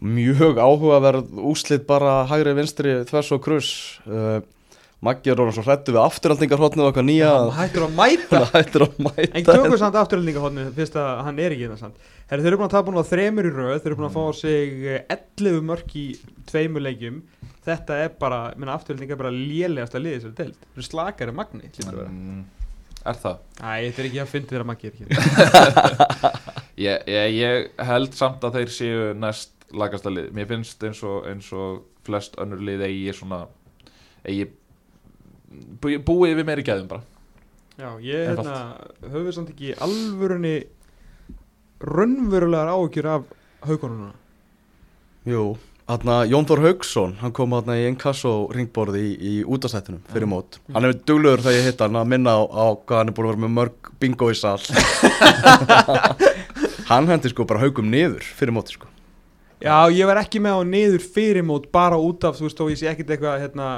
mjög 0.00 0.60
áhugaverð 0.60 1.40
úslit 1.50 1.86
bara 1.88 2.22
hægri 2.30 2.54
vinstri 2.58 3.00
þvers 3.08 3.32
og 3.34 3.42
krus. 3.44 3.72
Uh, 4.06 4.38
Maggi 4.98 5.30
er 5.30 5.38
orðin 5.38 5.54
svo 5.54 5.62
hrættu 5.62 5.92
við 5.94 6.00
afturhaldingarhotnið 6.02 6.82
og 6.82 6.88
okkar 6.90 7.04
nýja. 7.06 7.30
Hann 7.30 7.52
hættur 7.54 7.84
að 7.86 7.92
mæta. 7.94 8.40
Það 8.40 8.48
hættir 8.56 8.84
að 8.84 8.96
mæta. 9.06 9.26
En 9.30 9.46
tökum 9.46 9.76
samt 9.78 9.98
afturhaldingahotni 10.00 10.64
fyrst 10.74 10.98
að 10.98 11.10
hann 11.28 11.38
er 11.44 11.54
ekki 11.54 11.68
það 11.70 11.92
þeir 12.28 12.48
eru 12.50 12.58
búin 12.58 12.66
að 12.66 12.74
tapa 12.74 12.92
nú 12.92 13.00
á 13.00 13.06
þremur 13.08 13.46
í 13.48 13.52
röð 13.54 13.78
þeir 13.78 13.92
eru 13.92 13.98
búin 14.00 14.08
að 14.08 14.16
fá 14.18 14.40
sig 14.40 14.82
eh, 14.90 15.14
11 15.14 15.62
mörk 15.70 15.94
í 15.96 16.04
tveimur 16.50 16.84
leikjum. 16.84 17.22
Þetta 17.68 18.02
er 18.02 18.12
bara, 18.18 18.40
minna 18.58 18.74
afturhalding 18.74 19.14
er 19.14 19.20
bara 19.22 19.32
lélegasta 19.32 20.02
liðið 20.02 20.26
sér 20.26 20.34
deild 20.42 20.58
þeir 20.58 20.80
eru 20.82 20.88
slakari 20.88 21.36
magni 21.38 21.70
að. 21.78 22.02
Mm, 22.10 22.42
Er 23.06 23.16
það? 23.16 23.38
Æ, 23.62 23.68
þetta 23.88 24.02
er 24.02 24.08
ekki 24.08 24.20
að 24.22 24.32
fyndi 24.32 24.58
að 24.58 24.64
maður 24.68 24.80
gerir 24.82 25.12
ekki 25.14 25.28
Ég, 26.88 27.06
ég, 27.10 27.36
ég 27.38 27.86
held 27.88 28.16
samt 28.18 28.44
að 28.46 28.58
þeir 28.58 28.72
séu 28.74 29.06
næst 29.18 29.54
lagasta 29.72 30.10
lið 30.12 30.30
Mér 30.36 30.48
finnst 30.50 30.82
eins 30.88 31.02
og, 31.06 31.26
eins 31.28 31.50
og 31.52 31.82
flest 32.06 32.36
önnur 32.40 32.62
lið 32.64 32.86
eigi 32.88 33.12
svona 33.16 33.42
eigi 34.24 34.48
bú- 35.82 35.98
búið 36.04 36.38
við 36.40 36.48
meiri 36.48 36.64
gæðum 36.66 36.88
bara 36.90 37.02
Já, 37.78 37.92
ég 38.02 38.32
hérna, 38.32 38.54
höfum 39.04 39.26
við 39.28 39.34
samt 39.36 39.50
ekki 39.52 39.74
alvörunni 39.84 40.54
raunverulegar 41.78 42.72
áhyggjur 42.74 43.06
af 43.12 43.28
haugunum 43.68 44.00
núna 44.08 44.14
Jú, 45.28 45.42
Þarna, 45.88 46.14
Jón 46.28 46.44
Þór 46.48 46.60
Haugsson, 46.66 47.12
hann 47.20 47.32
kom 47.36 47.52
þarna 47.56 47.74
í 47.80 47.84
inkasso 47.88 48.32
ringborði 48.52 49.00
í, 49.06 49.12
í 49.18 49.32
útastættinum 49.48 50.02
fyrir 50.12 50.28
mót. 50.28 50.58
Hann 50.74 50.84
er 50.88 50.92
duglegur 50.96 51.40
þegar 51.44 51.56
ég 51.58 51.68
hitt 51.70 51.80
hann 51.84 51.96
að 52.00 52.10
minna 52.12 52.34
á, 52.36 52.40
á 52.44 52.66
hvað 52.76 53.00
hann 53.00 53.12
er 53.12 53.16
búin 53.16 53.28
að 53.28 53.32
vera 53.32 53.42
með 53.44 53.54
mörg 53.56 53.90
bingo 54.00 54.28
í 54.32 54.36
sal. 54.36 54.58
hann 56.90 57.08
hendi 57.08 57.32
sko 57.32 57.46
bara 57.48 57.62
haugum 57.64 57.88
niður 57.92 58.24
fyrir 58.36 58.52
móti 58.56 58.76
sko. 58.76 58.87
Já, 59.58 59.90
ég 59.90 60.06
var 60.06 60.20
ekki 60.22 60.40
með 60.42 60.58
á 60.58 60.62
niður 60.68 61.04
fyrirmót 61.14 61.70
bara 61.74 61.98
út 61.98 62.26
af, 62.28 62.38
þú 62.38 62.46
veist, 62.46 62.60
og 62.62 62.72
ég 62.72 62.80
sé 62.80 62.90
ekkert 62.90 63.14
eitthvað 63.14 63.40
hérna, 63.42 63.68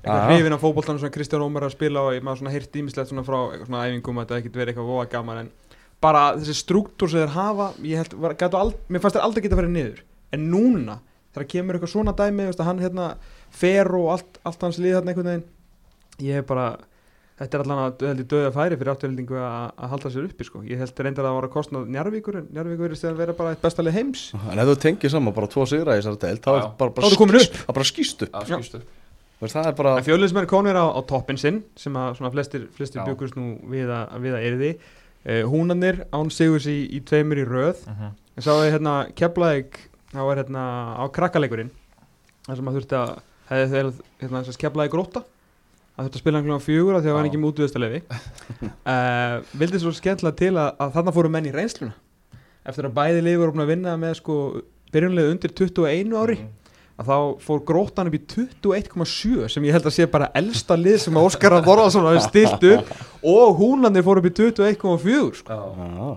eitthvað 0.00 0.24
hrifin 0.32 0.56
af 0.56 0.64
fótboltanum 0.64 1.02
sem 1.02 1.12
Kristján 1.14 1.44
Ómar 1.46 1.62
er 1.62 1.70
að 1.70 1.76
spila 1.76 2.06
og 2.08 2.16
ég 2.16 2.24
maður 2.26 2.42
svona 2.42 2.54
heyrt 2.54 2.78
ímislegt 2.80 3.12
svona 3.12 3.26
frá 3.26 3.38
eitthvað 3.44 3.68
svona 3.68 3.82
æfingum 3.86 4.18
að 4.18 4.26
þetta 4.26 4.40
ekkert 4.42 4.58
verið 4.58 4.72
eitthvað 4.72 4.90
voða 4.92 5.10
gaman 5.12 5.42
en 5.44 5.50
bara 6.02 6.24
þessi 6.38 6.56
struktúr 6.58 7.12
sem 7.12 7.22
þeir 7.22 7.34
hafa 7.36 7.68
ég 7.86 8.02
held, 8.02 8.16
var, 8.24 8.34
gætu 8.38 8.58
ald, 8.58 8.80
mér 8.88 9.04
fannst 9.04 9.18
þeir 9.18 9.28
aldrei 9.28 9.44
geta 9.46 9.60
farið 9.60 9.76
niður. 9.76 10.02
En 10.34 10.48
núna, 10.50 10.98
þegar 11.34 11.50
kemur 11.54 11.78
eitthvað 11.78 11.94
svona 11.94 12.16
dæmi, 12.18 12.44
þú 12.44 12.50
veist, 12.52 12.66
hann 12.66 12.82
hérna 12.82 13.08
fer 13.54 13.94
og 13.98 14.10
allt, 14.16 14.42
allt 14.46 14.66
hans 14.66 14.82
lið 14.82 14.98
þarna 14.98 15.14
einhvern 15.14 15.32
veginn 15.32 15.46
ég 16.18 16.42
er 16.42 16.46
bara, 16.46 16.72
þetta 17.38 17.58
er 17.58 17.62
að 17.62 18.04
ég 18.08 18.28
döða 18.32 18.52
færi 18.54 18.78
fyrir 18.78 18.90
áttöldingu 18.92 19.38
að 19.38 19.56
að 19.70 19.92
halda 19.92 20.12
sér 20.14 20.28
uppi 20.28 20.46
sko, 20.46 20.62
ég 20.66 20.80
held 20.82 21.02
reyndar 21.04 21.24
að 21.24 21.28
það 21.30 21.36
var 21.38 21.46
að 21.48 21.52
kostna 21.54 21.82
Njarvíkur, 21.96 22.38
en 22.40 22.48
Njarvíkur 22.54 22.94
er 22.98 23.18
vera 23.18 23.34
bara 23.38 23.54
eitt 23.54 23.62
bestalið 23.62 23.98
heims. 23.98 24.24
En 24.50 24.62
ef 24.62 24.70
þú 24.70 24.76
tengir 24.82 25.12
saman 25.12 25.36
bara 25.36 25.50
tvo 25.52 25.66
sigra 25.70 25.96
í 25.96 26.02
þessari 26.02 26.22
deild, 26.24 26.42
þá 26.44 26.50
er 26.54 26.64
bara, 26.80 26.94
bara, 26.98 27.12
upp. 27.12 27.60
er 27.62 27.78
bara 27.78 27.88
skýst 27.92 28.24
upp. 28.26 28.34
að 28.34 28.52
Já. 28.52 28.58
skýstu 28.58 28.82
Veist, 29.38 29.54
Það 29.54 29.68
er 29.70 29.74
bara, 29.78 29.90
En 30.00 30.06
fjöluðismenn 30.06 30.48
konir 30.50 30.74
á, 30.74 30.86
á 30.90 31.00
toppin 31.06 31.38
sinn 31.38 31.60
sem 31.78 31.94
að 31.94 32.16
svona 32.18 32.32
flestir, 32.34 32.64
flestir 32.74 33.04
byggust 33.06 33.36
nú 33.38 33.52
við 33.70 33.92
að, 33.94 34.16
við 34.24 34.34
að 34.34 34.46
erði 34.48 34.70
uh, 34.74 35.44
húnanir 35.46 36.00
án 36.10 36.32
sigurs 36.34 36.66
í, 36.66 36.80
í 36.90 36.98
tveimur 37.06 37.38
í 37.38 37.46
röð. 37.46 37.84
En 37.86 38.42
sá 38.42 38.50
ég 38.64 38.74
hérna 38.74 38.96
keflaðik 39.14 39.78
þá 40.10 40.20
er 40.24 40.40
hérna 40.42 40.64
á 40.98 41.04
krakkaleikurinn 41.14 41.70
þar 42.48 42.58
sem 42.58 42.70
að 42.70 42.78
þurfti 42.80 42.98
að 42.98 43.14
hefði 43.48 43.68
þeir 43.74 43.90
hérna 44.22 44.42
að 44.42 44.60
keflaðik 44.64 44.94
gróta 44.96 45.22
að 45.98 46.06
þurfti 46.06 46.18
að 46.18 46.22
spila 46.22 46.38
hann 46.38 46.46
klokkan 46.46 46.66
fjögur 46.66 46.96
af 46.98 47.02
því 47.02 47.10
að 47.10 47.18
Já. 47.18 47.28
ekki 47.28 47.40
með 47.42 47.50
útviðstalefi 47.52 48.00
uh, 48.06 49.34
vildi 49.62 49.80
svo 49.82 49.92
skemmtilega 49.96 50.38
til 50.38 50.52
að, 50.54 50.68
að 50.78 50.94
þarna 50.94 51.14
fóru 51.16 51.32
menn 51.34 51.48
í 51.50 51.54
reynsluna 51.54 51.94
eftir 52.68 52.88
að 52.88 52.94
bæði 52.98 53.24
liði 53.24 53.40
voru 53.42 53.56
búin 53.56 53.64
að 53.64 53.72
vinna 53.72 53.96
með 54.00 54.14
sko 54.20 54.38
byrjunlega 54.94 55.34
undir 55.34 55.54
21 55.58 56.16
ári 56.22 56.38
að 56.98 57.10
þá 57.10 57.18
fór 57.44 57.60
gróttan 57.66 58.08
upp 58.10 58.16
í 58.18 58.22
21,7 58.32 59.50
sem 59.54 59.66
ég 59.68 59.76
held 59.76 59.86
að 59.86 59.94
sé 59.94 60.06
bara 60.10 60.30
elsta 60.38 60.78
lið 60.78 60.96
sem 61.04 61.18
að 61.18 61.28
Óskar 61.28 61.58
Þorðarsson 61.62 62.08
hafi 62.08 62.24
stilt 62.26 62.64
upp 62.72 62.90
og 63.34 63.60
húnlandir 63.60 64.06
fór 64.06 64.18
upp 64.18 64.26
í 64.26 64.34
21,4 64.34 65.42
sko. 65.42 65.60
já, 65.60 66.08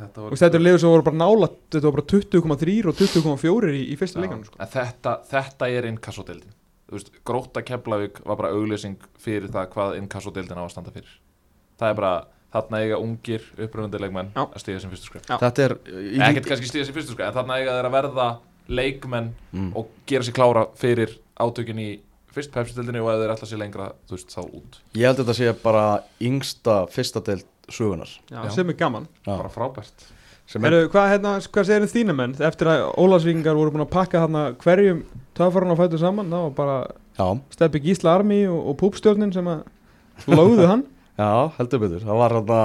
Þetta 0.00 0.22
og 0.24 0.38
þetta 0.40 0.56
er 0.56 0.62
liður 0.64 0.80
sem 0.80 0.92
voru 0.94 1.04
bara 1.10 1.20
nála 1.20 1.50
þetta 1.50 1.82
voru 1.84 1.98
bara 1.98 2.06
20,3 2.14 2.76
og 2.88 3.00
20,4 3.02 3.74
í, 3.74 3.82
í 3.92 3.98
fyrsta 4.00 4.22
leikanum 4.22 4.46
sko. 4.46 4.56
Þetta, 4.76 5.16
þetta 5.28 5.68
er 5.74 5.90
innkassodeildin 5.90 6.54
Þú 6.54 6.59
veist, 6.96 7.12
Gróta 7.26 7.62
Keflavík 7.66 8.20
var 8.26 8.38
bara 8.40 8.52
auglýsing 8.56 9.00
fyrir 9.20 9.50
það 9.52 9.72
hvað 9.74 9.96
innkassodeildin 10.00 10.60
á 10.60 10.64
að 10.64 10.74
standa 10.74 10.94
fyrir 10.94 11.16
Það 11.80 11.92
er 11.92 11.96
bara, 11.96 12.12
þarna 12.52 12.82
eiga 12.84 13.00
ungir 13.00 13.46
uppröfandi 13.56 14.02
leikmenn 14.02 14.30
Já. 14.34 14.44
að 14.44 14.62
stíða 14.64 14.84
sem 14.84 14.92
fyrstu 14.92 15.10
skref 15.10 15.30
er 15.64 15.76
í, 15.88 16.20
Ekkert 16.20 16.50
kannski 16.52 16.70
stíða 16.70 16.90
sem 16.90 16.96
fyrstu 16.98 17.16
skref, 17.16 17.30
en 17.30 17.38
þarna 17.38 17.58
eiga 17.60 17.78
þeir 17.78 17.90
að 17.90 17.96
verða 17.96 18.28
leikmenn 18.70 19.32
mm. 19.50 19.72
og 19.78 19.90
gera 20.10 20.26
sér 20.26 20.36
klára 20.36 20.66
fyrir 20.78 21.16
átökin 21.40 21.82
í 21.82 21.90
fyrst 22.30 22.52
pepsi-deildinni 22.54 23.02
og 23.02 23.10
ef 23.10 23.22
þeir 23.22 23.34
ætla 23.34 23.48
sér 23.50 23.62
lengra, 23.64 23.88
þú 24.06 24.18
veist, 24.18 24.34
þá 24.34 24.42
út 24.44 24.80
Ég 24.94 25.08
held 25.08 25.16
að 25.16 25.24
þetta 25.24 25.38
sé 25.40 25.54
bara 25.64 25.86
yngsta 26.22 26.76
fyrsta 26.92 27.22
deild 27.26 27.48
sögunar. 27.70 28.12
Já, 28.30 28.42
Já. 28.44 28.50
sem 28.54 28.70
er 28.70 28.78
gaman 28.78 29.08
Já. 29.24 29.32
Bara 29.32 29.50
frábært 29.50 30.06
Heru, 30.50 30.78
hvað, 30.90 31.08
hérna, 31.12 31.32
hvað 31.46 31.66
segir 31.68 31.84
þið 31.86 31.92
þínu 31.94 32.14
menn 32.18 32.32
eftir 32.48 32.70
að 32.72 32.80
Ólasvíkingar 32.98 33.54
voru 33.58 33.70
búin 33.74 33.84
að 33.84 33.92
pakka 33.92 34.22
þarna 34.24 34.40
hverjum 34.64 35.02
töfarinn 35.38 35.70
á 35.70 35.76
fætu 35.78 36.00
saman 36.02 36.32
þá 36.32 36.38
var 36.40 36.54
bara 36.56 36.78
Steppi 37.54 37.82
Gísla 37.84 38.16
Armi 38.18 38.40
og, 38.50 38.58
og 38.72 38.78
Púpstjörnin 38.80 39.30
sem 39.34 39.46
að 39.46 39.60
lögðu 40.26 40.66
hann 40.66 40.82
já, 41.20 41.30
heldur 41.58 41.82
betur. 41.84 42.02
Það 42.08 42.18
var 42.22 42.34
hérna, 42.38 42.60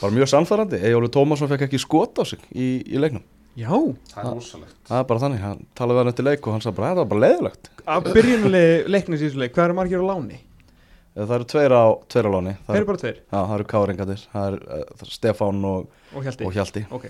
var 0.00 0.14
mjög 0.14 0.30
samfærandi. 0.30 0.78
Egjóli 0.86 1.10
Tómasson 1.12 1.50
fekk 1.50 1.66
ekki 1.66 1.80
skot 1.82 2.20
á 2.20 2.24
sig 2.28 2.40
í, 2.54 2.68
í 2.86 3.00
leiknum. 3.02 3.24
Já, 3.58 3.72
Það 4.12 4.20
er 4.22 4.28
rosalegt 4.36 4.76
Það 4.86 5.00
er 5.02 5.06
bara 5.08 5.20
þannig, 5.24 5.40
hann 5.42 5.64
talaði 5.74 5.96
við 5.96 6.00
hann 6.04 6.10
eftir 6.12 6.26
leik 6.28 6.46
og 6.46 6.54
hann 6.54 6.62
sagði 6.62 6.76
bara, 6.78 6.90
þetta 6.92 7.02
var 7.02 7.08
bara 7.10 7.24
leiðilegt. 7.26 7.70
að 7.90 8.10
byrjunulegi 8.14 8.76
leiknis 8.94 9.20
í 9.20 9.26
þessu 9.26 9.40
leik, 9.42 9.52
hvað 9.56 9.64
eru 9.66 9.76
margir 9.80 10.04
á 10.06 10.10
láni? 10.12 10.38
Það 11.16 11.34
eru 11.36 11.46
tveir 11.50 11.74
á, 11.74 11.84
tveir 12.12 12.28
á 12.28 12.30
láni. 12.30 12.52
Það 12.54 12.68
Þeir 12.70 12.76
eru, 12.76 12.82
eru 12.84 12.88
bara 12.90 13.00
tveir 13.02 13.16
já, 13.18 13.38
það 13.40 13.54
eru 13.56 13.66
káringatir. 13.72 14.20
Það 14.30 14.46
er 14.50 14.60
uh, 14.78 15.08
Stefán 15.10 15.64
og, 15.66 15.88
og 16.14 16.26
Hjalti 16.26 16.46
og 16.46 16.54
Hjalti. 16.54 16.82
Ok, 16.94 17.06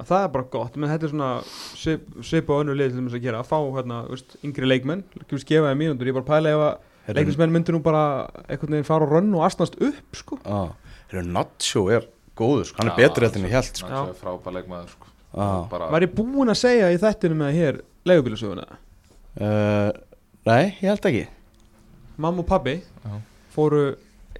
að 0.00 0.08
það 0.08 0.24
er 0.24 0.30
bara 0.36 0.48
gott 0.54 0.78
menn 0.80 0.90
þetta 0.92 1.06
er 1.08 1.12
svona 1.12 1.28
svip, 1.46 2.06
svip 2.24 2.48
og 2.52 2.62
önnur 2.64 2.78
leið 2.78 2.96
til 2.96 3.04
þess 3.04 3.18
að 3.18 3.26
gera 3.26 3.42
að 3.42 3.50
fá 3.50 3.58
hérna, 3.76 3.98
veist, 4.10 4.36
yngri 4.46 4.70
leikmenn 4.70 5.04
ekki 5.20 5.42
gefa 5.52 5.68
þeim 5.68 5.82
mínútur, 5.82 6.08
ég 6.08 6.14
er 6.14 6.18
bara 6.22 6.30
pæla 6.30 6.54
ef 6.54 6.64
að 6.64 7.18
leiknismenn 7.18 7.52
myndir 7.52 7.76
nú 7.76 7.82
bara 7.84 8.02
einhvern 8.46 8.76
veginn 8.78 8.88
fara 8.88 9.06
og 9.06 9.12
rönn 9.12 9.30
og 9.36 9.44
astnast 9.46 9.76
upp 9.82 10.18
sko. 10.18 10.38
Já, 10.46 10.72
hérna 11.12 11.36
Nacho 11.36 11.84
er 11.92 12.08
góður, 12.38 12.70
sko. 12.70 12.80
hann 12.80 12.92
er 12.92 12.96
Já, 12.96 13.00
betri 13.04 13.28
eftir 13.28 13.42
en 13.42 13.48
ég 13.50 13.56
held, 13.58 13.74
sko. 13.76 13.90
Það 13.92 14.12
er 14.14 14.18
frábær 14.22 14.56
leikmaður 14.56 14.96
sko. 14.96 15.12
Já. 15.32 15.46
bara, 15.72 15.92
Var 15.92 16.06
ég 16.06 16.16
búinn 16.16 16.52
að 16.52 16.60
segja 16.62 16.90
í 16.92 16.98
þættinu 17.02 17.38
Mamma 22.16 22.42
og 22.42 22.48
pabbi 22.48 22.78
Já. 22.82 23.14
fóru 23.54 23.84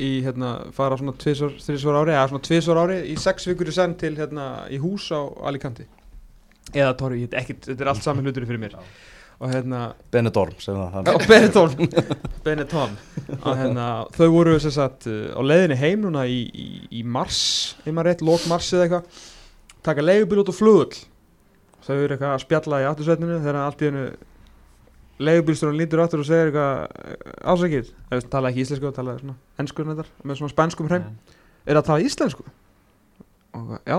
í 0.01 0.11
hérna, 0.25 0.55
fara 0.73 0.97
svona 0.97 1.14
tvisvar, 1.20 1.57
þrisvar 1.61 1.99
ári 2.01 2.14
eða 2.14 2.29
svona 2.31 2.47
tvisvar 2.47 2.81
ári 2.85 2.99
í 3.12 3.16
sex 3.20 3.49
vikur 3.51 3.68
í 3.68 3.75
senn 3.77 3.97
til 4.01 4.14
hérna 4.16 4.47
í 4.73 4.81
hús 4.81 5.11
á 5.12 5.20
Alicante 5.49 5.87
eða 6.73 6.95
Torri, 6.97 7.27
þetta 7.27 7.75
er 7.75 7.81
er 7.83 7.91
allt 7.93 8.05
saman 8.05 8.25
hlutur 8.25 8.47
fyrir 8.49 8.62
mér 8.62 8.77
Já. 8.79 8.81
og 9.43 9.53
hérna 9.53 9.83
Benedorm, 10.14 10.57
sem 10.62 10.79
það. 10.79 11.27
Benetton 11.29 11.77
Benetton 12.47 12.97
að 13.43 13.61
hérna, 13.61 13.87
þau 14.16 14.29
voru 14.33 14.59
sem 14.62 14.75
sagt 14.75 15.09
á 15.11 15.41
leiðinni 15.45 15.77
heim 15.83 16.05
núna 16.07 16.25
í, 16.31 16.41
í, 16.49 16.68
í 17.01 17.05
mars 17.05 17.77
maður 17.87 18.12
rétt, 18.12 18.25
lók 18.25 18.49
mars 18.49 18.73
eða 18.73 18.89
eitthvað 18.89 19.23
taka 19.83 20.05
leigubíl 20.07 20.41
út 20.45 20.53
á 20.53 20.57
flugull 20.57 21.03
þau 21.83 21.97
eru 21.99 22.14
eitthvað 22.14 22.37
að 22.37 22.45
spjalla 22.47 22.83
í 22.83 22.89
aftursveitinu 22.89 23.41
þegar 23.43 23.64
allt 23.66 23.83
í 23.83 23.91
hennu 23.91 24.07
leigubílstjóran 25.27 25.79
lítur 25.79 26.03
aftur 26.03 26.23
og 26.23 26.29
segir 26.29 26.51
eitthvað 26.51 27.37
ásækið, 27.53 27.93
það 28.09 28.18
veist, 28.18 28.31
tala 28.33 28.51
ekki 28.51 28.64
íslensku 28.64 28.93
tala 28.97 29.14
svona 29.20 29.37
ennsku 29.62 29.87
með 29.87 30.03
svona 30.41 30.53
spænskum 30.53 30.91
hreim. 30.91 31.07
Mm. 31.07 31.39
er 31.66 31.77
það 31.77 31.83
að 31.83 31.89
tala 31.91 32.07
íslensku? 32.09 32.45
Og 33.53 33.73
já. 33.85 33.99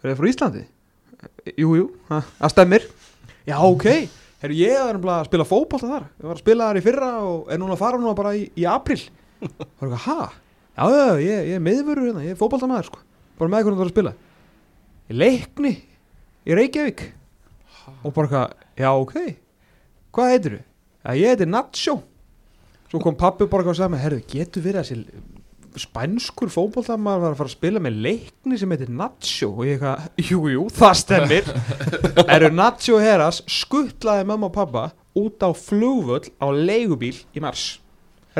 Er 0.00 0.10
það 0.10 0.20
frá 0.20 0.30
Íslandi? 0.30 0.62
Jú, 1.60 1.74
jú, 1.76 1.86
það 2.08 2.32
það 2.38 2.52
stemmir. 2.54 2.86
Já, 3.48 3.56
ok, 3.60 3.86
Heru, 4.40 4.56
ég 4.56 4.72
er 4.72 4.96
að 4.96 5.26
spila 5.28 5.44
fótbolta 5.44 5.88
þar. 5.88 6.06
Ég 6.16 6.28
var 6.28 6.38
að 6.38 6.40
spila 6.40 6.68
þar 6.70 6.78
í 6.80 6.84
fyrra 6.84 7.10
og 7.28 7.50
er 7.52 7.60
núna 7.60 7.74
að 7.76 7.82
fara 7.82 8.00
núna 8.00 8.14
bara 8.16 8.32
í, 8.38 8.46
í 8.56 8.64
april 8.68 9.02
og 9.40 9.50
er 9.84 9.90
eitthvað, 9.90 10.06
ha? 10.06 10.30
já, 10.76 10.84
já, 10.94 11.04
ég, 11.20 11.44
ég 11.50 11.58
er 11.58 11.64
miðvörur 11.64 12.08
hérna, 12.08 12.24
ég 12.24 12.32
er 12.32 12.40
fótboltamaður 12.40 12.88
sko. 12.88 13.02
bara 13.40 13.52
með 13.52 13.66
hvernig 13.66 13.80
það 13.80 13.84
er 13.84 13.90
að 13.90 13.94
spila. 13.94 14.14
Í 15.10 15.18
leikni 15.20 15.74
í 16.48 16.56
Reykjavík. 16.56 17.04
Og 18.00 18.16
bara 18.16 18.28
eitthvað, 18.30 18.66
já, 18.80 18.90
ok 18.94 19.16
hvað 20.14 20.32
heitir 20.34 20.56
þú? 20.56 20.62
já, 21.00 21.10
ég 21.16 21.34
heiti 21.34 21.48
Nacho. 21.48 22.00
Svo 22.90 23.02
kom 23.02 23.18
pappi 23.18 23.46
bara 23.50 23.70
og 23.70 23.76
sagði 23.78 23.94
mig, 23.94 24.02
herru, 24.02 24.22
getur 24.30 24.64
verið 24.64 24.80
að 24.80 24.88
þessi 24.90 25.28
spænskur 25.78 26.50
fótboltamaður 26.50 27.22
var 27.22 27.34
að 27.34 27.38
fara 27.38 27.50
að 27.52 27.54
spila 27.54 27.82
með 27.82 28.00
leikni 28.06 28.58
sem 28.58 28.72
heitir 28.74 28.90
Nacho? 28.90 29.52
Og 29.52 29.68
ég 29.68 29.78
eitthvað, 29.78 30.08
jú, 30.26 30.40
jú, 30.50 30.64
það 30.74 30.96
stemmir. 30.98 31.52
Eru 32.34 32.50
Nacho 32.54 32.98
Heras 33.02 33.44
skuttlaði 33.46 34.26
mamma 34.32 34.50
og 34.50 34.56
pappa 34.56 34.88
út 35.20 35.46
á 35.46 35.50
flugvöll 35.54 36.26
á 36.42 36.46
leigubíl 36.50 37.14
í 37.34 37.44
mars. 37.44 37.78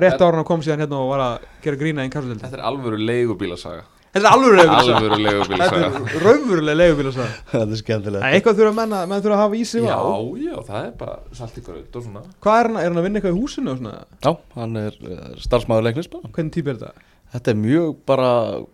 Rétt 0.00 0.22
ára 0.22 0.38
hann 0.38 0.46
kom 0.46 0.62
síðan 0.62 0.84
hérna 0.84 1.00
og 1.02 1.08
var 1.14 1.22
að 1.24 1.48
gera 1.64 1.78
grína 1.80 2.04
í 2.06 2.10
kassudeldi 2.12 2.44
Þetta 2.44 2.60
er 2.60 2.66
alvöru 2.68 2.98
leigubílasaga 3.02 3.82
þetta 4.10 4.24
er 4.24 4.30
alveg 4.32 4.56
leigubíl 4.58 4.80
Alvöru 4.80 5.58
þetta 5.60 5.80
er 5.80 6.24
raunverulega 6.24 6.78
leigubíl 6.80 7.10
þetta 7.14 7.60
er 7.62 7.76
skemmtilegt. 7.82 8.24
eitthvað 8.30 8.58
þurfa 8.60 8.74
menn 8.80 8.96
að 8.98 9.04
menn 9.12 9.22
þurfa 9.22 9.36
að 9.38 9.44
hafa 9.44 9.60
í 9.60 9.62
sig 9.70 9.84
Já, 9.86 9.94
á 9.94 10.18
já, 10.46 10.56
það 10.70 10.80
er 10.88 10.90
bara 11.04 11.14
salt 11.38 11.60
í 11.60 11.64
gröð 11.68 12.00
og 12.00 12.08
svona 12.08 12.24
hvað 12.42 12.58
er 12.64 12.70
hann, 12.70 12.80
er 12.82 12.88
hann 12.90 12.98
að 13.02 13.06
vinna 13.06 13.20
eitthvað 13.22 13.36
í 13.36 13.40
húsinu 13.44 13.70
og 13.74 13.78
svona 13.80 13.94
Já, 14.26 14.32
hann 14.58 14.76
er 14.82 14.98
uh, 15.06 15.22
starfsmæður 15.46 15.86
leiknis 15.90 16.10
bara. 16.10 16.32
hvernig 16.34 16.54
típ 16.58 16.68
er 16.74 16.80
þetta? 16.82 17.06
Þetta 17.30 17.52
er 17.52 17.58
mjög 17.62 17.90
bara, 18.10 18.28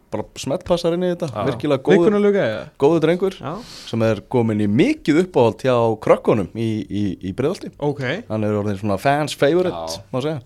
bara 0.08 0.24
smettpassar 0.40 0.94
inn 0.96 1.02
í 1.04 1.10
þetta. 1.10 1.26
Já. 1.28 1.42
Virkilega 1.44 1.82
góður, 1.84 1.98
Vikunarluga 2.06 2.44
eða? 2.48 2.62
góður 2.80 3.02
drengur 3.04 3.34
Já, 3.36 3.50
sem 3.90 4.04
er 4.06 4.22
komin 4.32 4.62
í 4.64 4.68
mikið 4.72 5.18
uppáhald 5.26 5.60
hjá 5.60 5.74
krökkunum 6.06 6.48
í, 6.56 6.68
í, 6.88 7.02
í 7.28 7.34
breiðalti. 7.36 7.74
ok 7.76 8.00
Hann 8.30 8.46
er 8.48 8.56
orðin 8.56 8.78
svona 8.80 8.96
fans 8.96 9.36
favorite, 9.36 9.76
Já. 9.76 10.00
má 10.08 10.22
segja. 10.24 10.40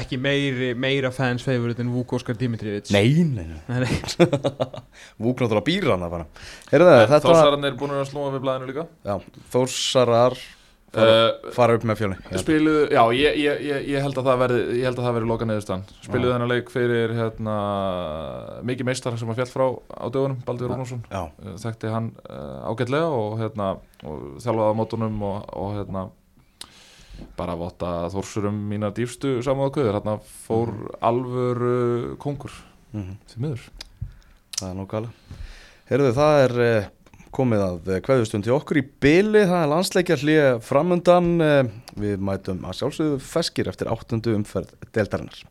Ekki 0.00 0.18
meiri, 0.20 0.72
meira 0.78 1.10
fans 1.14 1.44
favorite 1.46 1.82
en 1.84 1.92
Vuk 1.94 2.16
Óskar 2.18 2.38
Dimitrievits. 2.38 2.92
Nei, 2.94 3.24
nei, 3.28 3.46
nei. 3.46 3.60
Nei, 3.74 3.84
nei. 3.86 4.82
Vúk 5.20 5.40
náttúrulega 5.42 5.66
býr 5.68 5.88
hana 5.94 6.10
bara. 6.12 6.26
Heyrðu 6.72 6.90
það, 6.90 7.06
þetta 7.12 7.30
var 7.30 7.40
Þórsararnir 7.40 7.72
er 7.72 7.78
búin 7.80 7.96
að 7.96 8.04
slúa 8.10 8.34
við 8.34 8.44
blæðinu 8.44 8.70
líka. 8.70 8.86
Já, 9.06 9.16
Þórsarar 9.54 10.38
fara, 10.94 11.12
uh, 11.14 11.52
fara 11.56 11.76
upp 11.78 11.86
með 11.88 12.00
fjölni. 12.00 12.18
Spiluðu, 12.42 12.82
já, 12.94 13.02
ég, 13.18 13.38
ég, 13.42 13.62
ég, 13.68 13.86
ég 13.94 14.04
held 14.06 14.18
að 14.20 14.28
það 14.30 14.42
verði 14.44 14.64
ég 14.78 14.88
held 14.88 14.98
að 14.98 15.08
það 15.08 15.16
verði 15.18 15.30
loka 15.30 15.48
neðustan 15.50 15.86
Spiluðu 16.04 16.34
þennan 16.34 16.52
leik 16.52 16.74
fyrir 16.74 17.14
hérna, 17.18 17.56
mikið 18.70 18.90
meistar 18.90 19.18
sem 19.20 19.32
að 19.32 19.40
fjall 19.42 19.50
frá 19.52 19.66
á 19.74 20.06
dögunum, 20.06 20.42
Baldur 20.46 20.72
Rúnarsson. 20.72 21.04
Já, 21.10 21.22
uh, 21.30 21.54
þekkti 21.62 21.94
hann 21.94 22.12
uh, 22.26 22.68
ágætlega 22.70 23.08
og, 23.14 23.38
hérna, 23.42 23.70
og 24.04 24.26
þjálfaði 24.44 24.74
á 24.74 24.78
mótunum 24.80 25.24
og, 25.30 25.40
og 25.58 25.74
hérna, 25.78 26.08
bara 27.38 27.56
votta 27.58 27.92
þórsurum 28.12 28.58
mínar 28.70 28.94
dýfstu 28.96 29.38
samúðakvöður, 29.44 29.98
hérna 29.98 30.18
fór 30.46 30.74
alvöru 31.04 32.16
kongur 32.22 32.54
mhm, 32.92 33.16
því 33.30 33.46
miður. 33.46 33.64
Það 34.58 34.68
er 34.68 34.76
nú 34.78 34.86
gala 34.90 35.40
Heyrðu, 35.84 36.12
það 36.16 36.42
er 36.42 36.54
eh, 36.64 36.90
komið 37.34 37.64
að 37.64 37.90
kveðustund 38.06 38.46
til 38.46 38.54
okkur 38.54 38.80
í 38.80 38.84
byli 39.04 39.42
það 39.50 39.58
er 39.60 39.72
landsleikjar 39.72 40.22
hlýja 40.22 40.52
framundan. 40.64 41.34
Eh, 41.44 41.64
við 42.00 42.22
mætum 42.24 42.64
að 42.64 42.78
sjálfsögðu 42.80 43.18
feskir 43.24 43.68
eftir 43.72 43.92
áttundu 43.92 44.36
umferð 44.38 44.72
deltarinnar 44.96 45.44